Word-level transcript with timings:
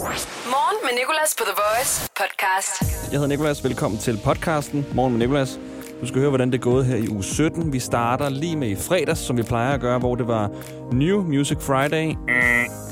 Morgen 0.00 0.78
med 0.82 0.98
Nicolas 0.98 1.34
på 1.38 1.44
The 1.44 1.54
Voice 1.62 2.10
podcast. 2.16 2.82
Jeg 3.12 3.20
hedder 3.20 3.26
Nicolas. 3.26 3.64
Velkommen 3.64 4.00
til 4.00 4.20
podcasten 4.24 4.86
Morgen 4.94 5.12
med 5.12 5.26
Nicolas. 5.26 5.60
Du 6.00 6.06
skal 6.06 6.20
høre, 6.20 6.28
hvordan 6.28 6.50
det 6.50 6.58
er 6.58 6.62
gået 6.62 6.86
her 6.86 6.96
i 6.96 7.08
uge 7.08 7.24
17. 7.24 7.72
Vi 7.72 7.78
starter 7.78 8.28
lige 8.28 8.56
med 8.56 8.68
i 8.68 8.76
fredags, 8.76 9.20
som 9.20 9.36
vi 9.36 9.42
plejer 9.42 9.74
at 9.74 9.80
gøre, 9.80 9.98
hvor 9.98 10.14
det 10.14 10.28
var 10.28 10.50
New 10.92 11.22
Music 11.22 11.58
Friday. 11.60 12.14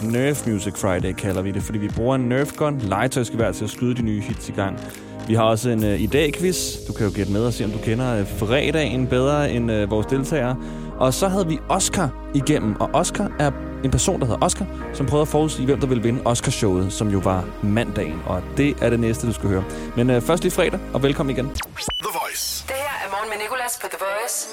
Nerf 0.03 0.47
Music 0.47 0.75
Friday 0.77 1.13
kalder 1.13 1.43
vi 1.43 1.51
det, 1.51 1.63
fordi 1.63 1.79
vi 1.79 1.89
bruger 1.89 2.15
en 2.15 2.29
Nerf 2.29 2.53
gun, 2.53 2.79
legetøjsgevær 2.79 3.53
til 3.53 3.65
at 3.65 3.71
skyde 3.71 3.95
de 3.97 4.03
nye 4.03 4.21
hits 4.21 4.49
i 4.49 4.53
gang. 4.53 4.81
Vi 5.29 5.35
har 5.35 5.43
også 5.43 5.71
en 5.71 5.85
øh, 5.85 5.95
uh, 5.95 6.01
i 6.01 6.06
dag 6.06 6.33
quiz. 6.35 6.87
Du 6.87 6.93
kan 6.93 7.06
jo 7.06 7.13
gætte 7.15 7.33
med 7.33 7.45
og 7.45 7.53
se, 7.53 7.65
om 7.65 7.71
du 7.71 7.79
kender 7.79 8.21
uh, 8.21 8.27
fredagen 8.27 9.06
bedre 9.06 9.51
end 9.51 9.72
uh, 9.72 9.90
vores 9.90 10.06
deltagere. 10.06 10.56
Og 10.99 11.15
så 11.15 11.29
havde 11.29 11.47
vi 11.47 11.59
Oscar 11.69 12.09
igennem, 12.35 12.81
og 12.81 12.90
Oscar 12.93 13.33
er 13.38 13.51
en 13.85 13.90
person, 13.90 14.21
der 14.21 14.26
hedder 14.26 14.45
Oscar, 14.45 14.67
som 14.95 15.06
prøvede 15.06 15.22
at 15.22 15.29
forudsige, 15.29 15.67
hvem 15.67 15.81
der 15.81 15.87
ville 15.87 16.02
vinde 16.02 16.23
Oscarshowet, 16.24 16.92
som 16.92 17.09
jo 17.09 17.19
var 17.19 17.45
mandagen. 17.62 18.23
Og 18.27 18.42
det 18.56 18.77
er 18.80 18.91
det 18.91 19.01
næste, 19.01 19.27
du 19.27 19.32
skal 19.32 19.48
høre. 19.48 19.64
Men 19.96 20.10
uh, 20.10 20.23
først 20.23 20.42
lige 20.42 20.52
fredag, 20.52 20.80
og 20.92 21.02
velkommen 21.02 21.37
igen. 21.37 21.46
The 21.46 22.10
Voice. 22.23 22.64
Det 22.66 22.74
her 22.77 23.06
er 23.06 23.10
Morgen 23.10 23.30
med 23.30 23.38
Nicolas 23.38 23.78
på 23.82 23.87
The 23.91 23.98
Voice. 24.01 24.48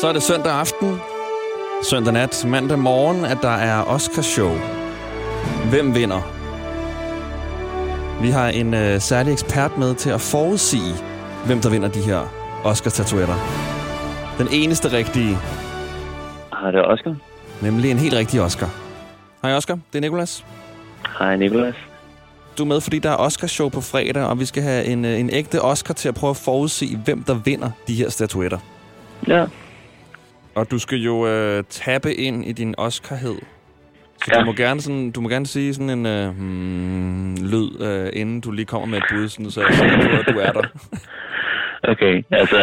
Så 0.00 0.08
er 0.08 0.12
det 0.12 0.22
søndag 0.22 0.52
aften, 0.52 1.00
søndag 1.82 2.12
nat, 2.12 2.44
mandag 2.48 2.78
morgen, 2.78 3.24
at 3.24 3.38
der 3.42 3.48
er 3.48 3.82
Oscarshow. 3.82 4.52
Hvem 5.70 5.94
vinder? 5.94 6.20
Vi 8.22 8.30
har 8.30 8.48
en 8.48 8.74
øh, 8.74 9.00
særlig 9.00 9.32
ekspert 9.32 9.78
med 9.78 9.94
til 9.94 10.10
at 10.10 10.20
forudsige, 10.20 10.94
hvem 11.46 11.60
der 11.60 11.70
vinder 11.70 11.88
de 11.88 12.00
her 12.00 12.20
Oscar-statuetter. 12.64 13.34
Den 14.38 14.48
eneste 14.50 14.92
rigtige, 14.92 15.38
Hej, 16.60 16.70
det 16.70 16.84
Oscar. 16.86 17.14
nemlig 17.62 17.90
en 17.90 17.98
helt 17.98 18.14
rigtig 18.14 18.40
Oscar. 18.40 18.68
Hej 19.42 19.52
Oscar, 19.54 19.74
det 19.92 19.98
er 19.98 20.00
Nikolas. 20.00 20.44
Hej, 21.18 21.36
Nikolas. 21.36 21.74
Du 22.58 22.62
er 22.62 22.66
med, 22.66 22.80
fordi 22.80 22.98
der 22.98 23.10
er 23.10 23.16
Oscarshow 23.16 23.68
på 23.68 23.80
fredag, 23.80 24.24
og 24.24 24.40
vi 24.40 24.44
skal 24.44 24.62
have 24.62 24.84
en, 24.84 25.04
øh, 25.04 25.20
en 25.20 25.30
ægte 25.32 25.62
Oscar 25.62 25.94
til 25.94 26.08
at 26.08 26.14
prøve 26.14 26.30
at 26.30 26.36
forudsige, 26.36 26.96
hvem 27.04 27.22
der 27.22 27.34
vinder 27.34 27.70
de 27.86 27.94
her 27.94 28.08
statuetter. 28.10 28.58
Ja, 29.28 29.44
Og 30.54 30.70
du 30.70 30.78
skal 30.78 30.98
jo 30.98 31.26
øh, 31.26 31.64
tappe 31.70 32.14
ind 32.14 32.44
i 32.44 32.52
din 32.52 32.74
Oscarhed. 32.78 33.36
Så 34.24 34.30
Ja. 34.34 34.40
du, 34.40 34.44
må 34.44 34.52
gerne 34.52 34.80
sådan, 34.80 35.10
du 35.10 35.20
må 35.20 35.28
gerne 35.28 35.46
sige 35.46 35.74
sådan 35.74 35.90
en 35.90 36.06
øh, 36.06 36.28
hmm, 36.36 37.34
lyd, 37.34 37.80
øh, 37.82 38.10
inden 38.12 38.40
du 38.40 38.50
lige 38.50 38.66
kommer 38.66 38.86
med 38.88 38.98
et 38.98 39.04
bud, 39.10 39.28
sådan, 39.28 39.50
så 39.50 39.60
jeg 39.60 39.68
på, 40.10 40.16
at 40.30 40.34
du 40.34 40.40
er 40.40 40.52
der. 40.52 40.62
okay. 41.82 42.22
Altså, 42.30 42.56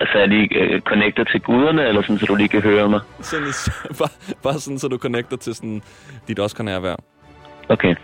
altså 0.00 0.18
er 0.18 0.26
lige 0.26 0.74
uh, 0.74 0.80
connected 0.80 1.24
til 1.32 1.40
guderne, 1.40 1.88
eller 1.88 2.02
sådan, 2.02 2.18
så 2.18 2.26
du 2.26 2.34
lige 2.34 2.48
kan 2.48 2.60
høre 2.62 2.88
mig? 2.88 3.00
Sådan, 3.20 3.46
bare, 3.98 4.08
bare 4.42 4.54
sådan, 4.60 4.78
så 4.78 4.88
du 4.88 4.98
connecter 4.98 5.36
til 5.36 5.54
sådan, 5.54 5.82
dit 6.28 6.40
Oscar-nærvær. 6.40 6.94
Okay, 7.68 7.94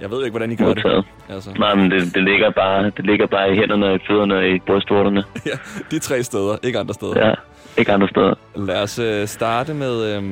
Jeg 0.00 0.10
ved 0.10 0.24
ikke, 0.24 0.30
hvordan 0.32 0.52
I 0.52 0.56
gør 0.56 0.74
det. 0.74 1.04
Altså, 1.28 1.50
Nej, 1.58 1.74
men 1.74 1.90
det, 1.90 2.14
det, 2.14 2.24
ligger 2.24 2.50
bare, 2.50 2.84
det 2.96 3.06
ligger 3.06 3.26
bare 3.26 3.52
i 3.52 3.56
hænderne, 3.56 3.94
i 3.94 3.98
fødderne 4.08 4.36
og 4.36 4.46
i 4.48 4.58
brystvorterne. 4.66 5.24
ja, 5.46 5.50
de 5.90 5.98
tre 5.98 6.22
steder, 6.22 6.56
ikke 6.62 6.78
andre 6.78 6.94
steder. 6.94 7.26
Ja, 7.28 7.34
ikke 7.78 7.92
andre 7.92 8.08
steder. 8.08 8.34
Lad 8.56 8.82
os 8.82 8.98
øh, 8.98 9.26
starte 9.26 9.74
med, 9.74 10.16
øh, 10.16 10.22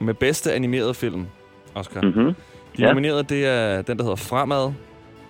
med 0.00 0.14
bedste 0.14 0.52
animerede 0.52 0.94
film, 0.94 1.26
Oscar. 1.74 2.00
Mhm. 2.00 2.34
De 2.76 2.82
Ja. 2.82 2.88
nominerede, 2.88 3.22
det 3.22 3.46
er 3.46 3.82
den, 3.82 3.96
der 3.98 4.02
hedder 4.04 4.16
Fremad, 4.16 4.72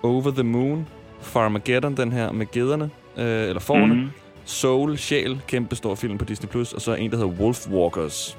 Over 0.02 0.30
the 0.30 0.42
Moon, 0.42 0.88
Farmageddon, 1.22 1.96
den 1.96 2.12
her 2.12 2.32
med 2.32 2.46
gederne, 2.52 2.90
øh, 3.18 3.48
eller 3.48 3.60
forne, 3.60 3.94
Mhm. 3.94 4.10
Soul, 4.44 4.96
Sjæl, 4.96 5.40
kæmpe 5.48 5.74
stor 5.76 5.94
film 5.94 6.18
på 6.18 6.24
Disney+, 6.24 6.48
Plus, 6.50 6.72
og 6.72 6.80
så 6.80 6.94
en, 6.94 7.10
der 7.10 7.16
hedder 7.16 7.42
Wolf 7.42 7.58
Walkers. 7.70 8.38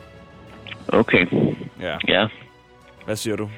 Okay, 0.88 1.26
Ja. 1.82 1.96
ja. 2.08 2.28
Hvad 3.06 3.16
siger 3.16 3.36
du? 3.36 3.50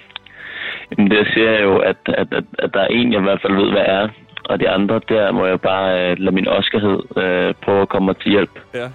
Jamen, 0.91 1.11
det 1.11 1.27
siger 1.33 1.52
jeg 1.52 1.63
jo, 1.63 1.77
at, 1.77 1.97
at, 2.07 2.27
at, 2.33 2.44
at 2.59 2.73
der 2.73 2.80
er 2.80 2.88
en, 2.88 3.11
jeg 3.13 3.19
i 3.19 3.23
hvert 3.23 3.41
fald 3.41 3.55
ved, 3.55 3.72
hvad 3.72 3.81
er. 3.85 4.09
Og 4.49 4.59
de 4.59 4.69
andre, 4.69 5.02
der 5.09 5.31
må 5.31 5.45
jeg 5.45 5.61
bare 5.61 6.11
uh, 6.11 6.17
lade 6.19 6.35
min 6.35 6.47
Oscarhed 6.47 6.99
uh, 6.99 7.56
prøve 7.63 7.81
at 7.81 7.90
komme 7.90 8.13
til 8.13 8.31
hjælp. 8.31 8.59
Ja. 8.73 8.88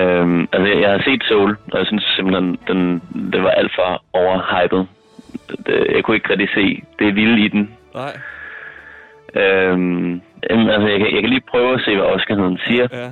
Øhm, 0.00 0.48
altså, 0.52 0.66
jeg, 0.72 0.80
jeg 0.82 0.90
har 0.90 1.02
set 1.04 1.22
Soul, 1.28 1.56
og 1.72 1.78
jeg 1.78 1.86
synes 1.86 2.04
simpelthen, 2.16 2.58
den, 2.68 3.02
det 3.32 3.42
var 3.42 3.50
alt 3.50 3.72
for 3.74 4.02
overhypet. 4.12 4.86
Det, 5.66 5.86
jeg 5.94 6.04
kunne 6.04 6.16
ikke 6.16 6.30
rigtig 6.30 6.48
se 6.54 6.82
det 6.98 7.14
vilde 7.14 7.44
i 7.44 7.48
den. 7.48 7.70
Nej. 7.94 8.16
Øhm, 9.42 10.20
jamen, 10.50 10.68
altså, 10.70 10.88
jeg, 10.88 10.98
kan, 10.98 11.14
jeg 11.14 11.20
kan 11.22 11.30
lige 11.30 11.50
prøve 11.50 11.74
at 11.74 11.80
se, 11.84 11.94
hvad 11.96 12.04
Oscarheden 12.04 12.58
siger. 12.66 12.86
Ja. 12.92 13.08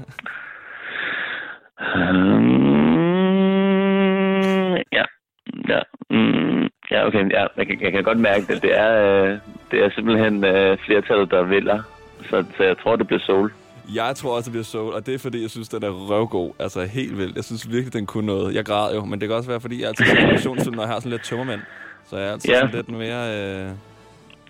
Øhm, 3.11 4.75
ja. 4.93 5.05
Ja, 5.69 5.81
mm, 6.11 6.63
ja, 6.91 7.07
okay. 7.07 7.31
Ja, 7.31 7.47
jeg, 7.57 7.67
kan, 7.67 7.79
jeg 7.83 7.93
kan 7.93 8.03
godt 8.05 8.19
mærke 8.19 8.45
det. 8.49 8.63
Det 8.63 8.79
er, 8.79 8.93
øh, 9.25 9.39
det 9.71 9.85
er 9.85 9.91
simpelthen 9.95 10.45
øh, 10.45 10.79
flertallet, 10.87 11.31
der 11.31 11.43
vælger. 11.43 11.83
Så, 12.31 12.45
så 12.57 12.63
jeg 12.65 12.79
tror, 12.79 12.97
det 12.97 13.07
bliver 13.07 13.21
Soul. 13.21 13.51
Jeg 13.95 14.17
tror 14.17 14.37
også, 14.37 14.49
det 14.49 14.53
bliver 14.53 14.65
Soul, 14.65 14.93
og 14.95 15.07
det 15.07 15.15
er, 15.15 15.19
fordi 15.19 15.43
jeg 15.43 15.51
synes, 15.51 15.69
den 15.69 15.83
er 15.85 15.91
røvgod. 16.11 16.53
Altså, 16.59 16.81
helt 16.85 17.19
vildt. 17.19 17.37
Jeg 17.37 17.45
synes 17.45 17.71
virkelig, 17.71 17.93
den 17.93 18.07
kunne 18.07 18.27
noget. 18.27 18.55
Jeg 18.55 18.65
græd 18.65 18.95
jo, 18.95 19.05
men 19.05 19.21
det 19.21 19.29
kan 19.29 19.37
også 19.37 19.51
være, 19.51 19.61
fordi 19.61 19.83
jeg 19.83 19.91
ser 19.97 20.17
animationsfilm, 20.21 20.77
når 20.77 20.83
jeg 20.83 20.93
har 20.93 20.99
sådan 21.01 21.11
lidt 21.11 21.25
tømmermænd. 21.25 21.61
Så 22.07 22.17
jeg 22.17 22.29
er 22.29 22.33
altid 22.33 22.51
Ja. 22.51 22.61
sådan 22.61 22.75
lidt 22.75 22.89
mere... 22.91 23.23
Øh... 23.39 23.71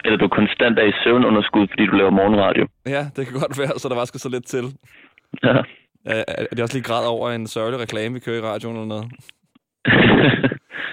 Eller 0.04 0.18
du 0.18 0.28
konstant 0.28 0.78
er 0.78 0.86
i 0.92 0.92
søvnunderskud, 1.04 1.66
fordi 1.70 1.86
du 1.86 1.94
laver 1.96 2.10
morgenradio. 2.10 2.66
Ja, 2.86 3.02
det 3.16 3.26
kan 3.26 3.40
godt 3.40 3.58
være, 3.58 3.78
så 3.78 3.88
der 3.88 3.94
var 3.94 4.04
skal 4.04 4.20
så 4.20 4.28
lidt 4.28 4.46
til. 4.46 4.64
Ja. 5.42 5.56
Er, 6.06 6.24
er 6.28 6.46
det 6.50 6.60
også 6.60 6.76
lige 6.76 6.84
græd 6.84 7.06
over 7.06 7.30
en 7.30 7.46
sørgelig 7.46 7.80
reklame, 7.80 8.14
vi 8.14 8.20
kører 8.20 8.38
i 8.38 8.40
radioen 8.40 8.76
eller 8.76 8.88
noget? 8.88 9.06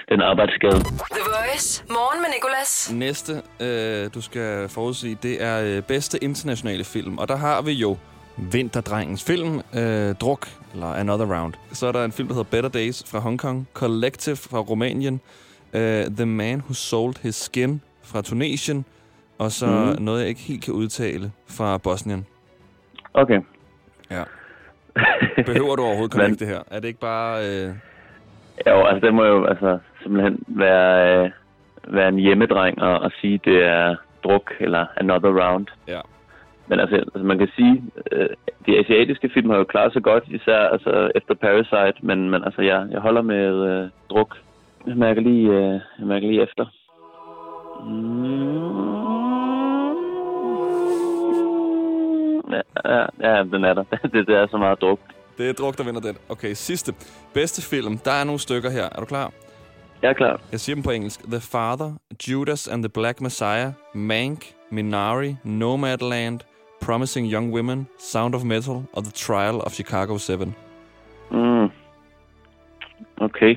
det 0.05 0.11
er 0.11 0.13
en 0.13 0.21
arbejdsskade. 0.21 0.79
The 1.17 1.23
Voice. 1.35 1.83
Morgen 1.89 2.21
med 2.21 2.29
Nicolas. 2.35 2.93
Næste, 2.93 3.33
øh, 3.61 4.13
du 4.13 4.21
skal 4.21 4.69
forudsige, 4.69 5.17
det 5.23 5.43
er 5.43 5.77
øh, 5.77 5.83
bedste 5.83 6.23
internationale 6.23 6.83
film. 6.83 7.17
Og 7.17 7.27
der 7.27 7.35
har 7.35 7.61
vi 7.61 7.71
jo 7.71 7.97
Vinterdrengens 8.51 9.23
film, 9.25 9.61
øh, 9.75 10.15
Druk, 10.15 10.47
eller 10.73 10.87
Another 10.87 11.39
Round. 11.39 11.53
Så 11.73 11.87
er 11.87 11.91
der 11.91 12.05
en 12.05 12.11
film, 12.11 12.27
der 12.27 12.35
hedder 12.35 12.49
Better 12.51 12.69
Days 12.69 13.03
fra 13.11 13.19
Hongkong, 13.19 13.67
Collective 13.73 14.35
fra 14.35 14.59
Rumænien, 14.59 15.21
øh, 15.73 16.05
The 16.05 16.25
Man 16.25 16.59
Who 16.59 16.73
Sold 16.73 17.23
His 17.23 17.35
Skin 17.35 17.81
fra 18.03 18.21
Tunesien, 18.21 18.85
og 19.39 19.51
så 19.51 19.65
Mhm. 19.65 20.03
noget, 20.03 20.19
jeg 20.19 20.29
ikke 20.29 20.41
helt 20.41 20.63
kan 20.63 20.73
udtale 20.73 21.31
fra 21.57 21.77
Bosnien. 21.77 22.25
Okay. 23.13 23.41
Ja. 24.11 24.23
Behøver 25.45 25.75
du 25.75 25.81
overhovedet 25.83 26.11
connecte 26.13 26.45
det 26.45 26.53
her? 26.53 26.59
Er 26.71 26.79
det 26.79 26.87
ikke 26.87 26.99
bare... 26.99 27.39
Øh, 27.47 27.69
Jo, 28.67 28.83
altså 28.85 29.05
det 29.05 29.13
må 29.13 29.23
jo 29.25 29.45
altså 29.45 29.79
simpelthen 30.03 30.39
være, 30.47 31.23
øh, 31.25 31.29
være 31.87 32.09
en 32.09 32.15
hjemmedreng 32.19 32.81
og, 32.81 32.99
og 32.99 33.11
sige, 33.21 33.39
det 33.45 33.63
er 33.65 33.95
druk 34.23 34.51
eller 34.59 34.85
another 34.97 35.29
round. 35.43 35.67
ja. 35.87 35.99
Men 36.69 36.79
altså, 36.79 36.95
altså 36.95 37.19
man 37.19 37.37
kan 37.37 37.47
sige, 37.55 37.83
øh, 38.11 38.29
de 38.65 38.79
asiatiske 38.79 39.29
film 39.33 39.49
har 39.49 39.57
jo 39.57 39.63
klaret 39.63 39.93
sig 39.93 40.03
godt, 40.03 40.23
især 40.27 40.57
altså, 40.59 41.11
efter 41.15 41.33
Parasite, 41.33 42.05
men, 42.05 42.29
men 42.29 42.43
altså, 42.43 42.61
jeg, 42.61 42.87
jeg 42.91 42.99
holder 42.99 43.21
med 43.21 43.53
øh, 43.69 43.89
druk. 44.09 44.37
Jeg 44.87 44.95
mærker 44.97 45.21
lige, 45.21 45.49
øh, 45.49 45.79
jeg 45.99 46.07
mærker 46.07 46.27
lige 46.27 46.43
efter. 46.43 46.65
Mm. 47.85 49.26
Ja, 52.51 53.05
ja, 53.19 53.43
den 53.43 53.63
er 53.63 53.73
der. 53.73 53.83
det, 54.13 54.27
det 54.27 54.35
er 54.35 54.47
så 54.47 54.57
meget 54.57 54.81
druk. 54.81 54.99
Det 55.37 55.49
er 55.49 55.53
druk, 55.53 55.77
der 55.77 55.83
vinder 55.83 56.01
den. 56.01 56.17
Okay, 56.29 56.53
sidste. 56.53 56.93
Bedste 57.33 57.61
film. 57.61 57.97
Der 57.97 58.11
er 58.11 58.23
nogle 58.23 58.39
stykker 58.39 58.69
her. 58.69 58.83
Er 58.91 58.99
du 58.99 59.05
klar? 59.05 59.31
Jeg 60.01 60.09
er 60.09 60.13
klar. 60.13 60.39
Jeg 60.51 60.59
siger 60.59 60.75
dem 60.75 60.83
på 60.83 60.91
engelsk. 60.91 61.23
The 61.23 61.39
Father, 61.39 61.93
Judas 62.29 62.67
and 62.67 62.83
the 62.83 62.89
Black 62.89 63.21
Messiah, 63.21 63.71
Mank, 63.93 64.45
Minari, 64.71 65.35
Nomadland, 65.43 66.39
Promising 66.81 67.33
Young 67.33 67.53
Women, 67.53 67.87
Sound 67.99 68.35
of 68.35 68.43
Metal 68.43 68.75
og 68.93 69.03
The 69.03 69.11
Trial 69.11 69.55
of 69.55 69.71
Chicago 69.71 70.17
7. 70.17 70.53
Mm. 71.31 71.69
Okay. 73.21 73.55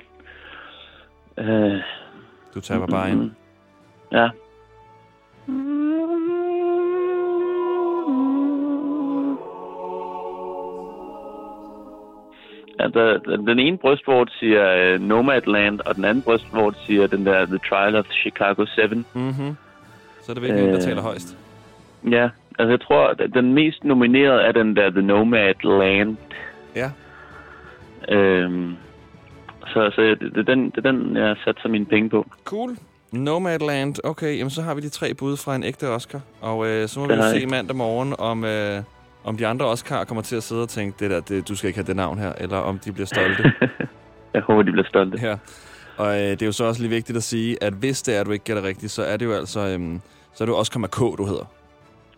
Øh, 1.39 1.81
Du 2.55 2.61
taber 2.61 2.87
bare 2.87 3.11
ind. 3.11 3.31
Ja. 4.13 4.23
Ja, 4.23 4.29
der, 12.89 13.19
der- 13.19 13.37
den 13.37 13.59
ene 13.59 13.79
brystvort 13.79 14.33
siger 14.39 14.95
uh, 14.95 15.01
Nomadland, 15.01 15.81
og 15.81 15.95
den 15.97 16.05
anden 16.05 16.23
brystvort 16.23 16.77
siger 16.87 17.07
den 17.07 17.27
der 17.27 17.47
The 17.47 17.59
Trial 17.69 17.97
of 17.97 18.05
Chicago 18.11 18.65
7. 18.67 18.83
Mm-hmm. 19.15 19.57
Så 20.23 20.33
er 20.33 20.35
det 20.35 20.43
virkelig, 20.43 20.63
øh... 20.63 20.69
der 20.69 20.77
Øh. 20.77 20.83
taler 20.83 21.03
højst. 21.03 21.37
Ja, 22.11 22.29
altså 22.59 22.71
jeg 22.71 22.81
tror, 22.81 23.07
at 23.09 23.21
den 23.35 23.55
mest 23.55 23.85
nominerede 23.85 24.41
er 24.43 24.53
den 24.53 24.77
der 24.77 24.91
The 24.91 25.03
Nomadland. 25.03 26.17
Ja. 26.77 26.91
Øhm, 28.09 28.75
så 29.67 29.91
så 29.95 30.01
det, 30.03 30.21
det, 30.21 30.37
er 30.39 30.43
den, 30.43 30.71
det 30.71 30.87
er 30.87 30.93
den, 30.93 31.17
jeg 31.17 31.37
satser 31.45 31.69
mine 31.69 31.87
penge 31.87 32.11
på. 32.11 32.27
Cool. 32.45 32.77
Nomadland. 33.13 33.95
Okay, 34.05 34.39
jamen 34.39 34.51
så 34.51 34.63
har 34.63 34.75
vi 34.75 34.81
de 34.81 34.89
tre 34.89 35.15
bud 35.15 35.37
fra 35.37 35.55
en 35.57 35.63
ægte 35.65 35.89
Oscar. 35.89 36.21
Og 36.41 36.67
øh, 36.69 36.89
så 36.89 37.01
må 37.01 37.07
vi 37.07 37.13
Det 37.15 37.23
har 37.25 37.31
se 37.31 37.47
mandag 37.47 37.77
morgen, 37.77 38.15
om, 38.19 38.45
øh, 38.45 38.83
om 39.25 39.37
de 39.37 39.47
andre 39.47 39.67
Oscar 39.67 40.05
kommer 40.05 40.23
til 40.23 40.37
at 40.37 40.43
sidde 40.43 40.63
og 40.63 40.69
tænke, 40.69 40.97
det 41.01 41.11
der, 41.11 41.21
det, 41.21 41.49
du 41.49 41.57
skal 41.57 41.69
ikke 41.69 41.79
have 41.79 41.87
det 41.87 41.97
navn 41.97 42.19
her, 42.19 42.33
eller 42.39 42.57
om 42.57 42.79
de 42.79 42.93
bliver 42.93 43.07
stolte. 43.07 43.53
Jeg 44.35 44.43
håber, 44.43 44.63
de 44.63 44.73
bliver 44.73 44.89
stolte. 44.89 45.19
Ja. 45.23 45.37
Og 45.97 46.15
øh, 46.15 46.31
det 46.31 46.43
er 46.43 46.47
jo 46.47 46.53
så 46.53 46.65
også 46.65 46.83
lige 46.83 46.91
vigtigt 46.91 47.17
at 47.17 47.23
sige, 47.23 47.63
at 47.63 47.73
hvis 47.73 48.03
det 48.03 48.17
er, 48.17 48.21
at 48.21 48.27
du 48.27 48.33
ikke 48.33 48.45
gætter 48.45 48.63
rigtigt, 48.63 48.93
så 48.93 49.03
er 49.03 49.17
det 49.17 49.27
jo 49.27 49.33
altså... 49.33 49.61
Øhm, 49.61 50.01
så 50.35 50.45
er 50.45 50.47
det 50.47 50.53
jo 50.53 50.59
Oscar 50.59 50.81
K, 50.87 50.99
du 51.19 51.27
hedder. 51.27 51.45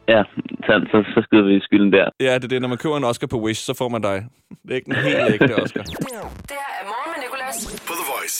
Ja, 0.08 0.22
så, 0.66 0.72
så, 0.90 1.04
så 1.14 1.22
skyder 1.26 1.44
vi 1.44 1.60
skylden 1.60 1.92
der. 1.92 2.08
Ja, 2.20 2.34
det 2.34 2.44
er 2.44 2.48
det. 2.48 2.60
Når 2.60 2.68
man 2.68 2.78
køber 2.78 2.96
en 2.96 3.04
Oscar 3.04 3.26
på 3.26 3.40
Wish, 3.40 3.64
så 3.64 3.74
får 3.74 3.88
man 3.88 4.02
dig. 4.02 4.26
Det 4.62 4.70
er 4.70 4.74
ikke 4.74 4.90
en 4.90 4.96
helt 4.96 5.42
ægte 5.42 5.62
Oscar. 5.62 5.82
Det 5.82 5.96
her 6.50 6.70
er 6.80 6.86
morgen 6.92 7.10
med 7.14 7.20
Nicolas. 7.24 7.82
På 7.88 7.92
The 8.00 8.06
Voice. 8.12 8.38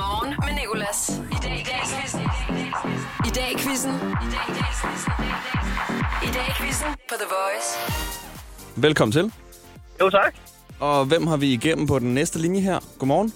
Morgen 0.00 0.34
med 0.46 0.54
Nicolas. 0.60 1.22
I 1.36 1.38
dag 1.46 1.56
i 1.62 1.66
dag 1.70 1.80
quizzen. 1.90 2.22
I 3.28 3.30
dag 3.38 3.48
i 3.54 3.58
quizzen. 3.62 3.94
I 4.24 4.28
dag 4.34 4.44
i 4.50 4.54
dag 4.58 4.70
quizzen. 4.80 5.67
I 6.22 6.26
dag 6.34 6.42
i 6.48 6.52
quizzen 6.62 6.86
på 7.08 7.14
The 7.18 7.26
Voice. 7.36 7.68
Velkommen 8.76 9.12
til. 9.12 9.32
Jo, 10.00 10.10
tak. 10.10 10.34
Og 10.80 11.04
hvem 11.06 11.26
har 11.26 11.36
vi 11.36 11.52
igennem 11.52 11.86
på 11.86 11.98
den 11.98 12.14
næste 12.14 12.38
linje 12.38 12.60
her? 12.60 12.78
Godmorgen. 12.98 13.32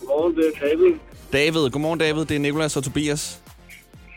Godmorgen, 0.00 0.36
det 0.36 0.52
er 0.54 0.66
David. 0.66 0.94
David. 1.32 1.70
Godmorgen, 1.70 1.98
David. 1.98 2.24
Det 2.24 2.34
er 2.34 2.38
Nikolas 2.40 2.76
og 2.76 2.84
Tobias. 2.84 3.40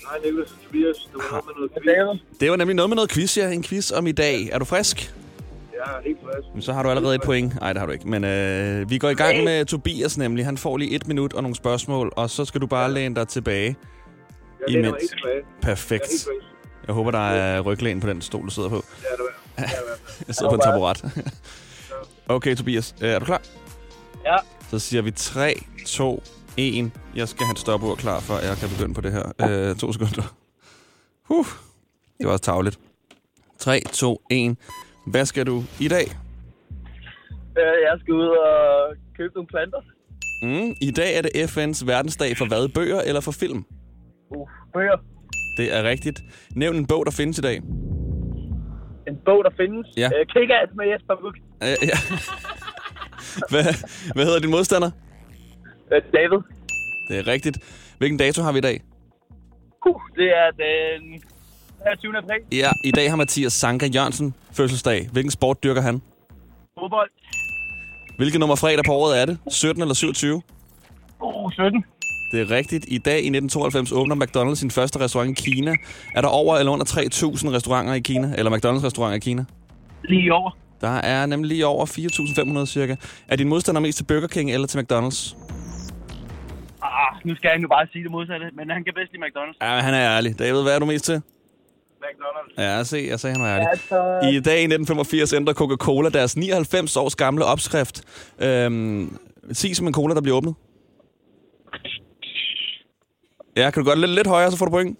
Hej, 0.09 0.17
Niklas 0.25 0.51
og 0.51 0.57
Tobias. 0.65 0.95
Det 0.97 1.13
var 1.13 1.31
noget 1.31 1.45
med 1.45 1.53
noget 1.55 1.71
quiz. 1.83 2.39
Det 2.39 2.51
var 2.51 2.55
nemlig 2.57 2.75
noget 2.75 2.89
med 2.89 2.95
noget 2.95 3.11
quiz, 3.11 3.37
ja. 3.37 3.49
En 3.51 3.63
quiz 3.63 3.91
om 3.91 4.07
i 4.07 4.11
dag. 4.11 4.49
Er 4.51 4.59
du 4.59 4.65
frisk? 4.65 5.13
Jeg 5.73 5.93
er 5.97 6.01
helt 6.05 6.17
frisk. 6.23 6.65
Så 6.65 6.73
har 6.73 6.83
du 6.83 6.89
allerede 6.89 7.15
et 7.15 7.21
point. 7.21 7.55
Nej, 7.59 7.73
det 7.73 7.79
har 7.79 7.85
du 7.85 7.91
ikke. 7.91 8.07
Men 8.07 8.23
øh, 8.23 8.89
vi 8.89 8.97
går 8.97 9.09
i 9.09 9.13
gang 9.13 9.43
med 9.43 9.65
Tobias 9.65 10.17
nemlig. 10.17 10.45
Han 10.45 10.57
får 10.57 10.77
lige 10.77 10.91
et 10.95 11.07
minut 11.07 11.33
og 11.33 11.43
nogle 11.43 11.55
spørgsmål, 11.55 12.11
og 12.15 12.29
så 12.29 12.45
skal 12.45 12.61
du 12.61 12.67
bare 12.67 12.91
læne 12.91 13.15
dig 13.15 13.27
tilbage. 13.27 13.75
Jeg 14.67 14.73
læner 14.75 14.89
mig 14.89 14.97
helt 15.01 15.11
tilbage. 15.11 15.35
Jeg 15.35 15.41
er 15.41 15.61
Perfekt. 15.61 16.03
helt 16.11 16.11
frisk. 16.11 16.54
Jeg 16.87 16.95
håber, 16.95 17.11
der 17.11 17.19
er 17.19 17.59
ryglæn 17.61 17.99
på 17.99 18.07
den 18.07 18.21
stol, 18.21 18.45
du 18.45 18.51
sidder 18.51 18.69
på. 18.69 18.75
Er 18.75 18.81
det 19.15 19.25
er 19.57 19.63
det. 19.63 20.23
Jeg 20.27 20.35
sidder 20.35 20.51
på 20.51 20.55
en 20.55 20.61
taburet. 20.61 21.05
Okay, 22.27 22.55
Tobias. 22.55 22.95
Øh, 23.01 23.09
Er 23.09 23.19
du 23.19 23.25
klar? 23.25 23.41
Ja. 24.25 24.35
Så 24.69 24.79
siger 24.79 25.01
vi 25.01 25.11
3, 25.11 25.53
2, 25.87 26.23
1. 26.57 26.91
Jeg 27.15 27.27
skal 27.29 27.45
have 27.45 27.51
et 27.51 27.59
stopord 27.59 27.97
klar, 27.97 28.19
før 28.19 28.39
jeg 28.39 28.57
kan 28.57 28.69
begynde 28.69 28.93
på 28.93 29.01
det 29.01 29.11
her. 29.11 29.31
Øh, 29.49 29.75
to 29.75 29.93
sekunder. 29.93 30.35
Huh. 31.23 31.45
Det 32.17 32.25
var 32.25 32.31
også 32.31 32.43
tavligt. 32.43 32.79
3, 33.59 33.81
2, 33.93 34.21
1. 34.31 34.57
Hvad 35.07 35.25
skal 35.25 35.45
du 35.45 35.63
i 35.79 35.87
dag? 35.87 36.05
Øh, 37.57 37.75
Jeg 37.87 37.97
skal 38.01 38.13
ud 38.13 38.27
og 38.27 38.95
købe 39.17 39.33
nogle 39.35 39.47
planter. 39.47 39.81
Mm, 40.41 40.75
I 40.81 40.91
dag 40.91 41.17
er 41.17 41.21
det 41.21 41.29
FN's 41.35 41.85
verdensdag 41.85 42.37
for 42.37 42.45
hvad? 42.45 42.67
Bøger 42.69 43.01
eller 43.01 43.21
for 43.21 43.31
film? 43.31 43.65
Uh, 44.35 44.49
bøger. 44.73 44.97
Det 45.57 45.73
er 45.77 45.83
rigtigt. 45.83 46.21
Nævn 46.55 46.75
en 46.75 46.87
bog, 46.87 47.05
der 47.05 47.11
findes 47.11 47.37
i 47.37 47.41
dag. 47.41 47.57
En 49.07 49.17
bog, 49.25 49.43
der 49.43 49.49
findes. 49.57 49.87
Ja. 49.97 50.09
Øh, 50.15 50.25
Kick-Ass 50.33 50.75
med 50.75 50.85
Jesper 50.91 51.15
Buch. 51.21 51.37
Øh, 51.63 51.77
ja. 51.89 51.97
hvad, 53.51 53.63
hvad 54.15 54.25
hedder 54.25 54.39
din 54.39 54.49
modstander? 54.51 54.91
Øh, 55.91 56.01
David. 56.13 56.41
Det 57.09 57.17
er 57.19 57.27
rigtigt. 57.27 57.57
Hvilken 57.97 58.17
dato 58.19 58.41
har 58.41 58.51
vi 58.51 58.57
i 58.57 58.61
dag? 58.61 58.81
Uh, 59.87 60.01
det 60.15 60.29
er 60.41 60.49
den 60.63 61.23
20. 61.99 62.17
april. 62.17 62.41
Ja, 62.51 62.69
i 62.83 62.91
dag 62.91 63.09
har 63.09 63.15
Mathias 63.15 63.53
Sanka 63.53 63.87
Jørgensen 63.95 64.35
fødselsdag. 64.53 65.09
Hvilken 65.11 65.31
sport 65.31 65.63
dyrker 65.63 65.81
han? 65.81 66.01
Fodbold. 66.79 67.09
Hvilket 68.17 68.39
nummer 68.39 68.55
fredag 68.55 68.83
på 68.87 68.93
året 68.93 69.21
er 69.21 69.25
det? 69.25 69.37
17 69.49 69.81
eller 69.81 69.93
27? 69.95 70.41
Uh, 71.21 71.51
17. 71.51 71.85
Det 72.31 72.41
er 72.41 72.51
rigtigt. 72.51 72.85
I 72.87 72.97
dag 72.97 73.13
i 73.13 73.27
1992 73.29 73.91
åbner 73.91 74.15
McDonald's 74.15 74.55
sin 74.55 74.71
første 74.71 74.99
restaurant 74.99 75.39
i 75.39 75.43
Kina. 75.51 75.75
Er 76.15 76.21
der 76.21 76.27
over 76.27 76.57
eller 76.57 76.71
under 76.71 76.85
3.000 76.85 77.55
restauranter 77.55 77.93
i 77.93 77.99
Kina? 77.99 78.33
Eller 78.37 78.51
McDonald's-restauranter 78.51 79.15
i 79.15 79.19
Kina? 79.19 79.45
Lige 80.03 80.33
over. 80.33 80.57
Der 80.81 80.89
er 80.89 81.25
nemlig 81.25 81.47
lige 81.49 81.65
over 81.65 81.85
4.500 82.59 82.65
cirka. 82.65 82.95
Er 83.27 83.35
din 83.35 83.47
modstander 83.49 83.81
mest 83.81 83.97
til 83.97 84.03
Burger 84.03 84.27
King 84.27 84.51
eller 84.51 84.67
til 84.67 84.77
McDonald's? 84.77 85.35
Ah, 86.81 87.15
nu 87.25 87.35
skal 87.35 87.49
jeg 87.49 87.59
nu 87.59 87.67
bare 87.67 87.87
sige 87.91 88.03
det 88.03 88.11
modsatte, 88.11 88.45
men 88.53 88.69
han 88.69 88.83
kan 88.83 88.93
bedst 88.95 89.11
lide 89.11 89.23
McDonald's. 89.25 89.57
Ja, 89.65 89.79
han 89.81 89.93
er 89.93 90.15
ærlig. 90.17 90.39
David, 90.39 90.61
hvad 90.61 90.75
er 90.75 90.79
du 90.79 90.85
mest 90.85 91.05
til? 91.05 91.21
McDonald's. 92.03 92.61
Ja, 92.61 92.83
se, 92.83 93.05
jeg 93.09 93.19
sagde, 93.19 93.35
han 93.35 93.43
var 93.43 93.49
ærlig. 93.55 93.67
Altså, 93.71 93.95
I 94.23 94.39
dag 94.39 94.57
i 94.59 94.63
1985 94.63 95.33
ændrer 95.33 95.53
Coca-Cola 95.53 96.09
deres 96.09 96.37
99 96.37 96.97
års 96.97 97.15
gamle 97.15 97.45
opskrift. 97.45 98.01
Øhm, 98.39 99.17
sig 99.51 99.75
som 99.75 99.87
en 99.87 99.93
cola, 99.93 100.15
der 100.15 100.21
bliver 100.21 100.37
åbnet. 100.37 100.55
Ja, 103.55 103.69
kan 103.71 103.83
du 103.83 103.85
gøre 103.85 103.95
det 103.95 104.01
lidt, 104.01 104.11
lidt 104.11 104.27
højere, 104.27 104.51
så 104.51 104.57
får 104.57 104.65
du 104.65 104.71
point. 104.71 104.99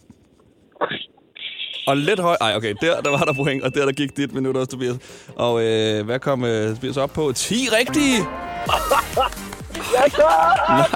Og 1.88 1.98
lidt 1.98 2.19
høj... 2.19 2.38
Ej, 2.42 2.56
okay, 2.56 2.75
der, 2.81 3.02
der 3.02 3.10
var 3.10 3.18
der 3.18 3.34
point, 3.34 3.63
og 3.63 3.75
der, 3.75 3.86
der 3.86 3.92
gik 3.92 4.18
dit 4.18 4.34
minut 4.34 4.57
også, 4.57 4.72
Tobias. 4.72 4.96
Og 5.36 5.63
øh, 5.63 6.06
hvad 6.06 6.19
kom 6.19 6.44
øh, 6.44 6.75
Tobias 6.75 6.98
op 6.98 7.10
på? 7.10 7.31
10 7.31 7.56
rigtige! 7.72 8.19
Nej, 10.69 10.88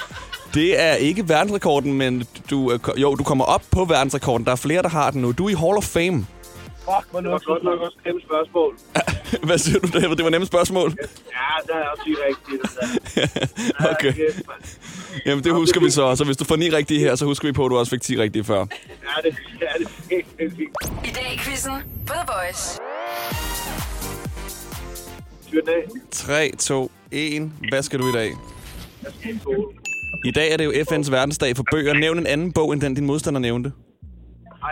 det 0.54 0.80
er 0.80 0.94
ikke 0.94 1.28
verdensrekorden, 1.28 1.92
men 1.92 2.24
du, 2.50 2.72
øh, 2.72 2.78
jo, 2.96 3.14
du 3.14 3.24
kommer 3.24 3.44
op 3.44 3.62
på 3.70 3.84
verdensrekorden. 3.84 4.46
Der 4.46 4.52
er 4.52 4.56
flere, 4.56 4.82
der 4.82 4.88
har 4.88 5.10
den 5.10 5.22
nu. 5.22 5.32
Du 5.32 5.46
er 5.46 5.50
i 5.50 5.54
Hall 5.54 5.76
of 5.76 5.84
Fame 5.84 6.26
fuck, 6.88 7.10
hvor 7.10 7.20
Det 7.20 7.30
var 7.30 7.38
godt 7.52 7.62
nok 7.62 7.80
også 7.80 7.96
et 7.98 8.04
kæmpe 8.04 8.20
spørgsmål. 8.28 8.72
Hvad 9.48 9.58
siger 9.58 9.78
du, 9.80 9.88
David? 9.98 10.16
Det 10.16 10.24
var 10.24 10.30
nemme 10.30 10.46
spørgsmål. 10.46 10.88
Ja, 11.00 11.72
der 11.72 11.78
er 11.78 11.88
også 11.92 12.02
sige 12.04 12.16
rigtigt. 12.28 12.62
Okay. 13.92 14.14
Jamen, 15.26 15.44
det 15.44 15.52
husker 15.52 15.80
vi 15.80 15.90
så. 15.90 16.16
Så 16.16 16.24
hvis 16.24 16.36
du 16.36 16.44
får 16.44 16.56
ni 16.56 16.68
rigtige 16.70 17.00
her, 17.00 17.14
så 17.14 17.24
husker 17.24 17.48
vi 17.48 17.52
på, 17.52 17.64
at 17.64 17.70
du 17.70 17.76
også 17.78 17.90
fik 17.90 18.02
10 18.02 18.18
rigtige 18.18 18.44
før. 18.44 18.58
Ja, 18.58 18.64
det, 19.24 19.36
det 20.08 20.18
er 20.38 20.50
fint. 20.50 20.68
I 21.04 21.10
dag 21.14 21.34
i 21.34 21.38
quizzen 21.38 21.72
på 22.06 22.12
The 22.12 22.22
Voice. 22.32 22.78
Fyr 25.50 25.60
den 25.60 25.68
af. 25.68 25.82
3, 26.10 26.50
2, 26.58 26.90
1. 27.12 27.52
Hvad 27.68 27.82
skal 27.82 27.98
du 27.98 28.08
i 28.08 28.12
dag? 28.12 28.30
Jeg 29.02 29.12
skal 29.20 29.34
i. 29.34 29.38
I 30.24 30.30
dag 30.30 30.52
er 30.52 30.56
det 30.56 30.64
jo 30.64 30.70
FN's 30.70 31.10
verdensdag 31.10 31.56
for 31.56 31.64
bøger. 31.72 31.94
Nævn 31.94 32.18
en 32.18 32.26
anden 32.26 32.52
bog, 32.52 32.72
end 32.72 32.80
den 32.80 32.94
din 32.94 33.06
modstander 33.06 33.40
nævnte. 33.40 33.72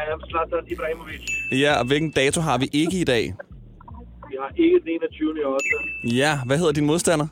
I 0.01 0.13
am 0.13 0.21
Zlatan 0.29 0.65
Ibrahimovic. 0.73 1.25
Ja, 1.53 1.79
og 1.81 1.87
hvilken 1.87 2.11
dato 2.11 2.41
har 2.41 2.59
vi 2.59 2.69
ikke 2.73 3.01
i 3.01 3.05
dag? 3.05 3.35
Vi 4.31 4.37
har 4.41 4.51
ikke 4.57 4.81
den 4.85 4.89
21. 4.89 5.35
i 5.41 5.45
8. 5.45 6.17
Ja, 6.23 6.41
hvad 6.47 6.59
hedder 6.59 6.73
din 6.73 6.87
modstander? 6.87 7.27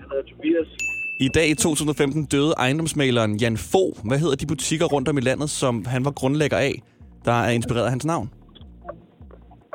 Han 0.00 0.06
hedder 0.10 0.22
Tobias. 0.30 0.66
I 1.20 1.28
dag 1.28 1.48
i 1.48 1.54
2015 1.54 2.24
døde 2.24 2.54
ejendomsmaleren 2.58 3.36
Jan 3.36 3.56
Fo. 3.56 3.96
Hvad 4.04 4.18
hedder 4.18 4.36
de 4.36 4.46
butikker 4.46 4.86
rundt 4.86 5.08
om 5.08 5.18
i 5.18 5.20
landet, 5.20 5.50
som 5.50 5.84
han 5.84 6.04
var 6.04 6.10
grundlægger 6.10 6.56
af, 6.56 6.82
der 7.24 7.32
er 7.32 7.50
inspireret 7.50 7.84
af 7.84 7.90
hans 7.90 8.04
navn? 8.04 8.30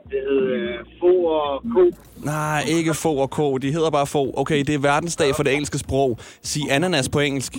Det 0.10 0.20
hedder 0.30 0.80
uh, 0.80 0.86
Fo 1.00 1.26
og 1.26 1.64
Ko. 1.74 1.92
Nej, 2.26 2.64
ikke 2.68 2.94
Fo 2.94 3.18
og 3.18 3.30
K. 3.30 3.62
De 3.62 3.72
hedder 3.72 3.90
bare 3.90 4.08
Fo. 4.08 4.34
Okay, 4.38 4.60
det 4.60 4.76
er 4.76 4.80
verdensdag 4.80 5.36
for 5.36 5.44
det 5.44 5.54
engelske 5.54 5.78
sprog. 5.78 6.20
Sig 6.42 6.62
ananas 6.72 7.10
på 7.10 7.20
engelsk. 7.20 7.54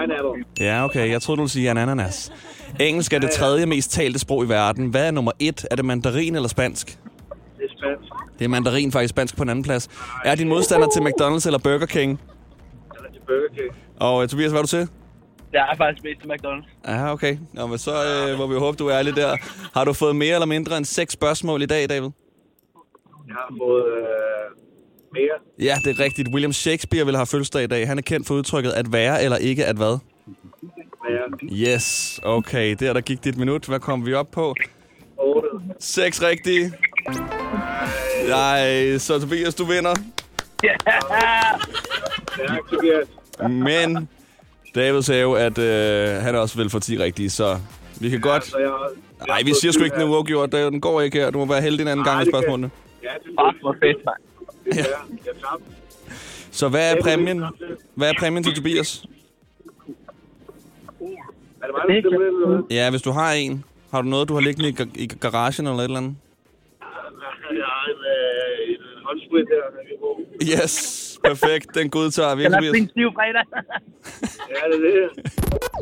Pineapple. 0.00 0.44
Ja, 0.60 0.84
okay. 0.84 1.10
Jeg 1.10 1.22
troede, 1.22 1.36
du 1.36 1.42
ville 1.42 1.50
sige 1.50 1.70
ananas. 1.70 2.32
Engelsk 2.80 3.12
er 3.12 3.18
det 3.18 3.30
tredje 3.30 3.66
mest 3.66 3.90
talte 3.92 4.18
sprog 4.18 4.44
i 4.44 4.48
verden. 4.48 4.88
Hvad 4.90 5.06
er 5.06 5.10
nummer 5.10 5.32
et? 5.38 5.66
Er 5.70 5.76
det 5.76 5.84
mandarin 5.84 6.34
eller 6.34 6.48
spansk? 6.48 6.86
Det 6.86 7.64
er 7.64 7.68
spansk. 7.78 8.12
Det 8.38 8.44
er 8.44 8.48
mandarin 8.48 8.92
faktisk 8.92 9.10
spansk 9.10 9.36
på 9.36 9.42
en 9.42 9.48
anden 9.48 9.64
plads. 9.64 9.88
Er 10.24 10.34
din 10.34 10.48
modstander 10.48 10.88
til 10.88 11.00
McDonald's 11.00 11.46
eller 11.46 11.58
Burger 11.58 11.86
King? 11.86 12.20
Han 12.96 13.04
er 13.06 13.12
til 13.12 13.20
Burger 13.26 13.48
King. 13.54 13.74
Og 14.00 14.16
uh, 14.16 14.26
Tobias, 14.26 14.50
hvad 14.50 14.60
er 14.60 14.62
du 14.62 14.68
til? 14.68 14.88
Jeg 15.52 15.68
er 15.72 15.76
faktisk 15.76 16.04
mest 16.04 16.20
til 16.20 16.28
McDonald's. 16.30 16.92
Ja, 16.92 17.12
okay. 17.12 17.38
Nå, 17.52 17.66
men 17.66 17.78
så 17.78 17.90
øh, 17.92 18.38
må 18.38 18.46
vi 18.46 18.54
håbe, 18.54 18.76
du 18.76 18.86
er 18.88 18.98
ærlig 18.98 19.16
der. 19.16 19.36
Har 19.74 19.84
du 19.84 19.92
fået 19.92 20.16
mere 20.16 20.34
eller 20.34 20.46
mindre 20.46 20.76
end 20.76 20.84
seks 20.84 21.12
spørgsmål 21.12 21.62
i 21.62 21.66
dag, 21.66 21.88
David? 21.88 22.10
Jeg 23.26 23.34
har 23.34 23.54
fået 23.58 23.84
øh, 23.86 24.65
mere. 25.18 25.66
Ja, 25.68 25.74
det 25.84 26.00
er 26.00 26.04
rigtigt. 26.04 26.28
William 26.28 26.52
Shakespeare 26.52 27.04
vil 27.06 27.16
have 27.16 27.26
fødselsdag 27.26 27.62
i 27.64 27.66
dag. 27.66 27.86
Han 27.86 27.98
er 27.98 28.02
kendt 28.02 28.26
for 28.26 28.34
udtrykket 28.34 28.70
at 28.70 28.92
være 28.92 29.22
eller 29.24 29.36
ikke 29.36 29.64
at 29.66 29.76
hvad? 29.76 29.98
Mere. 31.08 31.74
Yes, 31.74 32.20
okay. 32.22 32.76
Der, 32.80 32.92
der 32.92 33.00
gik 33.00 33.24
dit 33.24 33.36
minut. 33.36 33.64
Hvad 33.66 33.80
kom 33.80 34.06
vi 34.06 34.14
op 34.14 34.30
på? 34.30 34.54
8. 35.18 35.48
Seks 35.80 36.22
rigtige. 36.22 36.72
Nej, 38.28 38.98
så 38.98 39.20
Tobias, 39.20 39.54
du 39.54 39.64
vinder. 39.64 39.94
Tak, 42.46 42.70
Tobias. 42.70 43.06
Men 43.48 44.08
David 44.74 45.02
sagde 45.02 45.22
jo, 45.22 45.32
at 45.32 45.58
øh, 45.58 46.08
han 46.22 46.34
også 46.34 46.56
vil 46.58 46.70
få 46.70 46.78
10 46.78 46.98
rigtige, 46.98 47.30
så 47.30 47.56
vi 48.00 48.10
kan 48.10 48.20
godt... 48.20 48.52
Har- 48.52 48.58
jeg 48.60 49.26
Nej, 49.28 49.42
vi 49.44 49.54
siger 49.60 49.72
sgu 49.72 49.84
ikke, 49.84 49.94
den 49.94 50.02
er 50.02 50.08
uafgjort. 50.10 50.52
Den 50.52 50.80
går 50.80 51.00
ikke 51.00 51.18
her. 51.18 51.30
Du 51.30 51.38
må 51.38 51.44
være 51.46 51.62
heldig 51.62 51.82
en 51.82 51.88
anden 51.88 52.04
Nej, 52.04 52.12
gang 52.14 52.24
kan- 52.24 52.32
spørgsmålene. 52.32 52.70
Ja, 53.02 53.08
det 53.24 53.32
hvor 53.60 53.76
fedt, 53.82 53.96
mand. 54.04 54.16
Det 54.70 54.78
er 54.78 54.84
fair. 54.84 55.16
Jeg 55.26 55.34
tabte. 55.34 55.64
Så 56.50 56.68
hvad 56.68 56.92
er 56.96 57.02
præmien? 57.02 57.44
Hvad 57.94 58.08
er 58.10 58.14
præmien 58.18 58.44
til 58.44 58.54
Tobias? 58.54 59.04
Er 61.62 61.66
det 61.66 61.74
mig, 61.88 62.02
der 62.02 62.10
eller 62.10 62.46
hvad? 62.48 62.76
Ja, 62.76 62.90
hvis 62.90 63.02
du 63.02 63.10
har 63.10 63.32
en. 63.32 63.64
Har 63.90 64.02
du 64.02 64.08
noget, 64.08 64.28
du 64.28 64.34
har 64.34 64.40
liggende 64.40 64.68
i, 64.68 64.72
ga- 64.80 65.02
i 65.02 65.06
garagen 65.06 65.66
eller 65.66 65.78
et 65.78 65.84
eller 65.84 65.96
andet? 65.98 66.16
Jeg 66.80 67.64
har 67.64 67.84
en, 67.90 68.00
øh, 68.14 68.74
en 68.74 69.04
håndsprit 69.04 69.46
her, 69.50 69.62
der 69.76 69.82
kan 69.88 69.96
bruge. 70.00 70.62
Yes, 70.62 71.18
perfekt. 71.24 71.74
Den 71.74 71.90
godtager 71.90 72.34
vi, 72.34 72.44
Den 72.44 72.52
er 72.54 72.56
Tobias. 72.56 72.72
fin 72.74 72.88
stiv 72.88 73.10
fredag. 73.14 73.44
Ja, 74.50 74.76
det 74.76 74.94
er 74.94 75.08
det. 75.14 75.32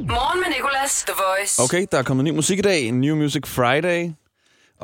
Morgen 0.09 0.41
med 0.41 0.49
Nicolas, 0.57 1.05
The 1.09 1.15
Voice. 1.27 1.63
Okay, 1.65 1.87
der 1.93 1.99
er 1.99 2.03
kommet 2.03 2.25
ny 2.25 2.31
musik 2.31 2.59
i 2.59 2.63
dag. 2.63 2.93
New 2.93 3.17
Music 3.17 3.43
Friday. 3.47 4.11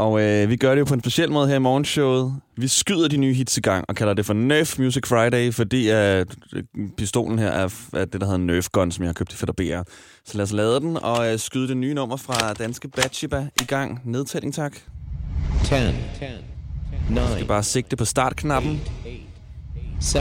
Og 0.00 0.20
øh, 0.22 0.48
vi 0.48 0.56
gør 0.56 0.70
det 0.74 0.80
jo 0.80 0.84
på 0.84 0.94
en 0.94 1.00
speciel 1.00 1.30
måde 1.32 1.48
her 1.48 1.54
i 1.54 1.58
morgenshowet. 1.58 2.34
Vi 2.56 2.68
skyder 2.68 3.08
de 3.08 3.16
nye 3.16 3.34
hits 3.34 3.56
i 3.56 3.60
gang 3.60 3.84
og 3.88 3.94
kalder 3.94 4.14
det 4.14 4.26
for 4.26 4.34
Nerf 4.34 4.78
Music 4.78 5.06
Friday, 5.06 5.52
fordi 5.52 5.88
at 5.88 6.34
øh, 6.52 6.62
pistolen 6.96 7.38
her 7.38 7.48
er, 7.48 7.68
er 7.92 8.04
det, 8.04 8.20
der 8.20 8.26
hedder 8.26 8.38
Nerf 8.38 8.68
Gun, 8.72 8.90
som 8.90 9.02
jeg 9.02 9.08
har 9.08 9.12
købt 9.12 9.32
i 9.32 9.36
Fætter 9.36 9.52
BR. 9.52 9.90
Så 10.24 10.36
lad 10.36 10.42
os 10.42 10.52
lade 10.52 10.80
den 10.80 10.96
og 10.96 11.32
øh, 11.32 11.38
skyde 11.38 11.68
det 11.68 11.76
nye 11.76 11.94
nummer 11.94 12.16
fra 12.16 12.52
danske 12.52 12.88
Batshiba 12.88 13.48
i 13.62 13.64
gang. 13.64 14.00
Nedtælling, 14.04 14.54
tak. 14.54 14.76
10, 15.64 15.74
9, 15.74 17.20
Det 17.20 17.40
er 17.40 17.44
bare 17.44 17.62
sigte 17.62 17.96
på 17.96 18.04
startknappen. 18.04 18.80
7, 20.00 20.18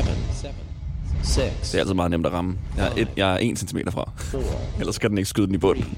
6, 1.24 1.71
Det 1.71 1.75
er 1.75 1.79
altid 1.79 1.93
meget 1.93 2.12
nemt 2.12 2.25
at 2.25 2.31
ramme. 2.31 2.57
Jeg 2.77 2.88
er, 2.88 2.91
et, 2.98 3.07
jeg 3.17 3.33
er 3.33 3.38
1 3.41 3.59
cm 3.59 3.77
fra. 3.91 4.12
4, 4.17 4.41
Ellers 4.79 4.95
skal 4.95 5.09
den 5.09 5.17
ikke 5.17 5.29
skyde 5.29 5.48
den 5.48 5.55
i 5.55 5.57
bunden. 5.57 5.98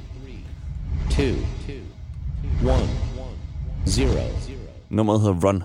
2, 1.11 1.21
1, 1.21 1.35
0. 3.85 4.07
Nummeret 4.89 5.21
hedder 5.21 5.47
Run. 5.47 5.63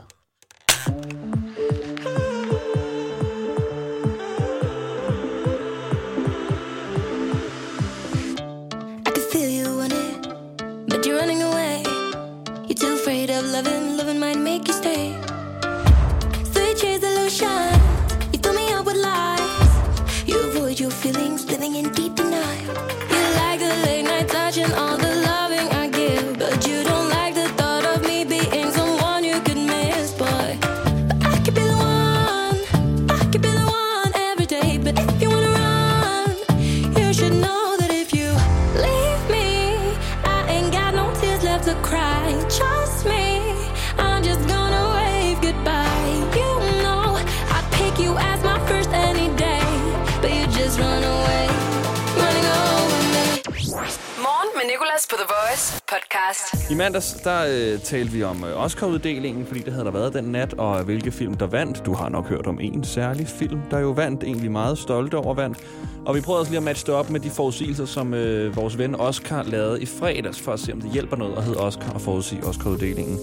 Med 54.66 54.72
Nicolas 54.72 55.06
på 55.10 55.16
The 55.16 55.26
Voice 55.36 55.82
podcast. 55.92 56.70
I 56.70 56.74
mandags, 56.74 57.12
der 57.12 57.38
øh, 57.48 57.80
talte 57.80 58.12
vi 58.12 58.22
om 58.22 58.44
øh, 58.44 58.64
Oscar-uddelingen, 58.64 59.46
fordi 59.46 59.60
det 59.60 59.72
havde 59.72 59.84
der 59.84 59.90
været 59.90 60.14
den 60.14 60.24
nat, 60.24 60.54
og 60.54 60.84
hvilke 60.84 61.12
film, 61.12 61.34
der 61.34 61.46
vandt. 61.46 61.86
Du 61.86 61.94
har 61.94 62.08
nok 62.08 62.28
hørt 62.28 62.46
om 62.46 62.60
en 62.60 62.84
særlig 62.84 63.28
film, 63.28 63.60
der 63.70 63.78
jo 63.78 63.90
vandt, 63.90 64.24
egentlig 64.24 64.50
meget 64.50 64.78
stolte 64.78 65.14
over 65.14 65.34
vandt. 65.34 65.58
Og 66.06 66.14
vi 66.14 66.20
prøvede 66.20 66.40
også 66.40 66.50
lige 66.52 66.58
at 66.58 66.62
matche 66.62 66.86
det 66.86 66.94
op 66.94 67.10
med 67.10 67.20
de 67.20 67.30
forudsigelser, 67.30 67.86
som 67.86 68.14
øh, 68.14 68.56
vores 68.56 68.78
ven 68.78 68.94
Oscar 68.94 69.42
lavede 69.42 69.82
i 69.82 69.86
fredags, 69.86 70.40
for 70.40 70.52
at 70.52 70.60
se, 70.60 70.72
om 70.72 70.80
det 70.80 70.90
hjælper 70.92 71.16
noget 71.16 71.36
at 71.36 71.44
hedde 71.44 71.60
Oscar 71.60 71.92
og 71.94 72.00
forudsige 72.00 72.44
Oscar-uddelingen. 72.44 73.18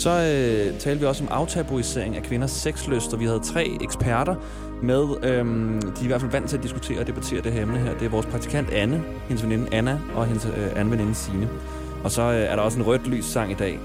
Så 0.00 0.10
øh, 0.10 0.78
talte 0.78 1.00
vi 1.00 1.06
også 1.06 1.24
om 1.24 1.28
aftabuisering 1.32 2.16
af 2.16 2.22
kvinders 2.22 2.50
sexlyst, 2.50 3.12
og 3.12 3.20
vi 3.20 3.24
havde 3.24 3.40
tre 3.40 3.78
eksperter 3.80 4.34
med. 4.82 5.24
Øhm, 5.24 5.80
de 5.82 6.00
er 6.00 6.04
i 6.04 6.06
hvert 6.06 6.20
fald 6.20 6.30
vant 6.30 6.50
til 6.50 6.56
at 6.56 6.62
diskutere 6.62 7.00
og 7.00 7.06
debattere 7.06 7.42
det 7.42 7.52
her 7.52 7.62
emne 7.62 7.78
her. 7.78 7.92
Det 7.98 8.06
er 8.06 8.08
vores 8.08 8.26
praktikant 8.26 8.70
Anne, 8.70 9.02
hendes 9.28 9.44
veninde 9.44 9.74
Anna 9.74 10.00
og 10.14 10.26
hendes 10.26 10.44
øh, 10.44 10.70
anden 10.76 10.90
veninde 10.90 11.14
Signe. 11.14 11.48
Og 12.04 12.10
så 12.10 12.22
øh, 12.22 12.40
er 12.40 12.56
der 12.56 12.62
også 12.62 12.78
en 12.78 12.86
rødt 12.86 13.06
lys 13.06 13.24
sang 13.24 13.50
i 13.50 13.54
dag. 13.54 13.78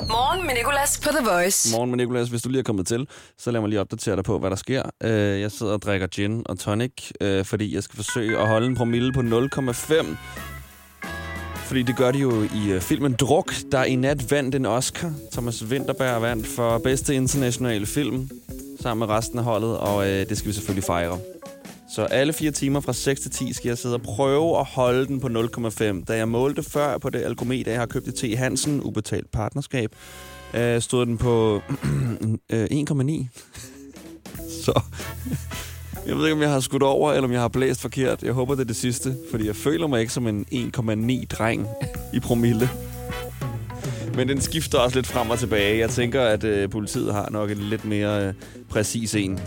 Morgen 0.00 0.46
med 0.46 0.54
Nicolas 0.54 1.00
på 1.00 1.08
The 1.08 1.30
Voice. 1.30 1.76
Morgen 1.76 1.90
med 1.90 1.98
Nicolas, 1.98 2.28
hvis 2.28 2.42
du 2.42 2.48
lige 2.48 2.58
er 2.58 2.64
kommet 2.64 2.86
til, 2.86 3.06
så 3.38 3.50
lad 3.50 3.60
mig 3.60 3.70
lige 3.70 3.80
opdatere 3.80 4.16
dig 4.16 4.24
på, 4.24 4.38
hvad 4.38 4.50
der 4.50 4.56
sker. 4.56 4.82
Øh, 5.02 5.40
jeg 5.40 5.50
sidder 5.50 5.72
og 5.72 5.82
drikker 5.82 6.06
gin 6.06 6.42
og 6.46 6.58
tonic, 6.58 7.10
øh, 7.20 7.44
fordi 7.44 7.74
jeg 7.74 7.82
skal 7.82 7.96
forsøge 7.96 8.38
at 8.38 8.48
holde 8.48 8.66
en 8.66 8.76
promille 8.76 9.12
på 9.12 9.20
0,5. 9.20 10.16
Fordi 11.66 11.82
det 11.82 11.96
gør 11.96 12.12
de 12.12 12.18
jo 12.18 12.42
i 12.42 12.74
uh, 12.74 12.80
filmen 12.80 13.12
Druk, 13.12 13.54
der 13.72 13.84
i 13.84 13.96
nat 13.96 14.30
vandt 14.30 14.54
en 14.54 14.66
Oscar. 14.66 15.12
Thomas 15.32 15.64
Winterberg 15.64 16.22
vandt 16.22 16.46
for 16.46 16.78
bedste 16.78 17.14
internationale 17.14 17.86
film 17.86 18.30
sammen 18.80 19.08
med 19.08 19.16
resten 19.16 19.38
af 19.38 19.44
holdet, 19.44 19.78
og 19.78 19.96
uh, 19.96 20.04
det 20.04 20.38
skal 20.38 20.48
vi 20.48 20.54
selvfølgelig 20.54 20.84
fejre. 20.84 21.18
Så 21.94 22.04
alle 22.04 22.32
fire 22.32 22.50
timer 22.50 22.80
fra 22.80 22.92
6 22.92 23.20
til 23.20 23.30
10 23.30 23.52
skal 23.52 23.68
jeg 23.68 23.78
sidde 23.78 23.94
og 23.94 24.02
prøve 24.02 24.58
at 24.58 24.64
holde 24.64 25.06
den 25.06 25.20
på 25.20 25.26
0,5. 25.26 26.04
Da 26.04 26.16
jeg 26.16 26.28
målte 26.28 26.62
før 26.62 26.98
på 26.98 27.10
det 27.10 27.22
alkometer, 27.22 27.70
jeg 27.72 27.80
har 27.80 27.86
købt 27.86 28.06
i 28.06 28.34
T. 28.34 28.38
Hansen, 28.38 28.82
ubetalt 28.82 29.30
partnerskab, 29.30 29.96
øh, 30.54 30.80
stod 30.80 31.06
den 31.06 31.18
på 31.18 31.62
øh, 32.52 32.64
1,9. 32.64 33.26
Så 34.64 34.80
jeg 36.08 36.16
ved 36.16 36.24
ikke, 36.24 36.34
om 36.34 36.42
jeg 36.42 36.50
har 36.50 36.60
skudt 36.60 36.82
over, 36.82 37.12
eller 37.12 37.28
om 37.28 37.32
jeg 37.32 37.40
har 37.40 37.48
blæst 37.48 37.82
forkert. 37.82 38.22
Jeg 38.22 38.32
håber, 38.32 38.54
det 38.54 38.60
er 38.60 38.66
det 38.66 38.76
sidste, 38.76 39.14
fordi 39.30 39.46
jeg 39.46 39.56
føler 39.56 39.86
mig 39.86 40.00
ikke 40.00 40.12
som 40.12 40.26
en 40.26 40.46
1,9 40.52 41.26
dreng 41.26 41.66
i 42.14 42.20
promille. 42.20 42.68
Men 44.16 44.28
den 44.28 44.40
skifter 44.40 44.78
også 44.78 44.96
lidt 44.96 45.06
frem 45.06 45.30
og 45.30 45.38
tilbage. 45.38 45.78
Jeg 45.78 45.90
tænker, 45.90 46.22
at 46.22 46.44
øh, 46.44 46.70
politiet 46.70 47.12
har 47.12 47.28
nok 47.30 47.50
en 47.50 47.56
lidt 47.56 47.84
mere 47.84 48.26
øh, 48.26 48.34
præcis 48.70 49.14
en. 49.14 49.40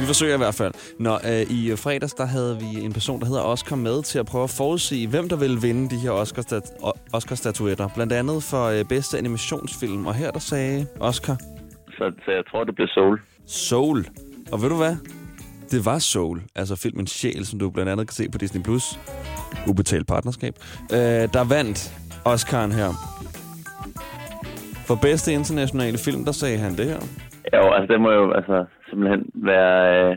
Vi 0.00 0.06
forsøger 0.06 0.34
i 0.34 0.38
hvert 0.38 0.54
fald. 0.54 0.72
Nå, 0.98 1.14
øh, 1.14 1.50
i 1.50 1.76
fredags, 1.76 2.14
der 2.14 2.26
havde 2.26 2.58
vi 2.60 2.84
en 2.84 2.92
person, 2.92 3.20
der 3.20 3.26
hedder 3.26 3.42
Oscar 3.42 3.76
med 3.76 4.02
til 4.02 4.18
at 4.18 4.26
prøve 4.26 4.44
at 4.44 4.50
forudsige, 4.50 5.08
hvem 5.08 5.28
der 5.28 5.36
vil 5.36 5.62
vinde 5.62 5.90
de 5.90 5.96
her 5.96 6.10
Oscar-statuetter. 7.12 7.88
Blandt 7.94 8.12
andet 8.12 8.42
for 8.42 8.64
øh, 8.64 8.84
bedste 8.84 9.18
animationsfilm. 9.18 10.06
Og 10.06 10.14
her 10.14 10.30
der 10.30 10.38
sagde 10.38 10.86
Oscar 11.00 11.36
Så, 11.88 12.12
så 12.24 12.30
jeg 12.30 12.44
tror, 12.50 12.64
det 12.64 12.74
bliver 12.74 12.88
Soul. 12.88 13.20
Soul. 13.46 14.06
Og 14.52 14.62
ved 14.62 14.68
du 14.68 14.76
hvad? 14.76 14.96
Det 15.70 15.86
var 15.86 15.98
Soul, 15.98 16.40
altså 16.54 16.76
filmen 16.76 17.06
Sjæl, 17.06 17.46
som 17.46 17.58
du 17.58 17.70
blandt 17.70 17.90
andet 17.90 18.08
kan 18.08 18.14
se 18.14 18.28
på 18.32 18.38
Disney+. 18.38 18.62
Plus. 18.62 18.98
Ubetalt 19.68 20.06
partnerskab. 20.06 20.54
Øh, 20.92 20.98
der 21.36 21.44
vandt 21.56 21.78
Oscar'en 22.28 22.72
her. 22.80 22.90
For 24.86 24.94
bedste 25.02 25.32
internationale 25.32 25.98
film, 25.98 26.24
der 26.24 26.32
sagde 26.32 26.58
han 26.58 26.72
det 26.76 26.86
her. 26.86 27.00
Jo, 27.54 27.72
altså 27.72 27.92
det 27.92 28.00
må 28.00 28.10
jo 28.10 28.32
altså, 28.32 28.64
simpelthen 28.88 29.22
være, 29.34 30.10
øh, 30.10 30.16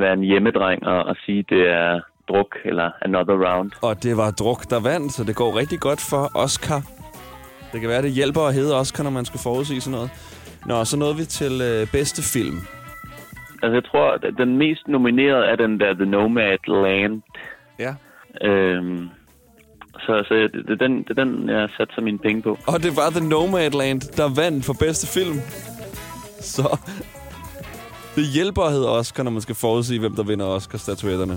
være 0.00 0.12
en 0.12 0.22
hjemmedreng 0.22 0.86
og, 0.86 1.02
og 1.04 1.16
sige, 1.26 1.44
det 1.48 1.62
er 1.68 2.00
druk 2.28 2.56
eller 2.64 2.90
another 3.02 3.36
round. 3.46 3.70
Og 3.82 4.02
det 4.02 4.16
var 4.16 4.30
Druk, 4.30 4.70
der 4.70 4.80
vandt, 4.80 5.12
så 5.12 5.24
det 5.24 5.36
går 5.36 5.56
rigtig 5.56 5.80
godt 5.80 6.00
for 6.10 6.30
Oscar. 6.34 6.80
Det 7.72 7.80
kan 7.80 7.90
være, 7.90 8.02
det 8.02 8.10
hjælper 8.10 8.40
at 8.40 8.54
hedde 8.54 8.74
Oscar, 8.80 9.02
når 9.04 9.10
man 9.10 9.24
skal 9.24 9.40
forudsige 9.40 9.80
sådan 9.80 9.92
noget. 9.98 10.10
Nå, 10.66 10.84
så 10.84 10.96
nåede 10.96 11.16
vi 11.16 11.24
til 11.24 11.52
øh, 11.62 11.92
bedste 11.92 12.22
film. 12.22 12.58
Altså 13.64 13.74
jeg 13.74 13.84
tror, 13.90 14.06
at 14.12 14.34
den 14.38 14.56
mest 14.58 14.88
nominerede 14.88 15.44
er 15.44 15.56
den 15.56 15.80
der 15.80 15.94
The 15.94 16.06
Nomad 16.06 16.62
Land. 16.84 17.22
Ja. 17.78 17.94
Øhm, 18.48 19.08
så 20.04 20.24
så 20.28 20.34
det, 20.34 20.52
det, 20.52 20.70
er 20.70 20.86
den, 20.86 21.02
det 21.02 21.18
er 21.18 21.24
den, 21.24 21.48
jeg 21.48 21.68
satte 21.76 22.00
mine 22.00 22.18
penge 22.18 22.42
på. 22.42 22.58
Og 22.66 22.82
det 22.82 22.96
var 22.96 23.10
The 23.10 23.28
Nomadland, 23.28 24.00
der 24.00 24.42
vandt 24.42 24.64
for 24.64 24.72
bedste 24.72 25.06
film. 25.20 25.38
Så 26.40 26.78
det 28.16 28.24
hjælper 28.34 28.62
at 28.62 28.72
hedde 28.72 28.88
Oscar, 28.98 29.22
når 29.22 29.30
man 29.30 29.40
skal 29.40 29.54
forudsige, 29.54 30.00
hvem 30.00 30.14
der 30.16 30.22
vinder 30.22 30.46
Oscar-statuetterne. 30.46 31.36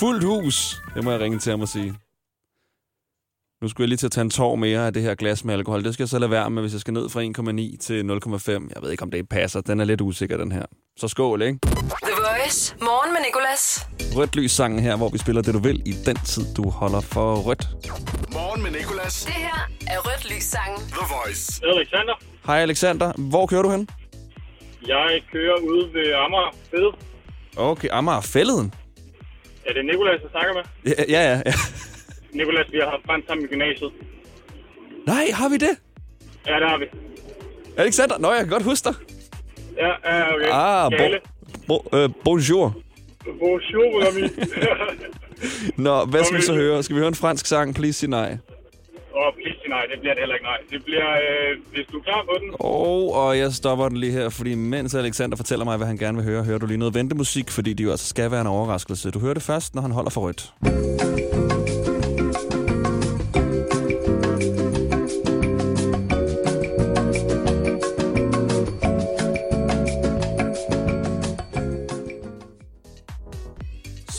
Fuldt 0.00 0.24
hus, 0.24 0.82
det 0.94 1.04
må 1.04 1.10
jeg 1.10 1.20
ringe 1.20 1.38
til 1.38 1.50
ham 1.50 1.60
og 1.60 1.68
sige. 1.68 1.94
Nu 3.62 3.68
skulle 3.68 3.84
jeg 3.84 3.88
lige 3.88 3.96
til 3.96 4.06
at 4.06 4.12
tage 4.12 4.22
en 4.22 4.30
tår 4.30 4.54
mere 4.56 4.86
af 4.86 4.92
det 4.92 5.02
her 5.02 5.14
glas 5.14 5.44
med 5.44 5.54
alkohol. 5.54 5.84
Det 5.84 5.94
skal 5.94 6.02
jeg 6.04 6.08
så 6.08 6.18
lade 6.18 6.30
være 6.30 6.50
med, 6.50 6.62
hvis 6.62 6.72
jeg 6.72 6.80
skal 6.80 6.94
ned 6.94 7.08
fra 7.08 7.20
1,9 7.22 7.76
til 7.78 8.02
0,5. 8.02 8.74
Jeg 8.74 8.82
ved 8.82 8.90
ikke, 8.90 9.02
om 9.02 9.10
det 9.10 9.28
passer. 9.28 9.60
Den 9.60 9.80
er 9.80 9.84
lidt 9.84 10.00
usikker, 10.00 10.36
den 10.36 10.52
her. 10.52 10.62
Så 10.96 11.08
skål, 11.08 11.42
ikke? 11.42 11.58
The 11.62 12.14
Voice. 12.16 12.76
Morgen 12.80 13.12
med 13.12 13.20
Nicolas. 13.26 13.88
Rødt 14.16 14.36
lys 14.36 14.52
sangen 14.52 14.80
her, 14.80 14.96
hvor 14.96 15.08
vi 15.08 15.18
spiller 15.18 15.42
det, 15.42 15.54
du 15.54 15.58
vil, 15.58 15.82
i 15.86 15.92
den 16.06 16.16
tid, 16.16 16.42
du 16.56 16.70
holder 16.70 17.00
for 17.00 17.36
rødt. 17.36 17.68
Morgen 18.32 18.62
med 18.62 18.70
Nicolas. 18.70 19.24
Det 19.24 19.34
her 19.34 19.70
er 19.86 19.98
Rødt 19.98 20.34
Lys 20.34 20.42
sangen. 20.44 20.80
The 20.88 21.06
Voice. 21.16 21.62
Alexander, 21.76 22.14
Hej 22.46 22.58
Alexander, 22.58 23.12
hvor 23.30 23.46
kører 23.46 23.62
du 23.62 23.70
hen? 23.70 23.88
jeg 24.86 25.22
kører 25.32 25.56
ude 25.56 25.94
ved 25.94 26.12
Amager 26.14 26.54
Fed. 26.70 26.92
Okay, 27.56 27.88
Amager 27.92 28.20
Fælleden. 28.20 28.74
Er 29.66 29.72
det 29.72 29.84
Nicolas, 29.86 30.20
jeg 30.22 30.30
snakker 30.30 30.52
med? 30.54 30.62
Ja, 31.08 31.22
ja, 31.22 31.42
ja. 31.46 31.52
Ja. 32.32 32.36
Nicolas, 32.38 32.66
vi 32.72 32.78
har 32.82 32.90
haft 32.90 33.04
brændt 33.06 33.26
sammen 33.26 33.44
i 33.44 33.48
gymnasiet. 33.48 33.92
Nej, 35.06 35.24
har 35.32 35.48
vi 35.48 35.56
det? 35.56 35.74
Ja, 36.46 36.54
det 36.60 36.68
har 36.68 36.78
vi. 36.78 36.84
Alexander, 37.76 38.18
nå, 38.18 38.30
jeg 38.30 38.38
kan 38.38 38.48
godt 38.48 38.62
huske 38.62 38.84
dig. 38.88 38.94
Ja, 39.76 40.16
ja, 40.16 40.34
okay. 40.34 40.48
Ah, 40.52 40.90
Gale. 40.90 41.20
bo, 41.66 41.78
bo, 41.90 41.96
øh, 41.98 42.10
bonjour. 42.24 42.76
Bonjour, 43.40 44.08
ami. 44.08 44.22
Nå, 45.86 46.04
hvad 46.04 46.24
skal 46.24 46.36
vi 46.36 46.42
så 46.42 46.54
høre? 46.54 46.82
Skal 46.82 46.96
vi 46.96 47.00
høre 47.00 47.08
en 47.08 47.14
fransk 47.14 47.46
sang? 47.46 47.74
Please 47.74 47.98
sig 47.98 48.08
nej. 48.08 48.38
Åh, 49.14 49.26
oh, 49.26 49.32
please 49.34 49.58
sig 49.62 49.68
nej, 49.68 49.84
det 49.92 50.00
bliver 50.00 50.14
det 50.14 50.20
heller 50.20 50.34
ikke 50.34 50.46
nej. 50.46 50.58
Det 50.70 50.84
bliver, 50.84 51.10
øh, 51.10 51.58
hvis 51.72 51.86
du 51.92 51.98
er 51.98 52.02
klar 52.02 52.22
på 52.24 52.34
den. 52.40 52.50
Oh, 52.60 53.16
og 53.16 53.38
jeg 53.38 53.52
stopper 53.52 53.88
den 53.88 53.96
lige 53.96 54.12
her, 54.12 54.28
fordi 54.28 54.54
mens 54.54 54.94
Alexander 54.94 55.36
fortæller 55.36 55.64
mig, 55.64 55.76
hvad 55.76 55.86
han 55.86 55.96
gerne 55.96 56.16
vil 56.16 56.24
høre, 56.24 56.44
hører 56.44 56.58
du 56.58 56.66
lige 56.66 56.78
noget 56.78 56.94
ventemusik, 56.94 57.50
fordi 57.50 57.72
det 57.72 57.84
jo 57.84 57.90
altså 57.90 58.08
skal 58.08 58.30
være 58.30 58.40
en 58.40 58.46
overraskelse. 58.46 59.10
Du 59.10 59.18
hører 59.18 59.34
det 59.34 59.42
først, 59.42 59.74
når 59.74 59.82
han 59.82 59.90
holder 59.90 60.10
for 60.10 60.20
rødt. 60.20 60.52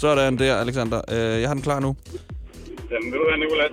Sådan 0.01 0.38
der, 0.38 0.56
Alexander. 0.63 1.00
Øh, 1.13 1.41
jeg 1.41 1.48
har 1.50 1.53
den 1.53 1.63
klar 1.63 1.79
nu. 1.79 1.96
Jamen, 2.91 3.08
ved 3.12 3.20
du 3.22 3.25
hvad, 3.29 3.38
Nicolas? 3.44 3.72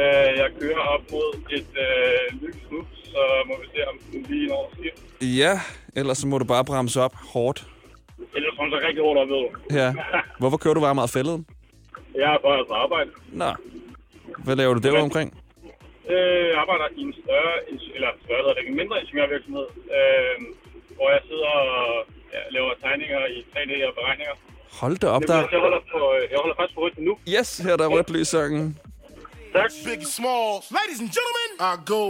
Øh, 0.00 0.30
jeg 0.42 0.48
kører 0.60 0.82
op 0.94 1.02
mod 1.12 1.28
et 1.56 1.70
øh, 1.86 2.42
lys 2.42 2.60
nu, 2.72 2.80
så 3.12 3.20
må 3.48 3.54
vi 3.60 3.66
se, 3.74 3.80
om 3.90 3.96
den 4.12 4.22
lige 4.30 4.46
når 4.46 4.72
skift. 4.74 5.00
Ja, 5.42 5.52
ellers 5.96 6.18
så 6.18 6.26
må 6.26 6.38
du 6.38 6.44
bare 6.44 6.64
bremse 6.64 7.00
op 7.00 7.14
hårdt. 7.32 7.58
Ellers 8.36 8.54
kommer 8.56 8.70
så 8.76 8.86
rigtig 8.86 9.02
hårdt 9.06 9.18
op, 9.22 9.28
ved 9.28 9.40
du. 9.44 9.48
Ja. 9.80 9.88
Hvorfor 10.40 10.56
kører 10.56 10.74
du 10.74 10.80
bare 10.80 10.94
meget 11.00 11.10
fældet? 11.16 11.44
Jeg 12.14 12.28
er 12.34 12.38
bare 12.46 12.64
på 12.70 12.74
arbejde. 12.84 13.10
Nå. 13.42 13.50
Hvad 14.44 14.56
laver 14.56 14.74
du 14.74 14.80
derude 14.86 15.06
omkring? 15.08 15.28
Øh, 16.12 16.44
jeg 16.50 16.58
arbejder 16.64 16.86
i 16.98 17.02
en 17.08 17.14
større, 17.22 17.54
eller 17.96 18.10
større, 18.24 18.54
ikke, 18.58 18.70
en 18.70 18.76
mindre 18.80 18.96
ingeniørvirksomhed, 19.02 19.66
øh, 19.98 20.34
hvor 20.96 21.08
jeg 21.16 21.22
sidder 21.30 21.52
og 21.64 22.04
ja, 22.34 22.40
laver 22.56 22.72
tegninger 22.84 23.20
i 23.36 23.38
3D 23.52 23.72
og 23.88 23.94
beregninger. 23.98 24.36
Hold 24.80 24.96
da 25.02 25.06
op, 25.16 25.22
der. 25.28 25.34
Jeg 25.36 25.60
holder, 25.66 25.78
på, 25.92 25.98
øh, 26.16 26.22
jeg 26.32 26.38
holder 26.42 26.56
faktisk 26.60 26.74
på 26.76 26.80
rødt 26.84 26.98
nu. 27.08 27.12
Yes, 27.36 27.48
her 27.58 27.72
er 27.72 27.76
der 27.76 27.86
rødt 27.86 28.10
lys 28.10 28.28
sangen. 28.28 28.78
Tak. 29.54 29.70
Biggie 29.84 30.06
Smalls. 30.16 30.64
Ladies 30.78 30.98
and 31.04 31.10
gentlemen, 31.18 31.50
I 31.70 31.74
go 31.94 32.02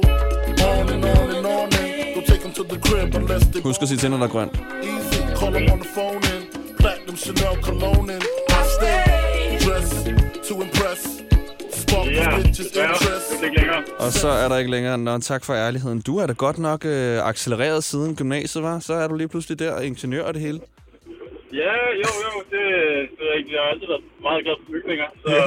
on 0.72 0.84
and 0.94 1.04
on 1.18 1.28
and 1.36 1.46
on 1.56 1.68
and 1.80 2.14
go 2.16 2.20
take 2.30 2.42
them 2.46 2.52
to 2.58 2.62
the 2.72 2.78
crib 2.86 3.08
unless 3.20 3.44
they 3.52 3.60
Husk 3.62 3.82
at 3.82 3.88
sige 3.88 3.98
til, 3.98 4.10
når 4.10 4.18
der 4.22 4.24
er 4.24 4.34
grønt. 4.36 4.52
easy. 4.92 5.20
Call 5.40 5.52
them 5.56 5.66
on 5.74 5.78
the 5.84 5.90
phone 5.96 6.22
and 6.34 6.42
platinum 6.82 7.16
Chanel 7.24 7.54
cologne 7.68 8.08
and 8.16 8.24
I 8.58 8.62
stay 8.76 8.98
dressed 9.66 9.98
to 10.48 10.54
impress. 10.66 11.02
Ja, 11.94 12.36
længere. 13.42 13.82
Og 13.98 14.12
så 14.12 14.28
er 14.28 14.48
der 14.48 14.56
ikke 14.58 14.70
længere. 14.70 14.98
Nå, 14.98 15.18
tak 15.18 15.44
for 15.44 15.54
ærligheden. 15.54 16.00
Du 16.00 16.18
er 16.18 16.26
da 16.26 16.32
godt 16.32 16.58
nok 16.58 16.84
øh, 16.84 17.28
accelereret 17.28 17.84
siden 17.84 18.16
gymnasiet, 18.16 18.64
var? 18.64 18.78
Så 18.78 18.94
er 18.94 19.08
du 19.08 19.14
lige 19.16 19.28
pludselig 19.28 19.58
der, 19.58 19.80
ingeniør 19.80 20.22
og 20.24 20.34
det 20.34 20.42
hele. 20.42 20.60
Ja, 21.62 21.74
jo, 22.02 22.10
jo, 22.26 22.32
det, 22.52 22.62
det 23.16 23.24
er 23.30 23.34
ikke, 23.40 23.50
jeg 23.56 23.60
har 23.64 23.70
altid 23.74 23.86
været 23.92 24.04
meget 24.28 24.40
glad 24.44 24.54
for 24.62 24.66
bygninger, 24.74 25.08
så 25.22 25.28
Ja. 25.36 25.42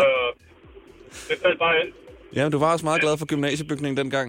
det 1.29 1.35
faldt 1.43 1.59
bare 1.65 1.75
ind. 1.81 1.91
Ja, 2.37 2.43
du 2.53 2.57
var 2.63 2.69
også 2.75 2.85
meget 2.89 3.01
glad 3.05 3.15
for 3.17 3.25
gymnasiebygningen 3.33 3.97
dengang. 4.03 4.27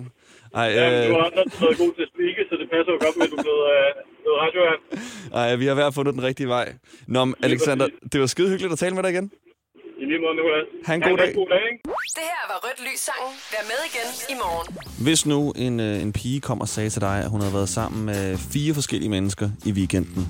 Ej, 0.54 0.64
Ja, 0.78 0.84
øh, 0.90 1.08
du 1.08 1.14
har 1.18 1.22
også 1.28 1.38
altid 1.42 1.58
været 1.66 1.78
god 1.84 1.92
til 1.96 2.02
at 2.06 2.10
speake, 2.14 2.40
så 2.50 2.54
det 2.60 2.66
passer 2.74 2.90
jo 2.94 2.98
godt 3.04 3.14
med, 3.18 3.24
at 3.28 3.32
du 3.34 3.38
blevet, 3.46 3.64
øh, 3.76 3.90
radiovært. 4.42 4.80
ej, 5.40 5.56
vi 5.62 5.66
har 5.66 5.74
hver 5.74 5.90
fundet 5.90 6.14
den 6.14 6.22
rigtige 6.28 6.48
vej. 6.56 6.66
Nå, 7.14 7.20
men 7.24 7.34
Alexander, 7.42 7.86
det 8.12 8.20
var 8.20 8.26
skide 8.26 8.48
hyggeligt 8.52 8.72
at 8.72 8.78
tale 8.78 8.94
med 8.94 9.02
dig 9.02 9.10
igen. 9.16 9.30
I 10.02 10.04
lige 10.10 10.20
måde, 10.24 10.34
Nicolas. 10.38 10.66
Ha' 10.86 10.94
en 10.94 11.00
god 11.00 11.18
dag. 11.18 11.34
god 11.34 11.48
dag, 11.54 11.62
ikke? 11.72 11.82
Det 12.18 12.26
her 12.32 12.42
var 12.52 12.58
Rødt 12.66 12.80
Lys 12.86 13.00
sangen. 13.08 13.32
Vær 13.52 13.62
med 13.72 13.80
igen 13.90 14.08
i 14.32 14.34
morgen. 14.44 14.66
Hvis 15.06 15.26
nu 15.26 15.52
en, 15.66 15.80
øh, 15.80 16.02
en 16.04 16.12
pige 16.12 16.40
kom 16.40 16.60
og 16.60 16.68
sagde 16.68 16.90
til 16.90 17.00
dig, 17.00 17.16
at 17.24 17.30
hun 17.30 17.40
havde 17.40 17.54
været 17.54 17.68
sammen 17.68 18.06
med 18.06 18.22
fire 18.52 18.74
forskellige 18.74 19.10
mennesker 19.10 19.48
i 19.66 19.72
weekenden, 19.72 20.22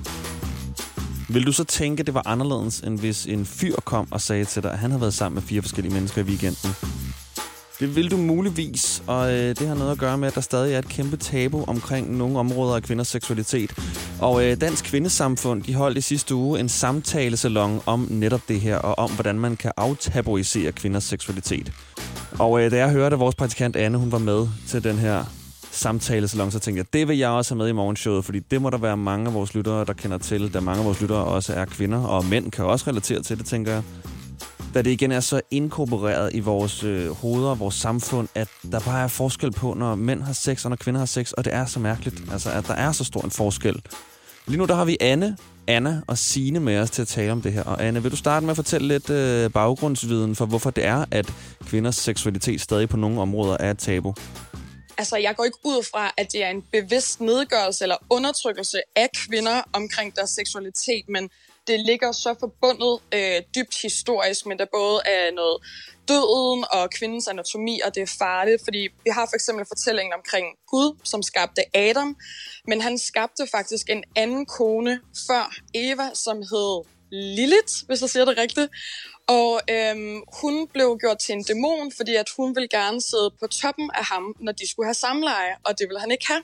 vil 1.33 1.45
du 1.45 1.51
så 1.51 1.63
tænke, 1.63 1.99
at 1.99 2.05
det 2.05 2.13
var 2.13 2.27
anderledes, 2.27 2.79
end 2.79 2.99
hvis 2.99 3.25
en 3.25 3.45
fyr 3.45 3.75
kom 3.85 4.07
og 4.11 4.21
sagde 4.21 4.45
til 4.45 4.63
dig, 4.63 4.71
at 4.71 4.79
han 4.79 4.91
havde 4.91 5.01
været 5.01 5.13
sammen 5.13 5.35
med 5.35 5.41
fire 5.41 5.61
forskellige 5.61 5.93
mennesker 5.93 6.21
i 6.21 6.25
weekenden? 6.25 6.69
Det 7.79 7.95
vil 7.95 8.11
du 8.11 8.17
muligvis, 8.17 9.03
og 9.07 9.33
øh, 9.33 9.49
det 9.49 9.67
har 9.67 9.75
noget 9.75 9.91
at 9.91 9.97
gøre 9.97 10.17
med, 10.17 10.27
at 10.27 10.35
der 10.35 10.41
stadig 10.41 10.73
er 10.73 10.79
et 10.79 10.87
kæmpe 10.87 11.17
tabu 11.17 11.63
omkring 11.67 12.17
nogle 12.17 12.39
områder 12.39 12.75
af 12.75 12.83
kvinders 12.83 13.07
seksualitet. 13.07 13.73
Og 14.19 14.45
øh, 14.45 14.61
Dansk 14.61 14.85
Kvindesamfund, 14.85 15.63
de 15.63 15.73
holdt 15.73 15.97
i 15.97 16.01
sidste 16.01 16.35
uge 16.35 16.59
en 16.59 16.69
samtalesalon 16.69 17.81
om 17.85 18.07
netop 18.09 18.41
det 18.47 18.61
her, 18.61 18.77
og 18.77 18.99
om 18.99 19.11
hvordan 19.11 19.39
man 19.39 19.57
kan 19.57 19.71
aftabuisere 19.77 20.71
kvinders 20.71 21.03
seksualitet. 21.03 21.71
Og 22.39 22.61
øh, 22.61 22.71
da 22.71 22.77
jeg 22.77 22.89
hørte, 22.89 23.13
at 23.13 23.19
vores 23.19 23.35
praktikant 23.35 23.75
Anne, 23.75 23.97
hun 23.97 24.11
var 24.11 24.19
med 24.19 24.47
til 24.67 24.83
den 24.83 24.97
her 24.97 25.25
samtalesalon, 25.81 26.51
så 26.51 26.59
tænkte 26.59 26.79
jeg, 26.79 26.93
det 26.93 27.07
vil 27.07 27.17
jeg 27.17 27.29
også 27.29 27.53
have 27.53 27.57
med 27.57 27.69
i 27.69 27.71
morgenshowet, 27.71 28.25
fordi 28.25 28.39
det 28.39 28.61
må 28.61 28.69
der 28.69 28.77
være 28.77 28.97
mange 28.97 29.27
af 29.27 29.33
vores 29.33 29.55
lyttere, 29.55 29.85
der 29.85 29.93
kender 29.93 30.17
til, 30.17 30.53
da 30.53 30.59
mange 30.59 30.79
af 30.79 30.85
vores 30.85 31.01
lyttere 31.01 31.23
også 31.23 31.53
er 31.53 31.65
kvinder, 31.65 32.03
og 32.03 32.25
mænd 32.25 32.51
kan 32.51 32.65
også 32.65 32.85
relatere 32.87 33.21
til 33.21 33.37
det, 33.37 33.45
tænker 33.45 33.71
jeg. 33.71 33.83
Da 34.73 34.81
det 34.81 34.91
igen 34.91 35.11
er 35.11 35.19
så 35.19 35.41
inkorporeret 35.51 36.29
i 36.33 36.39
vores 36.39 36.83
øh, 36.83 37.09
hoveder, 37.09 37.55
vores 37.55 37.75
samfund, 37.75 38.27
at 38.35 38.47
der 38.71 38.79
bare 38.79 39.03
er 39.03 39.07
forskel 39.07 39.51
på, 39.51 39.73
når 39.73 39.95
mænd 39.95 40.21
har 40.21 40.33
sex, 40.33 40.65
og 40.65 40.69
når 40.69 40.77
kvinder 40.77 40.99
har 40.99 41.05
sex, 41.05 41.31
og 41.31 41.45
det 41.45 41.53
er 41.53 41.65
så 41.65 41.79
mærkeligt, 41.79 42.31
altså 42.31 42.51
at 42.51 42.67
der 42.67 42.73
er 42.73 42.91
så 42.91 43.03
stor 43.03 43.21
en 43.21 43.31
forskel. 43.31 43.81
Lige 44.47 44.57
nu 44.57 44.65
der 44.65 44.75
har 44.75 44.85
vi 44.85 44.97
Anne, 44.99 45.37
Anna 45.67 46.01
og 46.07 46.17
Sine 46.17 46.59
med 46.59 46.79
os 46.79 46.89
til 46.89 47.01
at 47.01 47.07
tale 47.07 47.31
om 47.31 47.41
det 47.41 47.53
her. 47.53 47.63
Og 47.63 47.85
Anne, 47.85 48.01
vil 48.01 48.11
du 48.11 48.15
starte 48.15 48.45
med 48.45 48.51
at 48.51 48.55
fortælle 48.55 48.87
lidt 48.87 49.09
øh, 49.09 49.51
baggrundsviden 49.51 50.35
for, 50.35 50.45
hvorfor 50.45 50.69
det 50.69 50.85
er, 50.85 51.05
at 51.11 51.33
kvinders 51.65 51.95
seksualitet 51.95 52.61
stadig 52.61 52.89
på 52.89 52.97
nogle 52.97 53.21
områder 53.21 53.57
er 53.59 53.71
et 53.71 53.77
tabu? 53.77 54.13
Altså, 54.97 55.17
jeg 55.17 55.35
går 55.35 55.43
ikke 55.43 55.57
ud 55.63 55.83
fra, 55.83 56.13
at 56.17 56.31
det 56.31 56.43
er 56.43 56.49
en 56.49 56.61
bevidst 56.61 57.21
nedgørelse 57.21 57.83
eller 57.83 57.97
undertrykkelse 58.09 58.81
af 58.95 59.09
kvinder 59.15 59.61
omkring 59.73 60.15
deres 60.15 60.29
seksualitet, 60.29 61.05
men 61.09 61.29
det 61.67 61.79
ligger 61.79 62.11
så 62.11 62.35
forbundet 62.39 62.99
øh, 63.13 63.41
dybt 63.55 63.81
historisk, 63.81 64.45
men 64.45 64.59
der 64.59 64.65
både 64.73 65.01
er 65.05 65.31
noget 65.31 65.57
døden 66.07 66.65
og 66.71 66.89
kvindens 66.97 67.27
anatomi, 67.27 67.81
og 67.85 67.95
det 67.95 68.03
er 68.03 68.15
farligt, 68.17 68.61
fordi 68.63 68.81
vi 69.03 69.09
har 69.09 69.25
for 69.25 69.35
eksempel 69.35 69.65
fortællingen 69.65 70.13
omkring 70.13 70.45
Gud, 70.67 70.97
som 71.03 71.23
skabte 71.23 71.77
Adam, 71.77 72.15
men 72.67 72.81
han 72.81 72.97
skabte 72.97 73.47
faktisk 73.51 73.89
en 73.89 74.03
anden 74.15 74.45
kone 74.45 74.99
før 75.27 75.55
Eva, 75.73 76.07
som 76.13 76.37
hed 76.37 76.83
Lilith, 77.11 77.73
hvis 77.87 78.01
jeg 78.01 78.09
siger 78.09 78.25
det 78.25 78.37
rigtigt. 78.37 78.69
Og 79.37 79.61
øhm, 79.75 80.17
hun 80.41 80.67
blev 80.67 80.97
gjort 80.99 81.19
til 81.19 81.33
en 81.33 81.43
dæmon, 81.43 81.91
fordi 81.97 82.15
at 82.15 82.29
hun 82.37 82.55
ville 82.55 82.67
gerne 82.67 83.01
sidde 83.01 83.29
på 83.39 83.47
toppen 83.47 83.89
af 83.93 84.05
ham, 84.05 84.35
når 84.39 84.51
de 84.51 84.69
skulle 84.69 84.87
have 84.87 84.93
samleje, 84.93 85.53
og 85.65 85.79
det 85.79 85.85
ville 85.87 85.99
han 85.99 86.11
ikke 86.11 86.27
have. 86.27 86.43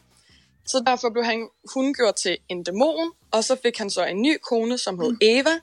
Så 0.66 0.84
derfor 0.88 1.10
blev 1.10 1.24
han, 1.24 1.48
hun 1.74 1.94
gjort 1.94 2.16
til 2.16 2.38
en 2.50 2.64
dæmon, 2.64 3.12
og 3.32 3.44
så 3.44 3.56
fik 3.64 3.78
han 3.78 3.90
så 3.90 4.06
en 4.06 4.22
ny 4.22 4.38
kone, 4.50 4.78
som 4.78 5.00
hed 5.00 5.12
Eva. 5.22 5.56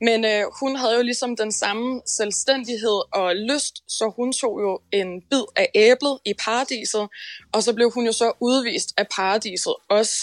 Men 0.00 0.24
øh, 0.24 0.44
hun 0.60 0.76
havde 0.76 0.96
jo 0.96 1.02
ligesom 1.02 1.36
den 1.36 1.52
samme 1.52 2.02
selvstændighed 2.06 2.98
og 3.14 3.36
lyst, 3.36 3.74
så 3.88 4.12
hun 4.16 4.32
tog 4.32 4.60
jo 4.60 4.80
en 4.92 5.22
bid 5.30 5.44
af 5.56 5.68
æblet 5.74 6.18
i 6.24 6.32
paradiset, 6.44 7.08
og 7.52 7.62
så 7.62 7.74
blev 7.74 7.90
hun 7.90 8.06
jo 8.06 8.12
så 8.12 8.32
udvist 8.40 8.88
af 8.96 9.06
paradiset 9.16 9.74
også. 9.88 10.16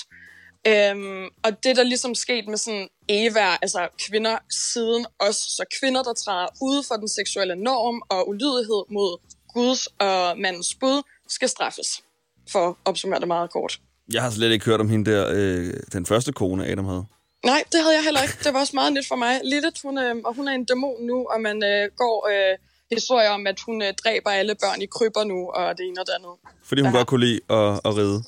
Øhm, 0.67 1.25
og 1.43 1.63
det 1.63 1.75
der 1.75 1.84
ligesom 1.84 2.15
sket 2.15 2.47
med 2.47 2.58
sådan 2.58 2.89
Eva, 3.10 3.58
altså 3.62 3.88
kvinder 4.08 4.38
siden 4.74 5.06
også, 5.19 5.39
så 5.58 5.63
kvinder, 5.80 6.04
der 6.04 6.13
træder 6.13 6.48
ud 6.62 6.84
for 6.88 6.95
den 6.95 7.08
seksuelle 7.10 7.56
norm 7.56 8.02
og 8.10 8.30
ulydighed 8.30 8.84
mod 8.91 9.17
Guds 9.54 9.88
og 9.88 10.38
mandens 10.38 10.76
bud, 10.80 11.02
skal 11.30 11.50
straffes. 11.50 12.02
For 12.52 12.67
at 12.69 12.76
opsummere 12.86 13.19
det 13.19 13.28
meget 13.28 13.52
kort. 13.52 13.80
Jeg 14.13 14.22
har 14.22 14.30
slet 14.30 14.52
ikke 14.52 14.65
hørt 14.65 14.80
om 14.80 14.89
hende 14.89 15.12
der, 15.12 15.28
øh, 15.32 15.74
den 15.93 16.06
første 16.06 16.32
kone, 16.32 16.67
Adam 16.67 16.86
havde. 16.86 17.06
Nej, 17.45 17.63
det 17.72 17.80
havde 17.82 17.95
jeg 17.95 18.04
heller 18.04 18.22
ikke. 18.22 18.34
Det 18.43 18.54
var 18.54 18.60
også 18.60 18.76
meget 18.76 18.93
nyt 18.93 19.08
for 19.08 19.15
mig. 19.15 19.39
Lilith, 19.43 19.76
hun, 19.84 19.98
øh, 19.98 20.15
og 20.26 20.36
hun 20.36 20.48
er 20.48 20.52
en 20.52 20.65
dæmon 20.65 21.04
nu, 21.06 21.28
og 21.34 21.41
man 21.41 21.63
øh, 21.63 21.89
går 21.98 22.28
øh, 22.34 22.58
historier 22.91 23.30
om, 23.30 23.48
at 23.48 23.60
hun 23.65 23.82
øh, 23.82 23.93
dræber 24.04 24.30
alle 24.30 24.56
børn 24.56 24.82
i 24.82 24.86
krybber 24.86 25.24
nu, 25.24 25.50
og 25.50 25.78
det 25.78 25.86
ene 25.88 26.02
og 26.02 26.08
det 26.08 26.13
andet. 26.13 26.32
Fordi 26.63 26.82
hun 26.82 26.91
Ja. 26.91 26.98
godt 26.98 27.08
kunne 27.08 27.26
lide 27.26 27.39
at, 27.50 27.80
at 27.86 27.98
ride. 27.98 28.24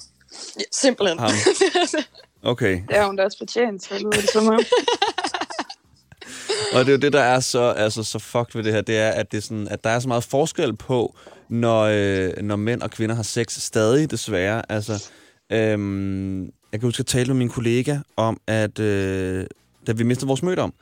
Ja, 0.60 0.64
simpelthen. 0.72 1.20
Okay. 2.44 2.82
Det 2.88 2.98
er 2.98 3.06
hun 3.06 3.16
da 3.16 3.24
også 3.24 3.38
fortjent 3.38 3.82
til, 3.82 4.02
lyder 4.02 4.12
det 4.12 4.30
som 4.30 4.48
om. 4.48 4.60
Og 6.74 6.80
det 6.80 6.88
er 6.88 6.92
jo 6.92 6.98
det, 6.98 7.14
der 7.14 7.22
er 7.22 7.40
så, 7.40 7.62
altså, 7.62 8.04
så 8.04 8.20
fucked 8.20 8.56
ved 8.56 8.64
det 8.64 8.74
her, 8.74 8.82
det 8.82 8.98
er, 8.98 9.10
at, 9.10 9.32
det 9.32 9.38
er 9.38 9.42
sådan, 9.42 9.68
at 9.68 9.84
der 9.84 9.90
er 9.90 10.00
så 10.00 10.08
meget 10.08 10.24
forskel 10.24 10.76
på, 10.76 11.16
når, 11.50 11.82
øh, 11.82 12.44
når 12.44 12.56
mænd 12.56 12.82
og 12.82 12.92
kvinder 12.92 13.16
har 13.16 13.24
sex 13.24 13.60
stadig, 13.60 14.12
desværre. 14.12 14.72
Altså, 14.72 15.10
øhm, 15.52 16.44
jeg 16.44 16.80
kan 16.80 16.82
huske, 16.82 17.02
at 17.02 17.06
tale 17.06 17.28
med 17.28 17.36
min 17.36 17.50
kollega 17.50 17.98
om, 18.18 18.42
at 18.48 18.80
øh, 18.80 19.46
da 19.88 19.92
vi 19.92 20.04
mister 20.04 20.28
vores 20.28 20.44
mødom, 20.44 20.74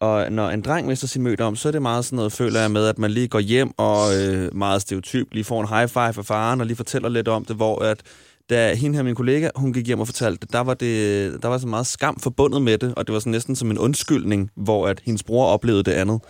og 0.00 0.32
når 0.32 0.50
en 0.50 0.62
dreng 0.62 0.86
mister 0.86 1.06
sin 1.06 1.22
mødom, 1.22 1.56
så 1.56 1.68
er 1.68 1.72
det 1.72 1.82
meget 1.82 2.04
sådan 2.04 2.16
noget, 2.16 2.32
føler 2.32 2.60
jeg 2.60 2.70
med, 2.70 2.86
at 2.86 2.98
man 2.98 3.10
lige 3.10 3.28
går 3.28 3.38
hjem 3.38 3.70
og 3.76 4.22
øh, 4.22 4.54
meget 4.54 4.82
stereotyp, 4.82 5.28
lige 5.32 5.44
får 5.44 5.60
en 5.60 5.68
high 5.68 5.88
five 5.88 6.18
af 6.18 6.26
faren, 6.26 6.60
og 6.60 6.66
lige 6.66 6.76
fortæller 6.76 7.08
lidt 7.08 7.28
om 7.28 7.44
det, 7.44 7.56
hvor 7.56 7.82
at 7.82 8.02
da 8.50 8.74
hende 8.74 8.96
her, 8.96 9.02
min 9.02 9.14
kollega, 9.14 9.48
hun 9.56 9.72
gik 9.72 9.86
hjem 9.86 10.00
og 10.00 10.06
fortalte 10.06 10.40
det, 10.40 10.52
der 10.52 10.60
var, 10.60 10.74
det, 10.74 11.42
der 11.42 11.48
var 11.48 11.58
så 11.58 11.66
meget 11.66 11.86
skam 11.86 12.20
forbundet 12.20 12.62
med 12.62 12.78
det, 12.78 12.94
og 12.96 13.06
det 13.06 13.12
var 13.12 13.18
sådan 13.18 13.30
næsten 13.30 13.56
som 13.56 13.70
en 13.70 13.78
undskyldning, 13.78 14.50
hvor 14.54 14.88
at 14.88 15.00
hendes 15.04 15.22
bror 15.22 15.46
oplevede 15.46 15.82
det 15.82 15.92
andet. 15.92 16.20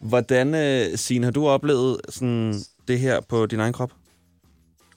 Hvordan, 0.00 0.54
øh, 0.54 0.98
Signe, 0.98 1.24
har 1.24 1.32
du 1.32 1.46
oplevet 1.48 2.00
sådan 2.08 2.54
det 2.88 3.00
her 3.00 3.20
på 3.20 3.46
din 3.46 3.60
egen 3.60 3.72
krop? 3.72 3.90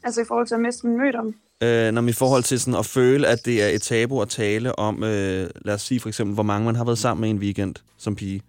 altså 0.08 0.22
i 0.22 0.26
forhold 0.28 0.48
til 0.48 0.56
at 0.56 0.62
miste 0.62 0.88
min 0.88 0.98
mødom. 0.98 1.28
Øh, 1.64 1.92
når 1.92 2.02
man 2.02 2.10
i 2.10 2.14
forhold 2.14 2.44
til 2.44 2.60
sådan 2.60 2.80
at 2.80 2.86
føle, 2.86 3.28
at 3.28 3.40
det 3.46 3.64
er 3.64 3.68
et 3.68 3.82
tabu 3.82 4.22
at 4.22 4.30
tale 4.30 4.80
om, 4.80 5.04
øh, 5.04 5.50
lad 5.66 5.74
os 5.74 5.82
sige 5.82 6.00
for 6.00 6.10
eksempel, 6.10 6.34
hvor 6.34 6.44
mange 6.44 6.66
man 6.66 6.76
har 6.76 6.86
været 6.86 6.98
sammen 6.98 7.22
med 7.22 7.30
i 7.30 7.32
en 7.32 7.38
weekend 7.38 7.76
som 7.98 8.16
pige. 8.16 8.42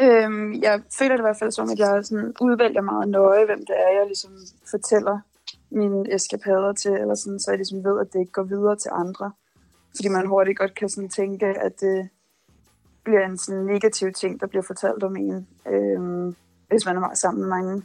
Øhm, 0.00 0.62
jeg 0.62 0.80
føler 0.98 1.14
det 1.16 1.20
i 1.20 1.28
hvert 1.28 1.36
fald 1.38 1.52
som, 1.52 1.70
at 1.70 1.78
jeg 1.78 2.04
sådan 2.04 2.32
udvælger 2.40 2.80
meget 2.80 3.08
nøje, 3.08 3.44
hvem 3.46 3.58
det 3.58 3.76
er, 3.84 3.90
jeg 3.98 4.06
ligesom 4.06 4.30
fortæller 4.70 5.18
mine 5.76 6.14
eskapader 6.14 6.72
til, 6.72 6.90
eller 6.90 7.14
sådan, 7.14 7.40
så 7.40 7.50
jeg 7.50 7.58
ligesom 7.58 7.84
ved, 7.84 8.00
at 8.00 8.12
det 8.12 8.20
ikke 8.20 8.32
går 8.32 8.42
videre 8.42 8.76
til 8.76 8.90
andre. 8.94 9.32
Fordi 9.96 10.08
man 10.08 10.26
hurtigt 10.26 10.58
godt 10.58 10.74
kan 10.74 10.88
sådan 10.88 11.08
tænke, 11.08 11.46
at 11.46 11.80
det 11.80 12.08
bliver 13.04 13.26
en 13.26 13.38
sådan 13.38 13.64
negativ 13.64 14.12
ting, 14.12 14.40
der 14.40 14.46
bliver 14.46 14.62
fortalt 14.62 15.02
om 15.02 15.16
en, 15.16 15.48
øhm, 15.68 16.36
hvis 16.68 16.86
man 16.86 16.96
er 16.96 17.00
meget 17.00 17.18
sammen 17.18 17.40
med 17.40 17.48
mange. 17.48 17.82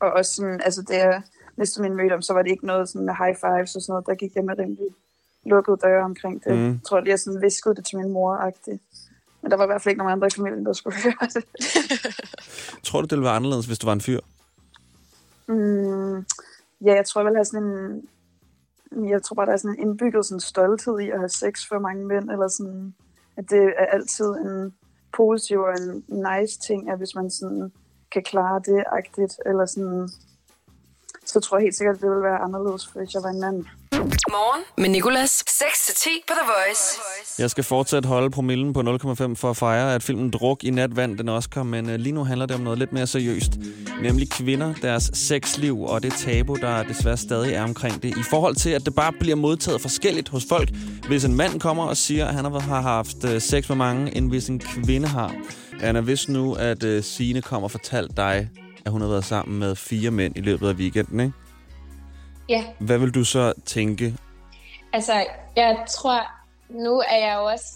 Og 0.00 0.10
også 0.12 0.34
sådan, 0.34 0.60
altså 0.64 0.82
det 0.82 0.96
er, 1.00 1.20
næste 1.56 1.82
min 1.82 1.96
mødom, 1.96 2.22
så 2.22 2.32
var 2.32 2.42
det 2.42 2.50
ikke 2.50 2.66
noget 2.66 2.88
sådan 2.88 3.06
med 3.06 3.14
high 3.14 3.36
fives 3.36 3.76
og 3.76 3.82
sådan 3.82 3.92
noget, 3.92 4.06
der 4.06 4.14
gik 4.14 4.34
jeg 4.34 4.44
med 4.44 4.58
rimelig 4.58 4.86
lukkede 5.46 5.76
døre 5.82 6.04
omkring 6.04 6.44
det. 6.44 6.58
Mm. 6.58 6.68
Jeg 6.68 6.78
tror 6.88 7.00
lige, 7.00 7.10
jeg 7.10 7.18
sådan 7.18 7.42
viskede 7.42 7.74
det 7.74 7.86
til 7.86 7.98
min 7.98 8.12
mor 8.12 8.36
-agtigt. 8.36 8.78
Men 9.42 9.50
der 9.50 9.56
var 9.56 9.64
i 9.64 9.66
hvert 9.66 9.82
fald 9.82 9.90
ikke 9.90 9.98
nogen 9.98 10.12
andre 10.12 10.26
i 10.26 10.30
familien, 10.30 10.66
der 10.66 10.72
skulle 10.72 10.96
høre 11.04 11.28
det. 11.34 11.44
Tror 12.82 13.00
du, 13.00 13.04
det 13.04 13.10
ville 13.10 13.24
være 13.24 13.36
anderledes, 13.36 13.66
hvis 13.66 13.78
du 13.78 13.86
var 13.86 13.92
en 13.92 14.00
fyr? 14.00 14.20
Mm, 15.48 16.24
ja, 16.84 16.94
jeg 16.94 17.06
tror, 17.06 17.20
jeg 17.20 17.26
vil 17.26 17.36
have 17.36 17.44
sådan 17.44 17.66
en... 17.66 18.08
Jeg 19.10 19.22
tror 19.22 19.34
bare, 19.34 19.46
der 19.46 19.52
er 19.52 19.56
sådan 19.56 19.76
en 19.78 19.88
indbygget 19.88 20.26
sådan 20.26 20.40
stolthed 20.40 20.98
i 20.98 21.10
at 21.10 21.18
have 21.18 21.28
sex 21.28 21.68
for 21.68 21.78
mange 21.78 22.04
mænd, 22.04 22.30
eller 22.30 22.48
sådan, 22.48 22.94
at 23.36 23.50
det 23.50 23.74
er 23.78 23.86
altid 23.86 24.26
en 24.26 24.74
positiv 25.12 25.60
og 25.60 25.72
en 25.80 26.04
nice 26.08 26.58
ting, 26.66 26.90
at 26.90 26.98
hvis 26.98 27.14
man 27.14 27.30
sådan 27.30 27.72
kan 28.12 28.22
klare 28.22 28.60
det 28.66 28.84
agtigt, 28.86 29.40
eller 29.46 29.66
sådan, 29.66 30.08
så 31.24 31.40
tror 31.40 31.56
jeg 31.56 31.62
helt 31.62 31.76
sikkert, 31.76 31.96
at 31.96 32.02
det 32.02 32.10
ville 32.10 32.22
være 32.22 32.38
anderledes, 32.38 32.84
hvis 32.86 33.14
jeg 33.14 33.22
var 33.22 33.30
en 33.30 33.40
mand. 33.40 33.64
Morgen 33.96 34.62
med 34.78 34.88
Nicolas. 34.88 35.44
6-10 35.48 36.08
på 36.28 36.32
The 36.34 36.46
Voice. 36.46 37.00
Jeg 37.38 37.50
skal 37.50 37.64
fortsat 37.64 38.04
holde 38.04 38.30
promillen 38.30 38.72
på 38.72 38.80
0,5 38.80 39.34
for 39.34 39.50
at 39.50 39.56
fejre, 39.56 39.94
at 39.94 40.02
filmen 40.02 40.30
Druk 40.30 40.64
i 40.64 40.70
nat 40.70 40.96
vandt 40.96 41.18
den 41.18 41.28
Oscar, 41.28 41.62
men 41.62 41.90
øh, 41.90 41.96
lige 41.96 42.12
nu 42.12 42.24
handler 42.24 42.46
det 42.46 42.56
om 42.56 42.62
noget 42.62 42.78
lidt 42.78 42.92
mere 42.92 43.06
seriøst. 43.06 43.52
Nemlig 44.02 44.30
kvinder, 44.30 44.74
deres 44.82 45.10
sexliv 45.14 45.82
og 45.82 46.02
det 46.02 46.12
tabu, 46.12 46.54
der 46.54 46.82
desværre 46.82 47.16
stadig 47.16 47.54
er 47.54 47.62
omkring 47.62 48.02
det. 48.02 48.08
I 48.08 48.22
forhold 48.30 48.54
til, 48.54 48.70
at 48.70 48.84
det 48.84 48.94
bare 48.94 49.12
bliver 49.12 49.36
modtaget 49.36 49.80
forskelligt 49.80 50.28
hos 50.28 50.44
folk, 50.48 50.70
hvis 51.08 51.24
en 51.24 51.34
mand 51.34 51.60
kommer 51.60 51.84
og 51.84 51.96
siger, 51.96 52.26
at 52.26 52.34
han 52.34 52.44
har 52.44 52.80
haft 52.80 53.24
øh, 53.24 53.40
sex 53.40 53.68
med 53.68 53.76
mange, 53.76 54.16
end 54.16 54.28
hvis 54.28 54.48
en 54.48 54.58
kvinde 54.58 55.08
har. 55.08 55.34
Anna, 55.80 56.00
hvis 56.00 56.28
nu, 56.28 56.54
at 56.54 56.80
Sine 56.80 57.02
Signe 57.02 57.42
kommer 57.42 57.64
og 57.66 57.70
fortalte 57.70 58.14
dig, 58.16 58.48
at 58.84 58.92
hun 58.92 59.00
har 59.00 59.08
været 59.08 59.24
sammen 59.24 59.58
med 59.58 59.76
fire 59.76 60.10
mænd 60.10 60.36
i 60.36 60.40
løbet 60.40 60.68
af 60.68 60.74
weekenden, 60.74 61.20
ikke? 61.20 61.32
Ja, 62.48 62.64
Hvad 62.78 62.98
vil 62.98 63.14
du 63.14 63.24
så 63.24 63.52
tænke? 63.64 64.14
altså, 64.92 65.26
jeg 65.56 65.84
tror, 65.90 66.20
nu 66.68 66.98
er 66.98 67.16
jeg 67.26 67.34
jo 67.38 67.44
også, 67.44 67.66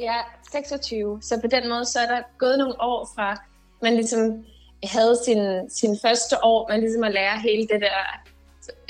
jeg 0.00 0.16
er 0.16 0.50
26, 0.52 1.18
så 1.22 1.40
på 1.40 1.46
den 1.46 1.68
måde, 1.68 1.84
så 1.84 2.00
er 2.00 2.06
der 2.06 2.22
gået 2.38 2.58
nogle 2.58 2.80
år 2.80 3.10
fra, 3.14 3.42
man 3.82 3.94
ligesom 3.94 4.44
havde 4.84 5.18
sin, 5.24 5.70
sin 5.70 5.98
første 6.02 6.44
år, 6.44 6.68
man 6.68 6.80
ligesom 6.80 7.04
at 7.04 7.12
lære 7.12 7.40
hele 7.40 7.62
det 7.62 7.80
der 7.80 8.00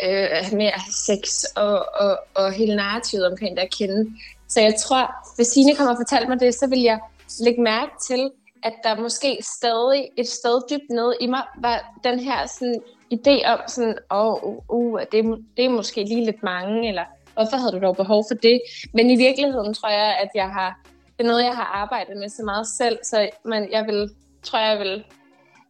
øh, 0.04 0.56
med 0.58 0.70
sex 0.90 1.44
og, 1.56 1.86
og, 2.00 2.18
og 2.34 2.52
hele 2.52 2.76
narrativet 2.76 3.26
omkring 3.26 3.56
det 3.56 3.62
at 3.62 3.74
kende. 3.78 4.10
Så 4.48 4.60
jeg 4.60 4.74
tror, 4.78 5.14
hvis 5.36 5.46
Signe 5.46 5.76
kommer 5.76 5.92
og 5.92 5.98
fortalte 5.98 6.28
mig 6.28 6.40
det, 6.40 6.54
så 6.54 6.66
vil 6.66 6.80
jeg 6.80 7.00
lægge 7.40 7.62
mærke 7.62 7.92
til, 8.06 8.30
at 8.62 8.74
der 8.84 9.00
måske 9.00 9.38
stadig 9.58 10.08
et 10.16 10.28
sted 10.28 10.62
dybt 10.70 10.90
nede 10.90 11.16
i 11.20 11.26
mig 11.26 11.42
var 11.58 11.94
den 12.04 12.20
her 12.20 12.46
sådan, 12.46 12.80
idé 13.10 13.46
om 13.46 13.60
sådan, 13.66 13.98
åh, 14.10 14.44
oh, 14.44 14.58
uh, 14.68 15.00
det, 15.12 15.18
er, 15.18 15.36
det 15.56 15.64
er 15.64 15.68
måske 15.68 16.04
lige 16.04 16.24
lidt 16.24 16.42
mange, 16.42 16.88
eller 16.88 17.04
hvorfor 17.34 17.56
havde 17.56 17.72
du 17.72 17.80
dog 17.86 17.96
behov 17.96 18.24
for 18.30 18.34
det? 18.34 18.60
Men 18.92 19.10
i 19.10 19.16
virkeligheden 19.16 19.74
tror 19.74 19.88
jeg, 19.88 20.16
at 20.22 20.30
jeg 20.34 20.48
har, 20.48 20.80
det 21.18 21.24
er 21.24 21.28
noget, 21.28 21.44
jeg 21.44 21.56
har 21.56 21.64
arbejdet 21.64 22.16
med 22.16 22.28
så 22.28 22.42
meget 22.44 22.66
selv, 22.66 22.98
så 23.02 23.30
man, 23.44 23.72
jeg 23.72 23.86
vil, 23.86 24.10
tror 24.42 24.58
jeg 24.58 24.78
vil, 24.78 25.04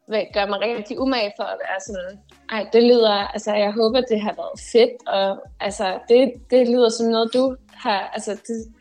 vil 0.08 0.26
gøre 0.34 0.46
mig 0.46 0.60
rigtig 0.60 1.00
umage 1.00 1.32
for 1.36 1.44
at 1.44 1.58
være 1.64 1.80
sådan, 1.86 2.18
ej, 2.50 2.66
det 2.72 2.82
lyder, 2.82 3.12
altså 3.12 3.54
jeg 3.54 3.72
håber, 3.72 4.00
det 4.00 4.20
har 4.20 4.34
været 4.36 4.60
fedt, 4.72 5.08
og 5.08 5.42
altså 5.60 5.98
det, 6.08 6.32
det 6.50 6.68
lyder 6.68 6.88
som 6.88 7.06
noget, 7.06 7.34
du 7.34 7.56
har, 7.74 8.10
altså 8.14 8.30
det, 8.30 8.74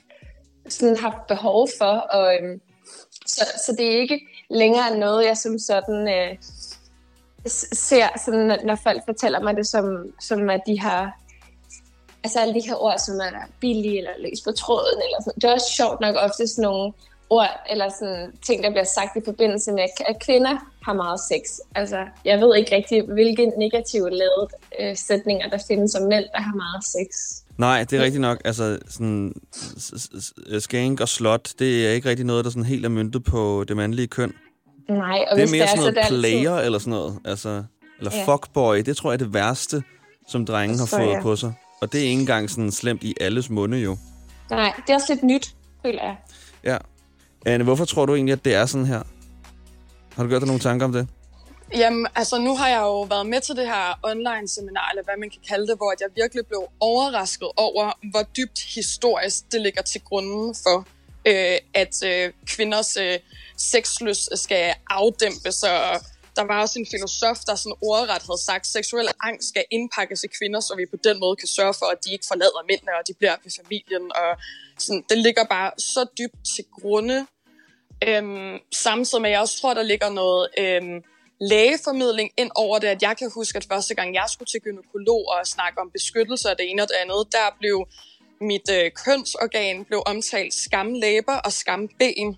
sådan 0.69 0.97
haft 0.97 1.27
behov 1.27 1.67
for, 1.79 1.95
og 2.17 2.35
øhm, 2.35 2.61
så, 3.25 3.45
så 3.65 3.75
det 3.77 3.85
er 3.87 4.01
ikke 4.01 4.27
længere 4.49 4.97
noget, 4.97 5.25
jeg 5.25 5.37
som 5.37 5.59
sådan 5.59 6.07
øh, 6.07 6.37
ser, 7.73 8.07
sådan, 8.25 8.59
når- 8.65 8.79
folk 8.83 9.01
fortæller 9.05 9.39
mig 9.41 9.55
det, 9.55 9.67
som, 9.67 10.05
som 10.21 10.49
at 10.49 10.61
de 10.67 10.79
har 10.79 11.11
altså 12.23 12.39
alle 12.39 12.53
de 12.53 12.61
her 12.67 12.75
ord, 12.83 12.95
som 13.05 13.15
er 13.15 13.31
billige 13.59 13.97
eller 13.97 14.11
løs 14.19 14.41
på 14.43 14.51
tråden. 14.51 15.01
Eller 15.05 15.17
sådan. 15.23 15.35
Det 15.41 15.43
er 15.49 15.53
også 15.53 15.71
sjovt 15.77 15.99
nok 16.01 16.15
ofte 16.19 16.47
sådan 16.47 16.61
nogle 16.63 16.93
ord 17.29 17.49
eller 17.69 17.89
sådan 17.99 18.31
ting, 18.45 18.63
der 18.63 18.69
bliver 18.69 18.83
sagt 18.83 19.17
i 19.17 19.21
forbindelse 19.25 19.71
med, 19.71 19.83
at 20.07 20.19
kvinder 20.19 20.55
har 20.85 20.93
meget 20.93 21.19
sex. 21.19 21.59
Altså, 21.75 22.05
jeg 22.25 22.39
ved 22.41 22.55
ikke 22.55 22.75
rigtig, 22.75 23.03
hvilke 23.03 23.45
negative 23.45 24.09
lavet 24.09 24.49
øh, 24.79 24.97
sætninger, 24.97 25.49
der 25.49 25.57
findes 25.67 25.95
om 25.95 26.01
mænd, 26.07 26.25
der 26.33 26.41
har 26.41 26.55
meget 26.55 26.83
sex. 26.83 27.41
Nej, 27.57 27.83
det 27.89 27.99
er 27.99 28.03
rigtigt 28.03 28.21
nok. 28.21 28.41
Altså, 28.45 28.79
sådan, 28.89 29.33
s- 29.79 30.63
skank 30.63 31.01
og 31.01 31.09
slot, 31.09 31.49
det 31.59 31.87
er 31.87 31.91
ikke 31.91 32.09
rigtig 32.09 32.25
noget, 32.25 32.45
der 32.45 32.51
sådan 32.51 32.63
helt 32.63 32.85
er 32.85 32.89
myntet 32.89 33.23
på 33.23 33.65
det 33.67 33.77
mandlige 33.77 34.07
køn. 34.07 34.33
Nej, 34.89 35.25
og 35.31 35.37
det 35.37 35.43
er 35.43 35.51
mere 35.51 35.51
det 35.51 35.61
er, 35.61 35.67
sådan 35.67 35.77
så 35.77 35.91
noget 35.91 35.97
altid- 35.97 36.21
player 36.21 36.55
eller 36.55 36.79
sådan 36.79 36.91
noget. 36.91 37.19
Altså, 37.25 37.63
eller 37.99 38.11
Ja. 38.15 38.23
fuckboy, 38.33 38.77
det 38.77 38.97
tror 38.97 39.09
jeg 39.11 39.13
er 39.13 39.17
det 39.25 39.33
værste, 39.33 39.83
som 40.27 40.45
drenge 40.45 40.77
har 40.77 40.85
fået 40.85 41.11
ja. 41.11 41.21
på 41.21 41.35
sig. 41.35 41.53
Og 41.81 41.91
det 41.91 41.99
er 41.99 42.03
ikke 42.07 42.19
engang 42.19 42.49
sådan 42.49 42.71
slemt 42.71 43.03
i 43.03 43.13
alles 43.21 43.49
munde 43.49 43.77
jo. 43.77 43.97
Nej, 44.49 44.73
det 44.87 44.89
er 44.89 44.93
også 44.95 45.13
lidt 45.13 45.23
nyt, 45.23 45.55
føler 45.85 46.03
jeg. 46.03 46.15
Ja. 46.63 46.77
Anne, 47.45 47.63
hvorfor 47.63 47.85
tror 47.85 48.05
du 48.05 48.15
egentlig, 48.15 48.33
at 48.33 48.45
det 48.45 48.53
er 48.55 48.65
sådan 48.65 48.85
her? 48.87 49.01
Har 50.15 50.23
du 50.23 50.29
gjort 50.29 50.41
dig 50.41 50.47
nogle 50.47 50.59
tanker 50.61 50.85
om 50.85 50.91
det? 50.93 51.07
Jamen, 51.75 52.07
altså 52.15 52.37
nu 52.37 52.55
har 52.55 52.67
jeg 52.67 52.79
jo 52.81 53.01
været 53.01 53.25
med 53.25 53.41
til 53.41 53.55
det 53.55 53.65
her 53.65 53.99
online-seminar, 54.03 54.89
eller 54.91 55.03
hvad 55.03 55.13
man 55.19 55.29
kan 55.29 55.41
kalde 55.49 55.67
det, 55.67 55.77
hvor 55.77 55.93
jeg 55.99 56.09
virkelig 56.15 56.45
blev 56.47 56.63
overrasket 56.79 57.47
over, 57.57 57.91
hvor 58.11 58.21
dybt 58.37 58.59
historisk 58.75 59.51
det 59.51 59.61
ligger 59.61 59.81
til 59.81 60.01
grunden 60.01 60.55
for, 60.63 60.87
øh, 61.27 61.57
at 61.73 61.93
øh, 62.05 62.31
kvinders 62.45 62.97
øh, 62.97 63.19
sexlyst 63.57 64.37
skal 64.37 64.73
afdæmpes. 64.89 65.63
Og 65.63 65.99
der 66.35 66.43
var 66.43 66.61
også 66.61 66.79
en 66.79 66.87
filosof, 66.91 67.37
der 67.47 67.55
sådan 67.55 67.75
ordret 67.81 68.21
havde 68.27 68.41
sagt, 68.45 68.63
at 68.63 68.67
seksuel 68.67 69.07
angst 69.23 69.49
skal 69.49 69.65
indpakkes 69.71 70.23
i 70.23 70.27
kvinder, 70.39 70.59
så 70.59 70.75
vi 70.75 70.85
på 70.85 70.97
den 71.03 71.19
måde 71.19 71.35
kan 71.35 71.47
sørge 71.47 71.73
for, 71.79 71.85
at 71.85 71.97
de 72.05 72.13
ikke 72.13 72.25
forlader 72.27 72.63
mændene, 72.69 72.91
og 72.99 73.07
de 73.07 73.13
bliver 73.13 73.35
ved 73.43 73.51
familien. 73.61 74.05
Og 74.21 74.31
sådan, 74.77 75.03
det 75.09 75.17
ligger 75.17 75.43
bare 75.43 75.71
så 75.77 76.05
dybt 76.17 76.39
til 76.55 76.65
grunde, 76.81 77.25
Øhm, 78.07 78.59
samtidig 78.73 79.21
med, 79.21 79.29
at 79.29 79.33
jeg 79.33 79.41
også 79.41 79.61
tror, 79.61 79.73
der 79.73 79.83
ligger 79.83 80.09
noget 80.09 80.47
øhm, 80.57 81.03
lægeformidling 81.41 82.29
ind 82.37 82.51
over 82.55 82.79
det, 82.79 82.87
at 82.87 83.01
jeg 83.01 83.17
kan 83.17 83.31
huske, 83.33 83.57
at 83.57 83.65
første 83.71 83.95
gang 83.95 84.15
jeg 84.15 84.25
skulle 84.29 84.49
til 84.49 84.61
gynekolog 84.61 85.27
og 85.27 85.47
snakke 85.47 85.81
om 85.81 85.91
beskyttelse 85.91 86.49
af 86.49 86.57
det 86.57 86.69
ene 86.69 86.81
og 86.81 86.87
det 86.87 86.95
andet, 86.95 87.27
der 87.31 87.55
blev 87.59 87.87
mit 88.41 88.69
øh, 88.71 88.91
kønsorgan 89.05 89.85
blev 89.85 90.03
omtalt 90.05 90.53
skamlæber 90.53 91.35
og 91.45 91.53
skamben. 91.53 92.37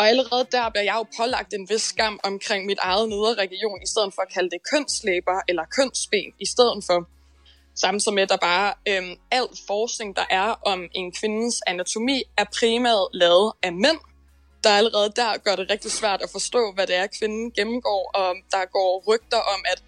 Og 0.00 0.08
allerede 0.08 0.46
der 0.52 0.70
bliver 0.70 0.84
jeg 0.84 0.94
jo 0.94 1.06
pålagt 1.18 1.54
en 1.54 1.68
vis 1.68 1.82
skam 1.82 2.20
omkring 2.22 2.66
mit 2.66 2.78
eget 2.82 3.08
nedre 3.08 3.34
region, 3.34 3.82
i 3.82 3.86
stedet 3.86 4.14
for 4.14 4.22
at 4.22 4.32
kalde 4.34 4.50
det 4.50 4.60
kønslæber 4.72 5.40
eller 5.48 5.64
kønsben 5.76 6.32
i 6.38 6.46
stedet 6.46 6.84
for. 6.86 7.08
Samtidig 7.74 8.14
med, 8.14 8.22
at 8.22 8.28
der 8.28 8.36
bare 8.36 8.74
øhm, 8.88 9.14
al 9.30 9.48
forskning, 9.66 10.16
der 10.16 10.26
er 10.30 10.48
om 10.72 10.88
en 10.94 11.12
kvindes 11.12 11.62
anatomi, 11.66 12.22
er 12.36 12.44
primært 12.58 13.08
lavet 13.12 13.52
af 13.62 13.72
mænd, 13.72 14.00
der 14.64 14.70
allerede 14.70 15.12
der 15.16 15.36
gør 15.36 15.56
det 15.56 15.70
rigtig 15.70 15.92
svært 15.92 16.22
at 16.22 16.30
forstå, 16.30 16.72
hvad 16.74 16.86
det 16.86 16.96
er, 16.96 17.06
kvinden 17.18 17.50
gennemgår, 17.50 18.10
og 18.14 18.36
der 18.50 18.64
går 18.72 19.04
rygter 19.08 19.40
om, 19.54 19.60
at 19.72 19.82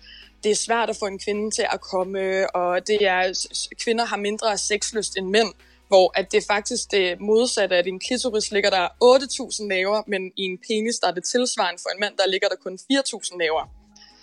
det 0.44 0.51
er 0.51 0.57
svært 0.57 0.90
at 0.90 0.96
få 0.96 1.07
en 1.07 1.18
kvinde 1.18 1.51
til 1.51 1.66
at 1.72 1.81
komme, 1.81 2.57
og 2.57 2.87
det 2.87 3.07
er, 3.07 3.48
kvinder 3.85 4.05
har 4.05 4.16
mindre 4.16 4.59
sexlyst 4.59 5.16
end 5.16 5.29
mænd, 5.29 5.53
hvor 5.92 6.12
at 6.20 6.26
det 6.33 6.38
er 6.42 6.46
faktisk 6.55 6.90
det 6.90 7.20
modsatte, 7.20 7.76
at 7.76 7.87
i 7.87 7.88
en 7.88 8.00
klitoris 8.00 8.50
ligger 8.50 8.70
der 8.70 8.85
8.000 9.05 9.66
næver, 9.66 10.02
men 10.07 10.22
i 10.37 10.42
en 10.50 10.59
penis, 10.66 10.96
der 11.02 11.09
er 11.09 11.14
det 11.18 11.24
tilsvarende 11.24 11.81
for 11.83 11.90
en 11.94 12.00
mand, 12.00 12.14
der 12.16 12.26
ligger 12.33 12.48
der 12.48 12.57
kun 12.64 12.78
4.000 12.92 13.37
næver. 13.37 13.62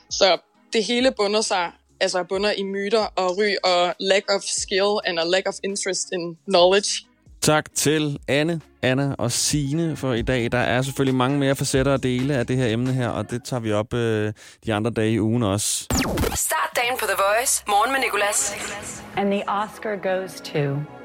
Så 0.09 0.37
det 0.73 0.83
hele 0.83 1.11
bunder 1.17 1.41
sig, 1.41 1.71
altså 1.99 2.23
bunder 2.23 2.51
i 2.51 2.63
myter 2.63 3.05
og 3.15 3.37
ry 3.37 3.51
og 3.63 3.95
lack 3.99 4.25
of 4.35 4.41
skill 4.41 4.91
and 5.05 5.19
a 5.19 5.23
lack 5.23 5.47
of 5.47 5.53
interest 5.63 6.07
in 6.11 6.37
knowledge. 6.47 6.89
Tak 7.41 7.65
til 7.75 8.19
Anne, 8.27 8.61
Anna 8.81 9.15
og 9.17 9.31
Sine 9.31 9.95
for 9.97 10.13
i 10.13 10.21
dag. 10.21 10.51
Der 10.51 10.57
er 10.57 10.81
selvfølgelig 10.81 11.15
mange 11.15 11.39
mere 11.39 11.55
facetter 11.55 11.93
og 11.93 12.03
dele 12.03 12.35
af 12.35 12.47
det 12.47 12.57
her 12.57 12.67
emne 12.67 12.93
her, 12.93 13.09
og 13.09 13.31
det 13.31 13.43
tager 13.43 13.61
vi 13.61 13.71
op 13.71 13.93
øh, 13.93 14.33
de 14.65 14.73
andre 14.73 14.91
dage 14.91 15.11
i 15.11 15.19
ugen 15.19 15.43
også. 15.43 15.87
Start 16.35 16.71
dagen 16.75 16.95
på 16.99 17.05
The 17.05 17.17
Voice. 17.27 17.63
Morgen 17.67 17.91
med 17.91 17.99
Nicolas. 17.99 18.39
And 19.17 19.31
the 19.31 19.43
Oscar 19.49 19.95
goes 19.95 20.41
to 20.41 20.98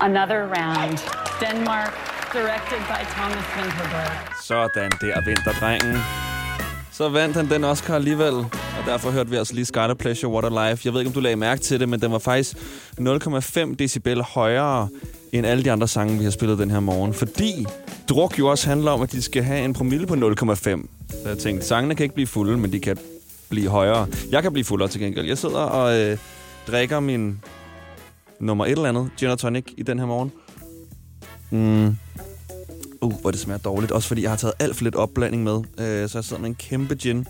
another 0.00 0.40
round. 0.58 0.98
Denmark, 1.40 1.92
directed 2.32 2.80
by 2.92 3.00
Thomas 3.16 3.46
Vinterberg. 3.56 4.12
Sådan, 4.44 4.90
der 5.00 5.24
vinterdrengen. 5.24 5.96
Så 6.92 7.08
vandt 7.08 7.36
han 7.36 7.50
den 7.50 7.64
Oscar 7.64 7.94
alligevel, 7.94 8.34
og 8.34 8.82
derfor 8.86 9.10
hørte 9.10 9.30
vi 9.30 9.36
altså 9.36 9.54
lige 9.54 9.64
Scarlet 9.64 9.98
Pleasure 9.98 10.32
Water 10.32 10.68
Life. 10.70 10.82
Jeg 10.84 10.92
ved 10.92 11.00
ikke, 11.00 11.08
om 11.08 11.14
du 11.14 11.20
lagde 11.20 11.36
mærke 11.36 11.62
til 11.62 11.80
det, 11.80 11.88
men 11.88 12.00
den 12.00 12.12
var 12.12 12.18
faktisk 12.18 12.56
0,5 13.00 13.74
decibel 13.74 14.22
højere 14.22 14.88
end 15.32 15.46
alle 15.46 15.64
de 15.64 15.72
andre 15.72 15.88
sange, 15.88 16.18
vi 16.18 16.24
har 16.24 16.30
spillet 16.30 16.58
den 16.58 16.70
her 16.70 16.80
morgen. 16.80 17.14
Fordi 17.14 17.66
druk 18.08 18.38
jo 18.38 18.46
også 18.46 18.68
handler 18.68 18.90
om, 18.90 19.02
at 19.02 19.12
de 19.12 19.22
skal 19.22 19.42
have 19.42 19.64
en 19.64 19.72
promille 19.72 20.06
på 20.06 20.14
0,5. 20.14 20.54
Så 21.22 21.28
jeg 21.28 21.38
tænkte, 21.38 21.66
sangene 21.66 21.94
kan 21.94 22.04
ikke 22.04 22.14
blive 22.14 22.26
fulde, 22.26 22.56
men 22.56 22.72
de 22.72 22.80
kan 22.80 22.98
blive 23.48 23.68
højere. 23.68 24.06
Jeg 24.30 24.42
kan 24.42 24.52
blive 24.52 24.64
fuldere 24.64 24.88
til 24.88 25.00
gengæld. 25.00 25.26
Jeg 25.26 25.38
sidder 25.38 25.58
og 25.58 25.98
øh, 26.00 26.18
drikker 26.66 27.00
min 27.00 27.40
nummer 28.40 28.66
et 28.66 28.70
eller 28.70 28.88
andet 28.88 29.10
gin 29.18 29.28
og 29.28 29.38
tonic 29.38 29.64
i 29.76 29.82
den 29.82 29.98
her 29.98 30.06
morgen. 30.06 30.32
Mm. 31.50 31.96
Uh, 33.00 33.20
hvor 33.20 33.30
det 33.30 33.40
smager 33.40 33.58
dårligt. 33.58 33.92
Også 33.92 34.08
fordi 34.08 34.22
jeg 34.22 34.30
har 34.30 34.36
taget 34.36 34.54
alt 34.58 34.76
for 34.76 34.84
lidt 34.84 34.94
opblanding 34.94 35.44
med. 35.44 35.56
Øh, 35.56 36.08
så 36.08 36.18
jeg 36.18 36.24
sidder 36.24 36.42
med 36.42 36.48
en 36.48 36.54
kæmpe 36.54 36.94
gin. 36.94 37.26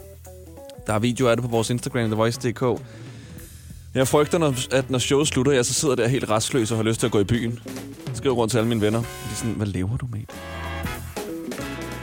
Der 0.87 0.93
er 0.93 0.99
videoer 0.99 1.31
af 1.31 1.37
det 1.37 1.45
på 1.45 1.51
vores 1.51 1.71
Instagram, 1.71 2.05
TheVoice.dk. 2.05 2.83
Jeg 3.95 4.09
frygter, 4.09 4.39
når, 4.39 4.55
at 4.75 4.91
når 4.91 4.99
showet 4.99 5.29
slutter, 5.29 5.53
jeg 5.53 5.65
så 5.65 5.75
sidder 5.75 5.95
der 5.95 6.09
helt 6.09 6.31
restløs 6.31 6.71
og 6.71 6.77
har 6.79 6.85
lyst 6.85 7.01
til 7.01 7.07
at 7.07 7.13
gå 7.13 7.21
i 7.21 7.25
byen. 7.25 7.59
Jeg 8.07 8.17
skriver 8.17 8.35
rundt 8.35 8.51
til 8.51 8.59
alle 8.59 8.69
mine 8.69 8.81
venner. 8.81 9.01
De 9.01 9.07
er 9.31 9.35
sådan, 9.35 9.53
hvad 9.53 9.67
lever 9.67 9.97
du 9.97 10.07
med? 10.13 10.21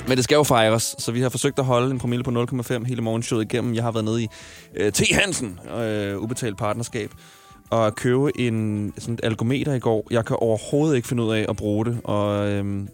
Men 0.07 0.17
det 0.17 0.23
skal 0.23 0.35
jo 0.35 0.43
fejres, 0.43 0.95
så 0.99 1.11
vi 1.11 1.21
har 1.21 1.29
forsøgt 1.29 1.59
at 1.59 1.65
holde 1.65 1.91
en 1.91 1.99
promille 1.99 2.23
på 2.23 2.31
0,5 2.71 2.85
hele 2.85 3.01
morgenshowet 3.01 3.43
igennem. 3.43 3.75
Jeg 3.75 3.83
har 3.83 3.91
været 3.91 4.05
nede 4.05 4.23
i 4.23 4.27
øh, 4.75 4.91
T. 4.91 5.01
Hansen, 5.11 5.59
øh, 5.77 6.17
ubetalt 6.19 6.57
partnerskab, 6.57 7.11
at 7.73 7.95
købe 7.95 8.39
en 8.39 8.93
sådan 8.97 9.13
et 9.13 9.19
algometer 9.23 9.73
i 9.73 9.79
går. 9.79 10.07
Jeg 10.11 10.25
kan 10.25 10.37
overhovedet 10.39 10.95
ikke 10.95 11.07
finde 11.07 11.23
ud 11.23 11.33
af 11.33 11.45
at 11.49 11.55
bruge 11.55 11.85
det, 11.85 11.97
og 12.03 12.49
øhm, 12.49 12.87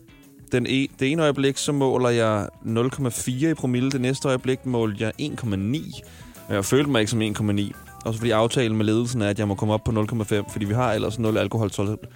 den 0.51 0.65
e, 0.69 0.87
det 0.99 1.11
ene 1.11 1.21
øjeblik, 1.21 1.57
så 1.57 1.71
måler 1.71 2.09
jeg 2.09 2.47
0,4 2.65 3.31
i 3.47 3.53
promille. 3.53 3.91
Det 3.91 4.01
næste 4.01 4.27
øjeblik 4.27 4.65
måler 4.65 4.95
jeg 4.99 5.11
1,9. 5.21 6.01
Og 6.47 6.55
jeg 6.55 6.65
følte 6.65 6.89
mig 6.91 6.99
ikke 6.99 7.11
som 7.11 7.21
1,9. 7.21 7.71
Også 8.05 8.19
fordi 8.19 8.31
aftalen 8.31 8.77
med 8.77 8.85
ledelsen 8.85 9.21
er, 9.21 9.29
at 9.29 9.39
jeg 9.39 9.47
må 9.47 9.55
komme 9.55 9.73
op 9.73 9.83
på 9.83 9.91
0,5, 9.91 10.51
fordi 10.51 10.65
vi 10.65 10.73
har 10.73 10.93
ellers 10.93 11.19
0 11.19 11.37
alkoholtolerance. 11.37 12.07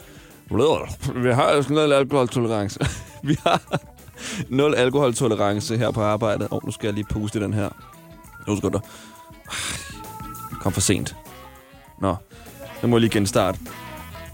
Vi 1.15 1.32
har 1.32 1.49
ellers 1.49 1.69
0 1.69 1.91
alkoholtolerance. 1.93 2.80
vi 3.23 3.38
har 3.43 3.62
0 4.49 4.76
alkoholtolerance 4.76 5.78
her 5.78 5.91
på 5.91 6.02
arbejdet. 6.02 6.47
Åh, 6.52 6.58
oh, 6.58 6.65
nu 6.65 6.71
skal 6.71 6.88
jeg 6.88 6.93
lige 6.93 7.06
puste 7.10 7.39
den 7.39 7.54
her. 7.54 7.69
Nu 8.47 8.58
skal 8.58 8.69
du. 8.69 8.80
Ah, 9.47 10.62
kom 10.62 10.71
for 10.71 10.82
sent. 10.82 11.15
Nå, 12.02 12.15
nu 12.84 12.89
må 12.89 12.96
jeg 12.96 13.02
lige 13.02 13.12
genstarte. 13.12 13.60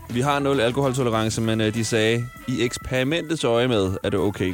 Vi 0.10 0.22
har 0.22 0.40
nul 0.40 0.60
alkoholtolerance, 0.60 1.42
men 1.42 1.62
øh, 1.62 1.74
de 1.74 1.86
sagde, 1.86 2.26
i 2.48 2.62
eksperimentets 2.62 3.44
øje 3.44 3.68
med, 3.68 3.98
er 4.04 4.10
det 4.10 4.20
okay. 4.20 4.54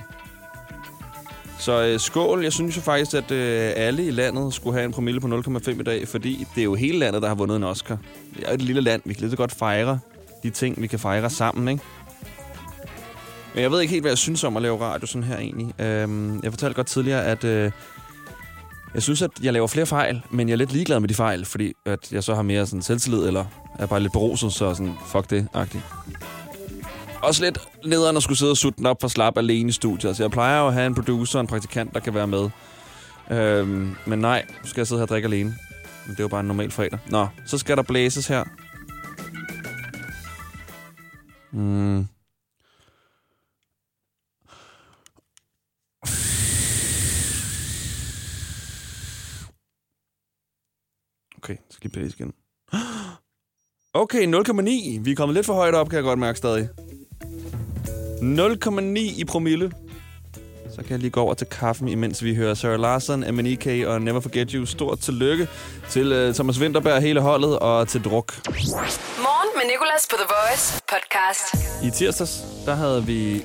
Så 1.60 1.84
øh, 1.84 2.00
skål. 2.00 2.44
Jeg 2.44 2.54
synes 2.54 2.78
jo 2.78 2.82
faktisk, 2.82 3.14
at 3.14 3.32
øh, 3.32 3.74
alle 3.76 4.06
i 4.06 4.12
landet 4.12 4.54
skulle 4.54 4.74
have 4.74 4.86
en 4.86 4.92
promille 4.92 5.22
på 5.22 5.28
0,5 5.28 5.80
i 5.80 5.84
dag, 5.84 6.08
fordi 6.08 6.48
det 6.56 6.62
er 6.62 6.66
jo 6.66 6.76
hele 6.76 7.00
landet, 7.00 7.22
der 7.22 7.28
har 7.28 7.36
vundet 7.36 7.56
en 7.56 7.64
Oscar. 7.64 7.98
Det 8.38 8.44
er 8.44 8.50
jo 8.50 8.56
et 8.56 8.62
lille 8.62 8.82
land. 8.82 9.02
Vi 9.06 9.14
kan 9.14 9.22
lige 9.22 9.32
så 9.32 9.38
godt 9.38 9.52
fejre 9.52 10.00
de 10.44 10.50
ting, 10.50 10.82
vi 10.82 10.88
kan 10.88 11.00
fejre 11.00 11.30
sammen, 11.30 11.68
ikke? 11.68 11.84
Men 13.54 13.62
jeg 13.62 13.72
ved 13.72 13.82
ikke 13.82 13.92
helt, 13.92 14.04
hvad 14.04 14.12
jeg 14.12 14.18
synes 14.18 14.44
om 14.44 14.56
at 14.58 14.62
lave 14.62 14.82
radio 14.82 15.08
sådan 15.08 15.24
her 15.24 15.38
egentlig. 15.38 15.82
Øhm, 15.82 16.40
jeg 16.44 16.52
fortalte 16.52 16.76
godt 16.76 16.88
tidligere, 16.88 17.26
at 17.26 17.44
øh, 17.44 17.72
jeg 18.96 19.04
synes, 19.04 19.22
at 19.22 19.32
jeg 19.44 19.54
laver 19.54 19.68
flere 19.68 19.86
fejl, 19.86 20.22
men 20.30 20.50
jeg 20.50 20.54
er 20.54 20.58
lidt 20.58 20.72
ligeglad 20.72 21.00
med 21.00 21.10
de 21.10 21.14
fejl, 21.14 21.46
fordi 21.46 21.74
at 21.86 22.12
jeg 22.12 22.24
så 22.24 22.36
har 22.36 22.42
mere 22.42 22.66
sådan 22.66 22.82
selvtillid, 22.82 23.28
eller 23.28 23.46
er 23.80 23.86
bare 23.86 24.00
lidt 24.00 24.12
beruset, 24.12 24.54
så 24.54 24.74
sådan, 24.74 24.94
fuck 25.08 25.30
det-agtigt. 25.30 25.84
Også 27.22 27.44
lidt 27.44 27.58
nederen 27.86 28.18
at 28.18 28.24
skulle 28.24 28.38
sidde 28.38 28.52
og 28.52 28.58
sutte 28.58 28.78
den 28.78 28.86
op 28.86 28.98
for 29.02 29.08
slap 29.08 29.38
alene 29.38 29.70
i 29.70 29.72
studiet. 29.72 30.08
Altså, 30.10 30.24
jeg 30.24 30.32
plejer 30.32 30.60
jo 30.60 30.68
at 30.68 30.74
have 30.74 30.88
en 30.88 30.96
producer 30.96 31.40
og 31.40 31.42
en 31.42 31.48
praktikant, 31.48 31.94
der 31.94 32.00
kan 32.00 32.14
være 32.14 32.28
med. 32.28 32.50
Øhm, 33.32 33.96
men 34.06 34.20
nej, 34.20 34.46
nu 34.64 34.70
skal 34.70 34.82
jeg 34.82 34.88
sidde 34.88 35.00
her 35.00 35.04
og 35.04 35.10
drikke 35.10 35.26
alene. 35.26 35.56
Men 36.06 36.12
det 36.12 36.20
er 36.20 36.24
jo 36.24 36.28
bare 36.28 36.40
en 36.40 36.48
normal 36.48 36.72
fredag. 36.72 37.00
Nå, 37.10 37.28
så 37.46 37.58
skal 37.58 37.78
der 37.78 37.84
blæses 37.84 38.28
her. 38.28 38.44
Mm. 41.52 42.08
Okay, 51.46 51.54
jeg 51.54 51.64
skal 51.70 51.75
lige 51.86 51.92
blæse 51.92 52.16
igen. 52.20 52.34
Okay, 53.94 54.28
0,9. 54.28 55.02
Vi 55.02 55.12
er 55.12 55.16
kommet 55.16 55.34
lidt 55.34 55.46
for 55.46 55.54
højt 55.54 55.76
op, 55.76 55.90
kan 55.90 55.96
jeg 55.96 56.04
godt 56.04 56.20
mærke 56.20 56.38
stadig. 56.38 56.70
0,9 58.22 59.00
i 59.00 59.24
promille. 59.28 59.72
Så 60.76 60.82
kan 60.82 60.92
jeg 60.92 61.00
lige 61.00 61.12
gå 61.12 61.22
over 61.22 61.34
til 61.34 61.48
kaffen, 61.48 61.88
imens 61.88 62.24
vi 62.24 62.36
hører 62.36 62.54
Sarah 62.54 62.80
Larson, 62.80 63.20
MNEK 63.36 63.68
og 63.88 64.02
Never 64.02 64.20
Forget 64.20 64.52
You. 64.52 64.66
Stort 64.66 65.00
tillykke 65.00 65.48
til 65.90 66.28
uh, 66.28 66.34
Thomas 66.34 66.60
Winterberg, 66.60 67.02
hele 67.02 67.22
holdet, 67.22 67.60
og 67.60 67.88
til 67.88 68.04
Druk. 68.04 68.34
Morgen 68.48 69.50
med 69.56 69.72
Nicolas 69.72 70.08
på 70.10 70.16
The 70.16 70.28
Voice 70.36 70.82
podcast. 70.90 71.84
I 71.84 71.92
tirsdags, 71.92 72.44
der 72.66 72.76
havde 72.76 73.06
vi 73.06 73.44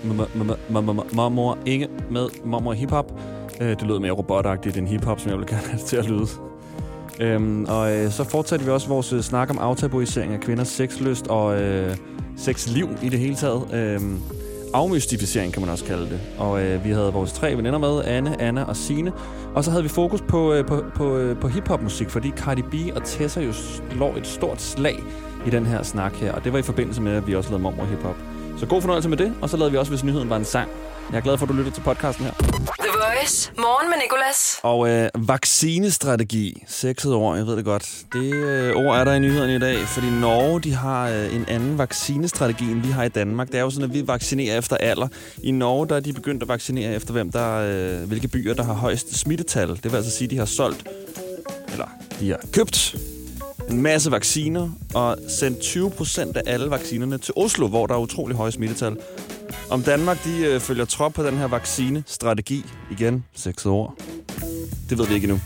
mormor 1.13 1.59
Inge 1.67 1.89
med 2.11 2.29
mormor 2.45 2.73
hiphop. 2.73 3.13
Uh, 3.61 3.67
det 3.67 3.83
lød 3.83 3.99
mere 3.99 4.13
robotagtigt 4.13 4.77
end 4.77 4.89
hiphop, 4.89 5.21
som 5.21 5.31
jeg 5.31 5.39
vil 5.39 5.47
gerne 5.47 5.67
have 5.67 5.79
det 5.79 5.87
til 5.87 5.97
at 5.97 6.05
lyde. 6.05 6.50
Øhm, 7.21 7.65
og 7.69 7.93
øh, 7.97 8.11
så 8.11 8.25
fortsatte 8.25 8.65
vi 8.65 8.71
også 8.71 8.89
vores 8.89 9.13
øh, 9.13 9.23
snak 9.23 9.51
om 9.51 9.59
aftabuisering 9.59 10.33
af 10.33 10.41
kvinders 10.41 10.69
sexlyst 10.69 11.27
og 11.27 11.63
øh, 11.63 11.97
sexliv 12.37 12.89
i 13.03 13.09
det 13.09 13.19
hele 13.19 13.35
taget. 13.35 13.75
Øhm, 13.75 14.21
afmystificering 14.75 15.53
kan 15.53 15.63
man 15.63 15.71
også 15.71 15.85
kalde 15.85 16.03
det. 16.03 16.21
Og 16.39 16.63
øh, 16.63 16.85
vi 16.85 16.91
havde 16.91 17.13
vores 17.13 17.33
tre 17.33 17.57
veninder 17.57 17.79
med, 17.79 18.05
Anne, 18.05 18.41
Anna 18.41 18.65
og 18.65 18.77
Sine. 18.77 19.13
Og 19.55 19.65
så 19.65 19.71
havde 19.71 19.83
vi 19.83 19.89
fokus 19.89 20.21
på, 20.21 20.53
øh, 20.53 20.67
på, 20.67 20.85
på, 20.95 21.17
øh, 21.17 21.41
på 21.41 21.49
hiphopmusik, 21.49 22.11
fordi 22.11 22.31
Cardi 22.31 22.63
B 22.63 22.97
og 22.97 23.05
Tessa 23.05 23.41
jo 23.41 23.53
lå 23.93 24.17
et 24.17 24.27
stort 24.27 24.63
slag 24.63 24.97
i 25.47 25.51
den 25.51 25.67
her 25.67 25.83
snak 25.83 26.15
her. 26.15 26.33
Og 26.33 26.45
det 26.45 26.53
var 26.53 26.59
i 26.59 26.63
forbindelse 26.63 27.03
med, 27.03 27.13
at 27.13 27.27
vi 27.27 27.35
også 27.35 27.51
lavede 27.51 27.63
mormor 27.63 27.85
hiphop. 27.85 28.17
Så 28.57 28.67
god 28.67 28.81
fornøjelse 28.81 29.09
med 29.09 29.17
det, 29.17 29.33
og 29.43 29.49
så 29.49 29.57
lavede 29.57 29.73
vi 29.73 29.79
også, 29.79 29.93
hvis 29.93 30.05
nyheden 30.05 30.31
var 30.31 30.37
en 30.37 30.45
sang. 30.45 30.69
Jeg 31.13 31.17
er 31.19 31.21
glad 31.23 31.39
for, 31.39 31.47
at 31.47 31.49
du 31.49 31.55
lytter 31.55 31.73
til 31.73 31.81
podcasten 31.81 32.25
her. 32.25 32.33
The 32.33 32.89
Voice. 32.93 33.53
Morgen 33.59 33.91
med 33.91 33.97
Nicolas. 34.03 34.61
Og 34.63 34.89
øh, 34.89 35.09
vaccinestrategi. 35.29 36.63
Sexet 36.67 37.15
ord, 37.15 37.37
jeg 37.37 37.47
ved 37.47 37.57
det 37.57 37.65
godt. 37.65 38.05
Det 38.13 38.35
øh, 38.35 38.77
ord 38.77 38.99
er 38.99 39.05
der 39.05 39.13
i 39.13 39.19
nyhederne 39.19 39.55
i 39.55 39.59
dag, 39.59 39.79
fordi 39.79 40.11
Norge 40.11 40.61
de 40.61 40.75
har 40.75 41.09
øh, 41.09 41.35
en 41.35 41.45
anden 41.49 41.79
vaccinestrategi, 41.79 42.65
end 42.65 42.81
vi 42.81 42.89
har 42.89 43.05
i 43.05 43.09
Danmark. 43.09 43.49
Det 43.49 43.55
er 43.55 43.61
jo 43.61 43.71
sådan, 43.71 43.91
at 43.91 43.95
vi 43.95 44.07
vaccinerer 44.07 44.59
efter 44.59 44.77
alder. 44.77 45.09
I 45.43 45.51
Norge 45.51 45.89
der 45.89 45.97
er 45.97 46.01
de 46.01 46.13
begyndt 46.13 46.43
at 46.43 46.49
vaccinere 46.49 46.95
efter, 46.95 47.13
hvem 47.13 47.33
der, 47.33 47.57
øh, 47.57 48.09
hvilke 48.09 48.29
byer, 48.29 48.55
der 48.55 48.63
har 48.63 48.75
højst 48.75 49.19
smittetal. 49.19 49.69
Det 49.69 49.85
vil 49.85 49.97
altså 49.97 50.11
sige, 50.11 50.27
at 50.27 50.31
de 50.31 50.39
har 50.39 50.45
solgt, 50.45 50.89
eller 51.73 51.87
de 52.21 52.31
har 52.31 52.41
købt 52.53 52.97
en 53.71 53.83
masse 53.83 54.11
vacciner 54.11 54.71
og 54.95 55.19
sendt 55.29 55.61
20 55.61 55.91
procent 55.91 56.37
af 56.37 56.43
alle 56.47 56.71
vaccinerne 56.71 57.19
til 57.19 57.35
Oslo, 57.37 57.69
hvor 57.69 57.87
der 57.87 57.95
er 57.95 57.99
utrolig 57.99 58.37
høje 58.37 58.53
smittetal. 58.53 58.97
Om 59.71 59.83
Danmark 59.83 60.25
de 60.25 60.45
øh, 60.47 60.61
følger 60.61 60.85
trop 60.85 61.13
på 61.13 61.23
den 61.23 61.37
her 61.37 61.47
vaccinestrategi. 61.47 62.65
Igen, 62.91 63.25
seks 63.35 63.67
år. 63.67 63.97
Det 64.91 64.99
ved 64.99 65.07
vi 65.07 65.15
ikke 65.15 65.25
endnu. 65.25 65.41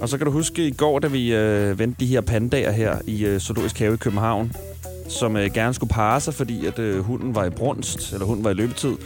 Og 0.00 0.08
så 0.08 0.16
kan 0.16 0.24
du 0.26 0.32
huske 0.32 0.66
i 0.66 0.70
går, 0.70 0.98
da 0.98 1.06
vi 1.06 1.34
øh, 1.34 1.78
vendte 1.78 2.00
de 2.00 2.06
her 2.06 2.20
pandaer 2.20 2.70
her 2.70 2.98
i 3.06 3.24
øh, 3.24 3.40
Zoologisk 3.40 3.78
Have 3.78 3.94
i 3.94 3.96
København, 3.96 4.52
som 5.08 5.36
øh, 5.36 5.52
gerne 5.54 5.74
skulle 5.74 5.90
parre 5.90 6.20
sig, 6.20 6.34
fordi 6.34 6.66
at 6.66 6.78
øh, 6.78 7.00
hunden 7.00 7.34
var 7.34 7.44
i 7.44 7.50
brunst, 7.50 8.12
eller 8.12 8.26
hunden 8.26 8.44
var 8.44 8.50
i 8.50 8.54
løbetid. 8.54 8.96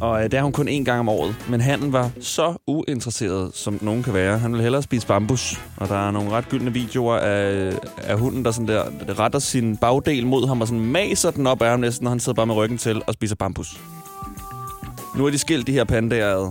Og 0.00 0.18
øh, 0.18 0.24
det 0.24 0.34
er 0.34 0.42
hun 0.42 0.52
kun 0.52 0.68
én 0.68 0.84
gang 0.84 1.00
om 1.00 1.08
året. 1.08 1.36
Men 1.50 1.60
han 1.60 1.92
var 1.92 2.10
så 2.20 2.56
uinteresseret, 2.66 3.50
som 3.54 3.78
nogen 3.82 4.02
kan 4.02 4.14
være. 4.14 4.38
Han 4.38 4.52
vil 4.52 4.62
hellere 4.62 4.82
spise 4.82 5.06
bambus. 5.06 5.60
Og 5.76 5.88
der 5.88 6.06
er 6.06 6.10
nogle 6.10 6.30
ret 6.30 6.48
gyldne 6.48 6.72
videoer 6.72 7.16
af, 7.16 7.72
af 8.02 8.18
hunden, 8.18 8.44
der 8.44 8.50
sådan 8.50 8.68
der 8.68 9.18
retter 9.18 9.38
sin 9.38 9.76
bagdel 9.76 10.26
mod 10.26 10.48
ham 10.48 10.60
og 10.60 10.68
sådan 10.68 10.84
maser 10.84 11.30
den 11.30 11.46
op 11.46 11.62
af 11.62 11.70
ham 11.70 11.80
næsten, 11.80 12.06
og 12.06 12.12
han 12.12 12.20
sidder 12.20 12.36
bare 12.36 12.46
med 12.46 12.54
ryggen 12.54 12.78
til 12.78 13.02
og 13.06 13.14
spiser 13.14 13.34
bambus. 13.34 13.80
Nu 15.16 15.26
er 15.26 15.30
de 15.30 15.38
skilt, 15.38 15.66
de 15.66 15.72
her 15.72 15.84
pandaer. 15.84 16.50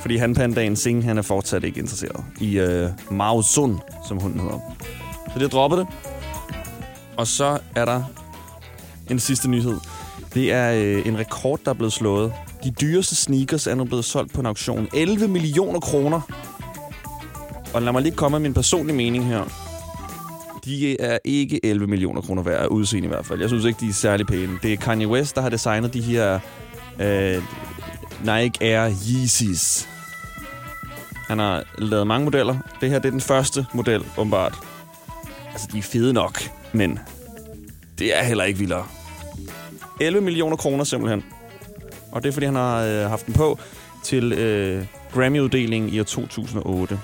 Fordi 0.00 0.16
han 0.16 0.34
pandaen 0.34 0.76
Sing, 0.76 1.04
han 1.04 1.18
er 1.18 1.22
fortsat 1.22 1.64
ikke 1.64 1.80
interesseret 1.80 2.24
i 2.40 2.58
øh, 2.58 2.88
Mao 3.10 3.42
Sun, 3.42 3.80
som 4.08 4.18
hunden 4.18 4.40
hedder. 4.40 4.58
Så 5.26 5.38
det 5.38 5.42
er 5.42 5.48
droppet 5.48 5.78
det. 5.78 5.86
Og 7.16 7.26
så 7.26 7.58
er 7.76 7.84
der 7.84 8.02
en 9.10 9.18
sidste 9.18 9.50
nyhed. 9.50 9.76
Det 10.34 10.52
er 10.52 10.72
øh, 10.72 11.06
en 11.06 11.18
rekord, 11.18 11.60
der 11.64 11.70
er 11.70 11.74
blevet 11.74 11.92
slået. 11.92 12.32
De 12.64 12.70
dyreste 12.70 13.16
sneakers 13.16 13.66
er 13.66 13.74
nu 13.74 13.84
blevet 13.84 14.04
solgt 14.04 14.32
på 14.32 14.40
en 14.40 14.46
auktion. 14.46 14.88
11 14.94 15.28
millioner 15.28 15.80
kroner. 15.80 16.20
Og 17.74 17.82
lad 17.82 17.92
mig 17.92 18.02
lige 18.02 18.16
komme 18.16 18.38
med 18.38 18.48
min 18.48 18.54
personlige 18.54 18.96
mening 18.96 19.26
her. 19.26 19.44
De 20.64 21.00
er 21.00 21.18
ikke 21.24 21.66
11 21.66 21.86
millioner 21.86 22.20
kroner 22.20 22.42
værd 22.42 22.62
af 22.62 22.66
udseende 22.66 23.06
i 23.06 23.08
hvert 23.08 23.26
fald. 23.26 23.40
Jeg 23.40 23.48
synes 23.48 23.64
ikke, 23.64 23.80
de 23.80 23.88
er 23.88 23.92
særlig 23.92 24.26
pæne. 24.26 24.58
Det 24.62 24.72
er 24.72 24.76
Kanye 24.76 25.08
West, 25.08 25.36
der 25.36 25.42
har 25.42 25.48
designet 25.48 25.94
de 25.94 26.00
her 26.00 26.38
øh, 27.00 27.42
Nike 28.20 28.64
Air 28.64 28.90
Yeezys. 29.10 29.88
Han 31.28 31.38
har 31.38 31.64
lavet 31.78 32.06
mange 32.06 32.24
modeller. 32.24 32.56
Det 32.80 32.90
her 32.90 32.98
det 32.98 33.06
er 33.06 33.10
den 33.10 33.20
første 33.20 33.66
model, 33.72 34.04
åbenbart. 34.16 34.54
Altså, 35.52 35.68
de 35.72 35.78
er 35.78 35.82
fede 35.82 36.12
nok, 36.12 36.42
men 36.72 36.98
det 37.98 38.18
er 38.18 38.22
heller 38.22 38.44
ikke 38.44 38.58
vildere. 38.58 38.86
11 40.00 40.24
millioner 40.24 40.56
kroner 40.56 40.84
simpelthen. 40.84 41.24
Og 42.12 42.22
det 42.22 42.28
er, 42.28 42.32
fordi 42.32 42.46
han 42.46 42.54
har 42.54 42.84
øh, 42.84 43.10
haft 43.10 43.26
den 43.26 43.34
på 43.34 43.58
til 44.02 44.32
øh, 44.32 44.86
Grammy-uddelingen 45.12 45.90
i 45.90 46.00
år 46.00 46.04
2008. 46.04 47.00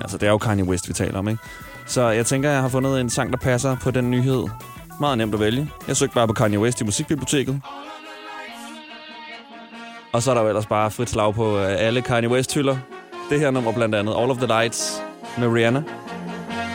Altså, 0.00 0.18
det 0.18 0.26
er 0.26 0.30
jo 0.30 0.38
Kanye 0.38 0.64
West, 0.64 0.88
vi 0.88 0.92
taler 0.92 1.18
om, 1.18 1.28
ikke? 1.28 1.42
Så 1.86 2.08
jeg 2.08 2.26
tænker, 2.26 2.50
jeg 2.50 2.60
har 2.60 2.68
fundet 2.68 3.00
en 3.00 3.10
sang, 3.10 3.32
der 3.32 3.38
passer 3.38 3.76
på 3.82 3.90
den 3.90 4.10
nyhed. 4.10 4.44
Meget 5.00 5.18
nemt 5.18 5.34
at 5.34 5.40
vælge. 5.40 5.70
Jeg 5.88 5.96
søgte 5.96 6.14
bare 6.14 6.26
på 6.26 6.32
Kanye 6.32 6.58
West 6.58 6.80
i 6.80 6.84
musikbiblioteket. 6.84 7.60
Og 10.12 10.22
så 10.22 10.30
er 10.30 10.34
der 10.34 10.42
jo 10.42 10.48
ellers 10.48 10.66
bare 10.66 10.90
frit 10.90 11.10
slag 11.10 11.34
på 11.34 11.58
øh, 11.58 11.76
alle 11.78 12.02
Kanye 12.02 12.28
West-hylder. 12.28 12.76
Det 13.30 13.40
her 13.40 13.50
nummer 13.50 13.72
blandt 13.72 13.94
andet, 13.94 14.14
All 14.18 14.30
of 14.30 14.36
the 14.36 14.46
Lights 14.46 15.02
med 15.38 15.48
Rihanna. 15.48 15.82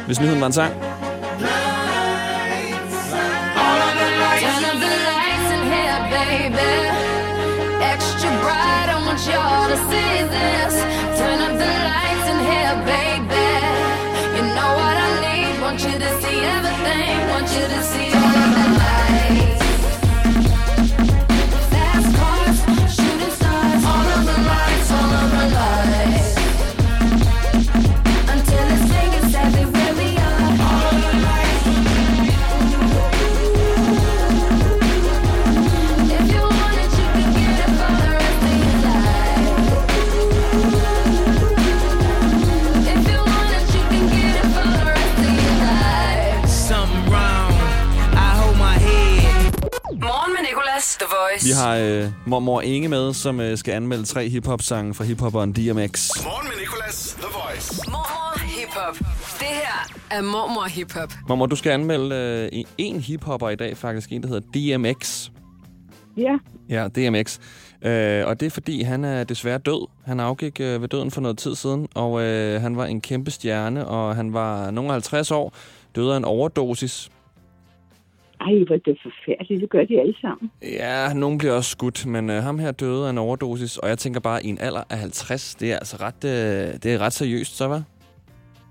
Hvis 0.06 0.20
nyheden 0.20 0.42
var 0.42 0.48
en 0.48 0.54
sang, 0.54 0.74
want 9.76 9.92
y'all 9.92 10.13
har 51.56 51.76
øh, 51.76 52.12
mormor 52.28 52.62
Inge 52.62 52.88
med, 52.90 53.14
som 53.14 53.40
øh, 53.40 53.58
skal 53.58 53.72
anmelde 53.74 54.04
tre 54.04 54.30
hiphop-sange 54.30 54.94
fra 54.94 55.04
hiphopperen 55.04 55.52
DMX. 55.54 56.10
Morgen 56.24 56.48
med 56.48 56.60
Nicolas, 56.62 57.18
The 57.20 57.28
Voice. 57.34 57.82
Mormor 57.88 58.40
Hip 58.40 58.70
Hop. 58.70 58.98
Det 59.40 59.48
her 59.48 59.94
er 60.12 60.22
Mormor 60.22 60.68
Hip 60.70 60.92
Hop. 60.94 61.14
Mormor, 61.30 61.46
du 61.46 61.56
skal 61.56 61.72
anmelde 61.72 62.16
øh, 62.16 62.50
en- 62.60 62.68
en 62.78 63.00
hiphopper 63.00 63.50
i 63.50 63.56
dag, 63.56 63.78
faktisk. 63.78 64.12
En, 64.12 64.24
der 64.24 64.28
hedder 64.30 64.78
DMX. 64.78 65.30
Ja, 66.18 66.38
Ja, 66.70 66.88
DMX. 66.88 67.40
Øh, 67.86 68.28
og 68.28 68.40
det 68.40 68.46
er 68.46 68.50
fordi, 68.50 68.82
han 68.84 69.04
er 69.06 69.24
desværre 69.24 69.58
død. 69.58 69.88
Han 70.06 70.20
afgik 70.20 70.60
øh, 70.60 70.82
ved 70.82 70.88
døden 70.90 71.12
for 71.12 71.22
noget 71.22 71.38
tid 71.38 71.56
siden, 71.56 71.88
og 71.96 72.22
øh, 72.22 72.62
han 72.62 72.78
var 72.78 72.86
en 72.86 73.02
kæmpe 73.02 73.32
stjerne, 73.32 73.88
og 73.88 74.16
han 74.16 74.34
var 74.34 74.72
nogle 74.72 74.92
50 74.92 75.32
år, 75.32 75.54
døde 75.96 76.14
af 76.14 76.18
en 76.18 76.26
overdosis. 76.26 77.10
Ej, 78.48 78.64
hvor 78.68 78.76
er 78.76 78.80
det 78.86 78.98
forfærdeligt. 79.04 79.62
Det 79.62 79.70
gør 79.70 79.84
de 79.86 80.00
alle 80.00 80.16
sammen. 80.22 80.52
Ja, 80.62 81.14
nogen 81.14 81.38
bliver 81.38 81.54
også 81.54 81.70
skudt, 81.72 82.06
men 82.06 82.30
øh, 82.30 82.44
ham 82.44 82.60
her 82.60 82.72
døde 82.72 83.06
af 83.06 83.10
en 83.10 83.18
overdosis, 83.18 83.78
og 83.78 83.90
jeg 83.90 83.98
tænker 83.98 84.20
bare, 84.20 84.46
i 84.46 84.50
en 84.50 84.58
alder 84.62 84.84
af 84.90 84.98
50, 84.98 85.56
det 85.56 85.72
er 85.72 85.76
altså 85.76 85.98
ret, 86.02 86.24
øh, 86.26 86.74
det 86.84 86.86
er 86.94 87.00
ret 87.00 87.14
seriøst, 87.14 87.58
så 87.58 87.68
hvad? 87.68 87.82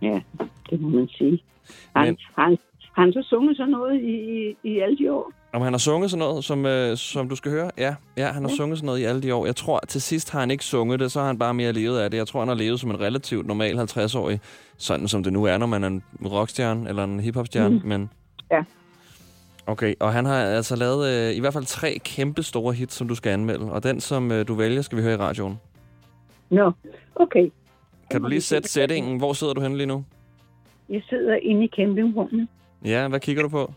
Ja, 0.02 0.20
det 0.70 0.80
må 0.80 0.88
man 0.88 1.08
sige. 1.08 1.42
Han, 1.96 2.06
Men- 2.06 2.16
han, 2.38 2.58
han 2.92 3.12
så 3.12 3.22
sunget 3.30 3.56
sådan 3.56 3.70
noget 3.70 4.00
i, 4.00 4.14
i, 4.14 4.56
i 4.64 4.78
alle 4.80 4.98
de 4.98 5.12
år. 5.12 5.32
Om 5.54 5.62
han 5.62 5.72
har 5.72 5.78
sunget 5.78 6.10
sådan 6.10 6.18
noget, 6.18 6.44
som, 6.44 6.66
øh, 6.66 6.96
som 6.96 7.28
du 7.28 7.36
skal 7.36 7.50
høre? 7.52 7.70
Ja, 7.78 7.94
ja 8.16 8.26
han 8.26 8.42
har 8.42 8.50
Ja. 8.50 8.56
sunget 8.56 8.78
sådan 8.78 8.86
noget 8.86 9.00
i 9.00 9.04
alle 9.04 9.22
de 9.22 9.34
år. 9.34 9.46
Jeg 9.46 9.56
tror, 9.56 9.80
til 9.88 10.02
sidst 10.02 10.30
har 10.30 10.40
han 10.40 10.50
ikke 10.50 10.64
sunget 10.64 11.00
det, 11.00 11.12
så 11.12 11.20
har 11.20 11.26
han 11.26 11.38
bare 11.38 11.54
mere 11.54 11.72
levet 11.72 11.98
af 11.98 12.10
det. 12.10 12.18
Jeg 12.18 12.26
tror, 12.26 12.40
han 12.40 12.48
har 12.48 12.54
levet 12.54 12.80
som 12.80 12.90
en 12.90 13.00
relativt 13.00 13.46
normal 13.46 13.78
50-årig, 13.78 14.40
sådan 14.78 15.08
som 15.08 15.22
det 15.22 15.32
nu 15.32 15.44
er, 15.44 15.58
når 15.58 15.66
man 15.66 15.84
er 15.84 15.88
en 15.88 16.02
rockstjerne 16.26 16.88
eller 16.88 17.04
en 17.04 17.20
hiphopstjerne. 17.20 17.74
Mm. 17.78 17.88
Men 17.88 18.10
Ja. 18.50 18.62
Okay, 19.66 19.94
og 20.00 20.12
han 20.12 20.24
har 20.24 20.36
altså 20.44 20.76
lavet 20.76 21.28
øh, 21.30 21.36
i 21.36 21.40
hvert 21.40 21.52
fald 21.52 21.64
tre 21.64 21.98
kæmpe 22.04 22.42
store 22.42 22.74
hits, 22.74 22.94
som 22.94 23.08
du 23.08 23.14
skal 23.14 23.30
anmelde. 23.30 23.72
Og 23.72 23.82
den, 23.82 24.00
som 24.00 24.32
øh, 24.32 24.48
du 24.48 24.54
vælger, 24.54 24.82
skal 24.82 24.98
vi 24.98 25.02
høre 25.02 25.14
i 25.14 25.16
radioen. 25.16 25.60
Nå, 26.50 26.72
okay. 27.16 27.50
Kan 28.10 28.22
du 28.22 28.28
lige 28.28 28.40
sætte 28.40 28.68
sætningen? 28.68 29.18
Hvor 29.18 29.32
sidder 29.32 29.54
du 29.54 29.60
henne 29.60 29.76
lige 29.76 29.86
nu? 29.86 30.04
Jeg 30.88 31.02
sidder 31.08 31.34
inde 31.34 31.64
i 31.64 31.68
campingvognen. 31.76 32.48
Ja, 32.84 33.08
hvad 33.08 33.20
kigger 33.20 33.42
du 33.42 33.48
på? 33.48 33.72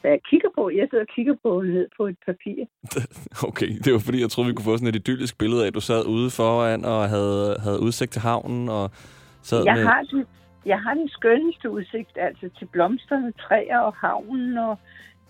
Hvad 0.00 0.10
jeg 0.10 0.20
kigger 0.30 0.48
på? 0.54 0.70
Jeg 0.70 0.86
sidder 0.90 1.04
og 1.04 1.14
kigger 1.14 1.34
på 1.42 1.62
ned 1.62 1.86
på 1.96 2.06
et 2.06 2.16
papir. 2.26 2.64
Okay, 3.48 3.78
det 3.84 3.92
var 3.92 3.98
fordi, 3.98 4.20
jeg 4.20 4.30
troede, 4.30 4.48
vi 4.48 4.54
kunne 4.54 4.64
få 4.64 4.76
sådan 4.76 4.88
et 4.88 4.96
idyllisk 4.96 5.38
billede 5.38 5.62
af, 5.62 5.66
at 5.66 5.74
du 5.74 5.80
sad 5.80 6.06
ude 6.06 6.30
foran 6.30 6.84
og 6.84 7.08
havde, 7.08 7.56
havde 7.58 7.80
udsigt 7.80 8.12
til 8.12 8.22
havnen 8.22 8.68
og 8.68 8.90
sad 9.42 9.64
Jeg 9.64 9.74
med... 9.74 9.84
har, 9.84 10.02
den, 10.02 10.24
jeg 10.66 10.78
har 10.80 10.94
den 10.94 11.08
skønneste 11.08 11.70
udsigt, 11.70 12.10
altså 12.16 12.48
til 12.58 12.66
blomsterne, 12.66 13.32
træer 13.32 13.78
og 13.78 13.94
havnen 13.94 14.58
og 14.58 14.78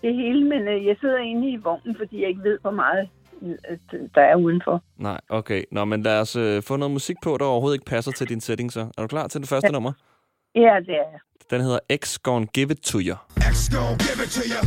det 0.01 0.15
hele, 0.15 0.43
men 0.45 0.67
øh, 0.67 0.85
jeg 0.85 0.95
sidder 1.01 1.17
inde 1.17 1.49
i 1.49 1.57
vognen, 1.57 1.95
fordi 1.97 2.21
jeg 2.21 2.29
ikke 2.29 2.43
ved, 2.43 2.57
hvor 2.61 2.71
meget 2.71 3.09
øh, 3.41 3.77
der 4.15 4.21
er 4.21 4.35
udenfor. 4.35 4.83
Nej, 4.97 5.19
okay. 5.29 5.63
Nå, 5.71 5.85
men 5.85 6.03
lad 6.03 6.19
os 6.19 6.35
øh, 6.35 6.63
få 6.63 6.75
noget 6.75 6.91
musik 6.91 7.15
på, 7.23 7.37
der 7.39 7.45
overhovedet 7.45 7.75
ikke 7.75 7.85
passer 7.85 8.11
til 8.11 8.29
din 8.29 8.41
setting, 8.41 8.71
så. 8.71 8.79
Er 8.97 9.01
du 9.01 9.07
klar 9.07 9.27
til 9.27 9.41
det 9.41 9.49
første 9.49 9.67
ja. 9.67 9.71
nummer? 9.71 9.91
Ja, 10.55 10.75
det 10.79 10.89
er 10.89 11.09
jeg. 11.11 11.19
Den 11.51 11.61
hedder 11.61 11.79
X 11.95 12.19
Gone 12.23 12.47
Give 12.47 12.71
It 12.71 12.81
To 12.81 12.99
You. 12.99 13.15
X 13.53 13.69
gon' 13.75 13.97
give 14.05 14.19
it 14.25 14.31
to 14.37 14.43
you. 14.53 14.61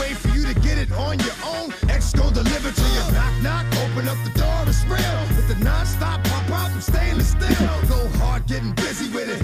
Wait 0.00 0.16
for 0.22 0.30
you 0.36 0.44
to 0.50 0.56
get 0.66 0.76
it 0.84 0.90
on 1.06 1.14
your 1.26 1.36
own. 1.54 1.68
X 1.98 2.02
gon' 2.18 2.32
deliver 2.40 2.70
to 2.80 2.86
you. 2.96 3.04
Knock, 3.16 3.34
knock, 3.44 3.64
open 3.82 4.04
up 4.12 4.20
the 4.26 4.32
door, 4.40 4.58
it's 4.70 4.82
real. 4.94 5.20
With 5.36 5.48
the 5.52 5.58
non-stop 5.68 6.18
pop 6.28 6.46
out 6.60 6.70
and 6.76 6.82
stainless 6.90 7.30
steel. 7.36 7.74
Go 7.92 8.00
hard, 8.20 8.42
getting 8.52 8.74
busy 8.84 9.08
with 9.16 9.28
it. 9.34 9.40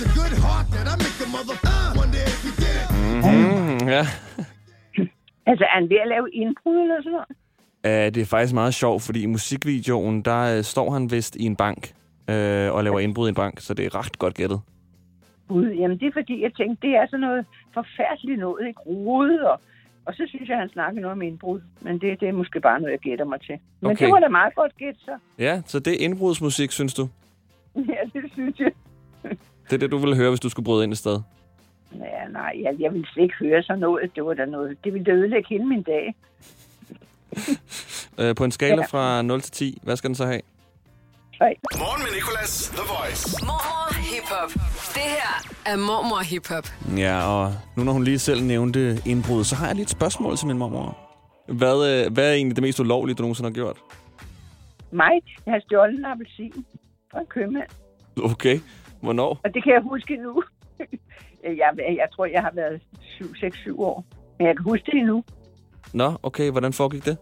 Such 0.00 0.12
a 0.12 0.18
good 0.20 0.36
heart 0.44 0.66
that 0.74 0.86
I 0.92 0.94
make 1.04 1.16
the 1.22 1.28
mother 1.36 1.56
uh, 1.72 1.92
wonder 1.98 2.22
if 2.32 2.38
you 2.46 2.52
did. 2.64 2.82
Mm-hmm, 2.90 3.88
ja. 3.88 4.04
Altså, 5.50 5.64
er 5.64 5.74
han 5.80 5.90
ved 5.90 5.96
at 5.96 6.08
lave 6.08 6.30
indbrud 6.32 6.76
eller 6.76 6.96
sådan 7.02 7.12
noget? 7.12 8.08
Uh, 8.08 8.14
det 8.14 8.20
er 8.22 8.26
faktisk 8.26 8.54
meget 8.54 8.74
sjovt, 8.74 9.02
fordi 9.02 9.22
i 9.22 9.26
musikvideoen, 9.26 10.22
der 10.22 10.58
uh, 10.58 10.64
står 10.64 10.90
han 10.90 11.10
vist 11.10 11.36
i 11.36 11.44
en 11.44 11.56
bank 11.56 11.92
uh, 12.28 12.34
og 12.76 12.84
laver 12.84 13.00
indbrud 13.00 13.28
i 13.28 13.28
en 13.28 13.34
bank, 13.34 13.60
så 13.60 13.74
det 13.74 13.86
er 13.86 13.94
ret 13.94 14.18
godt 14.18 14.34
gættet. 14.34 14.60
Gud, 15.48 15.66
jamen 15.66 15.98
det 15.98 16.06
er 16.06 16.12
fordi, 16.12 16.42
jeg 16.42 16.54
tænkte, 16.54 16.86
det 16.86 16.96
er 16.96 17.06
sådan 17.06 17.20
noget 17.20 17.46
forfærdeligt 17.74 18.38
noget, 18.38 18.68
ikke? 18.68 18.80
Rode 18.80 19.50
og... 19.50 19.60
Og 20.04 20.14
så 20.14 20.24
synes 20.28 20.48
jeg, 20.48 20.58
han 20.58 20.68
snakkede 20.68 21.00
noget 21.00 21.12
om 21.12 21.22
indbrud. 21.22 21.60
Men 21.80 22.00
det, 22.00 22.20
det 22.20 22.28
er 22.28 22.32
måske 22.32 22.60
bare 22.60 22.80
noget, 22.80 22.92
jeg 22.92 23.00
gætter 23.00 23.24
mig 23.24 23.40
til. 23.40 23.58
Men 23.80 23.90
Okay. 23.90 24.04
det 24.04 24.12
var 24.12 24.20
da 24.20 24.28
meget 24.28 24.54
godt 24.54 24.76
gæt, 24.76 24.96
så. 25.04 25.18
Ja, 25.38 25.62
så 25.66 25.78
det 25.78 25.92
er 25.92 26.04
indbrudsmusik, 26.04 26.70
synes 26.70 26.94
du? 26.94 27.08
Ja, 27.92 28.20
det 28.20 28.30
synes 28.32 28.58
jeg. 28.58 28.72
Det 29.70 29.76
er 29.76 29.78
det, 29.78 29.90
du 29.90 29.98
ville 29.98 30.16
høre, 30.16 30.28
hvis 30.30 30.40
du 30.40 30.48
skulle 30.48 30.64
bryde 30.64 30.84
ind 30.84 30.92
et 30.92 30.98
sted? 30.98 31.20
Ja, 31.94 32.28
nej, 32.30 32.52
jeg, 32.62 32.74
jeg 32.78 32.92
ville 32.92 33.06
slet 33.12 33.22
ikke 33.22 33.34
høre 33.40 33.62
sådan 33.62 33.80
noget. 33.80 34.10
Det 34.14 34.24
var 34.24 34.34
da 34.34 34.44
noget. 34.44 34.76
Det 34.84 34.94
ville 34.94 35.12
ødelægge 35.12 35.48
hele 35.48 35.64
min 35.64 35.82
dag. 35.82 36.14
Uh, 38.18 38.34
på 38.38 38.44
en 38.44 38.50
skala 38.50 38.74
Ja. 38.82 38.86
fra 38.86 39.22
0 39.22 39.40
til 39.40 39.52
10, 39.52 39.78
hvad 39.82 39.96
skal 39.96 40.08
den 40.08 40.14
så 40.14 40.26
have? 40.26 40.40
Morgen 41.40 42.02
med 42.02 42.10
Nicolas, 42.18 42.68
The 42.68 42.82
Voice. 42.94 43.36
Mormor 43.44 43.94
Hip 44.10 44.24
Hop. 44.30 44.50
Det 44.94 45.02
her 45.16 45.52
er 45.72 45.76
Mormor 45.76 46.22
Hip 46.22 46.46
Hop. 46.48 46.64
Ja, 46.96 47.26
og 47.26 47.52
nu 47.76 47.84
når 47.84 47.92
hun 47.92 48.04
lige 48.04 48.18
selv 48.18 48.42
nævnte 48.42 48.98
indbrud, 49.06 49.44
så 49.44 49.54
har 49.56 49.66
jeg 49.66 49.74
lige 49.74 49.82
et 49.82 49.90
spørgsmål 49.90 50.36
til 50.36 50.46
min 50.46 50.58
mormor. 50.58 50.98
Hvad, 51.48 52.04
øh, 52.06 52.12
hvad 52.12 52.28
er 52.30 52.32
egentlig 52.34 52.56
det 52.56 52.62
mest 52.62 52.80
ulovlige, 52.80 53.14
du 53.14 53.22
nogensinde 53.22 53.48
har 53.50 53.54
gjort? 53.54 53.76
Mig, 54.90 55.10
jeg 55.46 55.52
har 55.54 55.60
stjålet 55.60 55.98
en 55.98 56.04
appelsin 56.04 56.66
fra 57.12 57.20
en 57.20 57.26
købmand. 57.26 57.68
Okay, 58.22 58.60
hvornår? 59.02 59.40
Og 59.44 59.54
det 59.54 59.64
kan 59.64 59.72
jeg 59.72 59.82
huske 59.82 60.16
nu. 60.16 60.42
jeg, 61.62 61.70
jeg 61.78 62.08
tror, 62.12 62.26
jeg 62.26 62.42
har 62.42 62.52
været 62.54 62.82
7, 63.00 63.34
6, 63.34 63.58
7 63.58 63.80
år. 63.80 64.04
Men 64.38 64.46
jeg 64.46 64.56
kan 64.56 64.64
huske 64.64 64.86
det 64.86 64.94
endnu. 64.94 65.24
Nå, 65.94 66.12
okay, 66.22 66.50
hvordan 66.50 66.72
foregik 66.72 67.04
det? 67.04 67.18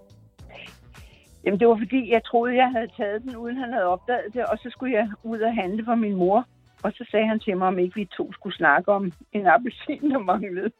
Jamen, 1.45 1.61
det 1.61 1.69
var 1.69 1.79
fordi, 1.79 2.11
jeg 2.11 2.25
troede, 2.25 2.57
jeg 2.57 2.71
havde 2.71 2.91
taget 2.97 3.23
den, 3.23 3.37
uden 3.37 3.57
han 3.57 3.73
havde 3.73 3.85
opdaget 3.85 4.35
det. 4.35 4.45
Og 4.45 4.59
så 4.59 4.69
skulle 4.71 4.95
jeg 4.95 5.09
ud 5.23 5.41
og 5.41 5.55
handle 5.55 5.85
for 5.85 5.95
min 5.95 6.15
mor. 6.15 6.47
Og 6.83 6.93
så 6.93 7.07
sagde 7.11 7.27
han 7.27 7.41
til 7.41 7.57
mig, 7.57 7.69
om 7.69 7.79
ikke 7.79 7.95
vi 7.95 8.05
to 8.05 8.33
skulle 8.33 8.57
snakke 8.57 8.93
om 8.93 9.13
en 9.33 9.47
appelsin, 9.47 10.11
der 10.11 10.19
manglede. 10.19 10.71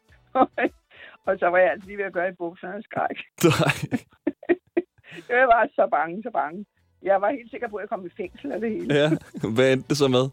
og 1.27 1.37
så 1.39 1.47
var 1.47 1.57
jeg 1.57 1.71
altså 1.71 1.87
lige 1.87 1.97
ved 1.97 2.05
at 2.05 2.13
gøre 2.13 2.29
i 2.29 2.35
bukserne 2.37 2.75
og 2.75 2.83
skræk. 2.83 3.17
Nej. 3.59 3.75
Jeg 5.29 5.47
var 5.47 5.69
så 5.75 5.87
bange, 5.91 6.23
så 6.23 6.29
bange. 6.33 6.65
Jeg 7.03 7.21
var 7.21 7.31
helt 7.31 7.51
sikker 7.51 7.69
på, 7.69 7.75
at 7.75 7.81
jeg 7.81 7.89
kom 7.89 8.05
i 8.05 8.09
fængsel 8.17 8.51
af 8.51 8.59
det 8.61 8.69
hele. 8.69 8.95
Ja, 8.95 9.09
hvad 9.55 9.73
endte 9.73 9.89
det 9.89 9.97
så 9.97 10.07
med? 10.07 10.25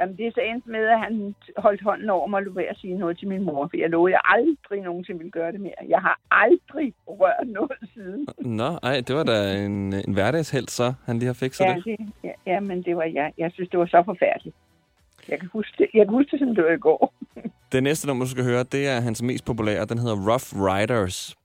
Jamen, 0.00 0.16
det 0.16 0.26
er 0.26 0.30
så 0.34 0.40
endt 0.40 0.66
med, 0.66 0.84
at 0.94 1.00
han 1.00 1.34
holdt 1.56 1.82
hånden 1.82 2.10
over 2.10 2.26
mig 2.26 2.46
og 2.48 2.54
ved 2.56 2.64
at 2.70 2.76
sige 2.78 2.98
noget 2.98 3.18
til 3.18 3.28
min 3.28 3.44
mor. 3.44 3.66
For 3.70 3.76
jeg 3.76 3.90
lovede, 3.90 4.14
at 4.14 4.16
jeg 4.16 4.22
aldrig 4.38 4.80
nogensinde 4.82 5.18
ville 5.18 5.30
gøre 5.30 5.52
det 5.52 5.60
mere. 5.60 5.80
Jeg 5.88 6.00
har 6.00 6.20
aldrig 6.30 6.94
rørt 7.06 7.48
noget 7.48 7.78
siden. 7.94 8.26
Nå, 8.38 8.78
ej, 8.82 9.00
det 9.06 9.16
var 9.16 9.22
da 9.22 9.64
en, 9.64 9.92
en 9.92 10.12
hverdagshelt, 10.12 10.70
så 10.70 10.94
han 11.06 11.18
lige 11.18 11.26
har 11.26 11.34
fikset 11.34 11.64
Ja, 11.64 11.74
det. 11.74 11.84
det, 11.84 12.12
ja, 12.24 12.32
ja, 12.46 12.60
men 12.60 12.82
det 12.82 12.96
var 12.96 13.04
jeg. 13.04 13.32
Jeg 13.38 13.50
synes, 13.52 13.68
det 13.70 13.78
var 13.78 13.86
så 13.86 14.02
forfærdeligt. 14.04 14.56
Jeg 15.28 15.40
kan 15.40 15.48
huske 15.52 15.72
det, 15.78 15.86
jeg 15.94 16.06
kan 16.06 16.14
huske 16.14 16.30
det 16.30 16.38
som 16.38 16.54
det 16.54 16.64
var 16.64 16.70
i 16.70 16.78
går. 16.78 17.14
Det 17.72 17.82
næste 17.82 18.06
nummer, 18.06 18.24
du 18.24 18.30
skal 18.30 18.44
høre, 18.44 18.62
det 18.62 18.88
er 18.88 19.00
hans 19.00 19.22
mest 19.22 19.44
populære. 19.44 19.84
Den 19.84 19.98
hedder 19.98 20.16
Rough 20.16 20.48
Riders. 20.68 21.36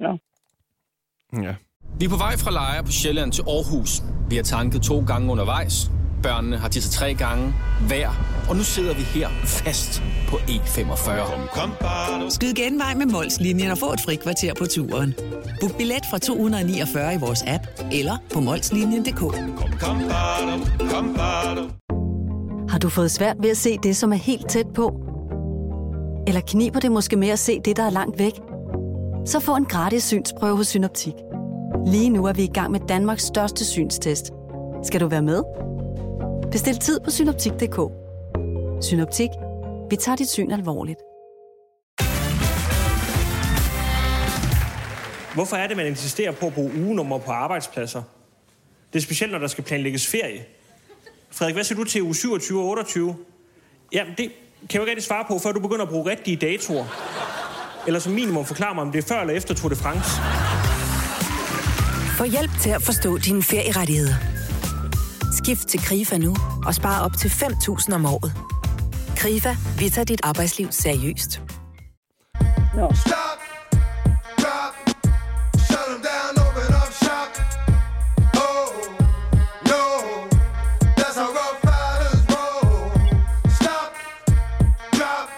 Nå. 0.00 0.18
Ja. 1.42 1.54
Vi 1.98 2.04
er 2.04 2.08
på 2.08 2.16
vej 2.26 2.34
fra 2.44 2.50
Lejre 2.50 2.82
på 2.84 2.90
Sjælland 2.90 3.32
til 3.32 3.42
Aarhus. 3.42 3.90
Vi 4.30 4.36
har 4.36 4.42
tanket 4.42 4.82
to 4.82 5.04
gange 5.06 5.32
undervejs. 5.32 5.90
Børnene 6.26 6.56
har 6.56 6.68
tisset 6.68 6.92
tre 6.92 7.14
gange 7.14 7.54
hver. 7.86 8.08
Og 8.48 8.56
nu 8.56 8.62
sidder 8.62 8.94
vi 8.94 9.02
her 9.02 9.28
fast 9.44 10.02
på 10.28 10.36
E45. 10.36 12.30
Skyd 12.30 12.54
genvej 12.54 12.94
med 12.94 13.06
Molslinjen 13.06 13.70
og 13.70 13.78
få 13.78 13.92
et 13.92 14.00
fri 14.00 14.14
kvarter 14.14 14.54
på 14.54 14.66
turen. 14.66 15.14
Book 15.60 15.76
billet 15.76 16.06
fra 16.10 16.18
249 16.18 17.14
i 17.14 17.18
vores 17.18 17.44
app 17.46 17.62
eller 17.92 18.16
på 18.32 18.40
molslinjen.dk. 18.40 19.20
Har 22.70 22.78
du 22.78 22.88
fået 22.88 23.10
svært 23.10 23.36
ved 23.40 23.50
at 23.50 23.56
se 23.56 23.78
det, 23.82 23.96
som 23.96 24.12
er 24.12 24.16
helt 24.16 24.48
tæt 24.48 24.66
på? 24.74 25.00
Eller 26.26 26.40
kniber 26.40 26.80
det 26.80 26.92
måske 26.92 27.16
med 27.16 27.28
at 27.28 27.38
se 27.38 27.60
det, 27.64 27.76
der 27.76 27.82
er 27.82 27.90
langt 27.90 28.18
væk? 28.18 28.32
Så 29.26 29.40
få 29.40 29.56
en 29.56 29.64
gratis 29.64 30.04
synsprøve 30.04 30.56
hos 30.56 30.66
Synoptik. 30.66 31.14
Lige 31.86 32.10
nu 32.10 32.24
er 32.24 32.32
vi 32.32 32.42
i 32.42 32.50
gang 32.54 32.72
med 32.72 32.80
Danmarks 32.88 33.22
største 33.22 33.64
synstest. 33.64 34.30
Skal 34.82 35.00
du 35.00 35.08
være 35.08 35.22
med? 35.22 35.42
Bestil 36.56 36.78
tid 36.78 37.00
på 37.00 37.10
synoptik.dk. 37.10 37.78
Synoptik. 38.84 39.28
Vi 39.90 39.96
tager 39.96 40.16
dit 40.16 40.28
syn 40.28 40.50
alvorligt. 40.50 40.98
Hvorfor 45.34 45.56
er 45.56 45.66
det, 45.66 45.76
man 45.76 45.86
insisterer 45.86 46.32
på 46.32 46.46
at 46.46 46.54
bruge 46.54 46.72
ugenummer 46.76 47.18
på 47.18 47.30
arbejdspladser? 47.30 48.02
Det 48.92 48.98
er 48.98 49.02
specielt, 49.02 49.32
når 49.32 49.38
der 49.38 49.46
skal 49.46 49.64
planlægges 49.64 50.06
ferie. 50.06 50.44
Frederik, 51.30 51.54
hvad 51.54 51.64
siger 51.64 51.78
du 51.78 51.84
til 51.84 52.02
uge 52.02 52.14
27 52.14 52.60
og 52.60 52.68
28? 52.68 53.16
Jamen, 53.92 54.14
det 54.18 54.26
kan 54.26 54.30
jeg 54.60 54.74
jo 54.74 54.80
ikke 54.80 54.90
rigtig 54.90 55.04
svare 55.04 55.24
på, 55.28 55.38
før 55.38 55.52
du 55.52 55.60
begynder 55.60 55.82
at 55.82 55.90
bruge 55.90 56.10
rigtige 56.10 56.36
datoer. 56.36 56.84
Eller 57.86 58.00
som 58.00 58.12
minimum 58.12 58.44
forklare 58.44 58.74
mig, 58.74 58.82
om 58.82 58.92
det 58.92 59.04
er 59.04 59.08
før 59.08 59.20
eller 59.20 59.34
efter 59.34 59.54
Tour 59.54 59.68
de 59.68 59.76
France. 59.76 60.10
Få 62.18 62.24
hjælp 62.24 62.50
til 62.60 62.70
at 62.70 62.82
forstå 62.82 63.18
dine 63.18 63.42
ferierettigheder. 63.42 64.35
Skift 65.40 65.68
til 65.68 65.80
KRIFA 65.80 66.18
nu 66.18 66.34
og 66.66 66.74
spar 66.74 67.04
op 67.04 67.12
til 67.20 67.28
5.000 67.28 67.94
om 67.94 68.06
året. 68.06 68.32
KRIFA, 69.16 69.52
vi 69.78 69.88
tager 69.88 70.04
dit 70.04 70.20
arbejdsliv 70.22 70.68
seriøst. 70.70 71.42
No. 72.78 72.86
Stop! 73.04 73.38
Drop! 74.42 74.74
Shut 75.68 75.84
them 75.90 76.00
down, 76.10 76.32
open 76.44 76.70
up 76.82 76.92
shop! 77.02 77.30
Oh, 78.46 78.68
no! 79.70 79.82
That's 80.98 81.16
how 81.20 81.28
rough 81.38 81.58
riders 81.72 82.22
roll! 82.34 82.66
Stop! 83.60 83.90
Drop! 84.98 85.28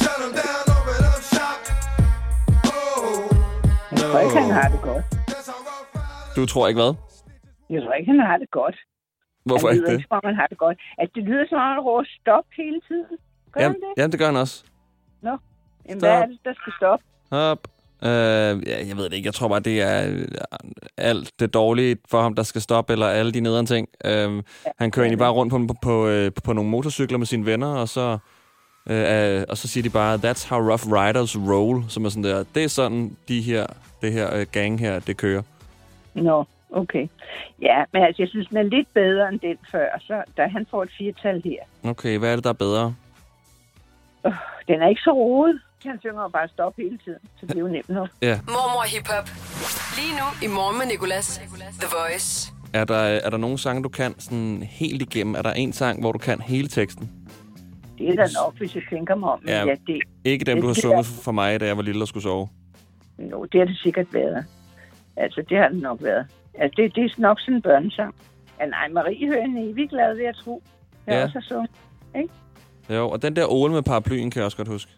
Shut 0.00 0.16
them 0.22 0.32
down, 0.42 0.64
open 0.76 1.00
up 1.12 1.22
shop! 1.34 1.60
Oh, 2.74 3.04
no! 3.98 4.06
Jeg 4.18 4.42
han 4.42 4.50
har 4.58 4.68
det 4.74 4.80
godt. 4.88 5.04
Du 6.36 6.46
tror 6.46 6.68
ikke 6.68 6.80
hvad? 6.82 6.94
Jeg 7.70 7.82
tror 7.82 7.92
ikke, 7.92 8.10
han 8.12 8.20
har 8.20 8.36
det 8.36 8.50
godt. 8.50 8.76
Hvorfor 9.44 9.68
ikke 9.68 9.86
det? 9.86 10.04
Om 10.10 10.20
han 10.24 10.34
har 10.34 10.46
det 10.46 10.58
godt. 10.58 10.78
Altså, 10.98 11.12
det 11.14 11.22
lyder 11.24 11.44
som 11.48 11.58
om, 11.58 11.68
han 11.74 11.80
råber 11.80 12.04
stop 12.20 12.44
hele 12.56 12.80
tiden. 12.88 13.16
Gør 13.52 13.60
Jamen, 13.60 13.74
det? 13.80 13.88
jamen, 13.96 14.12
det 14.12 14.18
gør 14.20 14.26
han 14.26 14.36
også. 14.36 14.64
Nå. 15.22 15.30
Jamen, 15.88 16.00
Stop. 16.00 16.08
hvad 16.10 16.18
er 16.22 16.26
det, 16.26 16.38
der 16.44 16.54
skal 16.54 16.72
stoppe? 16.80 17.04
Hop. 17.32 17.68
Øh, 18.04 18.68
ja, 18.68 18.86
jeg 18.88 18.96
ved 18.96 19.04
det 19.04 19.12
ikke. 19.12 19.26
Jeg 19.26 19.34
tror 19.34 19.48
bare, 19.48 19.60
det 19.60 19.82
er 19.82 20.10
øh, 20.10 20.28
alt 20.96 21.32
det 21.40 21.54
dårlige 21.54 21.96
for 22.10 22.22
ham, 22.22 22.34
der 22.34 22.42
skal 22.42 22.60
stoppe, 22.60 22.92
eller 22.92 23.06
alle 23.06 23.32
de 23.32 23.40
nederen 23.40 23.66
ting. 23.66 23.88
Øh, 24.04 24.42
han 24.78 24.90
kører 24.90 25.04
egentlig 25.04 25.18
bare 25.18 25.30
rundt 25.32 25.50
på, 25.50 25.58
på, 25.58 25.74
på, 25.82 26.06
øh, 26.08 26.30
på 26.44 26.52
nogle 26.52 26.70
motorcykler 26.70 27.18
med 27.18 27.26
sine 27.26 27.46
venner, 27.46 27.74
og 27.74 27.88
så, 27.88 28.18
øh, 28.90 29.36
øh, 29.38 29.44
og 29.48 29.56
så 29.56 29.68
siger 29.68 29.82
de 29.82 29.90
bare, 29.90 30.14
that's 30.14 30.48
how 30.48 30.60
rough 30.70 30.92
riders 30.92 31.36
roll, 31.38 31.84
som 31.88 32.04
er 32.04 32.08
sådan 32.08 32.24
der. 32.24 32.44
Det 32.54 32.64
er 32.64 32.68
sådan, 32.68 33.16
de 33.28 33.40
her, 33.40 33.66
det 34.02 34.12
her 34.12 34.36
øh, 34.36 34.46
gang 34.52 34.80
her, 34.80 34.98
det 34.98 35.16
kører. 35.16 35.42
Nå, 36.14 36.44
okay. 36.72 37.08
Ja, 37.62 37.84
men 37.92 38.02
altså, 38.02 38.22
jeg 38.22 38.28
synes, 38.28 38.48
den 38.48 38.56
er 38.56 38.62
lidt 38.62 38.88
bedre 38.94 39.28
end 39.28 39.40
den 39.40 39.56
før, 39.70 39.88
så 40.00 40.22
da 40.36 40.46
han 40.46 40.66
får 40.70 40.82
et 40.82 40.90
firtal 40.98 41.42
her. 41.44 41.90
Okay, 41.90 42.18
hvad 42.18 42.30
er 42.32 42.34
det, 42.36 42.44
der 42.44 42.50
er 42.50 42.54
bedre? 42.54 42.94
Den 44.68 44.82
er 44.82 44.88
ikke 44.88 45.00
så 45.00 45.10
rodet. 45.12 45.60
Han 45.86 46.00
synger 46.00 46.28
bare 46.28 46.48
stop 46.48 46.74
hele 46.76 46.98
tiden, 47.04 47.18
så 47.40 47.46
det 47.46 47.56
er 47.56 47.60
jo 47.60 47.68
nemt 47.68 47.88
nok. 47.88 48.08
Ja. 48.22 48.40
Mormor 48.46 48.96
Hip 48.96 49.06
Hop. 49.08 49.28
Lige 49.98 50.12
nu 50.20 50.46
i 50.46 50.48
morgen 50.54 50.78
med 50.78 50.86
Nicolas. 50.86 51.38
The 51.80 51.88
Voice. 52.00 52.52
Er 52.74 52.84
der, 52.84 52.94
er 52.96 53.30
der 53.30 53.36
nogle 53.36 53.58
sange, 53.58 53.82
du 53.82 53.88
kan 53.88 54.14
sådan 54.20 54.62
helt 54.62 55.02
igennem? 55.02 55.34
Er 55.34 55.42
der 55.42 55.52
en 55.52 55.72
sang, 55.72 56.00
hvor 56.00 56.12
du 56.12 56.18
kan 56.18 56.40
hele 56.40 56.68
teksten? 56.68 57.10
Det 57.98 58.08
er 58.08 58.14
da 58.16 58.26
nok, 58.44 58.58
hvis 58.58 58.74
jeg 58.74 58.82
tænker 58.90 59.14
mig 59.14 59.28
om. 59.30 59.38
Men 59.42 59.48
Ja, 59.48 59.64
ja, 59.64 59.74
det, 59.86 60.00
Ikke 60.24 60.44
dem, 60.44 60.56
det- 60.56 60.62
du 60.62 60.66
har 60.66 60.74
sunget 60.74 60.98
er- 61.18 61.22
for 61.22 61.32
mig, 61.32 61.60
da 61.60 61.66
jeg 61.66 61.76
var 61.76 61.82
lille 61.82 62.02
og 62.04 62.08
skulle 62.08 62.22
sove. 62.22 62.48
Jo, 63.18 63.44
det 63.44 63.60
har 63.60 63.66
det 63.66 63.78
sikkert 63.78 64.06
været. 64.14 64.44
Altså, 65.16 65.44
det 65.48 65.58
har 65.58 65.68
det 65.68 65.82
nok 65.82 65.98
været. 66.02 66.26
Altså, 66.54 66.74
det, 66.82 66.94
det 66.94 67.04
er 67.04 67.14
nok 67.18 67.40
sådan 67.40 67.54
en 67.54 67.62
børnesang. 67.62 68.14
Ja, 68.60 68.66
nej, 68.66 68.88
Marie 68.88 69.26
hører 69.26 69.44
en 69.44 69.58
evig 69.58 69.88
glad 69.88 70.16
ved 70.16 70.24
at 70.24 70.34
tro. 70.36 70.62
Jeg 71.06 71.14
Ja. 71.14 71.22
også 71.22 71.34
har 71.34 71.40
sunget. 71.48 71.70
Ikke? 72.16 72.34
Jo, 72.90 73.08
og 73.10 73.22
den 73.22 73.36
der 73.36 73.46
Ole 73.52 73.72
med 73.72 73.82
paraplyen 73.82 74.30
kan 74.30 74.38
jeg 74.38 74.44
også 74.44 74.56
godt 74.56 74.68
huske. 74.68 74.92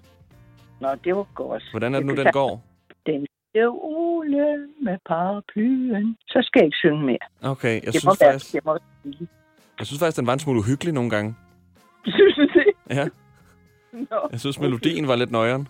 Nå, 0.81 0.89
det 1.05 1.17
var 1.17 1.27
godt. 1.35 1.63
Hvordan 1.71 1.95
er 1.95 1.99
det 1.99 2.07
nu, 2.07 2.15
den 2.15 2.25
jeg- 2.25 2.33
går? 2.33 2.65
Den 3.07 3.27
der 3.55 3.69
Ole 3.85 4.67
med 4.83 4.99
paraplyen. 5.09 6.17
Så 6.27 6.39
skal 6.43 6.59
jeg 6.61 6.67
ikke 6.67 6.77
synge 6.77 7.03
mere. 7.07 7.19
Okay, 7.43 7.75
jeg 7.75 7.83
det 7.83 7.93
synes, 7.93 8.05
må 8.05 8.17
være, 8.21 8.33
faktisk, 8.33 8.55
være. 8.65 8.79
jeg 9.79 9.87
synes 9.87 10.01
faktisk, 10.01 10.17
den 10.19 10.27
var 10.27 10.33
en 10.33 10.39
smule 10.39 10.59
uhyggelig 10.59 10.95
nogle 10.95 11.11
gange. 11.11 11.35
Synes 12.07 12.35
du 12.37 12.43
det? 12.43 12.67
Ja, 12.91 13.09
Nå, 13.93 14.29
jeg 14.33 14.41
synes, 14.41 14.61
melodien 14.61 15.09
var 15.09 15.17
lidt 15.17 15.31
nøjeren. 15.31 15.69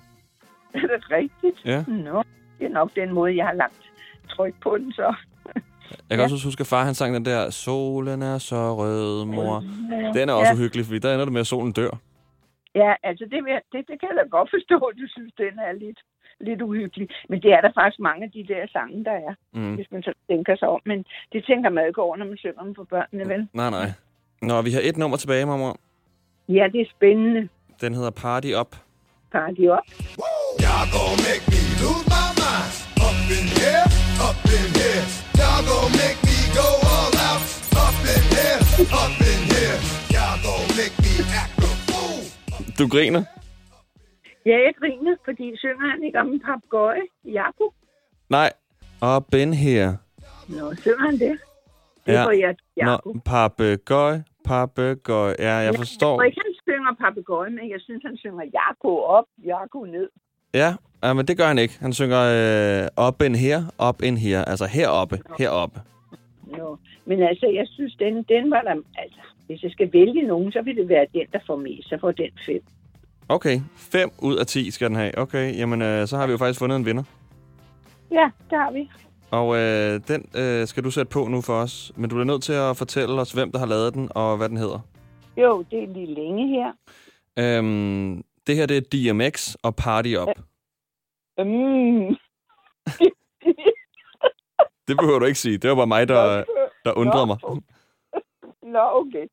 er 0.74 0.78
det 0.80 1.10
rigtigt? 1.10 1.64
Ja. 1.64 1.84
Nå, 1.88 2.22
det 2.58 2.64
er 2.66 2.70
nok 2.72 2.90
den 2.96 3.12
måde, 3.12 3.36
jeg 3.36 3.46
har 3.46 3.52
lagt 3.54 3.80
tryk 4.28 4.54
på 4.62 4.76
den 4.78 4.92
så. 4.92 5.14
Jeg 6.10 6.16
kan 6.18 6.20
også 6.24 6.46
huske, 6.46 6.60
at 6.60 6.66
far 6.66 6.84
han 6.84 6.94
sang 6.94 7.14
den 7.14 7.24
der, 7.24 7.50
Solen 7.50 8.22
er 8.22 8.38
så 8.38 8.74
rød, 8.76 9.24
mor. 9.24 9.64
Ja. 9.90 10.12
Den 10.20 10.28
er 10.28 10.32
også 10.32 10.52
Ja. 10.52 10.54
uhyggelig, 10.58 10.84
fordi 10.86 10.98
der 10.98 11.12
ender 11.14 11.24
det 11.24 11.32
med, 11.32 11.40
at 11.40 11.46
solen 11.46 11.72
dør. 11.72 11.90
Ja, 12.74 12.92
altså 13.02 13.24
det, 13.30 13.38
det, 13.72 13.80
det 13.90 13.96
kan 14.00 14.08
jeg 14.10 14.16
da 14.22 14.28
godt 14.38 14.50
forstå, 14.56 14.76
at 14.90 14.94
du 15.00 15.06
synes, 15.14 15.32
den 15.38 15.54
er 15.68 15.72
lidt, 15.72 15.98
lidt 16.40 16.62
uhyggelig. 16.62 17.08
Men 17.28 17.42
det 17.42 17.50
er 17.52 17.60
der 17.60 17.70
faktisk 17.78 18.00
mange 18.00 18.24
af 18.24 18.30
de 18.30 18.44
der 18.52 18.66
sange, 18.72 19.04
der 19.04 19.10
er, 19.28 19.34
Mm. 19.52 19.74
hvis 19.74 19.86
man 19.90 20.02
så 20.02 20.12
tænker 20.30 20.56
sig 20.56 20.68
om. 20.68 20.80
Men 20.86 21.04
det 21.32 21.44
tænker 21.46 21.70
man 21.70 21.84
jo 21.84 21.88
ikke 21.88 22.02
over, 22.02 22.16
når 22.16 22.26
man 22.26 22.36
synger 22.36 22.62
dem 22.62 22.74
for 22.74 22.84
børnene, 22.84 23.28
vel? 23.32 23.48
Nej, 23.52 23.70
nej. 23.70 23.88
Nå, 24.42 24.62
vi 24.62 24.70
har 24.70 24.80
et 24.82 24.96
nummer 24.96 25.16
tilbage, 25.16 25.46
mormor. 25.46 25.76
Ja, 26.48 26.64
det 26.72 26.80
er 26.80 26.90
spændende. 26.96 27.48
Den 27.80 27.94
hedder 27.94 28.10
Party 28.10 28.52
Up. 28.60 28.76
Party 29.32 29.64
op. 29.76 29.78
Y'all 30.64 30.86
gon' 30.94 31.16
make 31.28 31.44
me 31.52 31.60
lose 31.82 32.04
my 32.14 32.26
mind. 32.42 32.72
Up 33.06 33.18
in 33.36 33.46
here, 33.58 33.84
up 34.28 34.38
in 34.58 34.68
here. 34.80 35.23
Y'all 35.64 35.80
gon' 35.82 35.92
make 36.02 36.18
me 36.28 36.38
go 36.58 36.66
all 36.92 37.12
out. 37.28 37.42
Up 37.84 37.96
in 38.14 38.22
here, 38.36 38.60
up 39.02 39.14
in 39.30 39.40
here. 39.52 39.76
Y'all 40.14 40.36
gon' 40.46 40.68
make 40.80 40.94
me 41.04 41.12
act 41.42 41.56
a 41.68 41.70
fool. 41.88 42.20
Du 42.78 42.84
griner? 42.94 43.22
Ja, 44.46 44.56
jeg 44.66 44.74
griner, 44.80 45.16
fordi 45.24 45.56
synger 45.56 45.86
han 45.90 46.02
ikke 46.02 46.20
om 46.20 46.32
en 46.32 46.40
papegøje, 46.40 47.02
Jakob? 47.24 47.72
Nej. 48.28 48.50
Up 49.16 49.34
in 49.34 49.52
here. 49.54 49.90
Nå, 50.48 50.74
synger 50.74 51.04
han 51.08 51.16
det? 51.18 51.38
Det 52.06 52.14
får 52.26 52.30
jeg, 52.44 52.56
Jakob. 52.76 53.14
Nå, 53.14 53.20
papegøj, 53.24 54.14
papegøj. 54.44 55.34
Ja, 55.38 55.54
jeg 55.54 55.64
Jeg 55.66 55.74
forstår. 55.76 56.16
tror 56.16 56.22
ikke, 56.22 56.40
han 56.46 56.54
synger 56.66 56.92
papegøje, 57.04 57.50
men 57.50 57.70
jeg 57.70 57.80
synes, 57.80 58.02
han 58.06 58.16
synger 58.16 58.44
Jakob 58.60 58.98
op, 59.16 59.24
Jakob 59.44 59.86
ned. 59.88 60.08
Ja, 60.54 60.74
ja, 61.04 61.12
men 61.12 61.26
det 61.26 61.36
gør 61.36 61.46
han 61.46 61.58
ikke. 61.58 61.74
Han 61.80 61.92
synger 61.92 62.20
øh, 62.20 63.06
up 63.08 63.22
in 63.22 63.34
here, 63.34 63.66
up 63.88 64.02
in 64.02 64.16
here. 64.16 64.48
Altså 64.48 64.66
heroppe, 64.66 65.20
heroppe. 65.38 65.80
Nå. 66.58 66.78
Men 67.06 67.22
altså, 67.22 67.46
jeg 67.46 67.66
synes, 67.66 67.94
den, 67.94 68.14
den 68.14 68.50
var 68.50 68.62
der... 68.62 68.74
Altså, 68.98 69.20
hvis 69.46 69.62
jeg 69.62 69.70
skal 69.70 69.92
vælge 69.92 70.22
nogen, 70.22 70.52
så 70.52 70.62
vil 70.62 70.76
det 70.76 70.88
være 70.88 71.06
den, 71.12 71.26
der 71.32 71.38
får 71.46 71.56
mest. 71.56 71.88
Så 71.88 71.98
får 72.00 72.12
den 72.12 72.30
fem. 72.46 72.60
Okay, 73.28 73.60
5 73.76 74.10
ud 74.18 74.36
af 74.36 74.46
10 74.46 74.70
skal 74.70 74.88
den 74.88 74.96
have. 74.96 75.18
Okay, 75.18 75.58
jamen 75.58 75.82
øh, 75.82 76.06
så 76.06 76.16
har 76.16 76.26
vi 76.26 76.32
jo 76.32 76.38
faktisk 76.38 76.58
fundet 76.58 76.76
en 76.76 76.86
vinder. 76.86 77.02
Ja, 78.10 78.30
der 78.50 78.56
har 78.56 78.70
vi. 78.70 78.90
Og 79.30 79.56
øh, 79.56 80.00
den 80.08 80.28
øh, 80.36 80.66
skal 80.66 80.84
du 80.84 80.90
sætte 80.90 81.10
på 81.10 81.28
nu 81.28 81.40
for 81.40 81.52
os. 81.52 81.92
Men 81.96 82.10
du 82.10 82.20
er 82.20 82.24
nødt 82.24 82.42
til 82.42 82.52
at 82.52 82.76
fortælle 82.76 83.20
os, 83.20 83.32
hvem 83.32 83.52
der 83.52 83.58
har 83.58 83.66
lavet 83.66 83.94
den, 83.94 84.08
og 84.10 84.36
hvad 84.36 84.48
den 84.48 84.56
hedder. 84.56 84.78
Jo, 85.36 85.64
det 85.70 85.82
er 85.82 85.86
lige 85.86 86.14
længe 86.14 86.48
her. 86.48 86.72
Øhm, 87.38 88.22
det 88.46 88.56
her 88.56 88.66
det 88.66 88.76
er 88.76 89.12
DMX 89.12 89.54
og 89.62 89.76
Party 89.76 90.14
Up. 90.22 90.28
Mm. 91.38 92.16
Det 94.88 94.96
behøver 94.96 95.18
du 95.18 95.24
ikke 95.24 95.38
sige. 95.38 95.58
Det 95.58 95.70
var 95.70 95.76
bare 95.76 95.86
mig, 95.86 96.08
der, 96.08 96.44
der 96.84 96.92
undrede 96.92 97.26
mig. 97.26 97.36
Nå, 98.62 98.80
okay. 98.92 99.26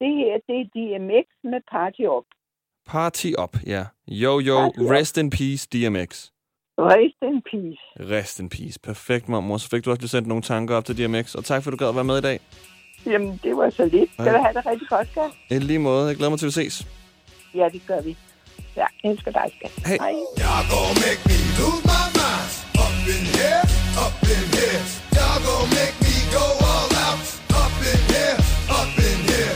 Det 0.00 0.10
her, 0.20 0.32
det 0.48 0.56
er 0.60 0.64
DMX 0.74 1.26
med 1.44 1.60
Party 1.70 2.00
Up. 2.16 2.24
Party 2.86 3.26
Up, 3.42 3.56
ja. 3.66 3.84
Yo, 4.08 4.40
yo, 4.40 4.58
Party 4.60 4.78
Up. 4.80 4.90
rest 4.90 5.16
in 5.16 5.30
peace, 5.30 5.68
DMX. 5.72 6.30
Rest 6.78 7.16
in 7.22 7.42
peace. 7.50 8.10
Rest 8.12 8.40
in 8.40 8.48
peace. 8.48 8.78
Perfekt, 8.82 9.28
mormor. 9.28 9.56
Så 9.56 9.68
fik 9.68 9.84
du 9.84 9.90
også 9.90 10.00
lige 10.02 10.08
sendt 10.08 10.28
nogle 10.28 10.42
tanker 10.42 10.76
op 10.76 10.84
til 10.84 10.98
DMX. 10.98 11.34
Og 11.34 11.44
tak, 11.44 11.62
for 11.62 11.70
at 11.70 11.72
du 11.72 11.76
gad 11.76 11.88
at 11.88 11.94
være 11.94 12.04
med 12.04 12.18
i 12.18 12.20
dag. 12.20 12.40
Jamen, 13.06 13.40
det 13.42 13.56
var 13.56 13.70
så 13.70 13.84
lidt. 13.86 14.12
Skal 14.12 14.24
Ja. 14.24 14.32
du 14.32 14.38
have 14.38 14.54
det 14.54 14.66
rigtig 14.66 14.88
godt, 14.88 15.08
skat? 15.08 15.30
I 15.50 15.58
lige 15.58 15.78
måde. 15.78 16.06
Jeg 16.08 16.16
glæder 16.16 16.30
mig 16.30 16.38
til, 16.38 16.46
at 16.46 16.48
vi 16.48 16.52
ses. 16.52 16.86
Ja, 17.54 17.68
det 17.72 17.82
gør 17.86 18.00
vi. 18.00 18.16
Ja, 18.80 18.86
jeg 19.02 19.10
elsker 19.10 19.30
dig, 19.38 19.46
skat. 19.56 19.72
Hey. 19.86 19.98
Hej. 20.04 20.14
Y'all 20.42 20.64
gon' 20.72 20.94
make 21.06 21.20
me 21.30 21.38
lose 21.58 21.82
my 21.92 22.04
mind. 22.20 22.48
Up 22.84 22.94
in 23.14 23.24
here, 23.36 23.62
up 24.04 24.16
in 24.34 24.44
here. 24.56 24.80
Y'all 25.16 25.38
gon' 25.46 25.68
make 25.78 25.94
me 26.04 26.14
go 26.36 26.44
all 26.70 26.88
out. 27.06 27.22
Up 27.62 27.74
in 27.92 28.00
here, 28.12 28.36
up 28.78 28.90
in 29.08 29.18
here. 29.30 29.54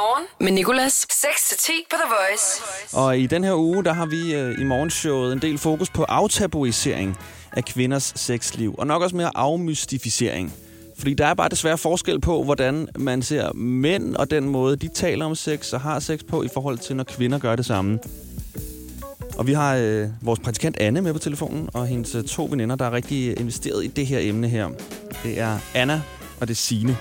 Morgen 0.00 0.24
med 0.40 0.52
Nicolas. 0.52 1.06
6-10 1.12 1.72
på 1.90 1.96
The 2.02 2.08
Voice. 2.16 2.46
Og 2.96 3.18
i 3.18 3.26
den 3.26 3.44
her 3.44 3.54
uge, 3.54 3.84
der 3.84 3.92
har 3.92 4.06
vi 4.06 4.34
øh, 4.34 4.60
i 4.60 4.64
morgenshowet 4.64 5.32
en 5.32 5.42
del 5.42 5.58
fokus 5.58 5.90
på 5.90 6.02
aftabuisering 6.04 7.16
af 7.52 7.64
kvinders 7.64 8.12
sexliv. 8.16 8.74
Og 8.78 8.86
nok 8.86 9.02
også 9.02 9.16
mere 9.16 9.30
afmystificering. 9.34 10.52
Fordi 11.00 11.14
der 11.14 11.26
er 11.26 11.34
bare 11.34 11.48
desværre 11.48 11.78
forskel 11.78 12.20
på, 12.20 12.44
hvordan 12.44 12.88
man 12.98 13.22
ser 13.22 13.52
mænd 13.52 14.16
og 14.16 14.30
den 14.30 14.48
måde, 14.48 14.76
de 14.76 14.88
taler 14.88 15.24
om 15.24 15.34
sex 15.34 15.72
og 15.72 15.80
har 15.80 15.98
sex 15.98 16.20
på, 16.28 16.42
i 16.42 16.48
forhold 16.54 16.78
til, 16.78 16.96
når 16.96 17.04
kvinder 17.04 17.38
gør 17.38 17.56
det 17.56 17.66
samme. 17.66 17.98
Og 19.38 19.46
vi 19.46 19.52
har 19.52 19.76
øh, 19.76 20.08
vores 20.22 20.40
praktikant 20.40 20.76
Anne 20.76 21.00
med 21.00 21.12
på 21.12 21.18
telefonen, 21.18 21.68
og 21.74 21.86
hendes 21.86 22.14
øh, 22.14 22.24
to 22.24 22.48
veninder, 22.50 22.76
der 22.76 22.84
er 22.84 22.92
rigtig 22.92 23.40
investeret 23.40 23.84
i 23.84 23.86
det 23.86 24.06
her 24.06 24.18
emne 24.22 24.48
her. 24.48 24.68
Det 25.24 25.40
er 25.40 25.58
Anna, 25.74 26.02
og 26.40 26.48
det 26.48 26.54
er 26.54 26.56
Signe. 26.56 26.96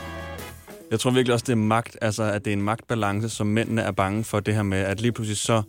Jeg 0.91 0.99
tror 0.99 1.11
virkelig 1.11 1.33
også, 1.33 1.45
det 1.47 1.51
er 1.51 1.57
magt, 1.57 1.97
altså 2.01 2.23
at 2.23 2.45
det 2.45 2.51
er 2.51 2.57
en 2.57 2.61
magtbalance, 2.61 3.29
som 3.29 3.47
mændene 3.47 3.81
er 3.81 3.91
bange 3.91 4.23
for 4.23 4.39
det 4.39 4.55
her 4.55 4.63
med, 4.63 4.77
at 4.77 5.01
lige 5.01 5.11
pludselig 5.11 5.37
så, 5.37 5.61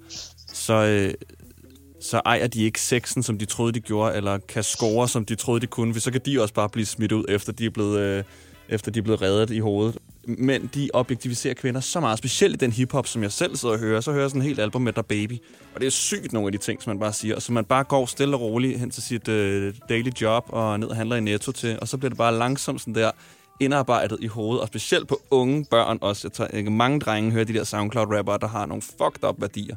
så, 0.53 0.75
øh, 0.75 1.15
så 2.01 2.21
ejer 2.25 2.47
de 2.47 2.63
ikke 2.63 2.81
sexen, 2.81 3.23
som 3.23 3.39
de 3.39 3.45
troede, 3.45 3.73
de 3.73 3.81
gjorde, 3.81 4.17
eller 4.17 4.39
kan 4.39 4.63
score, 4.63 5.09
som 5.09 5.25
de 5.25 5.35
troede, 5.35 5.61
de 5.61 5.67
kunne, 5.67 5.95
for 5.95 6.01
så 6.01 6.11
kan 6.11 6.21
de 6.27 6.43
også 6.43 6.55
bare 6.55 6.69
blive 6.69 6.87
smidt 6.87 7.13
ud, 7.13 7.25
efter 7.29 7.53
de 7.53 7.67
er 7.67 7.71
blevet, 7.71 8.01
øh, 8.01 8.25
efter 8.69 8.91
de 8.91 8.99
er 8.99 9.03
blevet 9.03 9.23
reddet 9.23 9.51
i 9.51 9.59
hovedet. 9.59 9.99
Men 10.27 10.71
de 10.75 10.91
objektiviserer 10.93 11.55
kvinder 11.55 11.81
så 11.81 12.01
meget, 12.01 12.19
specielt 12.19 12.55
i 12.55 12.59
den 12.59 12.73
hiphop, 12.73 13.07
som 13.07 13.23
jeg 13.23 13.33
selv 13.33 13.57
sidder 13.57 13.75
og 13.75 13.81
hører. 13.81 14.01
Så 14.01 14.11
hører 14.13 14.23
jeg 14.23 14.31
sådan 14.31 14.43
en 14.43 14.47
helt 14.47 14.61
album 14.61 14.83
med 14.83 14.93
Der 14.93 15.03
Baby. 15.03 15.39
Og 15.75 15.81
det 15.81 15.87
er 15.87 15.91
sygt 15.91 16.33
nogle 16.33 16.49
af 16.49 16.53
de 16.53 16.59
ting, 16.59 16.83
som 16.83 16.91
man 16.91 17.01
bare 17.01 17.13
siger. 17.13 17.35
Og 17.37 17.43
så 17.43 17.53
man 17.53 17.65
bare 17.65 17.85
går 17.85 18.07
stille 18.07 18.37
og 18.37 18.41
roligt 18.41 18.79
hen 18.79 18.91
til 18.91 19.03
sit 19.03 19.29
øh, 19.29 19.75
daily 19.89 20.11
job 20.21 20.45
og 20.49 20.81
ned 20.81 20.89
og 20.89 20.97
handler 20.97 21.17
i 21.17 21.21
Netto 21.21 21.53
til. 21.53 21.79
Og 21.81 21.89
så 21.89 21.97
bliver 21.97 22.09
det 22.09 22.19
bare 22.19 22.39
langsomt 22.39 22.81
sådan 22.81 22.95
der 22.95 23.11
indarbejdet 23.61 24.19
i 24.21 24.27
hovedet, 24.27 24.61
og 24.61 24.69
specielt 24.69 25.09
på 25.09 25.21
unge 25.31 25.65
børn 25.71 25.99
også. 26.01 26.29
Jeg 26.29 26.33
tager, 26.33 26.49
ikke 26.49 26.71
mange 26.71 27.01
drenge 27.01 27.31
hører 27.31 27.45
de 27.45 27.53
der 27.53 27.65
SoundCloud-rappere, 27.65 28.39
der 28.39 28.49
har 28.49 28.67
nogle 28.67 28.83
fucked 28.83 29.25
up 29.29 29.41
værdier. 29.41 29.77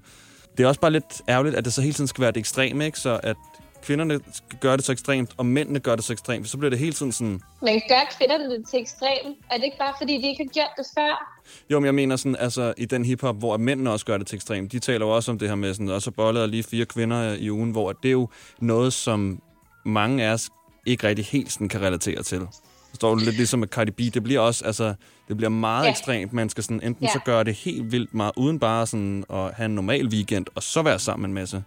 Det 0.57 0.63
er 0.63 0.67
også 0.67 0.81
bare 0.81 0.91
lidt 0.91 1.21
ærgerligt, 1.29 1.55
at 1.55 1.65
det 1.65 1.73
så 1.73 1.81
hele 1.81 1.93
tiden 1.93 2.07
skal 2.07 2.21
være 2.21 2.31
det 2.31 2.39
ekstreme, 2.39 2.85
ikke? 2.85 2.99
Så 2.99 3.19
at 3.23 3.35
kvinderne 3.83 4.19
gøre 4.59 4.77
det 4.77 4.85
så 4.85 4.91
ekstremt, 4.91 5.31
og 5.37 5.45
mændene 5.45 5.79
gør 5.79 5.95
det 5.95 6.05
så 6.05 6.13
ekstremt, 6.13 6.49
så 6.49 6.57
bliver 6.57 6.69
det 6.69 6.79
hele 6.79 6.93
tiden 6.93 7.11
sådan... 7.11 7.41
Men 7.61 7.81
gør 7.87 8.15
kvinderne 8.17 8.43
det 8.43 8.67
til 8.69 8.79
ekstrem? 8.79 9.35
Er 9.51 9.57
det 9.57 9.63
ikke 9.63 9.77
bare, 9.77 9.93
fordi 9.97 10.13
de 10.21 10.27
ikke 10.27 10.43
har 10.43 10.53
gjort 10.53 10.69
det 10.77 10.85
før? 10.97 11.39
Jo, 11.69 11.79
men 11.79 11.85
jeg 11.85 11.95
mener 11.95 12.15
sådan, 12.15 12.35
altså 12.35 12.73
i 12.77 12.85
den 12.85 13.05
hiphop, 13.05 13.35
hvor 13.35 13.57
mændene 13.57 13.91
også 13.91 14.05
gør 14.05 14.17
det 14.17 14.27
til 14.27 14.35
ekstremt, 14.35 14.71
de 14.71 14.79
taler 14.79 15.05
jo 15.05 15.15
også 15.15 15.31
om 15.31 15.39
det 15.39 15.47
her 15.47 15.55
med 15.55 15.73
sådan, 15.73 15.89
også 15.89 16.11
bollet 16.11 16.49
lige 16.49 16.63
fire 16.63 16.85
kvinder 16.85 17.33
i 17.33 17.51
ugen, 17.51 17.71
hvor 17.71 17.91
det 17.91 18.09
er 18.09 18.11
jo 18.11 18.29
noget, 18.59 18.93
som 18.93 19.41
mange 19.85 20.23
af 20.23 20.33
os 20.33 20.49
ikke 20.85 21.07
rigtig 21.07 21.25
helt 21.25 21.51
sådan 21.51 21.69
kan 21.69 21.81
relatere 21.81 22.23
til. 22.23 22.47
Står 22.95 23.15
lidt 23.15 23.35
ligesom 23.35 23.59
med 23.59 23.67
Cardi 23.67 23.91
B. 23.91 23.99
Det 24.13 24.23
bliver 24.23 24.39
også, 24.39 24.65
altså, 24.65 24.93
det 25.27 25.37
bliver 25.37 25.49
meget 25.49 25.85
Ja. 25.85 25.89
ekstremt. 25.91 26.33
Man 26.33 26.49
skal 26.49 26.63
sådan, 26.63 26.83
enten 26.83 27.05
Ja. 27.05 27.11
så 27.13 27.19
gøre 27.25 27.43
det 27.43 27.53
helt 27.55 27.91
vildt 27.91 28.13
meget, 28.13 28.33
uden 28.37 28.59
bare 28.59 28.87
sådan 28.87 29.23
at 29.29 29.53
have 29.53 29.65
en 29.65 29.75
normal 29.75 30.07
weekend, 30.07 30.45
og 30.55 30.63
så 30.63 30.81
være 30.81 30.99
sammen 30.99 31.21
med 31.21 31.29
en 31.29 31.33
masse. 31.33 31.63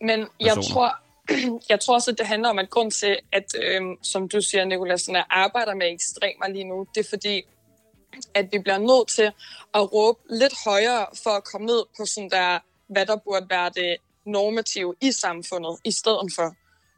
Men 0.00 0.20
jeg 0.40 0.54
personer. 0.54 0.74
tror, 0.74 0.94
jeg 1.70 1.80
tror 1.80 1.94
også, 1.94 2.10
at 2.10 2.18
det 2.18 2.26
handler 2.26 2.48
om, 2.48 2.58
at 2.58 2.70
grund 2.70 2.90
til, 2.90 3.16
at, 3.32 3.44
øhm, 3.62 3.96
som 4.02 4.28
du 4.28 4.40
siger, 4.40 4.64
Nicolas, 4.64 5.00
sådan, 5.00 5.16
at 5.16 5.24
arbejder 5.30 5.74
med 5.74 5.92
ekstremer 5.92 6.48
lige 6.48 6.64
nu, 6.64 6.86
det 6.94 7.04
er 7.04 7.08
fordi, 7.08 7.42
at 8.34 8.48
vi 8.52 8.58
bliver 8.58 8.78
nødt 8.78 9.08
til 9.08 9.30
at 9.74 9.92
råbe 9.92 10.18
lidt 10.30 10.54
højere 10.64 11.06
for 11.22 11.30
at 11.30 11.44
komme 11.44 11.66
ned 11.66 11.82
på 11.98 12.06
sådan 12.06 12.30
der, 12.30 12.58
hvad 12.92 13.06
der 13.06 13.16
burde 13.16 13.46
være 13.50 13.70
det 13.74 13.96
normative 14.26 14.94
i 15.00 15.12
samfundet, 15.12 15.76
i 15.84 15.90
stedet 15.90 16.32
for. 16.36 16.54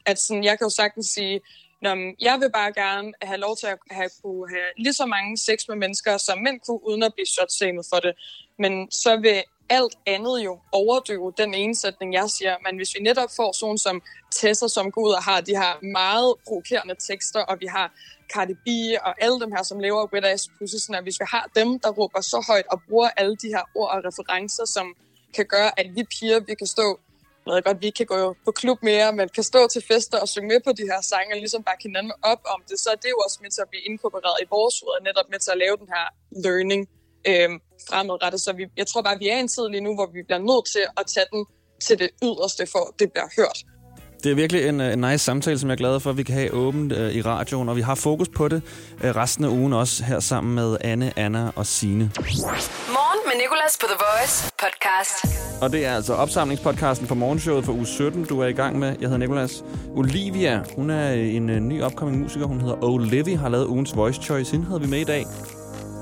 At 0.07 0.21
sådan, 0.21 0.45
jeg 0.45 0.59
kan 0.59 0.65
jo 0.65 0.71
sagtens 0.71 1.07
sige, 1.07 1.41
Nå, 1.83 1.95
men 1.95 2.17
jeg 2.21 2.41
vil 2.41 2.51
bare 2.53 2.73
gerne 2.73 3.13
have 3.23 3.41
lov 3.41 3.57
til 3.57 3.67
at 3.67 3.79
have, 3.91 4.11
kunne 4.23 4.51
have 4.51 4.71
lige 4.77 4.93
så 4.93 5.07
mange 5.07 5.39
sex 5.39 5.59
med 5.69 5.77
mennesker, 5.77 6.17
som 6.17 6.39
mænd 6.39 6.61
kunne, 6.67 6.87
uden 6.87 7.03
at 7.03 7.15
blive 7.15 7.27
shot 7.27 7.53
for 7.91 8.01
det. 8.01 8.15
Men 8.59 8.91
så 8.91 9.17
vil 9.17 9.43
alt 9.71 9.95
andet 10.07 10.45
jo 10.45 10.59
overdøve 10.73 11.33
den 11.39 11.55
ene 11.55 11.75
sætning, 11.75 12.15
jeg 12.15 12.31
siger. 12.31 12.57
Men 12.65 12.77
hvis 12.77 12.95
vi 12.95 13.01
netop 13.01 13.31
får 13.37 13.53
sådan 13.53 13.79
som 13.79 14.03
Tessa, 14.31 14.69
som 14.69 14.91
går 14.93 15.03
ud 15.03 15.13
og 15.13 15.23
har 15.23 15.41
de 15.41 15.57
her 15.57 15.85
meget 15.85 16.35
provokerende 16.47 16.95
tekster, 17.09 17.41
og 17.41 17.57
vi 17.61 17.67
har 17.67 17.93
Cardi 18.33 18.55
B 18.55 18.69
og 19.03 19.23
alle 19.25 19.41
dem 19.41 19.53
her, 19.53 19.63
som 19.63 19.79
lever 19.81 20.07
wet 20.13 20.25
ass 20.25 20.51
pussy, 20.59 20.77
sådan 20.77 20.95
at 20.95 21.03
hvis 21.03 21.21
vi 21.21 21.27
har 21.29 21.51
dem, 21.55 21.79
der 21.81 21.91
råber 21.91 22.21
så 22.21 22.45
højt 22.49 22.67
og 22.73 22.83
bruger 22.89 23.09
alle 23.17 23.37
de 23.37 23.49
her 23.49 23.65
ord 23.75 23.91
og 23.91 24.05
referencer, 24.05 24.65
som 24.65 24.95
kan 25.35 25.47
gøre, 25.47 25.81
at 25.81 25.87
vi 25.97 26.03
piger, 26.05 26.41
vi 26.41 26.55
kan 26.55 26.67
stå 26.67 27.01
jeg 27.47 27.55
ved 27.55 27.63
godt, 27.63 27.83
vi 27.83 27.91
kan 27.91 28.07
gå 28.07 28.37
på 28.45 28.51
klub 28.51 28.79
mere, 28.83 29.13
men 29.13 29.29
kan 29.29 29.45
stå 29.53 29.69
til 29.69 29.83
fester 29.91 30.19
og 30.21 30.29
synge 30.29 30.49
med 30.49 30.61
på 30.67 30.73
de 30.73 30.83
her 30.83 31.01
sange, 31.11 31.35
og 31.35 31.39
ligesom 31.39 31.63
bakke 31.63 31.83
hinanden 31.83 32.13
op 32.23 32.41
om 32.55 32.61
det, 32.69 32.81
så 32.81 32.89
er 32.91 32.99
det 33.03 33.11
jo 33.15 33.19
også 33.25 33.39
med 33.43 33.51
til 33.51 33.61
at 33.61 33.69
blive 33.73 33.83
inkorporeret 33.91 34.39
i 34.43 34.47
vores 34.51 34.75
hoved, 34.81 34.93
og 34.99 35.03
netop 35.09 35.27
med 35.31 35.39
til 35.39 35.51
at 35.51 35.59
lave 35.65 35.77
den 35.77 35.89
her 35.95 36.07
learning 36.47 36.83
øh, 37.31 37.51
fremadrettet. 37.89 38.41
Så 38.41 38.53
vi, 38.53 38.65
jeg 38.77 38.87
tror 38.87 39.03
bare, 39.03 39.19
vi 39.19 39.29
er 39.29 39.37
i 39.37 39.41
en 39.41 39.49
tid 39.49 39.69
lige 39.69 39.85
nu, 39.87 39.95
hvor 39.95 40.09
vi 40.17 40.23
bliver 40.23 40.43
nødt 40.51 40.67
til 40.75 40.85
at 41.01 41.05
tage 41.15 41.27
den 41.33 41.47
til 41.87 41.99
det 41.99 42.11
yderste, 42.27 42.67
for 42.75 42.85
det 42.99 43.13
bliver 43.13 43.29
hørt. 43.39 43.59
Det 44.25 44.31
er 44.31 44.35
virkelig 44.35 44.69
en, 44.69 44.81
øh, 44.81 44.93
en 44.93 44.99
nice 44.99 45.19
samtale, 45.19 45.59
som 45.59 45.69
jeg 45.69 45.75
er 45.75 45.79
glad 45.79 46.01
for, 46.01 46.11
at 46.11 46.17
vi 46.17 46.23
kan 46.23 46.35
have 46.35 46.53
åbent 46.53 46.93
øh, 46.93 47.13
i 47.13 47.23
radioen, 47.23 47.69
og 47.69 47.77
vi 47.77 47.81
har 47.81 47.95
fokus 47.95 48.29
på 48.29 48.49
det 48.49 48.63
øh, 49.05 49.17
resten 49.17 49.45
af 49.45 49.49
ugen 49.49 49.73
også 49.73 50.05
her 50.05 50.21
sammen 50.21 50.55
med 50.55 50.77
Anne, 50.81 51.13
Anna 51.17 51.51
og 51.57 51.67
Sine. 51.67 52.11
Morgen 52.17 53.21
med 53.27 53.43
Nicolas 53.43 53.79
på 53.81 53.87
The 53.87 53.97
Voice 53.99 54.51
podcast. 54.59 55.39
Og 55.63 55.73
det 55.73 55.87
er 55.87 55.95
altså 55.95 56.15
opsamlingspodcasten 56.15 57.07
for 57.07 57.15
morgenshowet 57.15 57.65
for 57.65 57.73
uge 57.73 57.87
17, 57.87 58.25
du 58.25 58.41
er 58.41 58.47
i 58.47 58.53
gang 58.53 58.79
med. 58.79 58.89
Jeg 58.89 59.09
hedder 59.09 59.19
Nikolas. 59.19 59.65
Olivia, 59.95 60.63
hun 60.77 60.91
er 60.91 61.11
en 61.13 61.51
uh, 61.51 61.57
ny 61.57 61.83
upcoming 61.83 62.19
musiker. 62.23 62.47
Hun 62.47 62.61
hedder 62.61 62.85
Olivia, 62.85 63.37
har 63.37 63.49
lavet 63.49 63.67
ugens 63.67 63.97
voice 63.97 64.23
choice. 64.23 64.53
Hende 64.53 64.67
havde 64.67 64.81
vi 64.81 64.87
med 64.87 64.99
i 65.01 65.05
dag 65.05 65.27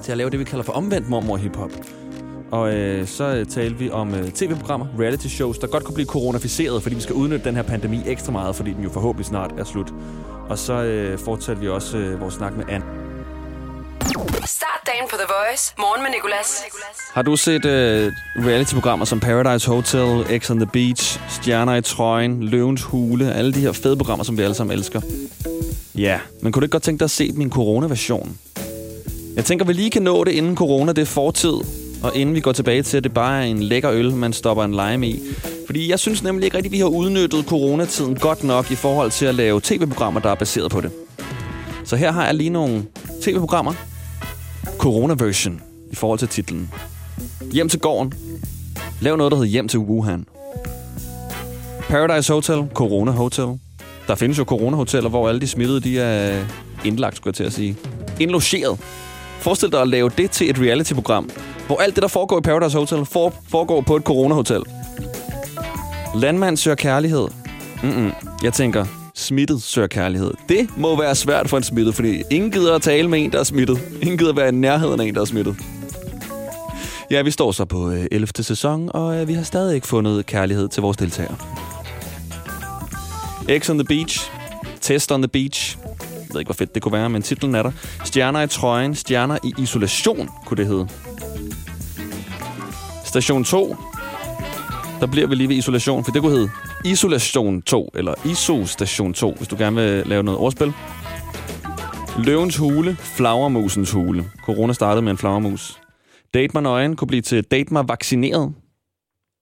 til 0.05 0.13
at 0.13 0.19
lave 0.19 0.31
det, 0.31 0.39
vi 0.39 0.45
kalder 0.45 0.65
for 0.65 0.73
omvendt 0.73 1.09
mormor 1.09 1.37
hiphop. 1.37 1.71
Og 2.51 2.75
øh, 2.75 3.07
så 3.07 3.25
øh, 3.25 3.47
talte 3.47 3.79
vi 3.79 3.91
om 3.91 4.15
øh, 4.15 4.31
tv-programmer, 4.31 4.87
reality 4.99 5.27
shows, 5.27 5.59
der 5.59 5.67
godt 5.67 5.85
kunne 5.85 5.95
blive 5.95 6.07
coronaficeret, 6.07 6.83
fordi 6.83 6.95
vi 6.95 7.01
skal 7.01 7.15
udnytte 7.15 7.45
den 7.45 7.55
her 7.57 7.63
pandemi 7.63 8.01
ekstra 8.07 8.33
meget, 8.33 8.57
fordi 8.57 8.73
den 8.73 8.83
jo 8.83 8.91
forhåbentlig 8.91 9.27
snart 9.27 9.51
er 9.59 9.65
slut. 9.65 9.93
Og 10.49 10.59
så 10.59 10.73
øh, 10.73 11.19
fortsatte 11.19 11.63
vi 11.63 11.69
også 11.69 11.99
øh, 11.99 12.21
vores 12.21 12.35
snak 12.35 12.57
med 12.57 12.65
Anne. 12.69 12.85
Start 14.47 14.81
dagen 14.87 15.05
på 15.11 15.17
The 15.17 15.27
Voice. 15.29 15.75
Morgen 15.79 16.03
med 16.03 16.11
Nicolas. 16.11 16.63
Har 17.13 17.23
du 17.23 17.37
set 17.37 17.65
øh, 17.65 18.13
reality-programmer 18.37 19.05
som 19.05 19.21
Paradise 19.21 19.69
Hotel, 19.71 20.41
X 20.41 20.51
on 20.51 20.57
the 20.57 20.69
Beach, 20.73 21.21
Stjerner 21.29 21.75
i 21.75 21.83
trøjen, 21.83 22.43
Løvens 22.43 22.83
Hule, 22.83 23.35
alle 23.35 23.53
de 23.53 23.61
her 23.61 23.73
fede 23.73 23.97
programmer, 23.97 24.25
som 24.25 24.39
vi 24.39 24.43
alle 24.43 24.55
sammen 24.55 24.77
elsker? 24.77 25.01
Ja, 25.95 26.21
men 26.43 26.53
kunne 26.53 26.61
du 26.61 26.65
ikke 26.65 26.73
godt 26.73 26.83
tænke 26.83 26.99
dig 26.99 27.05
at 27.05 27.11
se 27.11 27.33
min 27.33 27.51
corona-version? 27.51 28.39
Jeg 29.37 29.45
tænker, 29.45 29.65
vi 29.65 29.73
lige 29.73 29.91
kan 29.91 30.03
nå 30.03 30.25
det, 30.25 30.33
inden 30.33 30.57
corona 30.57 30.93
det 30.93 31.03
er 31.03 31.07
fortid, 31.07 31.55
og 32.03 32.17
inden 32.17 32.35
vi 32.35 32.41
går 32.41 32.53
tilbage 32.53 32.83
til, 32.83 32.97
at 32.97 33.05
det 33.05 33.15
bare 33.15 33.43
er 33.43 33.47
en 33.47 33.63
lækker 33.63 33.91
øl, 33.91 34.15
man 34.15 34.33
stopper 34.33 34.65
en 34.65 34.71
lime 34.71 35.09
i. 35.09 35.21
Fordi 35.67 35.91
jeg 35.91 35.99
synes 35.99 36.23
nemlig 36.23 36.45
ikke 36.45 36.57
rigtigt, 36.57 36.73
vi 36.73 36.79
har 36.79 36.87
udnyttet 36.87 37.45
coronatiden 37.45 38.15
godt 38.17 38.45
nok 38.45 38.71
i 38.71 38.75
forhold 38.75 39.11
til 39.11 39.27
at 39.27 39.35
lave 39.35 39.61
tv-programmer, 39.65 40.21
der 40.21 40.31
er 40.31 40.35
baseret 40.35 40.71
på 40.71 40.81
det. 40.81 40.91
Så 41.85 41.97
her 41.97 42.13
har 42.13 42.25
jeg 42.25 42.35
lige 42.35 42.51
nogle 42.51 42.85
tv-programmer, 43.23 43.73
Corona-version 44.79 45.61
i 45.91 45.95
forhold 45.95 46.19
til 46.19 46.29
titlen. 46.29 46.71
Hjem 47.53 47.69
til 47.69 47.81
gården. 47.81 48.13
Lav 49.01 49.17
noget, 49.17 49.31
der 49.31 49.37
hedder 49.37 49.51
Hjem 49.51 49.69
til 49.69 49.79
Wuhan. 49.79 50.27
Paradise 51.89 52.33
Hotel, 52.33 52.65
Corona 52.75 53.11
Hotel. 53.11 53.59
Der 54.09 54.15
findes 54.15 54.39
jo 54.39 54.45
Corona-hoteller, 54.45 55.11
hvor 55.11 55.29
alle 55.29 55.41
de 55.41 55.47
smittede, 55.47 55.81
de 55.81 56.01
er 56.01 56.45
indlagt, 56.85 57.17
skulle 57.17 57.31
jeg 57.31 57.35
til 57.35 57.45
at 57.45 57.53
sige. 57.53 57.77
Indlogeret. 58.21 58.79
Forestil 59.39 59.73
dig 59.73 59.81
at 59.81 59.89
lave 59.89 60.11
det 60.19 60.31
til 60.31 60.51
et 60.51 60.59
reality-program, 60.59 61.31
hvor 61.69 61.77
alt 61.77 61.95
det, 61.95 62.03
der 62.03 62.09
foregår 62.09 62.39
i 62.39 62.41
Paradise 62.41 62.79
Hotel, 62.79 63.05
for, 63.05 63.35
foregår 63.49 63.81
på 63.81 63.97
et 63.97 64.03
Corona-hotel. 64.03 64.63
Landmand 66.15 66.57
søger 66.57 66.75
kærlighed. 66.75 67.29
Mm-mm. 67.83 68.13
Jeg 68.43 68.53
tænker, 68.53 68.85
smittet 69.15 69.63
søger 69.63 69.89
kærlighed. 69.89 70.31
Det 70.49 70.69
må 70.77 70.97
være 71.01 71.15
svært 71.15 71.49
for 71.49 71.57
en 71.57 71.63
smittet, 71.63 71.95
fordi 71.95 72.23
ingen 72.31 72.51
gider 72.51 72.75
at 72.75 72.83
tale 72.83 73.09
med 73.09 73.25
en, 73.25 73.33
der 73.33 73.39
er 73.39 73.45
smittet. 73.45 73.81
Ingen 74.03 74.19
gider 74.19 74.31
at 74.31 74.37
være 74.37 74.49
i 74.49 74.53
nærheden 74.53 75.01
af 75.01 75.05
en, 75.05 75.15
der 75.15 75.21
er 75.21 75.25
smittet. 75.25 75.57
Ja, 77.11 77.23
vi 77.23 77.31
står 77.31 77.53
så 77.53 77.65
på 77.65 77.91
øh, 77.91 78.07
11. 78.13 78.29
sæson, 78.41 78.91
og 78.95 79.21
øh, 79.21 79.29
vi 79.29 79.33
har 79.33 79.43
stadig 79.43 79.75
ikke 79.75 79.87
fundet 79.87 80.27
kærlighed 80.27 80.69
til 80.69 80.81
vores 80.81 80.97
deltagere. 80.97 81.37
X 83.59 83.71
on 83.71 83.79
the 83.79 83.85
Beach. 83.85 84.31
Test 84.81 85.13
on 85.13 85.23
the 85.23 85.29
Beach. 85.29 85.79
Jeg 85.83 86.35
ved 86.35 86.41
ikke, 86.41 86.49
hvor 86.49 86.55
fedt 86.55 86.75
det 86.75 86.83
kunne 86.83 86.93
være, 86.93 87.11
men 87.11 87.23
titlen 87.23 87.55
er 87.55 87.63
der. 87.63 87.71
Stjerner 88.05 88.41
i 88.43 88.47
trøjen. 88.47 88.95
Stjerner 88.95 89.39
i 89.45 89.53
isolation, 89.59 90.29
kunne 90.47 90.57
det 90.57 90.67
hedde. 90.67 90.89
Station 93.09 93.45
2. 93.45 93.77
Der 95.01 95.07
bliver 95.07 95.27
vi 95.27 95.35
lige 95.35 95.49
ved 95.49 95.57
isolation, 95.57 96.05
for 96.05 96.13
det 96.13 96.23
kunne 96.23 96.33
hedde 96.33 96.51
Isolation 96.85 97.63
2, 97.63 97.91
eller 97.95 98.15
ISO 98.25 98.67
Station 98.67 99.15
2, 99.15 99.35
hvis 99.37 99.49
du 99.49 99.57
gerne 99.59 99.77
vil 99.77 100.07
lave 100.07 100.23
noget 100.23 100.41
ordspil. 100.41 100.73
Løvens 102.19 102.57
hule, 102.57 102.97
flagermusens 102.97 103.91
hule. 103.91 104.25
Corona 104.45 104.73
startede 104.73 105.03
med 105.03 105.11
en 105.13 105.19
flagermus. 105.19 105.81
Date 106.35 106.51
mig 106.55 106.63
nøgen 106.63 106.97
kunne 106.97 107.09
blive 107.09 107.23
til 107.23 107.45
date 107.45 107.73
mig 107.73 107.89
vaccineret. 107.89 108.53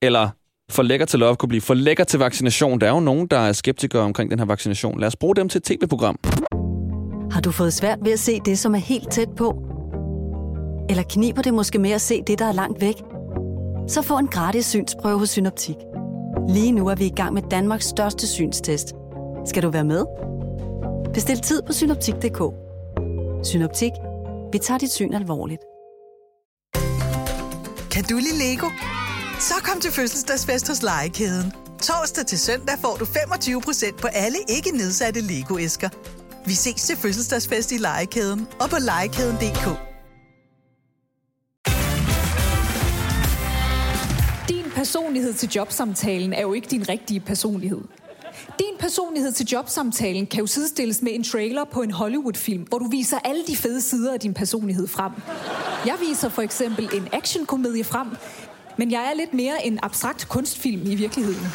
Eller 0.01 0.29
for 0.71 0.83
lækker 0.83 1.05
til 1.05 1.19
love 1.19 1.35
kunne 1.35 1.49
blive 1.49 1.61
for 1.61 1.73
lækker 1.73 2.03
til 2.03 2.19
vaccination. 2.19 2.81
Der 2.81 2.87
er 2.87 2.91
jo 2.91 2.99
nogen, 2.99 3.27
der 3.27 3.37
er 3.37 3.51
skeptikere 3.51 4.01
omkring 4.01 4.31
den 4.31 4.39
her 4.39 4.45
vaccination. 4.45 4.99
Lad 4.99 5.07
os 5.07 5.15
bruge 5.15 5.35
dem 5.35 5.49
til 5.49 5.59
et 5.59 5.63
tv-program. 5.63 6.19
Har 7.31 7.41
du 7.41 7.51
fået 7.51 7.73
svært 7.73 7.99
ved 8.03 8.11
at 8.11 8.19
se 8.19 8.39
det, 8.45 8.59
som 8.59 8.75
er 8.75 8.79
helt 8.79 9.11
tæt 9.11 9.29
på? 9.37 9.63
Eller 10.89 11.03
kniber 11.09 11.41
det 11.41 11.53
måske 11.53 11.79
med 11.79 11.91
at 11.91 12.01
se 12.01 12.21
det, 12.27 12.39
der 12.39 12.45
er 12.45 12.53
langt 12.53 12.81
væk? 12.81 12.95
Så 13.87 14.01
få 14.01 14.17
en 14.17 14.27
gratis 14.27 14.65
synsprøve 14.65 15.19
hos 15.19 15.29
Synoptik. 15.29 15.75
Lige 16.49 16.71
nu 16.71 16.87
er 16.87 16.95
vi 16.95 17.05
i 17.05 17.13
gang 17.15 17.33
med 17.33 17.41
Danmarks 17.51 17.85
største 17.85 18.27
synstest. 18.27 18.87
Skal 19.45 19.63
du 19.63 19.69
være 19.69 19.83
med? 19.83 20.05
Bestil 21.13 21.41
tid 21.41 21.61
på 21.61 21.73
synoptik.dk. 21.73 22.41
Synoptik. 23.47 23.91
Vi 24.51 24.59
tager 24.59 24.77
dit 24.77 24.91
syn 24.91 25.13
alvorligt. 25.13 25.61
Kan 27.91 28.03
du 28.03 28.15
lide 28.15 28.37
Lego? 28.43 28.67
Så 29.39 29.53
kom 29.63 29.81
til 29.81 29.91
fødselsdagsfest 29.91 30.67
hos 30.67 30.83
Legekæden. 30.83 31.53
Torsdag 31.81 32.25
til 32.25 32.39
søndag 32.39 32.75
får 32.81 32.95
du 32.99 33.05
25% 33.05 34.01
på 34.01 34.07
alle 34.07 34.37
ikke 34.49 34.71
nedsatte 34.71 35.21
Lego-æsker. 35.21 35.89
Vi 36.45 36.53
ses 36.53 36.83
til 36.83 36.97
fødselsdagsfest 36.97 37.71
i 37.71 37.77
Legekæden 37.77 38.47
og 38.61 38.69
på 38.69 38.75
legekæden.dk. 38.79 39.96
personlighed 44.77 45.33
til 45.33 45.49
jobsamtalen 45.49 46.33
er 46.33 46.41
jo 46.41 46.53
ikke 46.53 46.67
din 46.67 46.89
rigtige 46.89 47.19
personlighed. 47.19 47.81
Din 48.59 48.77
personlighed 48.79 49.31
til 49.31 49.47
jobsamtalen 49.47 50.27
kan 50.27 50.39
jo 50.39 50.47
sidestilles 50.47 51.01
med 51.01 51.11
en 51.15 51.23
trailer 51.23 51.63
på 51.63 51.81
en 51.81 51.91
Hollywood-film, 51.91 52.61
hvor 52.61 52.77
du 52.77 52.87
viser 52.87 53.19
alle 53.23 53.43
de 53.47 53.55
fede 53.55 53.81
sider 53.81 54.13
af 54.13 54.19
din 54.19 54.33
personlighed 54.33 54.87
frem. 54.87 55.11
Jeg 55.85 55.95
viser 56.09 56.29
for 56.29 56.41
eksempel 56.41 56.89
en 56.93 57.07
actionkomedie 57.13 57.83
frem, 57.83 58.07
men 58.77 58.91
jeg 58.91 59.09
er 59.11 59.13
lidt 59.13 59.33
mere 59.33 59.67
en 59.67 59.79
abstrakt 59.83 60.27
kunstfilm 60.29 60.81
i 60.91 60.95
virkeligheden. 60.95 61.47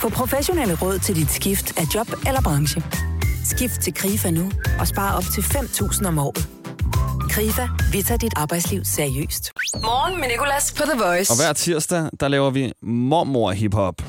Få 0.00 0.08
professionelle 0.08 0.78
råd 0.82 0.98
til 0.98 1.16
dit 1.16 1.30
skift 1.30 1.78
af 1.78 1.94
job 1.94 2.08
eller 2.26 2.42
branche. 2.42 2.82
Skift 3.44 3.80
til 3.80 3.94
KRIFA 3.94 4.30
nu 4.30 4.50
og 4.80 4.86
spar 4.86 5.16
op 5.16 5.24
til 5.34 5.40
5.000 5.40 6.06
om 6.06 6.18
året. 6.18 6.63
KRIFA, 7.34 7.68
vi 7.92 8.02
tager 8.02 8.18
dit 8.18 8.32
arbejdsliv 8.36 8.84
seriøst. 8.84 9.52
Morgen 9.74 10.20
med 10.20 10.28
Nicolas 10.28 10.72
på 10.72 10.82
The 10.82 11.04
Voice. 11.04 11.32
Og 11.32 11.36
hver 11.36 11.52
tirsdag, 11.52 12.10
der 12.20 12.28
laver 12.28 12.50
vi 12.50 12.72
mormor 12.82 13.52
hiphop. 13.52 14.02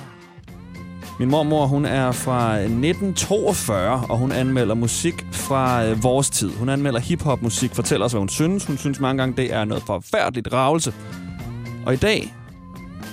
Min 1.19 1.30
mormor, 1.30 1.65
hun 1.65 1.86
er 1.86 2.11
fra 2.11 2.53
1942, 2.53 4.05
og 4.09 4.17
hun 4.17 4.32
anmelder 4.32 4.76
musik 4.76 5.26
fra 5.32 5.86
øh, 5.86 6.03
vores 6.03 6.30
tid. 6.30 6.49
Hun 6.49 6.69
anmelder 6.69 6.99
hiphop 6.99 7.41
musik, 7.41 7.76
fortæller 7.76 8.05
os, 8.05 8.11
hvad 8.11 8.19
hun 8.19 8.30
synes. 8.30 8.65
Hun 8.65 8.78
synes 8.78 8.99
mange 8.99 9.21
gange, 9.21 9.38
det 9.38 9.53
er 9.53 9.65
noget 9.65 9.84
forfærdeligt 9.88 10.53
ravelse. 10.53 10.93
Og 11.86 11.93
i 11.93 11.97
dag, 11.97 12.36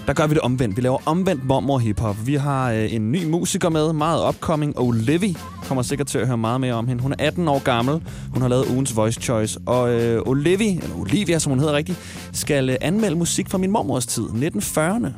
der 0.06 0.12
gør 0.12 0.26
vi 0.26 0.34
det 0.34 0.42
omvendt. 0.42 0.76
Vi 0.76 0.82
laver 0.82 0.98
omvendt 1.06 1.44
mormor 1.44 1.78
hiphop. 1.78 2.16
Vi 2.26 2.34
har 2.34 2.72
øh, 2.72 2.94
en 2.94 3.12
ny 3.12 3.24
musiker 3.24 3.68
med, 3.68 3.92
meget 3.92 4.28
upcoming, 4.28 4.78
Olivia. 4.78 5.34
Kommer 5.68 5.82
sikkert 5.82 6.06
til 6.06 6.18
at 6.18 6.26
høre 6.26 6.38
meget 6.38 6.60
mere 6.60 6.74
om 6.74 6.88
hende. 6.88 7.02
Hun 7.02 7.12
er 7.12 7.16
18 7.18 7.48
år 7.48 7.64
gammel. 7.64 8.02
Hun 8.32 8.42
har 8.42 8.48
lavet 8.48 8.66
ugens 8.70 8.96
Voice 8.96 9.20
Choice. 9.20 9.60
Og 9.66 9.90
øh, 9.94 10.22
Olivia, 10.26 10.72
eller 10.82 10.96
Olivia, 10.96 11.38
som 11.38 11.50
hun 11.50 11.58
hedder 11.58 11.74
rigtigt, 11.74 12.28
skal 12.32 12.70
øh, 12.70 12.76
anmelde 12.80 13.16
musik 13.16 13.48
fra 13.48 13.58
min 13.58 13.70
mormors 13.70 14.06
tid, 14.06 14.24
1940'erne. 14.28 15.08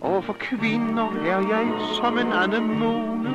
Og 0.00 0.24
for 0.24 0.36
kvinder 0.40 1.08
er 1.26 1.38
jeg 1.38 1.66
som 2.02 2.18
en 2.18 2.32
anemone. 2.32 3.30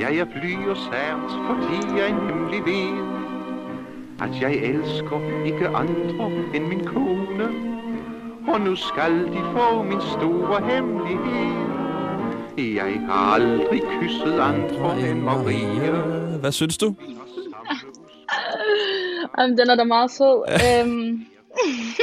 Jeg 0.00 0.16
er 0.16 0.24
bly 0.24 0.68
og 0.68 0.76
sært, 0.76 1.30
fordi 1.48 2.00
jeg 2.00 2.10
nemlig 2.10 2.60
ved. 2.64 3.14
At 4.20 4.42
jeg 4.42 4.52
elsker 4.54 5.44
ikke 5.46 5.68
andre 5.68 6.30
end 6.54 6.66
min 6.66 6.84
kone. 6.84 7.73
Og 8.48 8.60
nu 8.60 8.76
skal 8.76 9.26
de 9.32 9.40
få 9.52 9.82
min 9.82 10.00
store 10.00 10.74
hemmelighed. 10.74 11.64
Jeg 12.58 13.00
har 13.06 13.34
aldrig 13.34 13.82
kysset 14.00 14.38
andre 14.40 15.10
end 15.10 15.20
Maria. 15.20 15.90
Hvad 16.36 16.52
synes 16.52 16.78
du? 16.78 16.94
Jamen, 19.38 19.58
den 19.58 19.70
er 19.70 19.74
da 19.74 19.84
meget 19.84 20.10
sød. 20.10 20.44
øhm, 20.68 21.26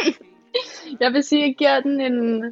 jeg 1.01 1.13
vil 1.13 1.23
sige, 1.23 1.43
at 1.43 1.47
jeg 1.47 1.55
giver 1.57 1.79
den 1.79 2.01
en, 2.01 2.43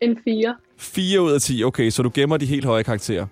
en 0.00 0.18
4. 0.24 0.56
4 0.76 1.22
ud 1.22 1.32
af 1.32 1.40
10. 1.40 1.64
Okay, 1.64 1.90
så 1.90 2.02
du 2.02 2.10
gemmer 2.14 2.36
de 2.36 2.46
helt 2.46 2.64
høje 2.64 2.82
karakterer. 2.82 3.26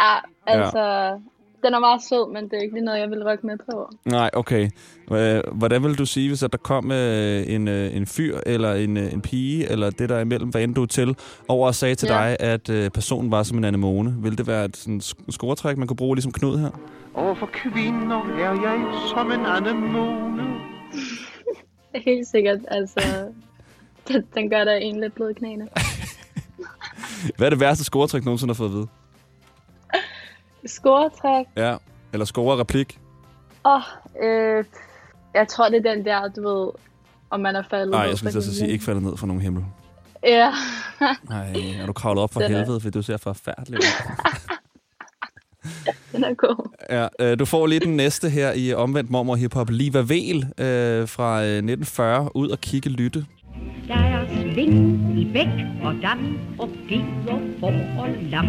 Ja, 0.00 0.16
altså, 0.46 0.78
ja. 0.78 1.14
Den 1.62 1.74
er 1.74 1.78
meget 1.78 2.02
sød, 2.02 2.32
men 2.32 2.44
det 2.44 2.52
er 2.52 2.62
ikke 2.62 2.74
lige 2.74 2.84
noget, 2.84 3.00
jeg 3.00 3.10
vil 3.10 3.24
rykke 3.26 3.46
med 3.46 3.56
på. 3.70 3.90
Nej, 4.04 4.30
okay. 4.32 4.70
Hvordan 5.52 5.82
vil 5.82 5.98
du 5.98 6.06
sige, 6.06 6.28
hvis 6.28 6.42
at 6.42 6.52
der 6.52 6.58
kom 6.58 6.92
øh, 6.92 7.44
en, 7.48 7.68
øh, 7.68 7.96
en 7.96 8.06
fyr 8.06 8.38
eller 8.46 8.74
en, 8.74 8.96
øh, 8.96 9.12
en 9.12 9.20
pige, 9.20 9.70
eller 9.70 9.90
det 9.90 10.08
der 10.08 10.16
er 10.16 10.20
imellem, 10.20 10.48
hvad 10.50 10.62
end 10.62 10.74
du 10.74 10.82
er 10.82 10.86
til, 10.86 11.16
over 11.48 11.66
og 11.66 11.74
sagde 11.74 11.94
til 11.94 12.08
Ja. 12.08 12.14
dig, 12.14 12.36
at 12.40 12.92
personen 12.92 13.30
var 13.30 13.42
som 13.42 13.58
en 13.58 13.64
anemone? 13.64 14.14
Vil 14.18 14.38
det 14.38 14.46
være 14.46 14.64
et 14.64 14.76
sådan, 14.76 15.00
scoretræk, 15.30 15.76
man 15.76 15.88
kunne 15.88 15.96
bruge 15.96 16.16
ligesom 16.16 16.32
Knud 16.32 16.58
her? 16.58 16.70
Og 17.14 17.36
for 17.38 17.50
kvinder 17.52 18.20
er 18.38 18.52
jeg 18.52 18.84
som 19.14 19.32
en 19.32 19.46
anemone. 19.46 20.42
Helt 22.06 22.26
sikkert, 22.28 22.58
altså, 22.68 23.00
den, 24.08 24.22
den 24.34 24.50
gør 24.50 24.64
der 24.64 24.74
en 24.74 25.00
lidt 25.00 25.14
blød 25.14 25.34
knæene. 25.34 25.68
Hvad 27.36 27.46
er 27.46 27.50
det 27.50 27.60
værste 27.60 27.84
scoretræk, 27.84 28.24
nogensinde 28.24 28.52
har 28.52 28.56
fået 28.56 28.68
at 28.68 28.74
vide? 28.74 28.86
Scoretræk. 30.66 31.46
Ja, 31.56 31.76
eller 32.12 32.24
score-replik? 32.24 32.98
Åh, 33.64 33.72
oh, 33.74 33.80
øh, 34.22 34.64
jeg 35.34 35.48
tror, 35.48 35.68
det 35.68 35.86
er 35.86 35.94
den 35.94 36.04
der, 36.04 36.28
du 36.28 36.48
ved, 36.48 36.68
om 37.30 37.40
man 37.40 37.56
er 37.56 37.62
faldet 37.70 37.90
Nej, 37.90 38.00
jeg 38.00 38.18
skulle 38.18 38.32
til 38.32 38.38
at 38.38 38.44
sige, 38.44 38.68
ikke 38.70 38.84
faldet 38.84 39.02
ned 39.02 39.16
fra 39.16 39.26
nogen 39.26 39.42
himmel. 39.42 39.64
Ja. 40.26 40.52
Nej, 41.28 41.52
er 41.80 41.86
du 41.86 41.92
kravlet 41.92 42.22
op 42.22 42.32
for 42.32 42.40
Den 42.40 42.52
er- 42.52 42.58
helvede, 42.58 42.80
for 42.80 42.90
du 42.90 43.02
ser 43.02 43.16
forfærdelig 43.16 43.78
ud. 43.78 43.84
den 46.12 46.24
er 46.24 46.34
god. 46.34 46.68
Ja, 46.90 47.08
øh, 47.20 47.38
du 47.38 47.44
får 47.44 47.66
lige 47.66 47.80
den 47.80 47.96
næste 47.96 48.30
her 48.30 48.52
i 48.52 48.74
Omvendt 48.74 49.10
Mormor 49.10 49.36
Hip-Hop. 49.36 49.70
Liva 49.70 49.98
Vel 50.00 50.36
øh, 50.58 51.08
fra 51.08 51.42
øh, 51.42 51.46
1940. 51.48 52.36
Ud 52.36 52.48
og 52.48 52.58
kigge 52.60 52.90
lytte. 52.90 53.26
Der 53.88 53.94
er 53.94 54.26
sving 54.26 55.18
i 55.20 55.32
bæk 55.32 55.48
og 55.84 55.94
dam 56.02 56.38
og 56.58 56.68
bier, 56.88 57.40
får 57.60 58.02
og 58.02 58.08
lam. 58.22 58.46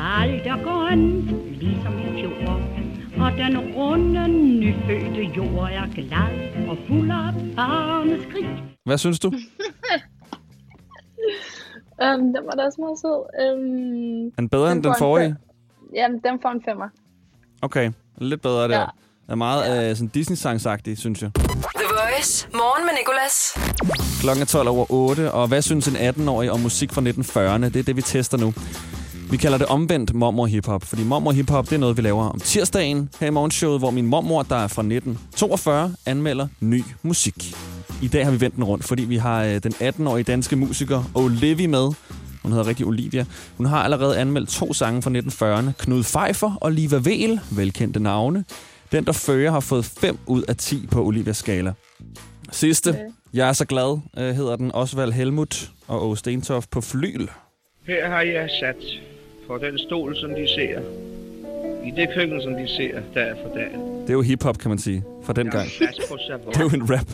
Alt 0.00 0.46
er 0.46 0.64
grønt, 0.64 1.30
ligesom 1.60 1.98
i 1.98 2.22
fjor, 2.22 2.60
og 3.24 3.32
den 3.32 3.58
runde, 3.58 4.28
nyfødte 4.28 5.22
jord 5.36 5.68
er 5.72 5.86
glad 5.94 6.68
og 6.68 6.76
fuld 6.88 7.10
af 7.10 7.34
barneskrig. 7.56 8.62
Hvad 8.84 8.98
synes 8.98 9.20
du? 9.20 9.28
Um, 9.28 9.34
den 12.34 12.38
var 12.44 12.50
da 12.56 12.62
også 12.62 12.80
meget 12.80 12.98
sød. 12.98 13.22
Um, 13.54 14.26
Er 14.26 14.30
den 14.38 14.48
bedre 14.48 14.72
end 14.72 14.82
den 14.82 14.88
får 14.90 14.94
en 14.94 14.98
forrige? 14.98 15.28
fem- 15.28 15.36
Jamen, 15.94 16.20
den 16.24 16.38
får 16.42 16.48
en 16.50 16.62
femmer. 16.68 16.88
Okay, 17.62 17.90
lidt 18.18 18.42
bedre 18.42 18.68
der. 18.68 18.74
Ja. 18.74 18.80
Ja. 18.80 18.86
Er 19.28 19.34
meget 19.34 19.90
øh, 19.90 19.96
sådan 19.96 20.08
Disney-sangsagtig, 20.08 20.98
synes 20.98 21.22
jeg. 21.22 21.30
The 21.34 21.44
Voice. 21.88 22.48
Morgen 22.54 22.84
med 22.86 22.92
Nicolas. 23.00 23.58
Klokken 24.20 24.42
er 24.42 24.46
12 24.46 24.68
over 24.68 24.86
8, 24.90 25.32
og 25.32 25.48
hvad 25.48 25.62
synes 25.62 25.88
en 25.88 25.96
18-årig 25.96 26.50
om 26.50 26.60
musik 26.60 26.92
fra 26.92 27.00
1940'erne? 27.00 27.64
Det 27.64 27.76
er 27.76 27.82
det, 27.82 27.96
vi 27.96 28.02
tester 28.02 28.38
nu. 28.38 28.52
Vi 29.32 29.36
kalder 29.36 29.58
det 29.58 29.66
omvendt 29.66 30.14
mormor 30.14 30.46
hiphop, 30.46 30.84
fordi 30.84 31.04
mormor 31.04 31.32
hiphop 31.32 31.64
det 31.64 31.72
er 31.72 31.78
noget, 31.78 31.96
vi 31.96 32.02
laver 32.02 32.28
om 32.28 32.40
tirsdagen 32.40 33.08
her 33.20 33.26
i 33.26 33.30
morgenshowet, 33.30 33.80
hvor 33.80 33.90
min 33.90 34.06
mormor, 34.06 34.42
der 34.42 34.56
er 34.56 34.66
fra 34.66 34.82
1942, 34.82 35.94
anmelder 36.06 36.48
ny 36.60 36.82
musik. 37.02 37.54
I 38.02 38.08
dag 38.08 38.24
har 38.24 38.32
vi 38.32 38.40
vendt 38.40 38.56
den 38.56 38.64
rundt, 38.64 38.84
fordi 38.84 39.02
vi 39.02 39.16
har 39.16 39.44
øh, 39.44 39.62
den 39.62 39.72
18-årige 39.72 40.24
danske 40.24 40.56
musiker 40.56 41.10
Olivia 41.14 41.68
med. 41.68 41.92
Hun 42.42 42.52
hedder 42.52 42.66
rigtig 42.66 42.86
Olivia. 42.86 43.24
Hun 43.56 43.66
har 43.66 43.82
allerede 43.82 44.18
anmeldt 44.18 44.50
to 44.50 44.72
sange 44.72 45.02
fra 45.02 45.10
1940'erne. 45.10 45.72
Knud 45.78 46.02
Pfeiffer 46.02 46.58
og 46.60 46.72
Liva 46.72 46.96
Vel, 46.96 47.40
velkendte 47.52 48.00
navne. 48.00 48.44
Den, 48.92 49.04
der 49.04 49.12
fører, 49.12 49.50
har 49.50 49.60
fået 49.60 49.84
5 49.84 50.18
ud 50.26 50.42
af 50.42 50.56
10 50.56 50.86
på 50.90 51.04
Olivias 51.04 51.36
skala. 51.36 51.72
Sidste, 52.50 52.90
Okay. 52.90 53.00
Jeg 53.34 53.48
er 53.48 53.52
så 53.52 53.64
glad, 53.64 54.00
øh, 54.18 54.34
hedder 54.34 54.56
den 54.56 54.72
Osvald 54.74 55.12
Helmut 55.12 55.70
og 55.88 56.06
Åge 56.06 56.16
Stentoft 56.16 56.70
på 56.70 56.80
flyl. 56.80 57.28
Her 57.86 58.08
har 58.08 58.22
jeg 58.22 58.50
sat 58.60 58.76
på 59.52 59.58
den 59.58 59.78
stol, 59.78 60.16
som 60.16 60.30
de 60.30 60.48
ser. 60.48 60.80
I 61.84 61.90
det 61.96 62.08
køkken, 62.14 62.42
som 62.42 62.54
de 62.54 62.68
ser 62.68 63.00
dag 63.14 63.34
for 63.42 63.54
dag. 63.54 63.70
Det 64.02 64.08
er 64.10 64.12
jo 64.12 64.22
hiphop, 64.22 64.58
kan 64.58 64.68
man 64.68 64.78
sige, 64.78 65.04
fra 65.24 65.32
den 65.32 65.50
gang. 65.50 65.68
Det 65.68 66.56
er 66.56 66.60
jo 66.60 66.68
en 66.74 66.90
rap. 66.90 67.06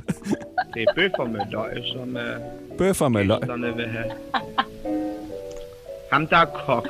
Det 0.74 0.82
er 0.82 0.94
bøffer 0.94 1.24
med 1.24 1.40
løg, 1.50 1.84
som 1.92 2.16
uh, 2.16 2.78
Bøffer 2.78 3.08
med 3.08 3.24
løg. 3.24 3.76
vil 3.76 3.86
have. 3.86 4.04
Ham, 6.12 6.26
der 6.26 6.36
er 6.36 6.44
kok. 6.44 6.88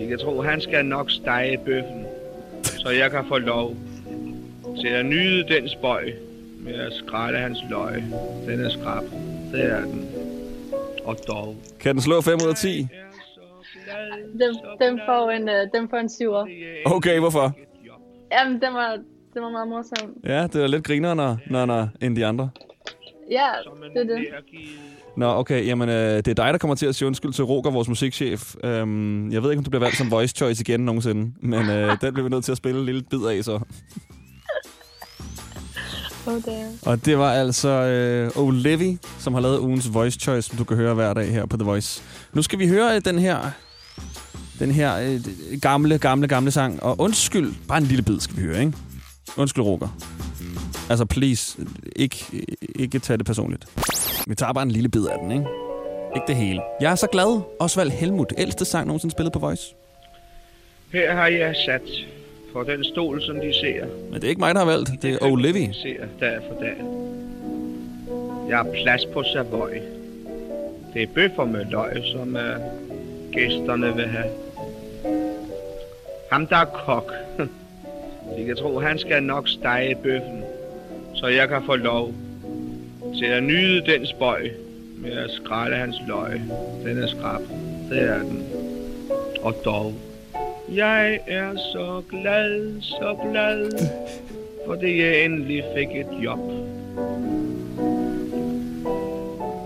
De 0.00 0.08
kan 0.08 0.18
tro, 0.18 0.42
han 0.42 0.60
skal 0.60 0.84
nok 0.86 1.10
stege 1.10 1.58
bøffen, 1.64 2.04
så 2.62 2.90
jeg 2.90 3.10
kan 3.10 3.24
få 3.28 3.38
lov 3.38 3.76
til 4.80 4.88
at 4.88 5.06
nyde 5.06 5.48
den 5.54 5.68
spøj 5.68 6.12
med 6.58 6.74
at 6.74 6.92
skrælle 6.92 7.38
hans 7.38 7.58
løg. 7.70 8.02
Den 8.46 8.64
er 8.64 8.70
skrab. 8.70 9.02
Det 9.52 9.64
er 9.64 9.80
den. 9.80 10.08
Og 11.04 11.16
dog. 11.28 11.56
Kan 11.80 11.94
den 11.94 12.02
slå 12.02 12.20
5 12.20 12.34
ud 12.34 12.48
af 12.48 12.56
10? 12.56 12.88
Den, 14.32 14.56
den, 14.80 15.00
får 15.06 15.30
en, 15.30 15.48
øh, 15.48 15.66
den 15.74 15.88
får 15.90 15.96
en 15.96 16.08
syver. 16.08 16.46
Okay, 16.84 17.18
hvorfor? 17.18 17.52
Jamen, 18.32 18.52
den 18.52 18.74
var, 18.74 18.98
den 19.34 19.42
var 19.42 19.50
meget 19.50 19.68
morsom. 19.68 20.14
Ja, 20.24 20.42
det 20.42 20.62
er 20.62 20.66
lidt 20.66 20.84
grinere, 20.84 21.16
når, 21.16 21.38
når, 21.50 21.66
når, 21.66 21.88
end 22.00 22.16
de 22.16 22.26
andre. 22.26 22.50
Ja, 23.30 23.48
det 23.94 24.10
er 24.10 24.16
det. 24.16 24.26
Nå, 25.16 25.26
okay, 25.26 25.66
jamen 25.66 25.88
øh, 25.88 26.16
det 26.16 26.28
er 26.28 26.34
dig, 26.34 26.52
der 26.52 26.58
kommer 26.58 26.74
til 26.74 26.86
at 26.86 26.94
sige 26.94 27.06
undskyld 27.06 27.32
til 27.32 27.44
Roger, 27.44 27.70
vores 27.70 27.88
musikchef. 27.88 28.54
Øhm, 28.64 29.32
jeg 29.32 29.42
ved 29.42 29.50
ikke, 29.50 29.58
om 29.58 29.64
du 29.64 29.70
bliver 29.70 29.84
valgt 29.84 29.96
som 29.96 30.10
voice 30.10 30.34
choice 30.36 30.60
igen 30.60 30.80
nogensinde, 30.80 31.32
men 31.40 31.70
øh, 31.70 31.96
den 32.02 32.12
bliver 32.12 32.22
vi 32.22 32.28
nødt 32.28 32.44
til 32.44 32.52
at 32.52 32.58
spille 32.58 32.80
en 32.80 32.86
lille 32.86 33.02
bid 33.10 33.26
af 33.26 33.44
så. 33.44 33.60
Damn. 36.26 36.78
Og 36.86 37.04
det 37.04 37.18
var 37.18 37.32
altså 37.32 37.68
øh, 37.68 38.42
Olivia, 38.46 38.96
som 39.18 39.34
har 39.34 39.40
lavet 39.40 39.58
ugens 39.58 39.94
voice 39.94 40.20
choice, 40.20 40.48
som 40.48 40.58
du 40.58 40.64
kan 40.64 40.76
høre 40.76 40.94
hver 40.94 41.14
dag 41.14 41.32
her 41.32 41.46
på 41.46 41.56
The 41.56 41.64
Voice. 41.64 42.02
Nu 42.32 42.42
skal 42.42 42.58
vi 42.58 42.68
høre 42.68 42.96
øh, 42.96 43.04
den 43.04 43.18
her, 43.18 43.38
den 44.60 44.70
her 44.70 44.96
øh, 44.96 45.20
gamle, 45.60 45.98
gamle, 45.98 46.28
gamle 46.28 46.50
sang. 46.50 46.82
Og 46.82 47.00
undskyld, 47.00 47.54
bare 47.68 47.78
en 47.78 47.84
lille 47.84 48.02
bid 48.02 48.20
skal 48.20 48.36
vi 48.36 48.42
høre, 48.42 48.60
ikke? 48.60 48.72
Undskyld, 49.36 49.64
Roger. 49.64 49.98
Altså, 50.90 51.04
please, 51.04 51.58
ikke, 51.96 52.46
ikke 52.78 52.98
tage 52.98 53.16
det 53.16 53.26
personligt. 53.26 53.66
Vi 54.26 54.34
tager 54.34 54.52
bare 54.52 54.62
en 54.62 54.70
lille 54.70 54.88
bid 54.88 55.06
af 55.06 55.18
den, 55.22 55.30
ikke? 55.30 55.44
Ikke 56.16 56.26
det 56.26 56.36
hele. 56.36 56.60
Jeg 56.80 56.90
er 56.92 56.94
så 56.94 57.06
glad. 57.12 57.40
Osvald 57.60 57.90
Helmut, 57.90 58.32
ældste 58.38 58.64
sang 58.64 58.86
nogensinde 58.86 59.12
spillet 59.12 59.32
på 59.32 59.38
Voice. 59.38 59.74
Her 60.92 61.14
har 61.14 61.26
jeg 61.26 61.56
sat 61.66 61.90
på 62.52 62.64
den 62.64 62.84
stol, 62.84 63.22
som 63.22 63.36
de 63.36 63.54
ser. 63.54 63.86
Men 64.10 64.14
det 64.14 64.24
er 64.24 64.28
ikke 64.28 64.40
mig, 64.40 64.54
der 64.54 64.60
har 64.60 64.66
valgt. 64.66 64.90
Det 65.02 65.12
er 65.12 65.18
Olivia. 65.22 65.72
ser 65.72 66.06
dag 66.20 66.38
for 66.48 66.60
dag. 66.60 66.76
Jeg 68.48 68.56
har 68.56 68.66
plads 68.82 69.06
på 69.12 69.22
Savoy. 69.22 69.70
Det 70.94 71.02
er 71.02 71.06
bøffer 71.14 71.44
med 71.44 71.64
løg, 71.64 72.02
som 72.12 72.36
uh, 72.36 73.32
gæsterne 73.32 73.96
vil 73.96 74.06
have. 74.06 74.30
Ham, 76.30 76.46
der 76.46 76.56
er 76.56 76.64
kok. 76.64 77.12
De 78.36 78.44
kan 78.44 78.56
tro, 78.56 78.78
han 78.78 78.98
skal 78.98 79.22
nok 79.22 79.48
stege 79.48 79.94
bøffen, 79.94 80.42
så 81.14 81.26
jeg 81.26 81.48
kan 81.48 81.62
få 81.66 81.76
lov 81.76 82.12
til 83.18 83.24
at 83.24 83.42
nyde 83.42 83.86
den 83.86 84.06
spøj 84.06 84.50
med 84.96 85.12
at 85.12 85.30
skrælle 85.30 85.76
hans 85.76 85.96
løg. 86.06 86.40
Den 86.84 87.02
er 87.02 87.06
skrab. 87.06 87.40
Det 87.90 88.02
er 88.02 88.18
den. 88.18 88.46
Og 89.42 89.54
dog. 89.64 89.94
Jeg 90.68 91.20
er 91.26 91.56
så 91.56 92.02
glad, 92.10 92.80
så 92.80 93.16
glad, 93.30 93.70
fordi 94.66 95.02
jeg 95.02 95.24
endelig 95.24 95.64
fik 95.76 95.88
et 95.90 96.24
job. 96.24 96.38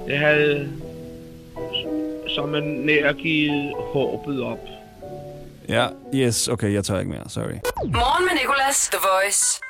Jeg 0.08 0.18
havde 0.18 0.68
som 2.28 2.54
en 2.54 2.64
nærgivet 2.64 3.72
håbet 3.76 4.42
op. 4.42 4.73
Ja, 5.68 5.86
yes, 6.14 6.48
okay, 6.48 6.72
jeg 6.72 6.84
tør 6.84 6.98
ikke 6.98 7.10
mere, 7.10 7.28
sorry. 7.28 7.44
Morgen 7.84 8.24
med 8.24 8.40
Nicolas, 8.42 8.88
The 8.92 8.98
Voice. 9.12 9.60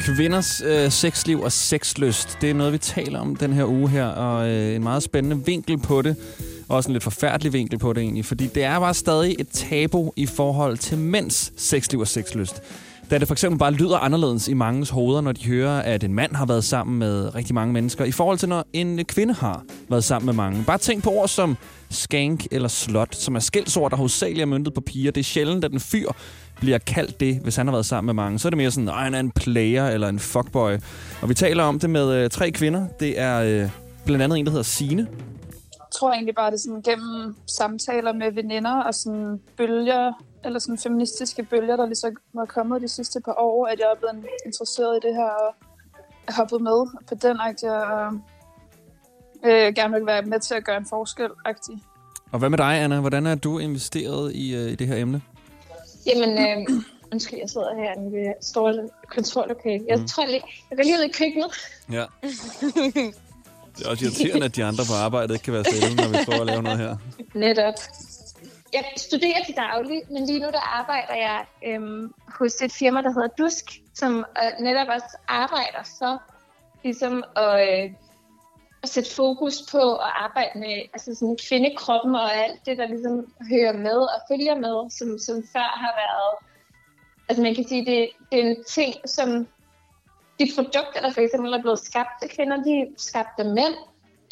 Kvinders 0.00 0.62
øh, 0.66 0.90
sexliv 0.90 1.40
og 1.40 1.52
sexlyst, 1.52 2.38
det 2.40 2.50
er 2.50 2.54
noget, 2.54 2.72
vi 2.72 2.78
taler 2.78 3.20
om 3.20 3.36
den 3.36 3.52
her 3.52 3.64
uge 3.64 3.88
her, 3.88 4.06
og 4.06 4.48
øh, 4.48 4.74
en 4.74 4.82
meget 4.82 5.02
spændende 5.02 5.46
vinkel 5.46 5.78
på 5.78 6.02
det. 6.02 6.16
Også 6.68 6.88
en 6.88 6.92
lidt 6.92 7.02
forfærdelig 7.04 7.52
vinkel 7.52 7.78
på 7.78 7.92
det 7.92 8.02
egentlig, 8.02 8.24
fordi 8.24 8.46
det 8.46 8.64
er 8.64 8.80
bare 8.80 8.94
stadig 8.94 9.36
et 9.38 9.48
tabu 9.48 10.12
i 10.16 10.26
forhold 10.26 10.78
til 10.78 10.98
mænds 10.98 11.52
sexliv 11.56 12.00
og 12.00 12.08
sexlyst. 12.08 12.62
Da 13.10 13.18
det 13.18 13.28
for 13.28 13.34
eksempel 13.34 13.58
bare 13.58 13.72
lyder 13.72 13.98
anderledes 13.98 14.48
i 14.48 14.54
mangens 14.54 14.90
hoveder, 14.90 15.20
når 15.20 15.32
de 15.32 15.46
hører, 15.46 15.82
at 15.82 16.04
en 16.04 16.14
mand 16.14 16.34
har 16.34 16.46
været 16.46 16.64
sammen 16.64 16.98
med 16.98 17.34
rigtig 17.34 17.54
mange 17.54 17.72
mennesker, 17.72 18.04
i 18.04 18.12
forhold 18.12 18.38
til 18.38 18.48
når 18.48 18.66
en 18.72 19.04
kvinde 19.04 19.34
har 19.34 19.62
været 19.88 20.04
sammen 20.04 20.26
med 20.26 20.34
mange. 20.34 20.64
Bare 20.66 20.78
tænk 20.78 21.02
på 21.04 21.10
ord 21.10 21.28
som 21.28 21.56
skank 21.90 22.46
eller 22.50 22.68
slot, 22.68 23.14
som 23.14 23.36
er 23.36 23.40
skældsord, 23.40 23.90
der 23.90 23.96
hovedsageligt 23.96 24.42
er 24.42 24.46
myndet 24.46 24.74
på 24.74 24.80
piger. 24.80 25.12
Det 25.12 25.20
er 25.20 25.24
sjældent, 25.24 25.64
at 25.64 25.70
den 25.70 25.80
fyr 25.80 26.08
bliver 26.60 26.78
kaldt 26.78 27.20
det, 27.20 27.40
hvis 27.42 27.56
han 27.56 27.66
har 27.66 27.72
været 27.72 27.86
sammen 27.86 28.06
med 28.06 28.22
mange. 28.22 28.38
Så 28.38 28.48
er 28.48 28.50
det 28.50 28.56
mere 28.56 28.70
sådan, 28.70 28.88
at 28.88 28.94
han 28.94 29.14
er 29.14 29.20
en 29.20 29.30
player 29.30 29.86
eller 29.86 30.08
en 30.08 30.18
fuckboy. 30.18 30.72
Og 31.22 31.28
vi 31.28 31.34
taler 31.34 31.64
om 31.64 31.78
det 31.78 31.90
med 31.90 32.14
øh, 32.14 32.30
tre 32.30 32.50
kvinder. 32.50 32.86
Det 33.00 33.20
er 33.20 33.40
øh, 33.40 33.70
blandt 34.04 34.22
andet 34.22 34.38
en, 34.38 34.44
der 34.44 34.50
hedder 34.50 34.64
Sine. 34.64 35.08
Jeg 35.72 36.00
tror 36.00 36.12
egentlig 36.12 36.34
bare, 36.34 36.50
det 36.50 36.56
er 36.56 36.60
sådan 36.60 36.82
gennem 36.82 37.36
samtaler 37.46 38.12
med 38.12 38.32
veninder 38.32 38.82
og 38.82 38.94
sådan 38.94 39.40
bølger, 39.56 40.12
eller 40.44 40.58
sådan 40.58 40.78
feministiske 40.78 41.42
bølger, 41.42 41.76
der 41.76 41.86
ligesom 41.86 42.16
var 42.32 42.44
kommet 42.44 42.82
de 42.82 42.88
sidste 42.88 43.20
par 43.24 43.34
år, 43.38 43.66
at 43.66 43.78
jeg 43.78 43.86
er 43.94 43.98
blevet 43.98 44.26
interesseret 44.46 44.96
i 44.96 45.06
det 45.06 45.14
her 45.14 45.30
og 45.46 45.54
hoppet 46.34 46.60
med 46.60 46.78
på 47.08 47.14
den, 47.22 47.36
aktie 47.40 47.72
og 47.72 48.12
øh, 49.46 49.74
gerne 49.74 49.94
vil 49.94 50.06
være 50.06 50.22
med 50.22 50.40
til 50.40 50.54
at 50.54 50.64
gøre 50.64 50.76
en 50.76 50.86
forskel. 50.86 51.28
-agtig. 51.48 51.78
Og 52.32 52.38
hvad 52.38 52.50
med 52.50 52.58
dig, 52.58 52.66
Anna? 52.82 53.00
Hvordan 53.00 53.26
er 53.26 53.34
du 53.34 53.58
investeret 53.58 54.32
i, 54.34 54.54
øh, 54.54 54.70
i 54.72 54.74
det 54.74 54.86
her 54.86 54.96
emne? 54.96 55.22
Jamen, 56.06 56.38
øh, 56.38 56.82
undskyld, 57.12 57.38
jeg 57.38 57.50
sidder 57.50 57.74
her 57.76 58.10
ved 58.10 58.34
store 58.40 58.88
kontorlokale. 59.10 59.84
Jeg 59.88 59.98
Mm. 59.98 60.06
tror 60.06 60.26
lige, 60.26 60.42
jeg 60.70 60.76
går 60.78 60.84
lige 60.84 60.96
ud 60.98 61.04
i 61.04 61.12
køkkenet. 61.12 61.50
Ja. 61.92 62.04
Det 63.78 63.86
er 63.86 63.90
også 63.90 64.04
irriterende, 64.04 64.44
at 64.46 64.56
de 64.56 64.64
andre 64.64 64.84
på 64.90 64.94
arbejdet 65.04 65.34
ikke 65.34 65.44
kan 65.44 65.52
være 65.54 65.64
stille, 65.64 65.96
når 65.96 66.08
vi 66.08 66.16
prøver 66.24 66.40
at 66.40 66.46
lave 66.46 66.62
noget 66.62 66.78
her. 66.78 66.96
Netop. 67.34 67.74
Jeg 68.72 68.84
studerer 68.96 69.44
til 69.46 69.54
daglig, 69.56 70.02
men 70.10 70.26
lige 70.26 70.38
nu 70.38 70.46
der 70.46 70.78
arbejder 70.80 71.14
jeg 71.14 71.44
øhm, 71.66 72.12
hos 72.38 72.54
et 72.62 72.72
firma, 72.72 73.02
der 73.02 73.12
hedder 73.12 73.28
Dusk, 73.38 73.64
som 73.94 74.12
øh, 74.18 74.64
netop 74.64 74.86
også 74.88 75.16
arbejder 75.28 75.82
for 75.98 76.22
ligesom 76.84 77.24
at, 77.36 77.68
øh, 77.68 77.90
at 78.86 78.90
sætte 78.90 79.14
fokus 79.14 79.56
på 79.72 79.82
at 80.06 80.12
arbejde 80.24 80.58
med 80.64 80.76
altså 80.94 81.14
sådan 81.14 81.38
kvindekroppen 81.48 82.14
og 82.14 82.28
alt 82.44 82.60
det, 82.66 82.78
der 82.78 82.86
ligesom 82.94 83.16
hører 83.52 83.76
med 83.86 83.98
og 84.14 84.18
følger 84.30 84.56
med, 84.66 84.76
som, 84.98 85.08
som 85.26 85.36
før 85.52 85.70
har 85.84 85.92
været... 86.02 86.32
Altså 87.28 87.42
man 87.42 87.54
kan 87.54 87.68
sige, 87.68 87.86
det, 87.90 88.08
det 88.30 88.36
er 88.40 88.46
en 88.50 88.64
ting, 88.64 88.94
som 89.16 89.28
de 90.38 90.46
produkter, 90.56 91.00
der 91.00 91.12
for 91.12 91.20
eksempel 91.20 91.52
er 91.52 91.60
blevet 91.60 91.78
skabt 91.78 92.18
af 92.22 92.28
kvinder, 92.28 92.56
de 92.66 92.72
er 92.80 92.86
skabt 92.96 93.36
af 93.38 93.46
mænd, 93.58 93.76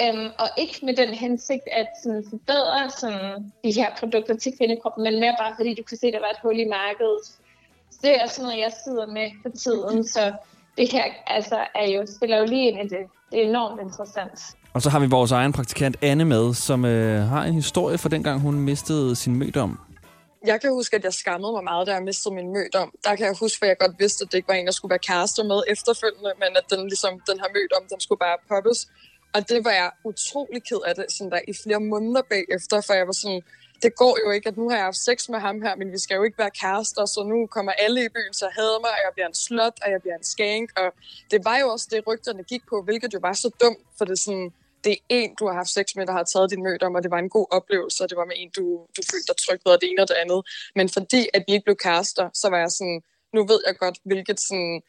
øhm, 0.02 0.30
og 0.42 0.48
ikke 0.58 0.76
med 0.86 0.94
den 0.96 1.08
hensigt 1.14 1.66
at 1.80 1.88
sådan, 2.02 2.24
forbedre 2.30 2.90
sådan, 2.90 3.52
de 3.64 3.72
her 3.72 3.90
produkter 4.00 4.36
til 4.36 4.52
kvindekroppen, 4.58 5.04
men 5.04 5.20
mere 5.20 5.36
bare 5.38 5.54
fordi 5.56 5.74
du 5.74 5.82
kunne 5.82 5.98
se, 5.98 6.06
at 6.06 6.12
der 6.12 6.20
var 6.20 6.32
et 6.36 6.42
hul 6.42 6.58
i 6.58 6.68
markedet. 6.80 7.24
Så 7.90 7.98
det 8.02 8.22
er 8.22 8.26
sådan 8.26 8.44
noget, 8.46 8.60
jeg 8.60 8.72
sidder 8.84 9.06
med 9.06 9.28
for 9.42 9.48
tiden, 9.48 10.04
så 10.04 10.32
det 10.76 10.92
her 10.92 11.04
altså, 11.26 11.58
er 11.74 11.86
jo, 11.86 12.06
spiller 12.16 12.38
jo 12.38 12.44
lige 12.44 12.68
ind 12.68 12.78
i 12.78 12.82
det. 12.82 13.04
Det 13.30 13.42
er 13.42 13.48
enormt 13.48 13.80
interessant. 13.80 14.40
Og 14.74 14.82
så 14.82 14.90
har 14.90 15.00
vi 15.00 15.06
vores 15.06 15.32
egen 15.32 15.52
praktikant 15.52 15.96
Anne 16.02 16.24
med, 16.24 16.54
som 16.54 16.84
øh, 16.84 17.22
har 17.22 17.44
en 17.44 17.54
historie 17.54 17.98
fra 17.98 18.08
dengang, 18.08 18.40
hun 18.40 18.54
mistede 18.54 19.16
sin 19.16 19.34
mødom. 19.36 19.78
Jeg 20.46 20.60
kan 20.60 20.70
huske, 20.70 20.96
at 20.96 21.04
jeg 21.04 21.12
skammede 21.12 21.52
mig 21.52 21.64
meget, 21.64 21.86
da 21.86 21.92
jeg 21.92 22.02
mistede 22.02 22.34
min 22.34 22.52
mødom. 22.52 22.88
Der 23.04 23.16
kan 23.16 23.26
jeg 23.26 23.34
huske, 23.40 23.58
for 23.58 23.66
jeg 23.66 23.78
godt 23.78 23.96
vidste, 23.98 24.22
at 24.24 24.32
det 24.32 24.38
ikke 24.38 24.48
var 24.48 24.54
en, 24.54 24.66
der 24.66 24.72
skulle 24.72 24.90
være 24.90 25.04
kærester 25.10 25.44
med 25.44 25.62
efterfølgende, 25.74 26.32
men 26.42 26.50
at 26.60 26.64
den, 26.72 26.80
ligesom, 26.92 27.12
den 27.30 27.38
her 27.42 27.50
mødom, 27.58 27.82
den 27.92 28.00
skulle 28.00 28.18
bare 28.18 28.36
poppes. 28.48 28.78
Og 29.34 29.48
det 29.48 29.64
var 29.64 29.70
jeg 29.70 29.90
utrolig 30.04 30.62
ked 30.68 30.80
af 30.88 30.94
det, 30.94 31.06
sådan 31.08 31.30
der 31.30 31.40
i 31.48 31.54
flere 31.62 31.80
måneder 31.80 32.22
bagefter, 32.34 32.76
for 32.86 32.92
jeg 33.00 33.06
var 33.06 33.16
sådan, 33.22 33.42
det 33.82 33.94
går 33.96 34.18
jo 34.24 34.30
ikke, 34.30 34.48
at 34.48 34.56
nu 34.56 34.68
har 34.68 34.76
jeg 34.76 34.84
haft 34.84 34.96
sex 34.96 35.28
med 35.28 35.38
ham 35.38 35.62
her, 35.62 35.76
men 35.76 35.92
vi 35.92 35.98
skal 35.98 36.14
jo 36.14 36.22
ikke 36.22 36.38
være 36.38 36.50
kærester, 36.50 37.06
så 37.06 37.22
nu 37.22 37.46
kommer 37.46 37.72
alle 37.72 38.04
i 38.04 38.08
byen 38.08 38.32
til 38.32 38.44
at 38.44 38.54
hade 38.54 38.78
mig, 38.80 38.90
og 38.90 39.00
jeg 39.04 39.10
bliver 39.14 39.26
en 39.26 39.34
slot, 39.34 39.76
og 39.82 39.90
jeg 39.90 40.00
bliver 40.00 40.16
en 40.16 40.24
skank, 40.24 40.78
og 40.78 40.88
det 41.30 41.44
var 41.44 41.58
jo 41.58 41.68
også 41.68 41.86
det, 41.90 42.06
rygterne 42.06 42.42
gik 42.42 42.62
på, 42.70 42.82
hvilket 42.82 43.14
jo 43.14 43.18
var 43.22 43.32
så 43.32 43.50
dumt, 43.62 43.78
for 43.98 44.04
det 44.04 44.12
er 44.12 44.22
sådan, 44.28 44.52
det 44.84 44.92
er 44.92 45.02
en, 45.08 45.34
du 45.38 45.46
har 45.46 45.54
haft 45.54 45.68
sex 45.68 45.86
med, 45.96 46.06
der 46.06 46.12
har 46.12 46.22
taget 46.22 46.50
din 46.50 46.62
mødom, 46.62 46.94
og 46.94 47.02
det 47.02 47.10
var 47.10 47.18
en 47.18 47.28
god 47.28 47.46
oplevelse, 47.50 48.04
og 48.04 48.10
det 48.10 48.16
var 48.16 48.24
med 48.24 48.36
en, 48.36 48.50
du, 48.56 48.64
du 48.96 49.00
følte 49.10 49.26
dig 49.28 49.36
tryg 49.36 49.60
ved, 49.64 49.72
og 49.72 49.80
det 49.80 49.90
ene 49.90 50.02
og 50.02 50.08
det 50.08 50.14
andet. 50.14 50.40
Men 50.74 50.88
fordi, 50.88 51.28
at 51.34 51.44
vi 51.46 51.52
ikke 51.52 51.64
blev 51.64 51.76
kærester, 51.76 52.30
så 52.34 52.46
var 52.50 52.58
jeg 52.58 52.70
sådan, 52.70 53.02
nu 53.34 53.46
ved 53.46 53.60
jeg 53.66 53.76
godt, 53.76 53.98
hvilket 54.04 54.40
sådan, 54.40 54.82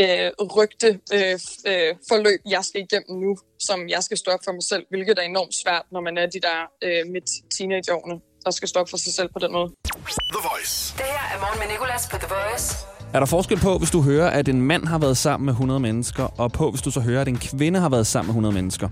øh, 0.00 0.30
rygte 0.58 0.88
øh, 1.16 1.36
øh, 1.70 1.90
forløb, 2.10 2.40
jeg 2.54 2.62
skal 2.68 2.80
igennem 2.86 3.14
nu, 3.24 3.36
som 3.58 3.78
jeg 3.88 4.02
skal 4.02 4.16
stå 4.18 4.30
op 4.30 4.42
for 4.44 4.52
mig 4.52 4.64
selv, 4.72 4.84
hvilket 4.90 5.18
er 5.18 5.22
enormt 5.22 5.54
svært, 5.62 5.84
når 5.92 6.00
man 6.00 6.14
er 6.18 6.26
de 6.26 6.40
der 6.48 6.58
øh, 6.86 7.02
midt 7.12 7.28
teenageårene, 7.54 8.16
der 8.44 8.50
skal 8.50 8.68
stå 8.68 8.80
op 8.80 8.90
for 8.90 8.96
sig 8.96 9.12
selv 9.18 9.28
på 9.32 9.38
den 9.44 9.52
måde. 9.52 9.68
The 10.34 10.42
Voice. 10.50 10.74
Det 10.96 11.06
her 11.14 11.24
er 11.34 11.38
morgen 11.44 11.58
med 11.62 11.68
Nicolas 11.72 12.08
på 12.12 12.16
The 12.24 12.30
Voice. 12.36 12.66
Er 13.14 13.18
der 13.18 13.26
forskel 13.26 13.58
på, 13.58 13.78
hvis 13.78 13.90
du 13.90 14.00
hører, 14.02 14.30
at 14.30 14.48
en 14.48 14.60
mand 14.60 14.84
har 14.86 14.98
været 14.98 15.16
sammen 15.16 15.44
med 15.44 15.52
100 15.52 15.80
mennesker, 15.80 16.24
og 16.40 16.52
på, 16.52 16.70
hvis 16.70 16.82
du 16.82 16.90
så 16.90 17.00
hører, 17.00 17.20
at 17.20 17.28
en 17.28 17.38
kvinde 17.38 17.80
har 17.80 17.88
været 17.88 18.06
sammen 18.06 18.28
med 18.28 18.32
100 18.32 18.54
mennesker? 18.54 18.88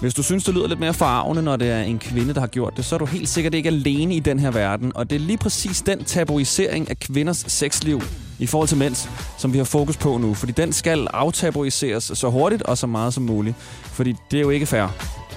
Hvis 0.00 0.14
du 0.14 0.22
synes, 0.22 0.44
det 0.44 0.54
lyder 0.54 0.66
lidt 0.66 0.80
mere 0.80 0.94
forarvende, 0.94 1.42
når 1.42 1.56
det 1.56 1.70
er 1.70 1.80
en 1.82 1.98
kvinde, 1.98 2.34
der 2.34 2.40
har 2.40 2.46
gjort 2.46 2.72
det, 2.76 2.84
så 2.84 2.94
er 2.94 2.98
du 2.98 3.04
helt 3.04 3.28
sikkert 3.28 3.54
ikke 3.54 3.66
alene 3.66 4.14
i 4.14 4.20
den 4.20 4.38
her 4.38 4.50
verden. 4.50 4.92
Og 4.96 5.10
det 5.10 5.16
er 5.16 5.20
lige 5.20 5.38
præcis 5.38 5.80
den 5.80 6.04
tabuisering 6.04 6.90
af 6.90 6.98
kvinders 6.98 7.44
sexliv 7.48 8.00
i 8.42 8.46
forhold 8.46 8.68
til 8.68 8.78
mænds, 8.78 9.08
som 9.38 9.52
vi 9.52 9.58
har 9.58 9.64
fokus 9.64 9.96
på 9.96 10.18
nu. 10.18 10.34
Fordi 10.34 10.52
den 10.52 10.72
skal 10.72 11.06
aftaboriseres 11.12 12.12
så 12.14 12.30
hurtigt 12.30 12.62
og 12.62 12.78
så 12.78 12.86
meget 12.86 13.14
som 13.14 13.22
muligt. 13.22 13.56
Fordi 13.82 14.16
det 14.30 14.36
er 14.36 14.40
jo 14.40 14.50
ikke 14.50 14.66
fair. 14.66 14.86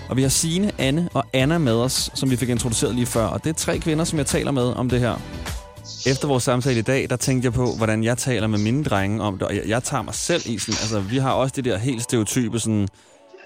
Og 0.09 0.17
vi 0.17 0.21
har 0.21 0.29
Sine, 0.29 0.71
Anne 0.77 1.09
og 1.13 1.23
Anna 1.33 1.57
med 1.57 1.73
os, 1.73 2.11
som 2.13 2.29
vi 2.31 2.35
fik 2.35 2.49
introduceret 2.49 2.95
lige 2.95 3.05
før. 3.05 3.25
Og 3.25 3.43
det 3.43 3.49
er 3.49 3.53
tre 3.53 3.79
kvinder, 3.79 4.05
som 4.05 4.19
jeg 4.19 4.25
taler 4.25 4.51
med 4.51 4.63
om 4.63 4.89
det 4.89 4.99
her. 4.99 5.15
Efter 6.05 6.27
vores 6.27 6.43
samtale 6.43 6.79
i 6.79 6.81
dag, 6.81 7.07
der 7.09 7.15
tænkte 7.15 7.45
jeg 7.45 7.53
på, 7.53 7.75
hvordan 7.77 8.03
jeg 8.03 8.17
taler 8.17 8.47
med 8.47 8.59
mine 8.59 8.83
drenge 8.83 9.21
om 9.21 9.37
det. 9.37 9.47
Og 9.47 9.55
jeg, 9.55 9.63
jeg 9.67 9.83
tager 9.83 10.03
mig 10.03 10.13
selv 10.13 10.41
i 10.45 10.57
sådan, 10.57 10.77
altså 10.81 10.99
vi 10.99 11.17
har 11.17 11.31
også 11.31 11.53
det 11.55 11.65
der 11.65 11.77
helt 11.77 12.03
stereotype 12.03 12.59
sådan, 12.59 12.87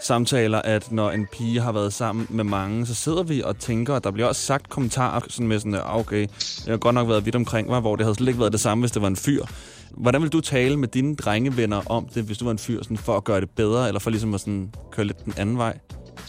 samtaler, 0.01 0.61
at 0.61 0.91
når 0.91 1.11
en 1.11 1.27
pige 1.31 1.61
har 1.61 1.71
været 1.71 1.93
sammen 1.93 2.27
med 2.29 2.43
mange, 2.43 2.85
så 2.85 2.95
sidder 2.95 3.23
vi 3.23 3.41
og 3.41 3.59
tænker, 3.59 3.93
og 3.93 4.03
der 4.03 4.11
bliver 4.11 4.27
også 4.27 4.41
sagt 4.41 4.69
kommentarer 4.69 5.21
sådan 5.29 5.47
med 5.47 5.59
sådan, 5.59 5.75
ah, 5.75 5.97
okay, 5.97 6.27
jeg 6.65 6.73
har 6.73 6.77
godt 6.77 6.95
nok 6.95 7.07
været 7.07 7.25
vidt 7.25 7.35
omkring 7.35 7.69
mig, 7.69 7.79
hvor 7.79 7.95
det 7.95 8.05
havde 8.05 8.15
slet 8.15 8.27
ikke 8.27 8.39
været 8.39 8.51
det 8.51 8.59
samme, 8.59 8.81
hvis 8.81 8.91
det 8.91 9.01
var 9.01 9.07
en 9.07 9.15
fyr. 9.15 9.45
Hvordan 9.91 10.21
vil 10.21 10.29
du 10.29 10.41
tale 10.41 10.77
med 10.77 10.87
dine 10.87 11.15
drengevenner 11.15 11.91
om 11.91 12.07
det, 12.15 12.23
hvis 12.23 12.37
du 12.37 12.45
var 12.45 12.51
en 12.51 12.57
fyr, 12.57 12.83
sådan 12.83 12.97
for 12.97 13.17
at 13.17 13.23
gøre 13.23 13.41
det 13.41 13.49
bedre, 13.49 13.87
eller 13.87 13.99
for 13.99 14.09
ligesom 14.09 14.33
at 14.33 14.39
sådan 14.39 14.71
køre 14.91 15.05
lidt 15.05 15.25
den 15.25 15.33
anden 15.37 15.57
vej? 15.57 15.77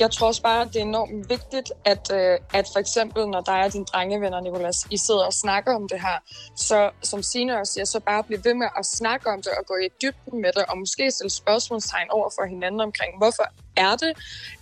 Jeg 0.00 0.10
tror 0.10 0.26
også 0.26 0.42
bare, 0.42 0.62
at 0.62 0.68
det 0.68 0.76
er 0.76 0.84
enormt 0.84 1.28
vigtigt, 1.28 1.72
at, 1.84 2.12
øh, 2.12 2.38
at 2.54 2.66
for 2.72 2.78
eksempel, 2.78 3.28
når 3.28 3.40
dig 3.40 3.64
og 3.64 3.72
dine 3.72 3.84
drengevenner, 3.84 4.40
Nicolas, 4.40 4.86
I 4.90 4.96
sidder 4.96 5.24
og 5.24 5.32
snakker 5.32 5.74
om 5.74 5.88
det 5.88 6.00
her, 6.00 6.18
så 6.56 6.90
som 7.02 7.22
Signe 7.22 7.60
også 7.60 7.72
siger, 7.72 7.84
så 7.84 8.00
bare 8.00 8.24
blive 8.24 8.44
ved 8.44 8.54
med 8.54 8.68
at 8.78 8.86
snakke 8.86 9.30
om 9.30 9.42
det 9.42 9.52
og 9.58 9.66
gå 9.66 9.74
i 9.76 9.88
dybden 10.02 10.42
med 10.42 10.52
det, 10.52 10.64
og 10.68 10.78
måske 10.78 11.10
stille 11.10 11.30
spørgsmålstegn 11.30 12.10
over 12.10 12.30
for 12.36 12.44
hinanden 12.44 12.80
omkring, 12.80 13.18
hvorfor 13.18 13.46
er 13.76 13.96
det, 13.96 14.12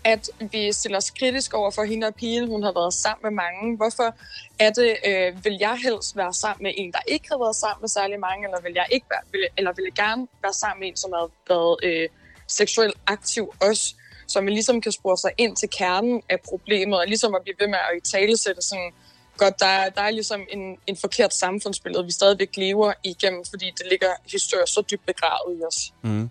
at 0.04 0.30
vi 0.40 0.72
stiller 0.72 0.98
os 0.98 1.10
kritisk 1.10 1.54
over 1.54 1.70
for 1.70 1.82
hende 1.82 2.06
og 2.06 2.14
pigen, 2.14 2.48
hun 2.48 2.62
har 2.62 2.72
været 2.72 2.94
sammen 2.94 3.22
med 3.22 3.44
mange. 3.44 3.76
Hvorfor 3.76 4.14
er 4.58 4.70
det, 4.70 4.96
øh, 5.06 5.44
vil 5.44 5.56
jeg 5.60 5.76
helst 5.76 6.16
være 6.16 6.34
sammen 6.34 6.62
med 6.62 6.72
en, 6.76 6.92
der 6.92 7.02
ikke 7.08 7.28
har 7.28 7.38
været 7.38 7.56
sammen 7.56 7.80
med 7.80 7.88
særlig 7.88 8.20
mange, 8.20 8.44
eller 8.44 8.60
vil 8.60 8.72
jeg, 8.74 8.86
ikke 8.90 9.06
være, 9.10 9.22
vil, 9.32 9.40
eller 9.56 9.72
vil 9.72 9.84
jeg 9.88 10.04
gerne 10.04 10.28
være 10.42 10.52
sammen 10.52 10.80
med 10.80 10.88
en, 10.88 10.96
som 10.96 11.12
har 11.12 11.28
været 11.48 11.76
øh, 11.82 12.08
seksuelt 12.48 12.96
aktiv 13.06 13.54
også? 13.60 13.94
Så 14.28 14.40
man 14.40 14.52
ligesom 14.52 14.80
kan 14.80 14.92
spore 14.92 15.16
sig 15.16 15.30
ind 15.38 15.56
til 15.56 15.70
kernen 15.70 16.22
af 16.28 16.40
problemet, 16.40 16.98
og 16.98 17.06
ligesom 17.06 17.34
at 17.34 17.42
blive 17.42 17.56
ved 17.60 17.68
med 17.68 17.78
at 17.78 17.96
i 17.96 18.10
tale 18.10 18.36
sætte 18.36 18.62
sådan, 18.62 18.92
godt, 19.38 19.60
der, 19.60 19.88
der 19.88 20.02
er 20.02 20.10
ligesom 20.10 20.40
en, 20.50 20.78
en 20.86 20.96
forkert 20.96 21.34
samfundsbillede, 21.34 22.04
vi 22.04 22.12
stadigvæk 22.12 22.56
lever 22.56 22.92
igennem, 23.04 23.44
fordi 23.50 23.72
det 23.78 23.86
ligger 23.90 24.08
historisk 24.32 24.72
så 24.74 24.82
dybt 24.90 25.06
begravet 25.06 25.60
i 25.60 25.62
os. 25.64 25.92
Mm. 26.02 26.30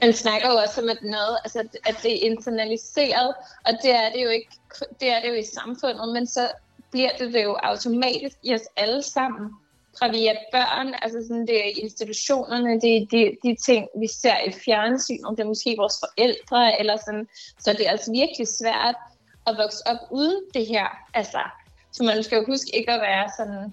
Man 0.00 0.12
snakker 0.12 0.48
jo 0.50 0.54
også 0.54 0.80
om, 0.80 0.88
at, 0.88 0.98
noget, 1.02 1.38
altså, 1.44 1.58
at 1.86 1.96
det 2.02 2.12
er 2.12 2.30
internaliseret, 2.30 3.34
og 3.66 3.72
det 3.82 3.90
er 3.90 4.12
det, 4.12 4.24
jo 4.24 4.28
ikke, 4.28 4.48
det 5.00 5.08
er 5.08 5.20
det 5.22 5.28
jo 5.28 5.34
i 5.34 5.44
samfundet, 5.44 6.08
men 6.08 6.26
så 6.26 6.48
bliver 6.90 7.10
det, 7.18 7.32
det 7.32 7.44
jo 7.44 7.56
automatisk 7.62 8.36
i 8.42 8.54
os 8.54 8.68
alle 8.76 9.02
sammen. 9.02 9.50
Fra 9.98 10.08
vi 10.08 10.26
er 10.26 10.34
børn, 10.52 10.94
altså 11.02 11.18
sådan, 11.28 11.46
det 11.46 11.56
er 11.66 11.82
institutionerne, 11.84 12.80
det 12.80 12.96
er 12.96 13.06
de, 13.06 13.36
de 13.44 13.56
ting, 13.66 13.88
vi 14.00 14.06
ser 14.06 14.38
i 14.46 14.52
fjernsynet, 14.64 15.36
det 15.36 15.40
er 15.40 15.52
måske 15.54 15.74
vores 15.78 15.98
forældre, 16.04 16.80
eller 16.80 16.96
sådan. 16.96 17.28
Så 17.58 17.72
det 17.72 17.86
er 17.86 17.90
altså 17.90 18.10
virkelig 18.12 18.48
svært 18.48 18.96
at 19.46 19.56
vokse 19.62 19.82
op 19.86 20.02
uden 20.10 20.42
det 20.54 20.66
her. 20.66 20.86
Altså, 21.14 21.42
så 21.92 22.04
man 22.04 22.22
skal 22.22 22.36
jo 22.36 22.44
huske 22.46 22.76
ikke 22.76 22.92
at 22.92 23.00
være 23.00 23.30
sådan 23.36 23.72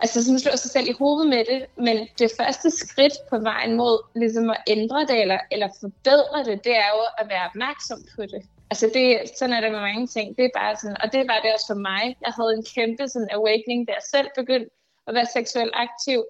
altså 0.00 0.24
sådan 0.24 0.38
slå 0.38 0.56
sig 0.56 0.70
selv 0.70 0.88
i 0.88 0.98
hovedet 1.00 1.28
med 1.34 1.44
det, 1.50 1.66
men 1.76 1.96
det 2.18 2.30
første 2.38 2.70
skridt 2.70 3.16
på 3.30 3.38
vejen 3.38 3.76
mod 3.76 3.96
ligesom 4.16 4.50
at 4.50 4.62
ændre 4.66 5.00
det 5.00 5.20
eller, 5.20 5.38
eller 5.52 5.68
forbedre 5.80 6.38
det, 6.48 6.64
det 6.64 6.76
er 6.76 6.90
jo 6.96 7.02
at 7.18 7.28
være 7.28 7.46
opmærksom 7.46 7.98
på 8.16 8.22
det. 8.22 8.42
Altså 8.70 8.90
det, 8.94 9.06
sådan 9.38 9.54
er 9.54 9.60
det 9.60 9.72
med 9.72 9.80
mange 9.80 10.06
ting. 10.06 10.36
Det 10.36 10.44
er 10.44 10.58
bare 10.60 10.76
sådan, 10.76 10.96
og 11.02 11.12
det 11.12 11.28
var 11.30 11.38
det 11.42 11.54
også 11.54 11.66
for 11.72 11.80
mig. 11.90 12.02
Jeg 12.24 12.32
havde 12.38 12.52
en 12.58 12.64
kæmpe 12.74 13.08
sådan 13.08 13.28
awakening, 13.38 13.88
da 13.88 13.92
jeg 13.92 14.06
selv 14.14 14.28
begyndte 14.40 14.70
at 15.06 15.14
være 15.14 15.26
seksuelt 15.32 15.72
aktiv. 15.74 16.24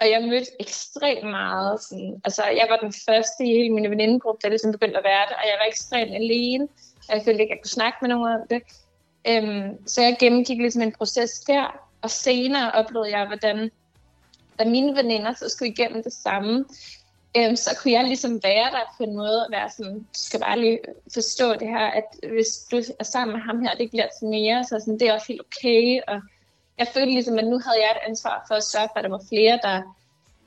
Og 0.00 0.10
jeg 0.10 0.22
mødte 0.22 0.50
ekstremt 0.60 1.30
meget. 1.30 1.82
Sådan, 1.82 2.20
altså 2.24 2.42
jeg 2.44 2.66
var 2.70 2.76
den 2.76 2.92
første 3.06 3.44
i 3.44 3.52
hele 3.56 3.74
min 3.74 3.90
venindegruppe, 3.90 4.40
der 4.42 4.48
ligesom 4.48 4.72
begyndte 4.72 4.98
at 4.98 5.04
være 5.04 5.26
det, 5.28 5.36
og 5.36 5.44
jeg 5.46 5.56
var 5.60 5.66
ekstremt 5.68 6.14
alene. 6.14 6.68
og 7.08 7.14
jeg 7.16 7.22
følte 7.24 7.42
ikke, 7.42 7.54
jeg 7.54 7.62
kunne 7.62 7.78
snakke 7.78 7.98
med 8.00 8.08
nogen 8.08 8.40
om 8.40 8.46
det. 8.50 8.62
Øhm, 9.28 9.86
så 9.86 10.02
jeg 10.02 10.16
gennemgik 10.20 10.58
ligesom 10.58 10.82
en 10.82 10.92
proces 10.92 11.40
der, 11.40 11.88
og 12.02 12.10
senere 12.10 12.72
oplevede 12.72 13.16
jeg, 13.16 13.26
hvordan 13.26 13.70
da 14.58 14.64
mine 14.64 14.96
veninder 14.96 15.34
så 15.34 15.48
skulle 15.48 15.72
igennem 15.72 16.02
det 16.02 16.12
samme, 16.12 16.64
øhm, 17.36 17.56
så 17.56 17.78
kunne 17.82 17.92
jeg 17.92 18.04
ligesom 18.04 18.40
være 18.42 18.70
der 18.70 18.94
på 18.96 19.02
en 19.02 19.16
måde 19.16 19.46
og 19.46 19.52
være 19.52 19.70
sådan, 19.70 19.98
du 19.98 20.04
skal 20.12 20.40
bare 20.40 20.58
lige 20.58 20.78
forstå 21.14 21.52
det 21.52 21.68
her, 21.68 21.86
at 21.86 22.04
hvis 22.32 22.48
du 22.70 22.82
er 22.98 23.04
sammen 23.04 23.36
med 23.36 23.42
ham 23.42 23.60
her, 23.60 23.74
det 23.74 23.90
bliver 23.90 24.06
til 24.18 24.28
mere, 24.28 24.64
så 24.64 24.80
sådan, 24.80 25.00
det 25.00 25.08
er 25.08 25.12
også 25.12 25.26
helt 25.28 25.40
okay, 25.40 26.00
og 26.08 26.20
jeg 26.78 26.86
følte 26.94 27.12
ligesom, 27.12 27.38
at 27.38 27.44
nu 27.44 27.58
havde 27.64 27.80
jeg 27.80 27.90
et 27.96 28.08
ansvar 28.08 28.44
for 28.48 28.54
at 28.54 28.64
sørge 28.64 28.88
for, 28.92 28.98
at 28.98 29.04
der 29.04 29.10
var 29.10 29.22
flere, 29.28 29.58
der, 29.62 29.82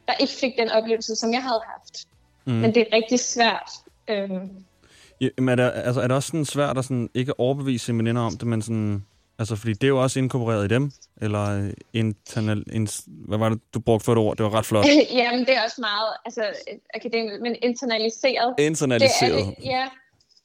der 0.07 0.13
ikke 0.19 0.33
fik 0.33 0.53
den 0.57 0.69
oplevelse, 0.71 1.15
som 1.15 1.33
jeg 1.33 1.41
havde 1.41 1.61
haft. 1.65 2.07
Mm. 2.45 2.53
Men 2.53 2.75
det 2.75 2.81
er 2.81 2.95
rigtig 2.95 3.19
svært. 3.19 3.69
Øhm, 4.07 4.65
Ja, 5.21 5.29
men 5.37 5.49
er, 5.49 5.55
der, 5.55 5.71
altså, 5.71 6.01
er 6.01 6.07
det 6.07 6.15
også 6.15 6.27
sådan 6.27 6.45
svært 6.45 6.77
at 6.77 6.83
sådan, 6.83 7.09
ikke 7.13 7.39
overbevise 7.39 7.85
sine 7.85 7.97
veninder 7.97 8.21
om 8.21 8.37
det, 8.37 8.47
men 8.47 8.61
sådan... 8.61 9.05
Altså, 9.39 9.55
fordi 9.55 9.73
det 9.73 9.83
er 9.83 9.87
jo 9.87 10.01
også 10.01 10.19
inkorporeret 10.19 10.65
i 10.65 10.73
dem, 10.73 10.91
eller 11.21 11.57
øh, 11.57 11.73
internal... 11.93 12.63
In, 12.71 12.87
hvad 13.07 13.37
var 13.37 13.49
det, 13.49 13.59
du 13.73 13.79
brugte 13.79 14.05
for 14.05 14.11
et 14.11 14.17
ord? 14.17 14.37
Det 14.37 14.43
var 14.43 14.53
ret 14.53 14.65
flot. 14.65 14.85
Jamen, 15.19 15.39
det 15.39 15.57
er 15.57 15.63
også 15.63 15.81
meget 15.81 16.09
altså, 16.25 16.43
akademisk, 16.93 17.41
men 17.41 17.55
internaliseret. 17.61 18.55
Internaliseret. 18.59 19.31
Det 19.31 19.41
er 19.41 19.45
det, 19.45 19.65
ja, 19.65 19.87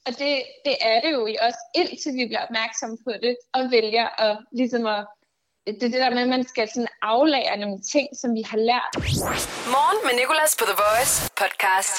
og 0.07 0.11
det, 0.19 0.31
det 0.65 0.75
er 0.81 1.01
det 1.01 1.11
jo 1.11 1.27
i 1.27 1.35
os, 1.47 1.57
indtil 1.75 2.13
vi 2.13 2.25
bliver 2.25 2.43
opmærksomme 2.47 2.97
på 3.05 3.11
det, 3.21 3.35
og 3.53 3.71
vælger 3.71 4.21
at 4.25 4.37
ligesom 4.51 4.85
at 4.85 5.05
det 5.67 5.83
er 5.83 5.87
det 5.87 5.93
der 5.93 6.09
med, 6.09 6.21
at 6.21 6.29
man 6.29 6.47
skal 6.47 6.67
sådan 6.73 6.87
aflære 7.01 7.57
nogle 7.59 7.79
ting, 7.93 8.07
som 8.21 8.33
vi 8.33 8.43
har 8.45 8.57
lært. 8.57 8.91
Morgen 9.75 9.99
med 10.05 10.13
Nicolas 10.19 10.55
på 10.59 10.65
The 10.65 10.77
Voice 10.83 11.31
podcast. 11.41 11.95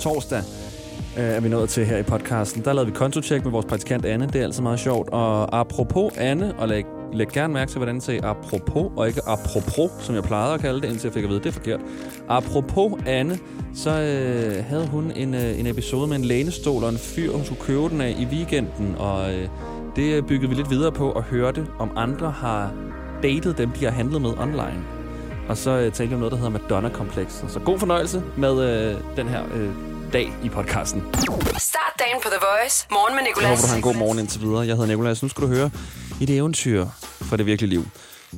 Torsdag 0.00 0.42
øh, 1.18 1.36
er 1.36 1.40
vi 1.40 1.48
nået 1.48 1.68
til 1.68 1.86
her 1.86 1.98
i 1.98 2.02
podcasten. 2.02 2.64
Der 2.64 2.72
lavede 2.72 2.90
vi 2.90 2.96
kontotjek 2.96 3.44
med 3.44 3.52
vores 3.52 3.66
praktikant 3.66 4.04
Anne. 4.04 4.26
Det 4.26 4.36
er 4.36 4.44
altid 4.44 4.62
meget 4.62 4.80
sjovt. 4.80 5.08
Og 5.08 5.60
apropos 5.60 6.16
Anne, 6.16 6.54
og 6.58 6.68
læg, 6.68 6.84
læg 7.12 7.28
gerne 7.28 7.52
mærke 7.52 7.70
til, 7.70 7.78
hvordan 7.78 7.94
jeg 7.94 8.02
sagde 8.02 8.24
apropos, 8.24 8.92
og 8.96 9.08
ikke 9.08 9.20
apropos, 9.26 9.90
som 10.00 10.14
jeg 10.14 10.22
plejede 10.24 10.54
at 10.54 10.60
kalde 10.60 10.80
det, 10.80 10.88
indtil 10.88 11.06
jeg 11.08 11.14
fik 11.14 11.24
at 11.24 11.30
vide, 11.30 11.40
det 11.40 11.46
er 11.46 11.52
forkert. 11.52 11.80
Apropos 12.28 12.92
Anne, 13.06 13.38
så 13.74 13.90
øh, 13.90 14.64
havde 14.64 14.86
hun 14.86 15.10
en, 15.10 15.34
øh, 15.34 15.60
en 15.60 15.66
episode 15.66 16.06
med 16.06 16.16
en 16.16 16.24
lænestol 16.24 16.84
og 16.84 16.88
en 16.88 16.98
fyr, 16.98 17.32
hun 17.32 17.44
skulle 17.44 17.62
købe 17.62 17.88
den 17.88 18.00
af 18.00 18.16
i 18.18 18.24
weekenden. 18.24 18.94
Og 18.98 19.34
øh, 19.34 19.48
det 19.96 20.26
byggede 20.26 20.48
vi 20.48 20.54
lidt 20.54 20.70
videre 20.70 20.92
på 20.92 21.10
og 21.10 21.22
hørte, 21.22 21.66
om 21.78 21.90
andre 21.96 22.30
har 22.30 22.72
datet 23.24 23.58
dem, 23.58 23.70
de 23.70 23.84
har 23.84 23.92
handlet 23.92 24.22
med 24.22 24.30
online. 24.38 24.80
Og 25.48 25.56
så 25.56 25.70
øh, 25.70 25.92
talte 25.92 26.08
vi 26.08 26.14
om 26.14 26.18
noget, 26.20 26.32
der 26.32 26.36
hedder 26.38 26.50
Madonna-komplekset. 26.50 27.50
Så 27.50 27.58
god 27.60 27.78
fornøjelse 27.78 28.22
med 28.36 28.60
øh, 28.60 29.00
den 29.16 29.28
her 29.28 29.42
øh, 29.54 29.70
dag 30.12 30.32
i 30.44 30.48
podcasten. 30.48 31.02
Start 31.58 31.92
dagen 31.98 32.16
på 32.22 32.28
The 32.28 32.38
Voice. 32.40 32.86
Morgen 32.90 33.14
med 33.14 33.22
Jeg 33.22 33.28
Nicolas. 33.30 33.48
håber, 33.50 33.62
du 33.62 33.68
har 33.68 33.76
en 33.76 33.82
god 33.82 33.94
morgen 33.94 34.18
indtil 34.18 34.40
videre. 34.40 34.58
Jeg 34.60 34.76
hedder 34.76 34.86
Nicolas. 34.86 35.22
Nu 35.22 35.28
skal 35.28 35.42
du 35.42 35.48
høre 35.48 35.70
et 36.20 36.30
eventyr 36.30 36.86
fra 37.20 37.36
det 37.36 37.46
virkelige 37.46 37.70
liv. 37.70 37.84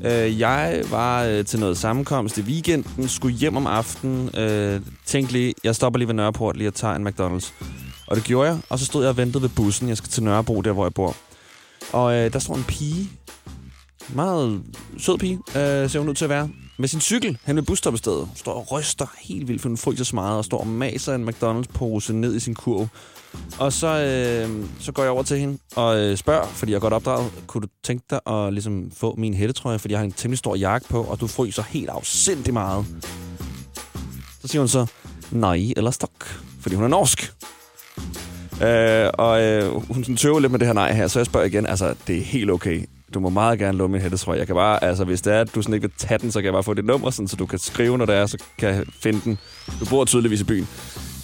Øh, 0.05 0.41
Jeg 0.41 0.83
var 0.91 1.25
øh, 1.25 1.45
til 1.45 1.61
noget 1.61 1.79
sammenkomst 1.79 2.39
i 2.39 2.41
weekenden, 2.43 3.09
skulle 3.09 3.37
hjem 3.37 3.57
om 3.57 3.67
aftenen, 3.67 4.39
øh, 4.39 4.81
tænkte 5.07 5.33
lige, 5.33 5.55
jeg 5.65 5.75
stopper 5.77 5.99
lige 5.99 6.09
ved 6.09 6.15
Nørreport 6.15 6.57
lige 6.57 6.69
og 6.69 6.75
tager 6.75 6.95
en 6.95 7.09
McDonald's. 7.09 7.53
Og 8.07 8.17
det 8.17 8.25
gjorde 8.25 8.49
jeg, 8.51 8.59
og 8.69 8.79
så 8.79 8.85
stod 8.85 9.03
jeg 9.03 9.11
og 9.11 9.17
ventede 9.17 9.43
ved 9.43 9.49
bussen. 9.49 9.89
Jeg 9.89 9.97
skal 9.97 10.11
til 10.11 10.23
Nørrebro, 10.23 10.61
der 10.61 10.73
hvor 10.73 10.85
jeg 10.85 10.95
bor. 10.95 11.17
Og 11.93 12.15
øh, 12.15 12.33
der 12.33 12.39
står 12.39 12.55
en 12.55 12.65
pige, 12.65 13.09
meget 14.15 14.63
sød 14.99 15.19
pige, 15.19 15.39
øh, 15.49 15.91
ser 15.91 15.99
hun 15.99 16.09
ud 16.09 16.15
til 16.15 16.25
at 16.25 16.29
være, 16.29 16.49
med 16.79 16.89
sin 16.89 17.01
cykel 17.01 17.39
hen 17.45 17.57
ved 17.57 17.63
busstoppestedet. 17.63 18.29
Står 18.35 18.53
og 18.53 18.73
ryster 18.73 19.07
helt 19.21 19.49
vildt, 19.49 19.63
for 19.63 19.69
hun 19.69 19.77
fryser 19.77 20.05
så 20.05 20.17
meget, 20.17 20.39
og 20.39 20.45
står 20.45 20.59
og 20.59 20.67
maser 20.67 21.15
en 21.15 21.29
McDonald's-pose 21.29 22.13
ned 22.13 22.35
i 22.35 22.41
sin 22.41 22.55
kurv. 22.55 22.89
Og 23.59 23.73
så, 23.73 23.87
øh, 23.87 24.65
så 24.81 24.93
går 24.93 25.03
jeg 25.03 25.13
over 25.13 25.23
til 25.23 25.39
hende 25.39 25.59
og 25.77 25.99
øh, 25.99 26.17
spørger, 26.17 26.47
fordi 26.47 26.73
jeg 26.73 26.77
er 26.77 26.81
godt 26.81 26.93
opdraget, 26.93 27.33
kunne 27.47 27.63
du 27.63 27.69
tænke 27.85 28.05
dig 28.11 28.21
at 28.27 28.53
ligesom, 28.53 28.91
få 28.97 29.15
min 29.19 29.35
hættetrøje, 29.35 29.79
fordi 29.79 29.93
jeg 29.93 29.99
har 29.99 30.05
en 30.05 30.13
temmelig 30.13 30.39
stor 30.39 30.57
jakke 30.57 30.89
på, 30.89 31.03
og 31.03 31.21
du 31.21 31.27
fryser 31.27 31.63
helt 31.63 31.89
afsindig 31.89 32.53
meget. 32.53 32.87
Så 34.43 34.49
siger 34.49 34.61
hun 34.61 34.69
så, 34.69 34.87
nej 35.31 35.73
eller 35.77 35.91
stok, 35.91 36.25
fordi 36.61 36.75
hun 36.75 36.85
er 36.85 36.89
norsk. 36.89 37.33
Øh, 38.63 39.11
og 39.15 39.43
øh, 39.43 39.75
hun 39.93 40.05
sådan 40.05 40.17
tøver 40.17 40.41
lidt 40.41 40.53
med 40.53 40.59
det 40.59 40.67
her 40.67 40.75
nej 40.75 40.93
her, 40.93 41.09
så 41.09 41.19
jeg 41.19 41.27
spørger 41.27 41.47
igen, 41.47 41.67
altså, 41.67 41.95
det 42.07 42.19
er 42.19 42.23
helt 42.23 42.51
okay. 42.51 42.87
Du 43.17 43.21
må 43.21 43.29
meget 43.29 43.59
gerne 43.59 43.79
låne 43.79 43.93
min 43.93 44.01
hættetrøje. 44.01 44.39
Jeg 44.39 44.47
kan 44.47 44.57
bare, 44.57 44.85
altså, 44.85 45.05
hvis 45.05 45.23
det 45.23 45.33
er, 45.35 45.41
at 45.41 45.55
du 45.55 45.63
sådan 45.63 45.75
ikke 45.75 45.89
vil 45.89 45.97
tage 45.99 46.19
den, 46.19 46.33
så 46.33 46.39
kan 46.39 46.45
jeg 46.45 46.53
bare 46.53 46.63
få 46.63 46.75
dit 46.75 46.85
nummer, 46.85 47.11
sådan, 47.11 47.29
så 47.29 47.37
du 47.37 47.47
kan 47.47 47.59
skrive, 47.59 47.99
når 47.99 48.07
det 48.07 48.15
er, 48.15 48.27
så 48.27 48.39
kan 48.59 48.69
jeg 48.69 48.85
finde 49.01 49.21
den. 49.25 49.39
Du 49.81 49.85
bor 49.91 50.05
tydeligvis 50.05 50.41
i 50.41 50.45
byen. 50.45 50.69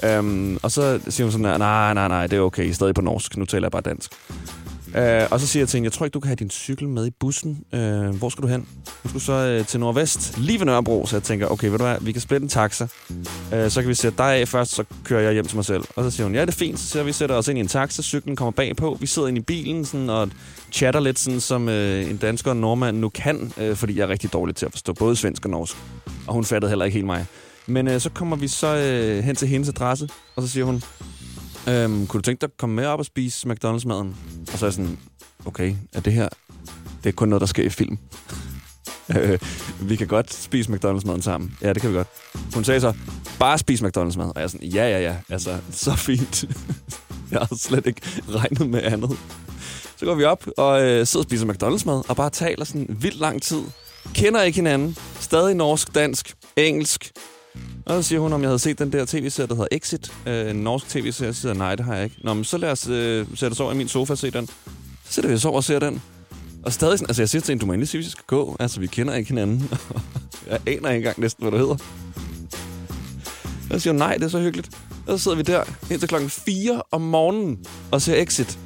Øhm, 0.04 0.58
og 0.62 0.70
så 0.70 1.00
siger 1.08 1.24
hun 1.24 1.32
sådan, 1.32 1.46
her, 1.46 1.58
nej, 1.58 1.94
nej, 1.94 2.08
nej, 2.08 2.26
det 2.26 2.36
er 2.36 2.40
okay, 2.40 2.64
I 2.64 2.68
er 2.68 2.74
stadig 2.74 2.94
på 2.94 3.00
norsk, 3.00 3.36
nu 3.36 3.44
taler 3.44 3.66
jeg 3.66 3.70
bare 3.70 3.82
dansk. 3.82 4.12
Øh, 4.94 5.28
og 5.30 5.40
så 5.40 5.46
siger 5.46 5.60
jeg 5.60 5.68
til 5.68 5.76
hende, 5.76 5.86
jeg 5.86 5.92
tror 5.92 6.06
ikke, 6.06 6.14
du 6.14 6.20
kan 6.20 6.28
have 6.28 6.36
din 6.36 6.50
cykel 6.50 6.88
med 6.88 7.06
i 7.06 7.10
bussen. 7.10 7.64
Øh, 7.72 8.08
hvor 8.08 8.28
skal 8.28 8.42
du 8.42 8.48
hen? 8.48 8.68
Du 9.02 9.08
skulle 9.08 9.22
så 9.22 9.32
øh, 9.32 9.66
til 9.66 9.80
Nordvest, 9.80 10.38
lige 10.38 10.58
ved 10.58 10.66
Nørrebro, 10.66 11.06
så 11.06 11.16
jeg 11.16 11.22
tænker, 11.22 11.46
okay, 11.46 11.68
ved 11.68 11.78
du 11.78 11.84
hvad, 11.84 11.96
vi 12.00 12.12
kan 12.12 12.20
splitte 12.20 12.44
en 12.44 12.48
taxa. 12.48 12.86
Øh, 13.54 13.70
så 13.70 13.80
kan 13.80 13.88
vi 13.88 13.94
sætte 13.94 14.18
dig 14.18 14.34
af 14.34 14.48
først, 14.48 14.74
så 14.74 14.84
kører 15.04 15.20
jeg 15.20 15.32
hjem 15.32 15.46
til 15.46 15.56
mig 15.56 15.64
selv. 15.64 15.84
Og 15.96 16.04
så 16.04 16.10
siger 16.10 16.24
hun, 16.24 16.34
ja, 16.34 16.40
det 16.40 16.48
er 16.48 16.52
fint, 16.52 16.78
så 16.78 16.86
siger 16.86 17.02
vi 17.02 17.12
sætter 17.12 17.36
os 17.36 17.48
ind 17.48 17.58
i 17.58 17.60
en 17.60 17.68
taxa, 17.68 18.02
cyklen 18.02 18.36
kommer 18.36 18.50
bagpå, 18.50 18.96
vi 19.00 19.06
sidder 19.06 19.28
inde 19.28 19.38
i 19.38 19.42
bilen 19.42 19.84
sådan, 19.84 20.10
og 20.10 20.30
chatter 20.72 21.00
lidt, 21.00 21.18
sådan, 21.18 21.40
som 21.40 21.68
øh, 21.68 22.10
en 22.10 22.16
dansker 22.16 22.50
og 22.50 22.54
en 22.54 22.60
nordmand 22.60 22.98
nu 22.98 23.08
kan, 23.08 23.52
øh, 23.58 23.76
fordi 23.76 23.98
jeg 23.98 24.02
er 24.02 24.08
rigtig 24.08 24.32
dårlig 24.32 24.56
til 24.56 24.66
at 24.66 24.72
forstå 24.72 24.92
både 24.92 25.16
svensk 25.16 25.44
og 25.44 25.50
norsk. 25.50 25.76
Og 26.26 26.34
hun 26.34 26.44
fattede 26.44 26.70
heller 26.70 26.84
ikke 26.84 26.94
helt 26.94 27.06
mig. 27.06 27.26
Men 27.66 27.88
øh, 27.88 28.00
så 28.00 28.10
kommer 28.10 28.36
vi 28.36 28.48
så 28.48 28.76
øh, 28.76 29.24
hen 29.24 29.36
til 29.36 29.48
hendes 29.48 29.68
adresse, 29.68 30.08
og 30.36 30.42
så 30.42 30.48
siger 30.48 30.64
hun, 30.64 30.82
øhm, 31.68 32.06
kunne 32.06 32.18
du 32.18 32.22
tænke 32.22 32.40
dig 32.40 32.46
at 32.46 32.56
komme 32.56 32.76
med 32.76 32.86
op 32.86 32.98
og 32.98 33.04
spise 33.04 33.48
McDonald's-maden? 33.48 34.14
Og 34.52 34.58
så 34.58 34.66
er 34.66 34.68
jeg 34.68 34.72
sådan, 34.72 34.98
okay, 35.44 35.74
er 35.92 36.00
det 36.00 36.12
her, 36.12 36.28
det 37.04 37.08
er 37.08 37.12
kun 37.12 37.28
noget, 37.28 37.40
der 37.40 37.46
sker 37.46 37.64
i 37.64 37.68
film. 37.68 37.98
øh, 39.16 39.38
vi 39.80 39.96
kan 39.96 40.06
godt 40.06 40.34
spise 40.34 40.72
McDonald's-maden 40.72 41.22
sammen. 41.22 41.56
Ja, 41.62 41.72
det 41.72 41.82
kan 41.82 41.90
vi 41.90 41.96
godt. 41.96 42.08
Hun 42.54 42.64
sagde 42.64 42.80
så, 42.80 42.92
bare 43.38 43.58
spise 43.58 43.84
McDonald's-mad. 43.84 44.24
Og 44.24 44.32
jeg 44.36 44.42
er 44.42 44.46
sådan, 44.46 44.68
ja, 44.68 44.88
ja, 44.88 45.00
ja, 45.00 45.16
altså, 45.28 45.58
så 45.70 45.96
fint. 45.96 46.44
jeg 47.30 47.40
havde 47.40 47.60
slet 47.60 47.86
ikke 47.86 48.00
regnet 48.28 48.70
med 48.70 48.82
andet. 48.82 49.18
Så 49.96 50.04
går 50.04 50.14
vi 50.14 50.24
op 50.24 50.46
og 50.56 50.82
øh, 50.82 51.06
sidder 51.06 51.24
og 51.24 51.30
spiser 51.30 51.46
McDonald's-mad, 51.46 52.08
og 52.08 52.16
bare 52.16 52.30
taler 52.30 52.64
sådan 52.64 52.86
vildt 52.88 53.20
lang 53.20 53.42
tid. 53.42 53.62
Kender 54.14 54.42
ikke 54.42 54.56
hinanden. 54.56 54.96
Stadig 55.20 55.54
norsk, 55.54 55.94
dansk, 55.94 56.34
engelsk. 56.56 57.12
Og 57.86 58.02
så 58.02 58.08
siger 58.08 58.20
hun, 58.20 58.32
om 58.32 58.40
jeg 58.40 58.48
havde 58.48 58.58
set 58.58 58.78
den 58.78 58.92
der 58.92 59.04
tv-serie, 59.04 59.48
der 59.48 59.54
hedder 59.54 59.68
Exit. 59.70 60.12
Øh, 60.26 60.50
en 60.50 60.56
norsk 60.56 60.88
tv-serie. 60.88 61.32
Så 61.34 61.40
siger 61.40 61.54
nej, 61.54 61.74
det 61.74 61.84
har 61.84 61.94
jeg 61.94 62.04
ikke. 62.04 62.16
Nå, 62.24 62.34
men 62.34 62.44
så 62.44 62.58
lad 62.58 62.70
os 62.70 62.88
øh, 62.88 63.26
sætte 63.34 63.52
os 63.52 63.60
over 63.60 63.72
i 63.72 63.76
min 63.76 63.88
sofa 63.88 64.12
og 64.12 64.18
se 64.18 64.30
den. 64.30 64.46
Så 64.46 64.52
sætter 65.10 65.28
vi 65.28 65.34
os 65.34 65.44
over 65.44 65.56
og 65.56 65.64
ser 65.64 65.78
den. 65.78 66.02
Og 66.62 66.72
stadig 66.72 66.98
sådan, 66.98 67.10
altså 67.10 67.22
jeg 67.22 67.28
siger 67.28 67.42
til 67.42 67.52
hende, 67.52 67.60
du 67.60 67.66
må 67.66 67.72
endelig 67.72 67.88
sige, 67.88 67.98
hvis 67.98 68.06
vi 68.06 68.10
skal 68.10 68.24
gå. 68.26 68.56
Altså, 68.60 68.80
vi 68.80 68.86
kender 68.86 69.14
ikke 69.14 69.28
hinanden. 69.28 69.70
jeg 70.50 70.60
aner 70.66 70.88
ikke 70.88 70.88
engang 70.88 71.20
næsten, 71.20 71.42
hvad 71.42 71.52
du 71.52 71.58
hedder. 71.58 71.76
Og 73.70 73.70
så 73.70 73.78
siger 73.78 73.92
hun, 73.92 73.98
nej, 73.98 74.14
det 74.14 74.22
er 74.22 74.28
så 74.28 74.40
hyggeligt. 74.40 74.70
Og 75.06 75.18
så 75.18 75.22
sidder 75.22 75.36
vi 75.36 75.42
der 75.42 75.64
indtil 75.90 76.08
klokken 76.08 76.30
4 76.30 76.82
om 76.90 77.00
morgenen 77.00 77.58
og 77.90 78.02
ser 78.02 78.22
Exit. 78.22 78.58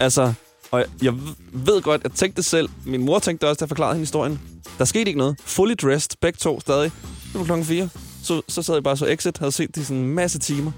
Altså, 0.00 0.32
og 0.70 0.80
jeg, 0.80 0.86
jeg 1.02 1.14
ved 1.52 1.82
godt, 1.82 2.02
jeg 2.02 2.12
tænkte 2.12 2.36
det 2.36 2.44
selv. 2.44 2.68
Min 2.86 3.04
mor 3.04 3.18
tænkte 3.18 3.48
også, 3.48 3.58
da 3.58 3.62
jeg 3.62 3.68
forklarede 3.68 3.94
hende 3.94 4.02
historien. 4.02 4.40
Der 4.78 4.84
skete 4.84 5.06
ikke 5.06 5.18
noget. 5.18 5.36
Fully 5.44 5.74
dressed, 5.82 6.10
begge 6.20 6.36
to 6.36 6.60
stadig. 6.60 6.92
Det 7.34 7.40
var 7.40 7.46
klokken 7.46 7.66
4. 7.66 7.88
Så, 8.22 8.42
så 8.48 8.62
sad 8.62 8.74
jeg 8.74 8.82
bare 8.82 8.96
så 8.96 9.06
Exit, 9.06 9.38
havde 9.38 9.52
set 9.52 9.74
de 9.74 9.80
i 9.80 9.84
sådan 9.84 10.02
en 10.02 10.14
masse 10.14 10.38
timer. 10.38 10.72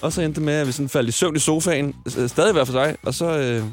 Og 0.00 0.12
så 0.12 0.22
endte 0.22 0.34
det 0.34 0.44
med, 0.44 0.54
at 0.54 0.66
vi 0.66 0.72
sådan 0.72 0.88
faldt 0.88 1.08
i 1.08 1.12
søvn 1.12 1.36
i 1.36 1.38
sofaen. 1.38 1.94
Øh, 2.18 2.28
stadig 2.28 2.52
hver 2.52 2.64
for 2.64 2.72
sig. 2.72 2.96
Og 3.02 3.14
så, 3.14 3.38
øh, 3.38 3.64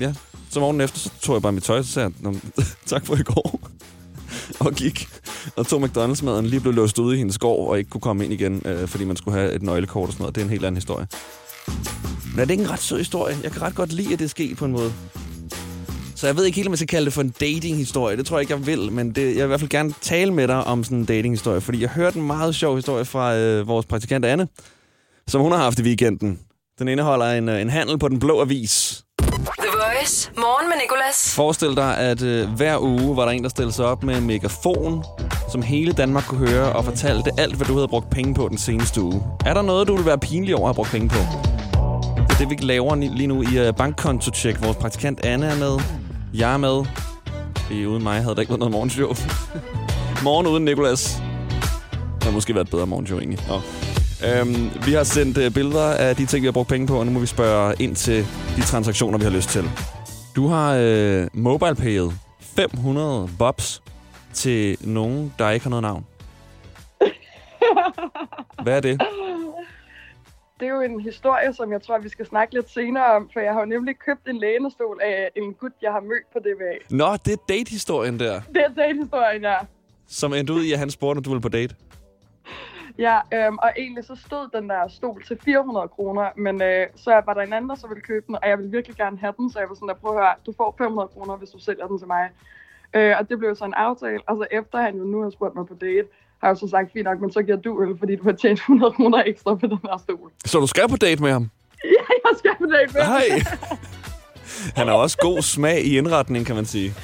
ja, 0.00 0.14
så 0.50 0.60
morgenen 0.60 0.80
efter, 0.80 0.98
så 0.98 1.10
tog 1.20 1.34
jeg 1.34 1.42
bare 1.42 1.52
mit 1.52 1.62
tøj, 1.62 1.82
så 1.82 1.92
sagde 1.92 2.12
jeg, 2.24 2.34
tak 2.86 3.06
for 3.06 3.16
i 3.16 3.22
går. 3.22 3.60
og 4.66 4.72
gik 4.72 5.08
og 5.56 5.66
tog 5.66 5.82
McDonald's-maden, 5.84 6.46
lige 6.46 6.60
blev 6.60 6.74
låst 6.74 6.98
ude 6.98 7.14
i 7.14 7.18
hendes 7.18 7.38
gård, 7.38 7.68
og 7.68 7.78
ikke 7.78 7.90
kunne 7.90 8.00
komme 8.00 8.24
ind 8.24 8.32
igen, 8.32 8.62
øh, 8.64 8.88
fordi 8.88 9.04
man 9.04 9.16
skulle 9.16 9.38
have 9.38 9.52
et 9.52 9.62
nøglekort 9.62 10.06
og 10.06 10.12
sådan 10.12 10.22
noget. 10.22 10.34
Det 10.34 10.40
er 10.40 10.44
en 10.44 10.50
helt 10.50 10.64
anden 10.64 10.76
historie. 10.76 11.06
Men 12.30 12.40
er 12.40 12.44
det 12.44 12.50
ikke 12.50 12.64
en 12.64 12.70
ret 12.70 12.82
sød 12.82 12.98
historie? 12.98 13.36
Jeg 13.42 13.52
kan 13.52 13.62
ret 13.62 13.74
godt 13.74 13.92
lide, 13.92 14.12
at 14.12 14.18
det 14.18 14.30
sker 14.30 14.54
på 14.54 14.64
en 14.64 14.72
måde. 14.72 14.92
Så 16.16 16.26
jeg 16.26 16.36
ved 16.36 16.44
ikke 16.44 16.56
helt, 16.56 16.68
om 16.68 16.72
jeg 16.72 16.78
skal 16.78 16.88
kalde 16.88 17.04
det 17.04 17.12
for 17.12 17.22
en 17.22 17.34
dating-historie. 17.40 18.16
Det 18.16 18.26
tror 18.26 18.36
jeg 18.36 18.40
ikke, 18.40 18.54
jeg 18.54 18.66
vil, 18.66 18.92
men 18.92 19.10
det, 19.10 19.22
jeg 19.22 19.34
vil 19.34 19.42
i 19.42 19.46
hvert 19.46 19.60
fald 19.60 19.70
gerne 19.70 19.94
tale 20.00 20.32
med 20.32 20.48
dig 20.48 20.64
om 20.64 20.84
sådan 20.84 20.98
en 20.98 21.04
dating-historie, 21.04 21.60
fordi 21.60 21.80
jeg 21.80 21.88
hørte 21.88 22.18
en 22.18 22.26
meget 22.26 22.54
sjov 22.54 22.76
historie 22.76 23.04
fra 23.04 23.36
øh, 23.36 23.68
vores 23.68 23.86
praktikant 23.86 24.24
Anne, 24.24 24.48
som 25.28 25.40
hun 25.40 25.52
har 25.52 25.58
haft 25.58 25.78
i 25.78 25.82
weekenden. 25.82 26.38
Den 26.78 26.88
indeholder 26.88 27.26
en, 27.26 27.48
øh, 27.48 27.60
en 27.60 27.70
handel 27.70 27.98
på 27.98 28.08
den 28.08 28.18
blå 28.18 28.40
avis. 28.40 29.02
The 29.18 29.68
Voice. 29.72 30.30
Morgen 30.36 30.68
med 30.68 30.76
Nicolas. 30.82 31.34
Forestil 31.34 31.76
dig, 31.76 31.98
at 31.98 32.22
øh, 32.22 32.48
hver 32.48 32.78
uge 32.78 33.16
var 33.16 33.24
der 33.24 33.32
en, 33.32 33.42
der 33.42 33.48
stillede 33.48 33.74
sig 33.74 33.84
op 33.84 34.02
med 34.02 34.16
en 34.16 34.26
megafon, 34.26 35.04
som 35.52 35.62
hele 35.62 35.92
Danmark 35.92 36.24
kunne 36.24 36.48
høre, 36.48 36.72
og 36.72 36.84
fortalte 36.84 37.30
alt, 37.38 37.56
hvad 37.56 37.66
du 37.66 37.74
havde 37.74 37.88
brugt 37.88 38.10
penge 38.10 38.34
på 38.34 38.48
den 38.48 38.58
seneste 38.58 39.00
uge. 39.00 39.22
Er 39.46 39.54
der 39.54 39.62
noget, 39.62 39.88
du 39.88 39.96
vil 39.96 40.06
være 40.06 40.18
pinlig 40.18 40.56
over 40.56 40.64
at 40.64 40.68
have 40.68 40.74
brugt 40.74 40.90
penge 40.90 41.08
på? 41.08 41.18
Det 42.16 42.44
er 42.44 42.48
det, 42.48 42.50
vi 42.50 42.56
laver 42.66 42.94
lige 42.94 43.26
nu 43.26 43.42
i 43.42 43.68
uh, 43.68 43.74
bankkonto-check. 43.76 44.62
Vores 44.62 44.76
praktikant 44.76 45.24
Anne 45.24 45.46
er 45.46 45.56
med. 45.56 46.05
Jeg 46.38 46.52
er 46.52 46.56
med. 46.56 46.84
Fordi 47.56 47.86
uden 47.86 48.02
mig 48.02 48.22
havde 48.22 48.34
der 48.34 48.40
ikke 48.40 48.50
været 48.50 48.58
noget 48.58 48.72
morgenshow. 48.72 49.14
Morgen 50.24 50.46
uden 50.46 50.64
Nikolas. 50.64 51.22
Det 52.14 52.24
har 52.24 52.30
måske 52.30 52.54
været 52.54 52.64
et 52.64 52.70
bedre 52.70 52.86
morgenshow, 52.86 53.18
egentlig. 53.18 53.48
Nå. 53.48 53.60
Øhm, 54.28 54.70
vi 54.86 54.92
har 54.92 55.04
sendt 55.04 55.38
øh, 55.38 55.54
billeder 55.54 55.90
af 55.90 56.16
de 56.16 56.26
ting, 56.26 56.42
vi 56.42 56.46
har 56.46 56.52
brugt 56.52 56.68
penge 56.68 56.86
på, 56.86 56.98
og 56.98 57.06
nu 57.06 57.12
må 57.12 57.20
vi 57.20 57.26
spørge 57.26 57.74
ind 57.78 57.96
til 57.96 58.26
de 58.56 58.62
transaktioner, 58.62 59.18
vi 59.18 59.24
har 59.24 59.30
lyst 59.30 59.48
til. 59.48 59.70
Du 60.36 60.46
har 60.46 60.76
øh, 60.80 61.26
mobilepayet 61.32 62.12
500 62.40 63.28
bobs 63.38 63.82
til 64.32 64.76
nogen, 64.80 65.34
der 65.38 65.50
ikke 65.50 65.64
har 65.64 65.70
noget 65.70 65.82
navn. 65.82 66.06
Hvad 68.62 68.76
er 68.76 68.80
det? 68.80 69.00
Det 70.60 70.68
er 70.68 70.74
jo 70.74 70.80
en 70.80 71.00
historie, 71.00 71.52
som 71.54 71.72
jeg 71.72 71.82
tror, 71.82 71.98
vi 71.98 72.08
skal 72.08 72.26
snakke 72.26 72.54
lidt 72.54 72.70
senere 72.70 73.04
om, 73.16 73.30
for 73.32 73.40
jeg 73.40 73.52
har 73.52 73.60
jo 73.60 73.66
nemlig 73.66 73.98
købt 73.98 74.28
en 74.28 74.36
lænestol 74.36 75.00
af 75.02 75.30
en 75.36 75.54
gut, 75.54 75.72
jeg 75.82 75.92
har 75.92 76.00
mødt 76.00 76.32
på 76.32 76.38
DBA. 76.38 76.96
Nå, 76.96 77.16
det 77.24 77.32
er 77.32 77.36
date-historien 77.48 78.20
der, 78.20 78.40
Det 78.40 78.62
er 78.62 78.68
datehistorien, 78.68 79.42
ja. 79.42 79.56
som 80.06 80.32
endte 80.32 80.52
ud 80.52 80.62
i, 80.62 80.72
at 80.72 80.78
han 80.78 80.90
spurgte, 80.90 81.18
om 81.18 81.24
du 81.24 81.30
ville 81.30 81.42
på 81.42 81.48
date. 81.48 81.74
Ja, 82.98 83.20
øhm, 83.34 83.58
og 83.58 83.72
egentlig 83.76 84.04
så 84.04 84.16
stod 84.26 84.60
den 84.60 84.68
der 84.68 84.88
stol 84.88 85.24
til 85.24 85.38
400 85.44 85.88
kroner, 85.88 86.30
men 86.36 86.62
øh, 86.62 86.86
så 86.94 87.22
var 87.26 87.34
der 87.34 87.40
en 87.40 87.52
anden, 87.52 87.68
der 87.68 87.74
så 87.76 87.86
ville 87.88 88.02
købe 88.02 88.26
den, 88.26 88.34
og 88.34 88.48
jeg 88.48 88.58
ville 88.58 88.70
virkelig 88.70 88.96
gerne 88.96 89.18
have 89.18 89.34
den, 89.36 89.50
så 89.50 89.58
jeg 89.58 89.68
var 89.68 89.74
sådan 89.74 89.88
der, 89.88 89.94
prøv 89.94 90.16
at 90.16 90.22
høre, 90.22 90.34
du 90.46 90.52
får 90.56 90.74
500 90.78 91.08
kroner, 91.08 91.36
hvis 91.36 91.50
du 91.50 91.58
sælger 91.58 91.86
den 91.86 91.98
til 91.98 92.06
mig. 92.06 92.30
Øh, 92.94 93.14
og 93.18 93.28
det 93.28 93.38
blev 93.38 93.56
så 93.56 93.64
en 93.64 93.74
aftale, 93.74 94.20
og 94.26 94.36
så 94.36 94.46
efter 94.50 94.78
han 94.78 94.96
jo 94.96 95.04
nu 95.04 95.22
har 95.22 95.30
spurgt 95.30 95.54
mig 95.54 95.66
på 95.66 95.74
date, 95.74 96.08
har 96.40 96.48
jeg 96.48 96.56
så 96.56 96.68
sagt, 96.68 96.92
fint 96.92 97.04
nok, 97.04 97.20
men 97.20 97.32
så 97.32 97.42
giver 97.42 97.56
du 97.56 97.82
øl, 97.82 97.98
fordi 97.98 98.16
du 98.16 98.22
har 98.22 98.32
tjent 98.32 98.58
100 98.58 98.92
kroner 98.92 99.22
ekstra 99.26 99.54
på 99.54 99.66
den 99.66 99.78
her 99.84 99.98
stol. 100.04 100.30
Så 100.44 100.60
du 100.60 100.66
skal 100.66 100.88
på 100.88 100.96
date 100.96 101.22
med 101.22 101.32
ham? 101.32 101.50
Ja, 101.84 102.30
jeg 102.30 102.38
skal 102.38 102.50
på 102.58 102.66
date 102.66 102.92
med 102.94 103.02
Nej. 103.02 103.42
Han 104.76 104.86
har 104.86 104.94
også 104.94 105.18
god 105.20 105.42
smag 105.42 105.84
i 105.84 105.98
indretning, 105.98 106.46
kan 106.46 106.54
man 106.56 106.64
sige. 106.64 106.94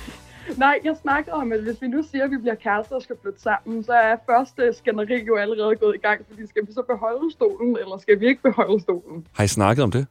Nej, 0.56 0.78
jeg 0.84 0.96
snakkede 1.02 1.34
om, 1.34 1.52
at 1.52 1.60
hvis 1.62 1.76
vi 1.82 1.86
nu 1.88 2.02
siger, 2.10 2.24
at 2.24 2.30
vi 2.30 2.36
bliver 2.36 2.54
kærester 2.54 2.96
og 2.96 3.02
skal 3.02 3.16
flytte 3.22 3.40
sammen, 3.42 3.84
så 3.84 3.92
er 3.92 4.16
første 4.30 4.72
skænderi 4.78 5.24
jo 5.24 5.36
allerede 5.36 5.76
gået 5.76 5.94
i 5.94 5.98
gang, 5.98 6.20
fordi 6.30 6.46
skal 6.46 6.62
vi 6.66 6.72
så 6.72 6.82
beholde 6.82 7.32
stolen, 7.32 7.76
eller 7.82 7.98
skal 7.98 8.20
vi 8.20 8.26
ikke 8.26 8.42
beholde 8.42 8.82
stolen? 8.82 9.26
Har 9.32 9.44
I 9.44 9.48
snakket 9.48 9.82
om 9.84 9.90
det? 9.90 10.06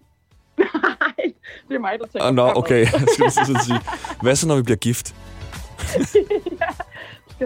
Det 1.69 1.75
er 1.75 1.79
mig, 1.79 1.93
der 1.99 2.05
tænker 2.05 2.27
Oh, 2.27 2.35
nå, 2.35 2.41
fremad. 2.41 2.57
okay. 2.57 2.79
Jeg 2.79 3.07
skulle 3.13 3.31
sådan 3.31 3.55
sige. 3.65 3.79
Hvad 4.21 4.35
så, 4.35 4.47
når 4.47 4.55
vi 4.55 4.61
bliver 4.61 4.77
gift? 4.77 5.15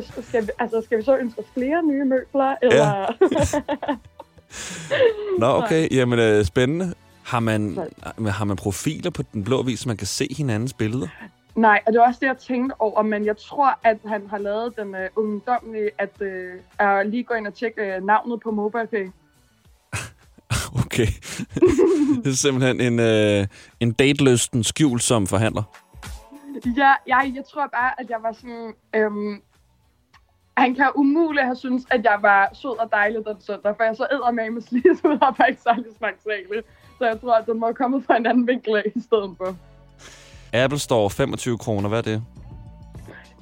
Skal, 0.03 0.23
skal, 0.23 0.43
vi, 0.43 0.51
altså, 0.59 0.81
skal 0.81 0.97
vi 0.97 1.03
så 1.03 1.17
ønske 1.17 1.39
os 1.39 1.45
flere 1.53 1.83
nye 1.83 2.05
møbler, 2.05 2.55
eller... 2.61 3.15
Nå, 5.39 5.45
okay. 5.45 5.87
Jamen, 5.91 6.19
øh, 6.19 6.45
spændende. 6.45 6.93
Har 7.23 7.39
man, 7.39 7.79
har 8.27 8.45
man 8.45 8.57
profiler 8.57 9.09
på 9.09 9.23
den 9.33 9.43
blå 9.43 9.63
vis, 9.63 9.79
så 9.79 9.89
man 9.89 9.97
kan 9.97 10.07
se 10.07 10.27
hinandens 10.37 10.73
billeder? 10.73 11.07
Nej, 11.55 11.81
og 11.87 11.93
det 11.93 11.99
var 11.99 12.07
også 12.07 12.19
det, 12.21 12.27
jeg 12.27 12.37
tænkte 12.37 12.81
over, 12.81 13.01
men 13.01 13.25
jeg 13.25 13.37
tror, 13.37 13.79
at 13.83 13.97
han 14.05 14.27
har 14.29 14.37
lavet 14.37 14.73
den 14.77 14.95
uh, 14.95 15.23
ungdomlige, 15.23 15.89
at 15.97 16.21
uh, 16.81 17.11
lige 17.11 17.23
gå 17.23 17.33
ind 17.33 17.47
og 17.47 17.53
tjekke 17.53 17.97
uh, 17.97 18.05
navnet 18.05 18.39
på 18.43 18.51
MobilePay. 18.51 19.07
Okay. 20.85 21.07
det 22.23 22.31
er 22.31 22.35
simpelthen 22.35 22.81
en, 22.81 22.99
øh, 22.99 23.47
en 23.79 23.91
dateløsten 23.91 24.63
skjul 24.63 24.99
som 24.99 25.27
forhandler. 25.27 25.63
Ja, 26.77 26.93
jeg, 27.07 27.31
jeg 27.35 27.43
tror 27.53 27.67
bare, 27.73 28.01
at 28.01 28.09
jeg 28.09 28.17
var 28.21 28.31
sådan... 28.31 28.73
Øhm, 28.95 29.41
han 30.57 30.75
kan 30.75 30.89
umuligt 30.95 31.45
have 31.45 31.55
syntes, 31.55 31.85
at 31.91 32.03
jeg 32.03 32.17
var 32.21 32.49
sød 32.53 32.79
og 32.79 32.91
dejlig 32.91 33.25
den 33.25 33.41
søndag, 33.41 33.73
for 33.77 33.83
jeg 33.83 33.95
så 33.95 34.07
æder 34.11 34.31
med 34.31 34.49
med 34.49 34.61
slidt 34.61 35.05
ud 35.05 35.17
og 35.21 35.35
var 35.37 35.45
ikke 35.45 35.61
særlig 35.61 35.85
smagsregelig. 35.97 36.63
Så 36.97 37.05
jeg 37.05 37.21
tror, 37.21 37.33
at 37.33 37.45
den 37.45 37.59
må 37.59 37.73
komme 37.73 38.03
fra 38.03 38.17
en 38.17 38.25
anden 38.25 38.47
vinkel 38.47 38.83
i 38.95 38.99
stedet 38.99 39.35
for. 39.37 39.55
Apple 40.53 40.79
Store 40.79 41.09
25 41.09 41.57
kroner. 41.57 41.89
Hvad 41.89 41.97
er 41.97 42.01
det? 42.01 42.23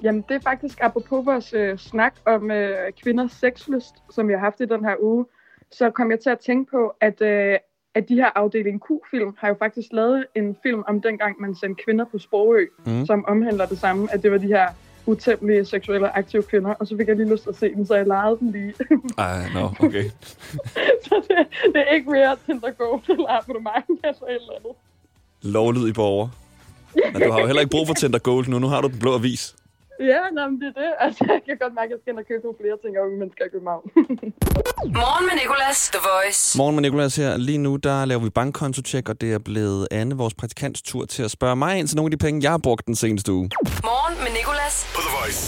Jamen, 0.03 0.25
det 0.29 0.35
er 0.35 0.39
faktisk 0.39 0.77
apropos 0.81 1.25
vores 1.25 1.53
øh, 1.53 1.77
snak 1.77 2.13
om 2.25 2.51
øh, 2.51 2.91
kvinders 3.03 3.31
sexlyst, 3.31 3.95
som 4.11 4.27
vi 4.27 4.33
har 4.33 4.39
haft 4.39 4.61
i 4.61 4.65
den 4.65 4.85
her 4.85 4.95
uge. 4.99 5.25
Så 5.71 5.89
kom 5.89 6.11
jeg 6.11 6.19
til 6.19 6.29
at 6.29 6.39
tænke 6.39 6.71
på, 6.71 6.93
at, 7.01 7.21
øh, 7.21 7.57
at 7.95 8.09
de 8.09 8.15
her 8.15 8.29
afdeling 8.35 8.81
Q-film 8.81 9.35
har 9.39 9.47
jo 9.47 9.55
faktisk 9.59 9.87
lavet 9.91 10.25
en 10.35 10.57
film 10.63 10.83
om 10.87 11.01
dengang, 11.01 11.41
man 11.41 11.55
sendte 11.55 11.83
kvinder 11.83 12.05
på 12.05 12.17
Sprogø, 12.17 12.65
mm. 12.85 13.05
som 13.05 13.25
omhandler 13.27 13.65
det 13.65 13.77
samme, 13.77 14.07
at 14.11 14.23
det 14.23 14.31
var 14.31 14.37
de 14.37 14.47
her 14.47 14.67
utæmmelige 15.05 15.65
seksuelle 15.65 16.17
aktive 16.17 16.43
kvinder. 16.43 16.73
Og 16.73 16.87
så 16.87 16.97
fik 16.97 17.07
jeg 17.07 17.15
lige 17.15 17.31
lyst 17.31 17.43
til 17.43 17.49
at 17.49 17.55
se 17.55 17.73
den, 17.73 17.85
så 17.85 17.95
jeg 17.95 18.07
lejede 18.07 18.37
den 18.39 18.51
lige. 18.51 18.73
Ej, 19.17 19.49
nå, 19.53 19.71
okay. 19.79 20.03
så 21.05 21.21
det, 21.27 21.47
det 21.73 21.81
er 21.87 21.93
ikke 21.93 22.11
mere 22.11 22.37
Tinder 22.45 22.71
Gold 22.71 23.09
eller 23.09 23.41
abonnement 23.41 23.85
eller 23.89 24.09
et 24.09 24.35
eller 24.35 24.53
andet. 24.57 24.75
Lovlydig 25.41 25.93
borger. 25.93 26.29
Men 27.13 27.21
du 27.21 27.31
har 27.31 27.39
jo 27.39 27.45
heller 27.45 27.61
ikke 27.61 27.71
brug 27.71 27.87
for 27.87 27.93
Tinder 27.93 28.19
Gold 28.19 28.47
nu. 28.47 28.59
Nu 28.59 28.67
har 28.67 28.81
du 28.81 28.87
den 28.87 28.99
blå 28.99 29.15
avis. 29.15 29.55
Ja, 29.99 30.19
nå, 30.35 30.41
men 30.49 30.61
det 30.61 30.67
er 30.67 30.81
det. 30.81 30.91
Altså, 30.99 31.23
jeg 31.27 31.41
kan 31.47 31.57
godt 31.61 31.73
mærke, 31.73 31.85
at 31.85 31.91
jeg 31.91 31.99
skal 32.01 32.11
ind 32.13 32.19
og 32.19 32.25
købe 32.27 32.43
nogle 32.43 32.57
flere 32.61 32.77
ting 32.83 32.91
af 32.97 33.01
unge 33.05 33.17
mennesker 33.21 33.43
i 33.45 33.49
København. 33.55 33.83
Morgen 35.01 35.25
med 35.29 35.35
Nicolas, 35.41 35.89
The 35.95 36.01
Voice. 36.11 36.57
Morgen 36.57 36.75
med 36.75 36.81
Nicolas 36.87 37.15
her. 37.15 37.37
Lige 37.37 37.57
nu 37.57 37.75
der 37.75 38.05
laver 38.05 38.21
vi 38.23 38.29
bankkontotjek, 38.29 39.09
og 39.09 39.21
det 39.21 39.33
er 39.33 39.39
blevet 39.39 39.87
Anne, 39.91 40.15
vores 40.15 40.33
praktikants 40.33 40.81
tur 40.81 41.05
til 41.05 41.23
at 41.23 41.31
spørge 41.31 41.55
mig 41.55 41.79
ind 41.79 41.87
til 41.87 41.95
nogle 41.97 42.07
af 42.07 42.11
de 42.11 42.17
penge, 42.25 42.43
jeg 42.43 42.51
har 42.51 42.57
brugt 42.57 42.85
den 42.87 42.95
seneste 42.95 43.31
uge. 43.33 43.49
Morgen 43.89 44.15
med 44.23 44.31
Nicolas. 44.39 44.75
På 44.95 45.01
The 45.07 45.11
Voice. 45.19 45.41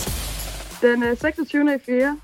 Den 0.81 1.03
øh, 1.03 1.17
26. 1.17 1.75
i 1.75 1.79
4. 1.85 2.19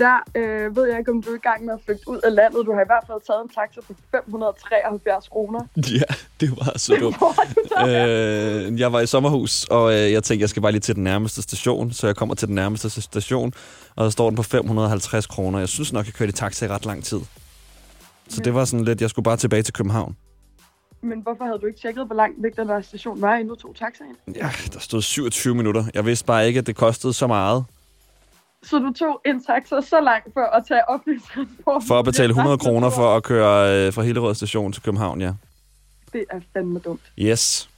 Der 0.00 0.18
øh, 0.34 0.76
ved 0.76 0.88
jeg 0.88 0.98
ikke, 0.98 1.10
om 1.10 1.22
du 1.22 1.30
er 1.30 1.34
i 1.34 1.38
gang 1.38 1.64
med 1.64 1.74
at 1.74 1.80
flygte 1.84 2.08
ud 2.08 2.20
af 2.24 2.34
landet. 2.34 2.66
Du 2.66 2.72
har 2.72 2.80
i 2.80 2.90
hvert 2.92 3.04
fald 3.06 3.18
taget 3.26 3.42
en 3.42 3.48
taxa 3.48 3.80
på 3.80 3.94
573 4.10 5.28
kroner. 5.28 5.60
Ja, 5.76 6.14
det 6.40 6.50
var 6.50 6.78
så 6.78 6.96
dumt. 7.00 7.16
øh, 7.88 8.80
jeg 8.80 8.92
var 8.92 9.00
i 9.00 9.06
sommerhus, 9.06 9.64
og 9.64 9.92
øh, 9.92 10.12
jeg 10.12 10.22
tænkte, 10.24 10.42
jeg 10.42 10.48
skal 10.48 10.62
bare 10.62 10.72
lige 10.72 10.80
til 10.80 10.94
den 10.94 11.04
nærmeste 11.04 11.42
station, 11.42 11.92
så 11.92 12.06
jeg 12.06 12.16
kommer 12.16 12.34
til 12.34 12.48
den 12.48 12.54
nærmeste 12.54 13.02
station, 13.02 13.52
og 13.96 14.04
der 14.04 14.10
står 14.10 14.30
den 14.30 14.36
på 14.36 14.42
550 14.42 15.26
kroner. 15.26 15.58
Jeg 15.58 15.68
synes 15.68 15.92
nok, 15.92 16.06
jeg 16.06 16.14
kørte 16.14 16.28
i 16.28 16.32
taxa 16.32 16.66
i 16.66 16.68
ret 16.68 16.86
lang 16.86 17.04
tid. 17.04 17.20
Så 18.28 18.40
det 18.40 18.54
var 18.54 18.64
sådan 18.64 18.84
lidt, 18.84 19.00
jeg 19.00 19.10
skulle 19.10 19.24
bare 19.24 19.36
tilbage 19.36 19.62
til 19.62 19.74
København. 19.74 20.16
Men 21.02 21.20
hvorfor 21.20 21.44
havde 21.44 21.58
du 21.58 21.66
ikke 21.66 21.80
tjekket, 21.80 22.06
hvor 22.06 22.14
langt 22.16 22.42
væk 22.42 22.56
den 22.56 22.68
der 22.68 22.80
station 22.80 23.20
var, 23.20 23.34
inden 23.34 23.48
du 23.48 23.54
tog 23.54 23.76
taxaen? 23.76 24.16
Ja, 24.36 24.50
der 24.72 24.78
stod 24.78 25.02
27 25.02 25.54
minutter. 25.54 25.84
Jeg 25.94 26.06
vidste 26.06 26.24
bare 26.24 26.46
ikke, 26.46 26.58
at 26.58 26.66
det 26.66 26.76
kostede 26.76 27.12
så 27.12 27.26
meget. 27.26 27.64
Så 28.62 28.78
du 28.78 28.92
tog 28.98 29.20
en 29.26 29.44
taxa 29.44 29.80
så 29.80 30.00
langt 30.00 30.32
for 30.32 30.40
at 30.40 30.64
tage 30.68 30.88
offentlig 30.88 31.22
transport? 31.34 31.82
For 31.88 31.98
at 31.98 32.04
betale 32.04 32.28
100 32.30 32.58
kroner 32.58 32.90
for 32.90 33.16
at 33.16 33.22
køre 33.22 33.86
øh, 33.86 33.92
fra 33.92 34.02
Hillerød 34.02 34.34
station 34.34 34.72
til 34.72 34.82
København, 34.82 35.20
ja. 35.20 35.32
Det 36.12 36.24
er 36.30 36.40
fandme 36.52 36.78
dumt. 36.78 37.00
Yes, 37.18 37.70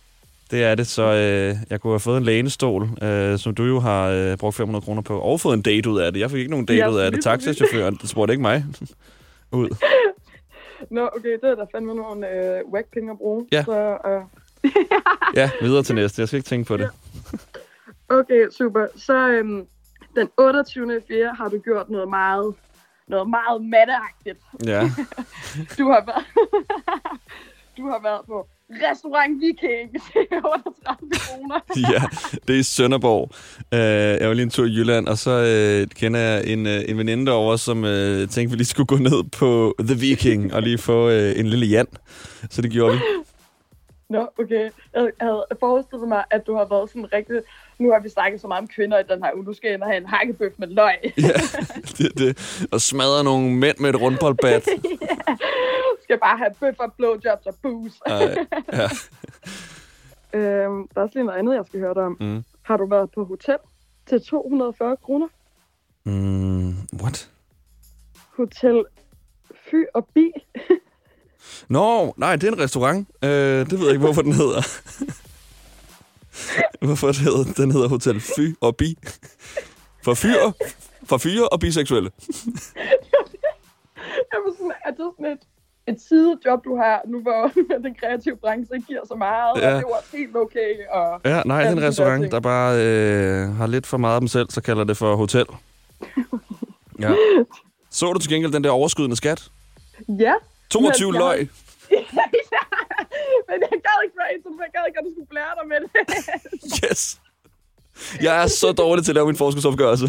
det 0.51 0.65
er 0.65 0.75
det. 0.75 0.87
Så 0.87 1.03
øh, 1.03 1.57
jeg 1.71 1.81
kunne 1.81 1.93
have 1.93 2.01
fået 2.01 2.17
en 2.17 2.23
lænestol, 2.25 2.89
øh, 3.03 3.39
som 3.39 3.55
du 3.55 3.65
jo 3.65 3.81
har 3.81 4.09
øh, 4.09 4.37
brugt 4.37 4.57
500 4.57 4.85
kroner 4.85 5.03
på, 5.03 5.19
og 5.19 5.41
fået 5.41 5.55
en 5.55 5.63
date 5.63 5.91
ud 5.91 5.99
af 6.01 6.13
det. 6.13 6.21
Jeg 6.21 6.31
fik 6.31 6.39
ikke 6.39 6.51
nogen 6.51 6.67
date 6.67 6.79
Ja, 6.79 6.91
ud 6.91 6.99
af 6.99 7.11
det. 7.13 7.25
det 8.01 8.11
spurgte 8.11 8.33
ikke 8.33 8.43
mig 8.43 8.65
ud. 9.53 9.69
Nå, 10.91 11.09
okay, 11.17 11.33
det 11.43 11.51
er 11.51 11.55
da 11.55 11.65
fandme 11.75 11.95
nogle 11.95 12.29
øh, 12.31 12.61
whack 12.73 12.87
penge 12.93 13.11
at 13.11 13.19
bruge. 13.19 13.47
Ja. 13.53 13.65
Så, 13.65 13.99
øh, 14.07 14.23
Ja, 15.37 15.51
videre 15.61 15.83
til 15.83 15.95
næste. 15.95 16.21
Jeg 16.21 16.29
skal 16.29 16.37
ikke 16.37 16.49
tænke 16.49 16.69
på 16.69 16.77
det. 16.77 16.91
okay, 18.09 18.47
super. 18.59 18.87
Så 18.97 19.29
øhm, 19.29 19.67
den 20.17 20.29
28. 20.39 20.97
i 20.97 21.01
4. 21.09 21.35
har 21.35 21.49
du 21.49 21.59
gjort 21.59 21.91
noget 21.91 22.09
meget, 22.09 22.55
noget 23.09 23.31
meget 23.31 23.65
matteagtigt. 23.65 24.41
Ja. 24.67 24.83
Du 25.79 25.85
har 25.91 26.05
været, 26.07 26.27
du 27.79 27.89
har 27.89 28.01
været 28.03 28.21
på 28.27 28.49
Restaurant 28.71 29.41
Viking 29.41 29.91
til 29.93 30.27
38 30.31 31.11
kroner. 31.11 31.61
ja, 31.93 32.03
det 32.47 32.55
er 32.55 32.61
i 32.61 32.63
Sønderborg. 32.63 33.31
Øh, 33.75 34.21
jeg 34.21 34.29
var 34.29 34.35
lige 34.35 34.43
en 34.43 34.51
tur 34.51 34.65
i 34.65 34.69
Jylland, 34.69 35.09
og 35.09 35.19
så 35.19 35.31
øh, 35.31 35.89
kender 36.01 36.21
jeg 36.21 36.47
en, 36.47 36.67
øh, 36.67 36.83
en 36.89 36.99
veninde 36.99 37.27
derovre, 37.27 37.59
som 37.59 37.83
tænkte, 38.31 38.51
vi 38.51 38.57
lige 38.57 38.65
skulle 38.65 38.87
gå 38.87 38.97
ned 38.97 39.31
på 39.31 39.75
The 39.79 39.95
Viking 39.95 40.55
og 40.55 40.63
lige 40.63 40.79
få 40.79 41.09
en 41.11 41.47
lille 41.47 41.67
Jan. 41.67 41.87
Så 42.51 42.63
det 42.63 42.71
gjorde 42.71 42.93
vi. 42.93 43.01
Nå, 44.13 44.29
okay. 44.39 44.71
Jeg 44.95 45.11
havde 45.21 45.47
forestillet 45.61 46.09
mig, 46.09 46.25
at 46.31 46.47
du 46.47 46.55
har 46.57 46.65
været 46.65 46.91
sådan 46.91 47.13
rigtig... 47.13 47.37
Nu 47.83 47.93
har 47.93 48.01
vi 48.01 48.09
snakket 48.09 48.41
så 48.41 48.49
meget 48.49 48.63
om 48.63 48.69
kvinder 48.69 48.99
i 48.99 49.03
den 49.03 49.25
her 49.25 49.31
uge. 49.35 49.47
Du 49.47 49.53
skal 49.53 49.73
ind 49.73 49.83
og 49.83 49.89
have 49.89 49.97
en 49.97 50.07
hakkebøf 50.07 50.53
med 50.57 50.69
løg. 50.69 50.99
Det, 51.99 52.19
det. 52.19 52.67
Og 52.73 52.81
smadre 52.81 53.25
nogle 53.25 53.51
mænd 53.57 53.79
med 53.79 53.91
et 53.91 54.01
rundboldbat. 54.01 54.69
Du 55.93 56.05
skal 56.05 56.19
bare 56.19 56.39
have 56.39 56.51
bøffer, 56.61 56.89
blowjobs 56.97 57.47
og 57.47 57.55
booze. 57.63 58.01
Ej, 58.07 58.37
ja. 58.73 58.89
øhm, 60.39 60.89
der 60.89 61.01
er 61.01 61.05
også 61.05 61.15
lige 61.15 61.25
noget 61.27 61.39
andet, 61.39 61.55
jeg 61.55 61.65
skal 61.67 61.81
høre 61.81 61.95
dig 61.95 62.03
om. 62.03 62.17
Mm. 62.21 62.45
Har 62.63 62.77
du 62.77 62.87
været 62.87 63.11
på 63.15 63.25
hotel 63.25 63.57
til 64.09 64.21
240 64.23 64.97
kroner? 64.97 65.29
Mm, 66.05 66.75
what? 67.03 67.31
Hotel 68.37 68.85
Fy 69.71 69.75
og 69.95 70.09
Bi. 70.15 70.31
Nå, 71.69 72.15
nej, 72.17 72.37
det 72.37 72.49
er 72.49 72.53
en 72.53 72.59
restaurant. 72.61 73.09
Øh, 73.25 73.31
det 73.31 73.73
ved 73.73 73.79
jeg 73.79 73.91
ikke, 73.91 74.05
hvorfor 74.05 74.23
den 74.23 74.33
hedder. 74.33 74.63
Hvorfor 76.87 77.07
det 77.07 77.17
hedder, 77.19 77.45
den 77.57 77.71
hedder 77.71 77.89
Hotel 77.89 78.21
Fy 78.21 78.41
og 78.61 78.77
Bi. 78.77 78.99
For 80.05 80.15
fyre, 80.15 80.53
for 81.05 81.19
fyre 81.19 81.49
og 81.49 81.61
biseksuelle. 81.61 82.11
Jeg 84.33 84.39
var 84.47 84.53
sådan, 84.59 84.73
er 84.85 84.91
det 84.91 84.99
sådan 85.19 85.33
et, 85.33 85.39
et 85.95 86.01
sidejob, 86.09 86.65
du 86.65 86.77
har 86.77 87.01
nu, 87.07 87.21
hvor 87.23 87.51
den 87.85 87.95
kreative 87.95 88.37
branche 88.37 88.77
ikke 88.77 88.87
giver 88.87 89.01
så 89.09 89.15
meget, 89.15 89.53
Ja. 89.63 89.69
og 89.75 89.77
det 89.77 89.85
var 89.91 90.17
helt 90.19 90.37
okay. 90.37 90.71
Og 90.91 91.21
Ja, 91.25 91.43
nej, 91.47 91.59
det 91.59 91.67
alle 91.67 91.71
en 91.73 91.77
de 91.77 91.83
der 91.83 91.89
restaurant, 91.89 92.23
ting. 92.23 92.33
der 92.33 92.41
bare 92.41 92.85
øh, 92.85 93.55
har 93.55 93.67
lidt 93.67 93.87
for 93.87 93.97
meget 93.97 94.15
af 94.15 94.21
dem 94.21 94.29
selv, 94.29 94.51
så 94.51 94.61
kalder 94.61 94.85
det 94.85 94.97
for 94.97 95.17
hotel. 95.17 95.47
Ja. 97.01 97.15
Så 97.91 98.13
du 98.13 98.19
til 98.19 98.31
gengæld 98.31 98.53
den 98.53 98.65
der 98.65 98.71
overskydende 98.71 99.17
skat? 99.17 99.49
Ja. 100.09 100.33
22 100.71 101.13
Men 101.13 101.21
jeg- 101.21 101.29
løg. 101.29 101.49
Men 103.49 103.59
jeg 103.71 103.79
gad 103.87 103.99
ikke 104.07 104.17
være 104.23 104.31
en, 104.35 104.43
som 104.43 104.53
jeg 104.65 104.71
gad 104.77 104.85
ikke, 104.89 104.99
at 105.01 105.05
du 105.07 105.13
skulle 105.15 105.31
blære 105.35 105.55
dig 105.59 105.67
med 105.73 105.79
det. 105.85 105.91
Yes. 106.85 107.03
Jeg 108.23 108.43
er 108.43 108.47
så 108.47 108.73
dårlig 108.73 109.05
til 109.05 109.13
at 109.13 109.15
lave 109.15 109.27
min 109.27 109.37
forskudsopgørelse. 109.37 110.07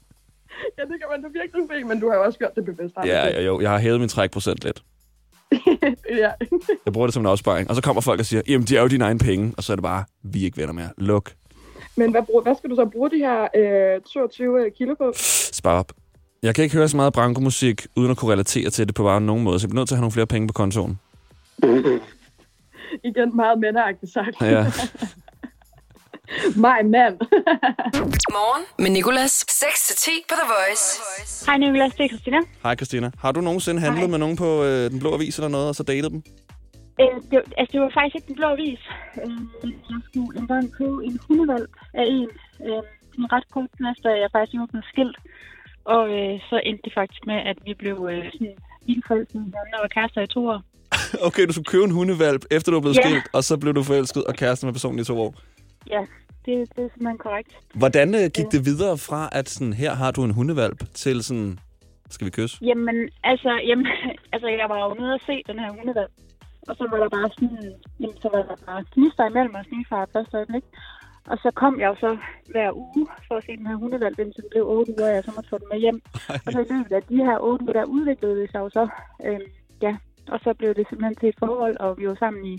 ja, 0.78 0.82
det 0.90 0.96
kan 1.00 1.08
man 1.10 1.22
da 1.22 1.28
virkelig 1.40 1.62
se, 1.70 1.84
men 1.84 2.00
du 2.00 2.08
har 2.08 2.16
jo 2.16 2.22
også 2.24 2.38
gjort 2.38 2.54
det 2.56 2.64
bevidst. 2.64 2.94
Ja, 3.04 3.26
ja, 3.26 3.42
jo. 3.42 3.60
Jeg 3.60 3.70
har 3.70 3.78
hævet 3.78 4.00
min 4.00 4.08
trækprocent 4.08 4.64
lidt. 4.64 4.82
ja. 6.22 6.30
Jeg 6.84 6.92
bruger 6.92 7.06
det 7.06 7.14
som 7.14 7.22
en 7.22 7.26
opsparing. 7.26 7.70
Og 7.70 7.76
så 7.76 7.82
kommer 7.82 8.02
folk 8.02 8.20
og 8.20 8.26
siger, 8.26 8.42
jamen, 8.48 8.66
de 8.66 8.76
er 8.76 8.82
jo 8.82 8.88
dine 8.88 9.04
egne 9.04 9.18
penge. 9.18 9.54
Og 9.56 9.62
så 9.64 9.72
er 9.72 9.76
det 9.76 9.82
bare, 9.82 10.04
vi 10.22 10.40
er 10.40 10.44
ikke 10.44 10.56
venner 10.56 10.72
mere. 10.72 10.90
Luk. 10.96 11.32
Men 11.96 12.10
hvad, 12.10 12.22
bruger, 12.22 12.42
hvad 12.42 12.54
skal 12.58 12.70
du 12.70 12.74
så 12.74 12.84
bruge 12.92 13.10
de 13.10 13.16
her 13.18 13.48
øh, 13.94 14.00
22 14.12 14.70
kilo 14.78 14.94
på? 14.94 15.12
Spar 15.52 15.78
op. 15.78 15.92
Jeg 16.42 16.54
kan 16.54 16.64
ikke 16.64 16.76
høre 16.76 16.88
så 16.88 16.96
meget 16.96 17.12
brankomusik, 17.12 17.86
uden 17.96 18.10
at 18.10 18.16
kunne 18.16 18.32
relatere 18.32 18.70
til 18.70 18.86
det 18.86 18.94
på 18.94 19.02
bare 19.02 19.20
nogen 19.20 19.42
måde. 19.44 19.60
Så 19.60 19.64
jeg 19.66 19.70
bliver 19.70 19.80
nødt 19.80 19.88
til 19.88 19.94
at 19.94 19.98
have 19.98 20.02
nogle 20.02 20.12
flere 20.12 20.26
penge 20.26 20.48
på 20.48 20.52
kontoen. 20.52 20.98
Igen 23.04 23.36
meget 23.36 23.58
mændeagtigt 23.60 24.12
sagt. 24.12 24.36
Ja. 24.40 24.64
My 26.66 26.78
man. 26.96 27.12
Morgen 28.36 28.64
med 28.78 28.90
Nicolas. 28.90 29.44
6-10 29.50 30.10
på 30.28 30.34
The 30.40 30.46
Voice. 30.54 30.86
Hej 31.46 31.56
Nicolas, 31.58 31.92
det 31.94 32.04
er 32.04 32.08
Christina. 32.08 32.38
Hej 32.62 32.74
Christina. 32.76 33.10
Har 33.22 33.32
du 33.32 33.40
nogensinde 33.40 33.80
handlet 33.80 34.00
Hej. 34.00 34.10
med 34.10 34.18
nogen 34.18 34.36
på 34.36 34.64
øh, 34.64 34.90
Den 34.90 34.98
Blå 35.00 35.14
Avis 35.14 35.36
eller 35.38 35.48
noget, 35.48 35.68
og 35.68 35.74
så 35.74 35.82
datet 35.82 36.10
dem? 36.12 36.22
Øh, 37.00 37.06
det, 37.30 37.32
var- 37.38 37.52
altså, 37.60 37.72
det 37.72 37.80
var 37.80 37.90
faktisk 37.94 38.14
ikke 38.16 38.26
den 38.28 38.36
blå 38.36 38.46
avis. 38.56 38.80
Øh, 39.24 39.30
jeg 39.90 40.00
skulle 40.08 40.38
engang 40.40 40.72
købe 40.78 41.04
en 41.04 41.18
hundevalg 41.28 41.66
af 41.94 42.04
en. 42.16 42.28
Øh, 42.66 42.82
en 43.18 43.32
ret 43.32 43.46
kort 43.54 43.68
tid 43.76 43.86
efter, 43.94 44.08
at 44.14 44.20
jeg 44.22 44.28
faktisk 44.32 44.52
lige 44.52 44.60
var 44.64 44.66
blevet 44.72 44.88
skilt. 44.92 45.16
Og 45.94 46.02
øh, 46.18 46.34
så 46.50 46.56
endte 46.68 46.82
det 46.86 46.92
faktisk 47.00 47.22
med, 47.30 47.38
at 47.50 47.56
vi 47.66 47.72
blev 47.82 47.96
øh, 48.12 48.24
sådan 48.32 48.54
vildt 48.86 49.06
forelskede 49.08 49.42
i 49.44 49.48
hinanden 49.50 49.74
og 49.76 49.80
var 49.84 49.92
kærester 49.96 50.20
i 50.22 50.26
to 50.36 50.40
år. 50.52 50.60
Okay, 51.28 51.46
du 51.46 51.52
skulle 51.52 51.64
købe 51.74 51.84
en 51.84 51.90
hundevalp, 51.90 52.44
efter 52.50 52.72
du 52.72 52.76
var 52.76 52.80
blevet 52.80 52.96
Ja. 52.96 53.02
skilt, 53.02 53.24
og 53.32 53.44
så 53.44 53.56
blev 53.58 53.74
du 53.74 53.82
forelsket 53.82 54.24
og 54.24 54.34
kæreste 54.34 54.66
med 54.66 54.72
personen 54.72 54.98
i 54.98 55.04
to 55.04 55.20
år. 55.20 55.34
Ja, 55.90 56.00
det, 56.46 56.54
det 56.76 56.84
er 56.84 56.88
simpelthen 56.94 57.18
korrekt. 57.18 57.50
Hvordan 57.74 58.14
øh, 58.14 58.30
gik 58.36 58.46
det 58.52 58.64
videre 58.64 58.98
fra, 58.98 59.28
at 59.32 59.48
sådan, 59.48 59.72
her 59.72 59.94
har 59.94 60.10
du 60.10 60.24
en 60.24 60.30
hundevalp, 60.30 60.78
til 60.94 61.22
sådan, 61.24 61.58
skal 62.10 62.24
vi 62.24 62.30
kysse? 62.30 62.56
Jamen, 62.62 63.08
altså, 63.24 63.60
jamen, 63.66 63.86
altså, 64.32 64.48
jeg 64.48 64.66
var 64.68 64.78
jo 64.88 64.94
nede 65.00 65.12
og 65.14 65.20
se 65.26 65.42
den 65.46 65.58
her 65.58 65.70
hundevalg. 65.72 66.10
Og 66.68 66.76
så 66.76 66.86
var 66.90 66.98
der 67.02 67.08
bare 67.08 67.30
sådan, 67.34 67.72
jamen, 68.00 68.16
så 68.22 68.28
var 68.34 68.42
der 68.42 68.56
bare 68.66 68.84
gnister 68.94 69.24
imellem 69.30 69.54
os 69.54 69.66
lige 69.72 69.86
fra 69.88 70.06
første 70.12 70.36
øjeblik. 70.36 70.64
Og 71.32 71.38
så 71.42 71.50
kom 71.54 71.80
jeg 71.80 71.86
jo 71.92 71.96
så 72.06 72.16
hver 72.52 72.70
uge 72.72 73.06
for 73.28 73.34
at 73.36 73.44
se 73.46 73.52
den 73.56 73.66
her 73.66 73.76
hundevalg, 73.76 74.18
indtil 74.20 74.42
den 74.42 74.50
blev 74.50 74.64
otte 74.76 74.92
uger, 74.98 75.08
og 75.08 75.14
jeg 75.14 75.24
så 75.24 75.32
måtte 75.36 75.50
få 75.50 75.58
den 75.58 75.68
med 75.72 75.78
hjem. 75.84 76.00
Og 76.46 76.52
så 76.52 76.58
i 76.60 76.68
løbet 76.72 76.92
af 76.98 77.02
de 77.02 77.16
her 77.16 77.38
otte 77.48 77.62
uger, 77.64 77.72
der 77.72 77.84
udviklede 77.84 78.36
det 78.40 78.50
sig 78.52 78.58
jo 78.64 78.68
så, 78.78 78.84
øhm, 79.26 79.46
ja. 79.82 79.96
Og 80.32 80.38
så 80.44 80.54
blev 80.58 80.74
det 80.74 80.86
simpelthen 80.88 81.16
til 81.16 81.28
et 81.28 81.34
forhold, 81.38 81.76
og 81.80 81.98
vi 81.98 82.08
var 82.08 82.16
sammen 82.18 82.44
i, 82.44 82.54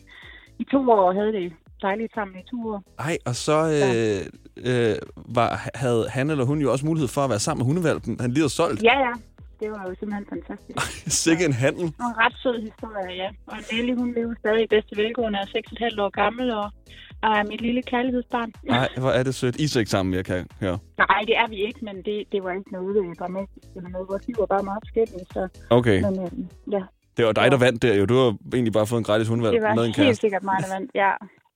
i 0.60 0.64
to 0.64 0.90
år 0.90 1.04
og 1.10 1.14
havde 1.14 1.34
det 1.34 1.54
dejligt 1.82 2.14
sammen 2.14 2.36
i 2.40 2.44
to 2.52 2.68
år. 2.68 2.84
Ej, 3.00 3.18
og 3.26 3.36
så 3.36 3.58
øh, 3.78 4.20
øh, 4.70 4.96
var, 5.38 5.70
havde 5.76 6.06
han 6.10 6.30
eller 6.30 6.46
hun 6.46 6.62
jo 6.62 6.72
også 6.72 6.86
mulighed 6.86 7.08
for 7.08 7.22
at 7.22 7.30
være 7.30 7.40
sammen 7.40 7.60
med 7.60 7.66
hundevalpen. 7.66 8.20
Han 8.20 8.30
lige 8.32 8.44
havde 8.46 8.58
solgt. 8.62 8.84
Ja, 8.84 9.00
ja. 9.00 9.14
Det 9.60 9.72
var 9.72 9.84
jo 9.90 9.96
simpelthen 10.00 10.26
fantastisk. 10.30 10.78
Sikke 11.24 11.46
en 11.46 11.54
handel. 11.54 11.84
Og 11.84 12.08
en 12.14 12.18
ret 12.24 12.36
sød 12.44 12.62
historie, 12.62 13.12
ja. 13.24 13.30
Og 13.48 13.58
Nelly, 13.72 13.96
hun 13.96 14.14
lever 14.14 14.34
stadig 14.40 14.64
i 14.64 14.68
bedste 14.68 14.98
velgående, 14.98 15.40
er 15.40 15.46
6,5 15.46 16.02
år 16.02 16.10
gammel, 16.10 16.52
og 16.52 16.72
er 17.24 17.44
mit 17.44 17.62
lille 17.62 17.82
kærlighedsbarn. 17.82 18.52
Nej, 18.78 18.90
hvor 18.98 19.10
er 19.10 19.24
det 19.24 19.36
sødt. 19.36 19.56
I 19.56 19.64
er 19.64 19.80
ikke 19.80 19.92
sammen, 19.92 20.16
jeg 20.16 20.26
kan 20.26 20.48
høre. 20.62 20.78
Nej, 20.98 21.22
det 21.28 21.38
er 21.38 21.48
vi 21.48 21.56
ikke, 21.56 21.80
men 21.86 21.96
det, 21.96 22.24
det 22.32 22.44
var 22.44 22.52
ikke 22.52 22.72
noget 22.72 22.98
øh, 22.98 23.16
dramatisk 23.20 23.68
eller 23.76 23.90
noget. 23.90 24.10
Vores 24.10 24.28
liv 24.28 24.36
var 24.40 24.46
bare 24.46 24.64
meget 24.64 24.80
forskellige, 24.86 25.26
så... 25.34 25.48
Okay. 25.70 26.02
Men 26.02 26.20
øh, 26.26 26.32
ja, 26.72 26.84
Det 27.20 27.26
var 27.30 27.36
dig, 27.42 27.48
der 27.54 27.60
vandt 27.66 27.80
der 27.86 27.94
jo. 28.00 28.04
Du 28.12 28.16
har 28.24 28.30
egentlig 28.58 28.74
bare 28.78 28.88
fået 28.92 29.00
en 29.04 29.08
gratis 29.10 29.28
hundevalp 29.32 29.54
det 29.56 29.64
var 29.68 29.76
med 29.80 29.84
en 29.84 29.88
helt 29.88 29.96
kæreste. 29.96 30.22
sikkert 30.26 30.44
mig, 30.50 30.58
der 30.64 30.70
vandt. 30.76 30.90
Ja. 31.04 31.12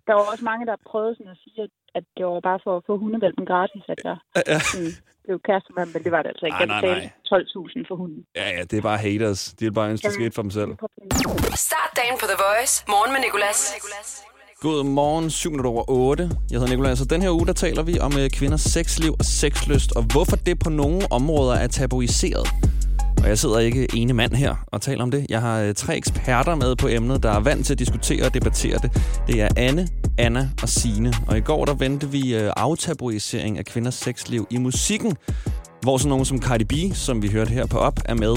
Der 0.07 0.13
var 0.17 0.23
også 0.31 0.43
mange, 0.51 0.63
der 0.69 0.75
prøvede 0.91 1.13
sådan 1.17 1.31
at 1.35 1.39
sige, 1.43 1.57
at, 1.97 2.03
det 2.17 2.23
var 2.25 2.39
bare 2.49 2.59
for 2.65 2.71
at 2.77 2.83
få 2.87 2.93
hundevalpen 3.03 3.45
gratis, 3.51 3.83
at 3.93 3.99
jeg 4.07 4.17
Ja, 4.35 4.41
ja. 4.53 4.59
sådan, 4.59 4.91
blev 5.25 5.35
kæreste 5.49 5.69
med 5.77 5.85
men 5.93 5.99
det 6.05 6.11
var 6.15 6.21
det 6.23 6.29
altså 6.33 6.45
ikke. 6.49 6.55
Ej, 6.55 6.59
Jeg 6.63 6.67
nej, 6.73 6.81
betalte 6.81 7.05
nej. 7.31 7.81
12.000 7.81 7.89
for 7.89 7.95
hunden. 8.01 8.19
Ja, 8.39 8.45
ja, 8.57 8.61
det 8.69 8.75
er 8.77 8.81
bare 8.91 8.97
haters. 9.07 9.41
De 9.57 9.61
vil 9.65 9.73
bare 9.79 9.89
ønske, 9.93 10.05
det 10.07 10.13
skete 10.19 10.31
for 10.37 10.41
dem 10.45 10.51
selv. 10.59 10.71
Start 11.69 11.91
dagen 11.99 12.15
på 12.21 12.25
The 12.31 12.37
Voice. 12.45 12.73
Morgen 12.93 13.11
med 13.13 13.21
Nicolas. 13.27 13.59
God 14.65 14.83
morgen, 14.83 15.29
7 15.29 15.49
minutter 15.51 15.71
over 15.71 15.83
8. 15.89 16.23
Jeg 16.51 16.59
hedder 16.59 16.71
Nicolaj, 16.73 16.95
så 16.95 17.05
den 17.05 17.21
her 17.21 17.31
uge, 17.37 17.45
der 17.47 17.53
taler 17.53 17.83
vi 17.83 17.99
om 17.99 18.11
øh, 18.21 18.29
kvinders 18.29 18.61
sexliv 18.61 19.11
og 19.19 19.25
sexlyst, 19.25 19.89
og 19.97 20.03
hvorfor 20.13 20.35
det 20.35 20.59
på 20.59 20.69
nogle 20.69 21.01
områder 21.11 21.55
er 21.55 21.67
tabuiseret. 21.67 22.47
Og 23.23 23.29
jeg 23.29 23.37
sidder 23.37 23.59
ikke 23.59 23.87
ene 23.95 24.13
mand 24.13 24.33
her 24.33 24.55
og 24.67 24.81
taler 24.81 25.03
om 25.03 25.11
det. 25.11 25.25
Jeg 25.29 25.41
har 25.41 25.61
øh, 25.61 25.73
tre 25.73 25.97
eksperter 25.97 26.55
med 26.55 26.75
på 26.75 26.87
emnet, 26.87 27.23
der 27.23 27.31
er 27.31 27.39
vant 27.39 27.65
til 27.65 27.73
at 27.73 27.79
diskutere 27.79 28.25
og 28.25 28.33
debattere 28.33 28.77
det. 28.77 28.91
Det 29.27 29.41
er 29.41 29.49
Anne, 29.57 29.87
Anna 30.17 30.49
og 30.61 30.69
Sine. 30.69 31.13
Og 31.27 31.37
i 31.37 31.41
går, 31.41 31.65
der 31.65 31.73
vendte 31.73 32.09
vi 32.09 32.35
øh, 32.35 32.51
aftabuisering 32.57 33.57
af 33.57 33.65
kvinders 33.65 33.95
sexliv 33.95 34.47
i 34.49 34.57
musikken. 34.57 35.17
Hvor 35.83 35.97
sådan 35.97 36.09
nogen 36.09 36.25
som 36.25 36.41
Cardi 36.41 36.63
B, 36.63 36.95
som 36.95 37.21
vi 37.21 37.27
hørte 37.27 37.49
her 37.49 37.65
på 37.65 37.77
op, 37.77 37.99
er 38.05 38.13
med 38.13 38.35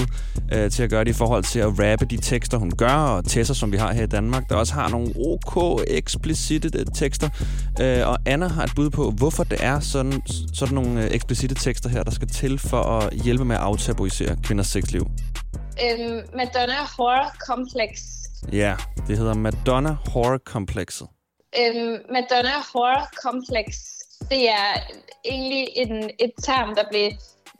øh, 0.53 0.71
til 0.71 0.83
at 0.83 0.89
gøre 0.89 1.03
det 1.03 1.09
i 1.09 1.13
forhold 1.13 1.43
til 1.43 1.59
at 1.59 1.67
rappe 1.67 2.05
de 2.05 2.17
tekster, 2.17 2.57
hun 2.57 2.71
gør, 2.71 2.93
og 2.93 3.25
Tessa, 3.25 3.53
som 3.53 3.71
vi 3.71 3.77
har 3.77 3.93
her 3.93 4.03
i 4.03 4.07
Danmark, 4.07 4.49
der 4.49 4.55
også 4.55 4.73
har 4.73 4.89
nogle 4.89 5.13
OK 5.17 5.81
eksplicite 5.87 6.79
øh, 6.79 6.85
tekster. 6.95 7.29
Øh, 7.81 8.07
og 8.07 8.17
Anna 8.25 8.47
har 8.47 8.63
et 8.63 8.71
bud 8.75 8.89
på, 8.89 9.11
hvorfor 9.11 9.43
det 9.43 9.57
er 9.61 9.79
sådan, 9.79 10.21
sådan 10.53 10.75
nogle 10.75 11.03
øh, 11.03 11.11
eksplicite 11.11 11.55
tekster 11.55 11.89
her, 11.89 12.03
der 12.03 12.11
skal 12.11 12.27
til 12.27 12.59
for 12.59 12.81
at 12.81 13.13
hjælpe 13.13 13.45
med 13.45 13.55
at 13.55 13.61
aftabuisere 13.61 14.37
kvinders 14.43 14.67
sexliv. 14.67 15.07
Øhm, 15.83 16.21
Madonna 16.35 16.79
Horror 16.97 17.35
Complex. 17.47 17.89
Ja, 18.51 18.75
det 19.07 19.17
hedder 19.17 19.33
Madonna 19.33 19.97
Horror 20.13 20.37
Complexet. 20.37 21.07
Øhm, 21.59 21.97
Madonna 22.11 22.55
Horror 22.73 23.07
Complex, 23.23 23.65
det 24.29 24.49
er 24.49 24.69
egentlig 25.25 25.67
en, 25.75 26.09
et 26.19 26.31
term, 26.43 26.75
der 26.75 26.83
blev 26.91 27.11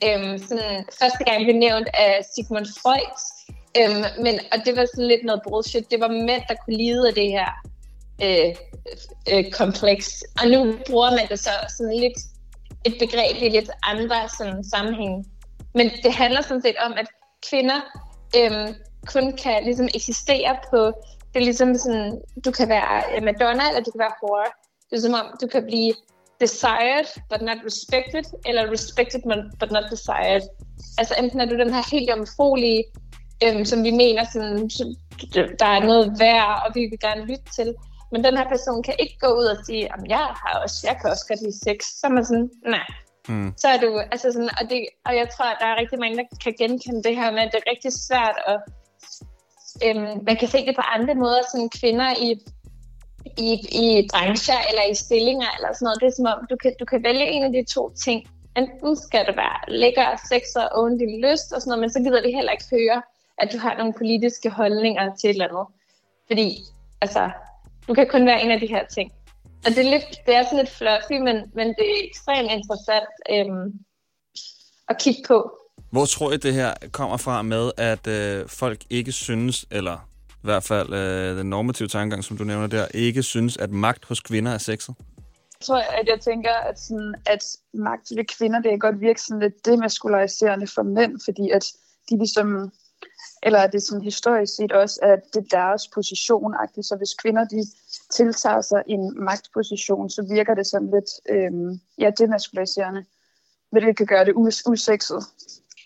øhm, 0.06 0.38
sådan, 0.38 0.84
første 1.00 1.24
gang 1.24 1.44
blev 1.44 1.56
nævnt 1.56 1.88
af 1.94 2.24
Sigmund 2.34 2.66
Freud. 2.82 3.16
Øhm, 3.78 4.22
men, 4.24 4.34
og 4.52 4.58
det 4.64 4.76
var 4.76 4.84
sådan 4.84 5.08
lidt 5.08 5.24
noget 5.24 5.42
bullshit. 5.48 5.90
Det 5.90 6.00
var 6.00 6.08
mænd, 6.08 6.42
der 6.48 6.54
kunne 6.54 6.76
lide 6.76 7.08
af 7.08 7.14
det 7.14 7.30
her 7.36 7.48
øh, 8.22 8.50
øh, 9.32 9.50
kompleks. 9.52 10.24
Og 10.40 10.48
nu 10.48 10.58
bruger 10.86 11.10
man 11.10 11.28
det 11.28 11.38
så 11.38 11.50
sådan 11.76 11.96
lidt 11.96 12.18
et 12.84 12.94
begreb 12.98 13.36
i 13.42 13.48
lidt 13.48 13.70
andre 13.82 14.28
sådan, 14.38 14.64
sammenhæng. 14.64 15.26
Men 15.74 15.90
det 16.02 16.12
handler 16.12 16.42
sådan 16.42 16.62
set 16.62 16.76
om, 16.86 16.92
at 16.92 17.06
kvinder 17.50 17.80
øhm, 18.36 18.74
kun 19.06 19.36
kan 19.36 19.64
ligesom 19.64 19.88
eksistere 19.94 20.56
på, 20.70 20.80
det 21.34 21.40
er 21.40 21.44
ligesom 21.44 21.74
sådan, 21.74 22.20
du 22.44 22.50
kan 22.50 22.68
være 22.68 23.02
øh, 23.16 23.22
Madonna, 23.22 23.68
eller 23.68 23.82
du 23.82 23.90
kan 23.90 23.98
være 23.98 24.18
whore. 24.22 24.50
Det 24.90 24.96
er 24.96 25.00
som 25.00 25.14
om, 25.14 25.26
du 25.42 25.46
kan 25.46 25.64
blive 25.66 25.94
desired, 26.40 27.08
but 27.30 27.40
not 27.42 27.58
respected, 27.64 28.24
eller 28.46 28.70
respected, 28.70 29.20
but 29.60 29.70
not 29.70 29.84
desired. 29.90 30.42
Altså 30.98 31.14
enten 31.18 31.40
er 31.40 31.44
du 31.44 31.58
den 31.58 31.74
her 31.74 31.82
helt 31.92 32.10
jomfruelige, 32.10 32.84
øhm, 33.44 33.64
som 33.64 33.84
vi 33.84 33.90
mener, 33.90 34.24
sådan, 34.32 34.70
så, 34.70 34.84
der 35.34 35.66
er 35.66 35.86
noget 35.90 36.16
værd, 36.18 36.62
og 36.66 36.72
vi 36.74 36.80
vil 36.80 37.00
gerne 37.00 37.20
lytte 37.20 37.48
til. 37.56 37.74
Men 38.12 38.24
den 38.24 38.36
her 38.36 38.48
person 38.48 38.82
kan 38.82 38.94
ikke 38.98 39.18
gå 39.20 39.26
ud 39.26 39.44
og 39.44 39.56
sige, 39.66 39.84
at 39.84 40.00
jeg, 40.08 40.26
har 40.40 40.60
også, 40.64 40.78
jeg 40.88 40.96
kan 41.00 41.10
også 41.10 41.24
godt 41.28 41.40
lide 41.42 41.58
sex. 41.64 41.78
Så 41.98 42.06
er 42.06 42.10
man 42.10 42.24
sådan, 42.24 42.50
nej, 42.66 42.86
Mm. 43.28 43.52
så 43.56 43.68
er 43.68 43.78
du, 43.78 43.98
altså 43.98 44.32
sådan, 44.32 44.50
og, 44.60 44.70
det, 44.70 44.86
og 45.06 45.16
jeg 45.16 45.28
tror, 45.30 45.44
at 45.44 45.56
der 45.60 45.66
er 45.66 45.80
rigtig 45.80 45.98
mange, 45.98 46.16
der 46.16 46.24
kan 46.44 46.54
genkende 46.58 47.02
det 47.02 47.16
her 47.16 47.30
med, 47.30 47.42
at 47.42 47.52
det 47.52 47.60
er 47.62 47.70
rigtig 47.70 47.92
svært, 47.92 48.36
og 48.46 48.56
øhm, 49.86 50.24
man 50.28 50.36
kan 50.36 50.48
se 50.48 50.66
det 50.66 50.76
på 50.76 50.84
andre 50.96 51.14
måder, 51.14 51.42
sådan 51.52 51.70
kvinder 51.80 52.10
i, 52.26 52.28
i, 53.38 53.50
i 53.84 54.08
brancher 54.12 54.60
eller 54.70 54.84
i 54.92 54.94
stillinger 54.94 55.50
eller 55.56 55.70
sådan 55.72 55.84
noget. 55.86 56.00
Det 56.00 56.06
er 56.06 56.16
som 56.16 56.26
om, 56.34 56.46
du 56.50 56.56
kan, 56.62 56.72
du 56.80 56.84
kan 56.84 57.02
vælge 57.02 57.26
en 57.34 57.42
af 57.48 57.52
de 57.52 57.72
to 57.76 57.82
ting. 58.04 58.18
Enten 58.56 58.96
skal 58.96 59.26
det 59.26 59.36
være 59.36 59.58
lækker 59.68 60.08
sex 60.30 60.42
og 60.56 60.68
oven 60.78 60.98
din 60.98 61.14
lyst 61.26 61.52
og 61.52 61.58
sådan 61.60 61.70
noget, 61.70 61.80
men 61.80 61.90
så 61.90 61.98
gider 61.98 62.22
de 62.22 62.36
heller 62.38 62.52
ikke 62.52 62.70
høre, 62.76 63.02
at 63.38 63.48
du 63.52 63.58
har 63.58 63.74
nogle 63.78 63.92
politiske 63.92 64.50
holdninger 64.50 65.16
til 65.16 65.30
et 65.30 65.34
eller 65.34 65.48
andet. 65.48 65.66
Fordi, 66.26 66.48
altså, 67.00 67.30
du 67.88 67.94
kan 67.94 68.06
kun 68.10 68.26
være 68.26 68.42
en 68.42 68.50
af 68.50 68.60
de 68.60 68.66
her 68.66 68.84
ting. 68.86 69.12
Og 69.66 69.70
det 69.74 69.78
er, 69.86 69.90
lidt, 69.90 70.26
det 70.26 70.34
er 70.34 70.42
sådan 70.42 70.58
lidt 70.58 70.70
fluffy, 70.70 71.12
men, 71.12 71.36
men 71.54 71.66
det 71.68 71.86
er 71.92 72.06
ekstremt 72.08 72.50
interessant 72.50 73.14
øhm, 73.30 73.72
at 74.88 74.98
kigge 74.98 75.22
på. 75.28 75.58
Hvor 75.90 76.06
tror 76.06 76.30
jeg, 76.30 76.42
det 76.42 76.54
her 76.54 76.74
kommer 76.92 77.16
fra 77.16 77.42
med, 77.42 77.70
at 77.76 78.06
øh, 78.06 78.48
folk 78.48 78.80
ikke 78.90 79.12
synes, 79.12 79.66
eller 79.70 80.07
i 80.42 80.46
hvert 80.46 80.64
fald 80.64 80.92
øh, 80.92 81.38
den 81.38 81.50
normative 81.50 81.88
tankegang, 81.88 82.24
som 82.24 82.36
du 82.36 82.44
nævner 82.44 82.66
der, 82.66 82.86
ikke 82.94 83.22
synes, 83.22 83.56
at 83.56 83.70
magt 83.70 84.04
hos 84.04 84.20
kvinder 84.20 84.52
er 84.52 84.58
sexet? 84.58 84.94
Jeg 85.60 85.66
tror, 85.66 85.78
at 85.78 86.08
jeg 86.08 86.20
tænker, 86.20 86.52
at, 86.52 86.80
sådan, 86.80 87.14
at 87.26 87.44
magt 87.74 88.06
ved 88.16 88.24
kvinder, 88.24 88.60
det 88.60 88.70
kan 88.70 88.78
godt 88.78 89.00
virke 89.00 89.22
sådan 89.22 89.40
lidt 89.40 89.66
demaskulariserende 89.66 90.66
for 90.66 90.82
mænd, 90.82 91.20
fordi 91.24 91.50
at 91.50 91.72
de 92.10 92.18
ligesom, 92.18 92.72
eller 93.42 93.58
det 93.58 93.72
det 93.72 93.82
sådan 93.82 94.04
historisk 94.04 94.56
set 94.56 94.72
også, 94.72 95.00
at 95.02 95.20
det 95.34 95.40
er 95.40 95.56
deres 95.58 95.88
position 95.88 96.54
-agtigt. 96.54 96.82
Så 96.82 96.94
hvis 96.98 97.14
kvinder, 97.14 97.44
de 97.44 97.64
tiltager 98.12 98.60
sig 98.60 98.82
en 98.86 99.24
magtposition, 99.24 100.10
så 100.10 100.22
virker 100.34 100.54
det 100.54 100.66
sådan 100.66 100.90
lidt, 100.90 101.10
øhm, 101.30 101.80
ja, 101.98 102.10
demaskulariserende, 102.18 103.04
hvilket 103.70 103.96
kan 103.96 104.06
gøre 104.06 104.24
det 104.24 104.34
us- 104.34 104.62
usexet. 104.66 105.24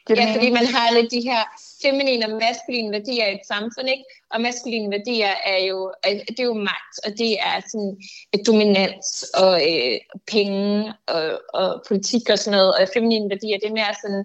Giver 0.07 0.23
Ja, 0.23 0.35
fordi 0.35 0.51
man 0.51 0.67
har 0.67 0.93
lidt 0.95 1.11
de 1.11 1.21
her 1.21 1.43
feminine 1.83 2.27
og 2.27 2.33
maskuline 2.41 2.93
værdier 2.93 3.27
i 3.27 3.35
et 3.35 3.47
samfund, 3.47 3.89
ikke? 3.89 4.05
Og 4.31 4.41
maskuline 4.41 4.91
værdier 4.91 5.33
er 5.47 5.59
jo, 5.65 5.93
er- 6.03 6.25
det 6.29 6.41
er 6.41 6.45
jo 6.45 6.55
magt, 6.55 6.95
og 7.07 7.11
det 7.19 7.33
er 7.41 7.61
sådan 7.71 7.97
et 8.33 8.47
dominans 8.47 9.23
og 9.35 9.55
øh, 9.71 9.99
penge 10.33 10.93
og, 11.07 11.41
og 11.55 11.83
politik 11.89 12.29
og 12.31 12.39
sådan 12.39 12.57
noget. 12.59 12.75
Og 12.75 12.89
feminine 12.95 13.31
værdier, 13.31 13.59
det 13.59 13.69
er 13.69 13.73
mere 13.81 13.95
sådan 14.03 14.19
øh, 14.19 14.25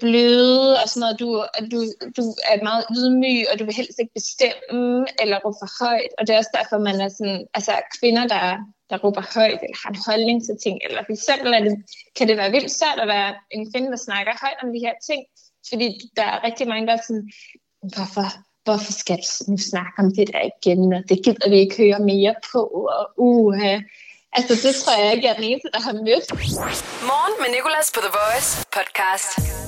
bløde 0.00 0.82
og 0.82 0.88
sådan 0.88 1.00
noget. 1.00 1.20
Du, 1.20 1.28
du, 1.72 1.78
du 2.18 2.22
er 2.50 2.62
meget 2.68 2.84
ydmyg, 2.96 3.44
og 3.50 3.58
du 3.58 3.64
vil 3.64 3.74
helst 3.74 3.98
ikke 3.98 4.18
bestemme 4.20 5.06
eller 5.22 5.36
råbe 5.44 5.58
for 5.62 5.84
højt. 5.84 6.12
Og 6.18 6.22
det 6.26 6.32
er 6.32 6.38
også 6.38 6.54
derfor, 6.58 6.78
man 6.78 7.00
er 7.00 7.08
sådan, 7.08 7.46
altså 7.54 7.72
kvinder, 7.98 8.26
der, 8.34 8.44
der 8.90 8.98
råber 9.04 9.24
højt 9.34 9.60
eller 9.64 9.78
har 9.82 9.90
en 9.90 10.02
holdning 10.06 10.38
til 10.46 10.56
ting. 10.64 10.76
Eller 10.86 11.00
for 11.06 11.12
eksempel 11.18 11.50
er 11.52 11.62
det, 11.66 11.74
kan 12.16 12.28
det 12.28 12.36
være 12.36 12.54
vildt 12.56 12.72
svært 12.78 13.00
at 13.04 13.08
være 13.16 13.30
en 13.50 13.72
kvinde, 13.72 13.90
der 13.94 14.06
snakker 14.08 14.32
højt 14.44 14.62
om 14.64 14.72
de 14.74 14.84
her 14.86 14.96
ting. 15.08 15.22
Fordi 15.70 15.86
der 16.16 16.26
er 16.32 16.44
rigtig 16.48 16.68
mange, 16.68 16.86
der 16.86 16.94
er 16.96 17.02
sådan, 17.08 17.26
hvorfor, 17.92 18.28
hvorfor 18.64 18.92
skal 19.02 19.16
du 19.16 19.50
nu 19.50 19.58
snakke 19.70 19.96
om 20.02 20.08
det 20.16 20.26
der 20.32 20.42
igen, 20.52 20.92
og 20.96 21.02
det 21.08 21.24
gider 21.24 21.48
vi 21.50 21.58
ikke 21.64 21.76
høre 21.82 22.00
mere 22.12 22.34
på, 22.52 22.60
og 22.98 23.04
uha. 23.16 23.74
Altså, 24.32 24.52
det 24.68 24.74
tror 24.74 25.02
jeg 25.02 25.12
ikke, 25.12 25.26
jeg 25.26 25.32
er 25.32 25.40
den 25.40 25.48
eneste, 25.50 25.68
der 25.74 25.80
har 25.80 25.92
mødt. 25.92 26.26
Morgen 27.10 27.34
med 27.40 27.48
Nicolas 27.56 27.92
på 27.94 28.00
The 28.06 28.12
Voice 28.18 28.50
podcast. 28.76 29.59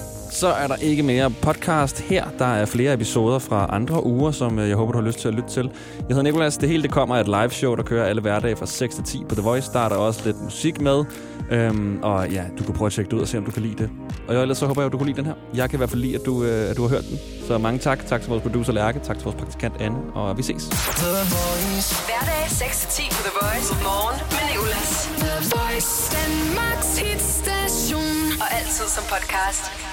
Så 0.43 0.49
er 0.49 0.67
der 0.67 0.77
ikke 0.77 1.03
mere 1.03 1.31
podcast 1.31 2.01
her. 2.01 2.25
Der 2.39 2.45
er 2.45 2.67
flere 2.67 2.95
episoder 2.95 3.39
fra 3.39 3.67
andre 3.71 4.07
uger, 4.07 4.31
som 4.31 4.59
øh, 4.59 4.69
jeg 4.69 4.77
håber, 4.77 4.93
du 4.93 4.99
har 4.99 5.07
lyst 5.07 5.19
til 5.19 5.29
at 5.29 5.35
lytte 5.35 5.49
til. 5.49 5.71
Jeg 5.97 6.07
hedder 6.09 6.23
Nikolas. 6.23 6.57
Det 6.57 6.69
hele 6.69 6.83
det 6.83 6.91
kommer 6.91 7.17
af 7.17 7.21
et 7.21 7.27
live 7.27 7.51
show, 7.51 7.75
der 7.75 7.83
kører 7.83 8.05
alle 8.05 8.23
hverdage 8.23 8.57
fra 8.57 8.67
6 8.67 8.95
til 8.95 9.05
10 9.05 9.25
på 9.29 9.35
The 9.35 9.43
Voice. 9.43 9.73
Der 9.73 9.81
er 9.81 9.89
der 9.89 9.97
også 9.97 10.21
lidt 10.25 10.43
musik 10.43 10.81
med. 10.81 11.05
Øhm, 11.51 11.99
og 12.03 12.31
ja, 12.31 12.45
du 12.59 12.65
kan 12.65 12.75
prøve 12.75 12.87
at 12.87 12.93
tjekke 12.93 13.11
det 13.11 13.17
ud 13.17 13.21
og 13.21 13.29
se, 13.29 13.39
om 13.39 13.45
du 13.45 13.51
kan 13.51 13.63
lide 13.63 13.75
det. 13.75 13.91
Og 14.29 14.35
ellers 14.43 14.59
så 14.59 14.67
håber 14.67 14.83
jeg, 14.83 14.87
at 14.87 14.93
du 14.93 14.99
kan 14.99 15.07
lide 15.07 15.17
den 15.17 15.27
her. 15.27 15.35
Jeg 15.55 15.71
kan 15.71 15.77
i 15.77 15.79
hvert 15.79 15.91
fald 15.91 16.01
lide, 16.01 16.15
at 16.15 16.27
du, 16.27 16.45
øh, 16.45 16.71
at 16.71 16.77
du 16.77 16.83
har 16.83 16.89
hørt 16.89 17.05
den. 17.11 17.19
Så 17.47 17.59
mange 17.59 17.79
tak. 17.79 18.07
Tak 18.07 18.21
til 18.21 18.31
vores 18.31 18.43
producer 18.43 18.73
Lærke. 18.73 18.99
Tak 18.99 19.17
til 19.17 19.25
vores 19.25 19.37
praktikant 19.37 19.75
Anne. 19.81 19.99
Og 20.15 20.39
vi 20.39 20.43
ses. 20.43 20.63
Hverdag 22.09 22.45
6-10 22.45 23.11
på 23.17 23.23
The 23.29 23.35
Voice. 23.43 23.69
Morgen 23.83 24.19
med 24.35 24.45
Nicolas. 24.51 24.93
The 25.25 25.35
Voice. 25.55 25.93
Danmarks 26.17 26.99
hitstation. 26.99 28.41
Og 28.43 28.49
altid 28.59 28.87
som 28.97 29.05
podcast. 29.15 29.92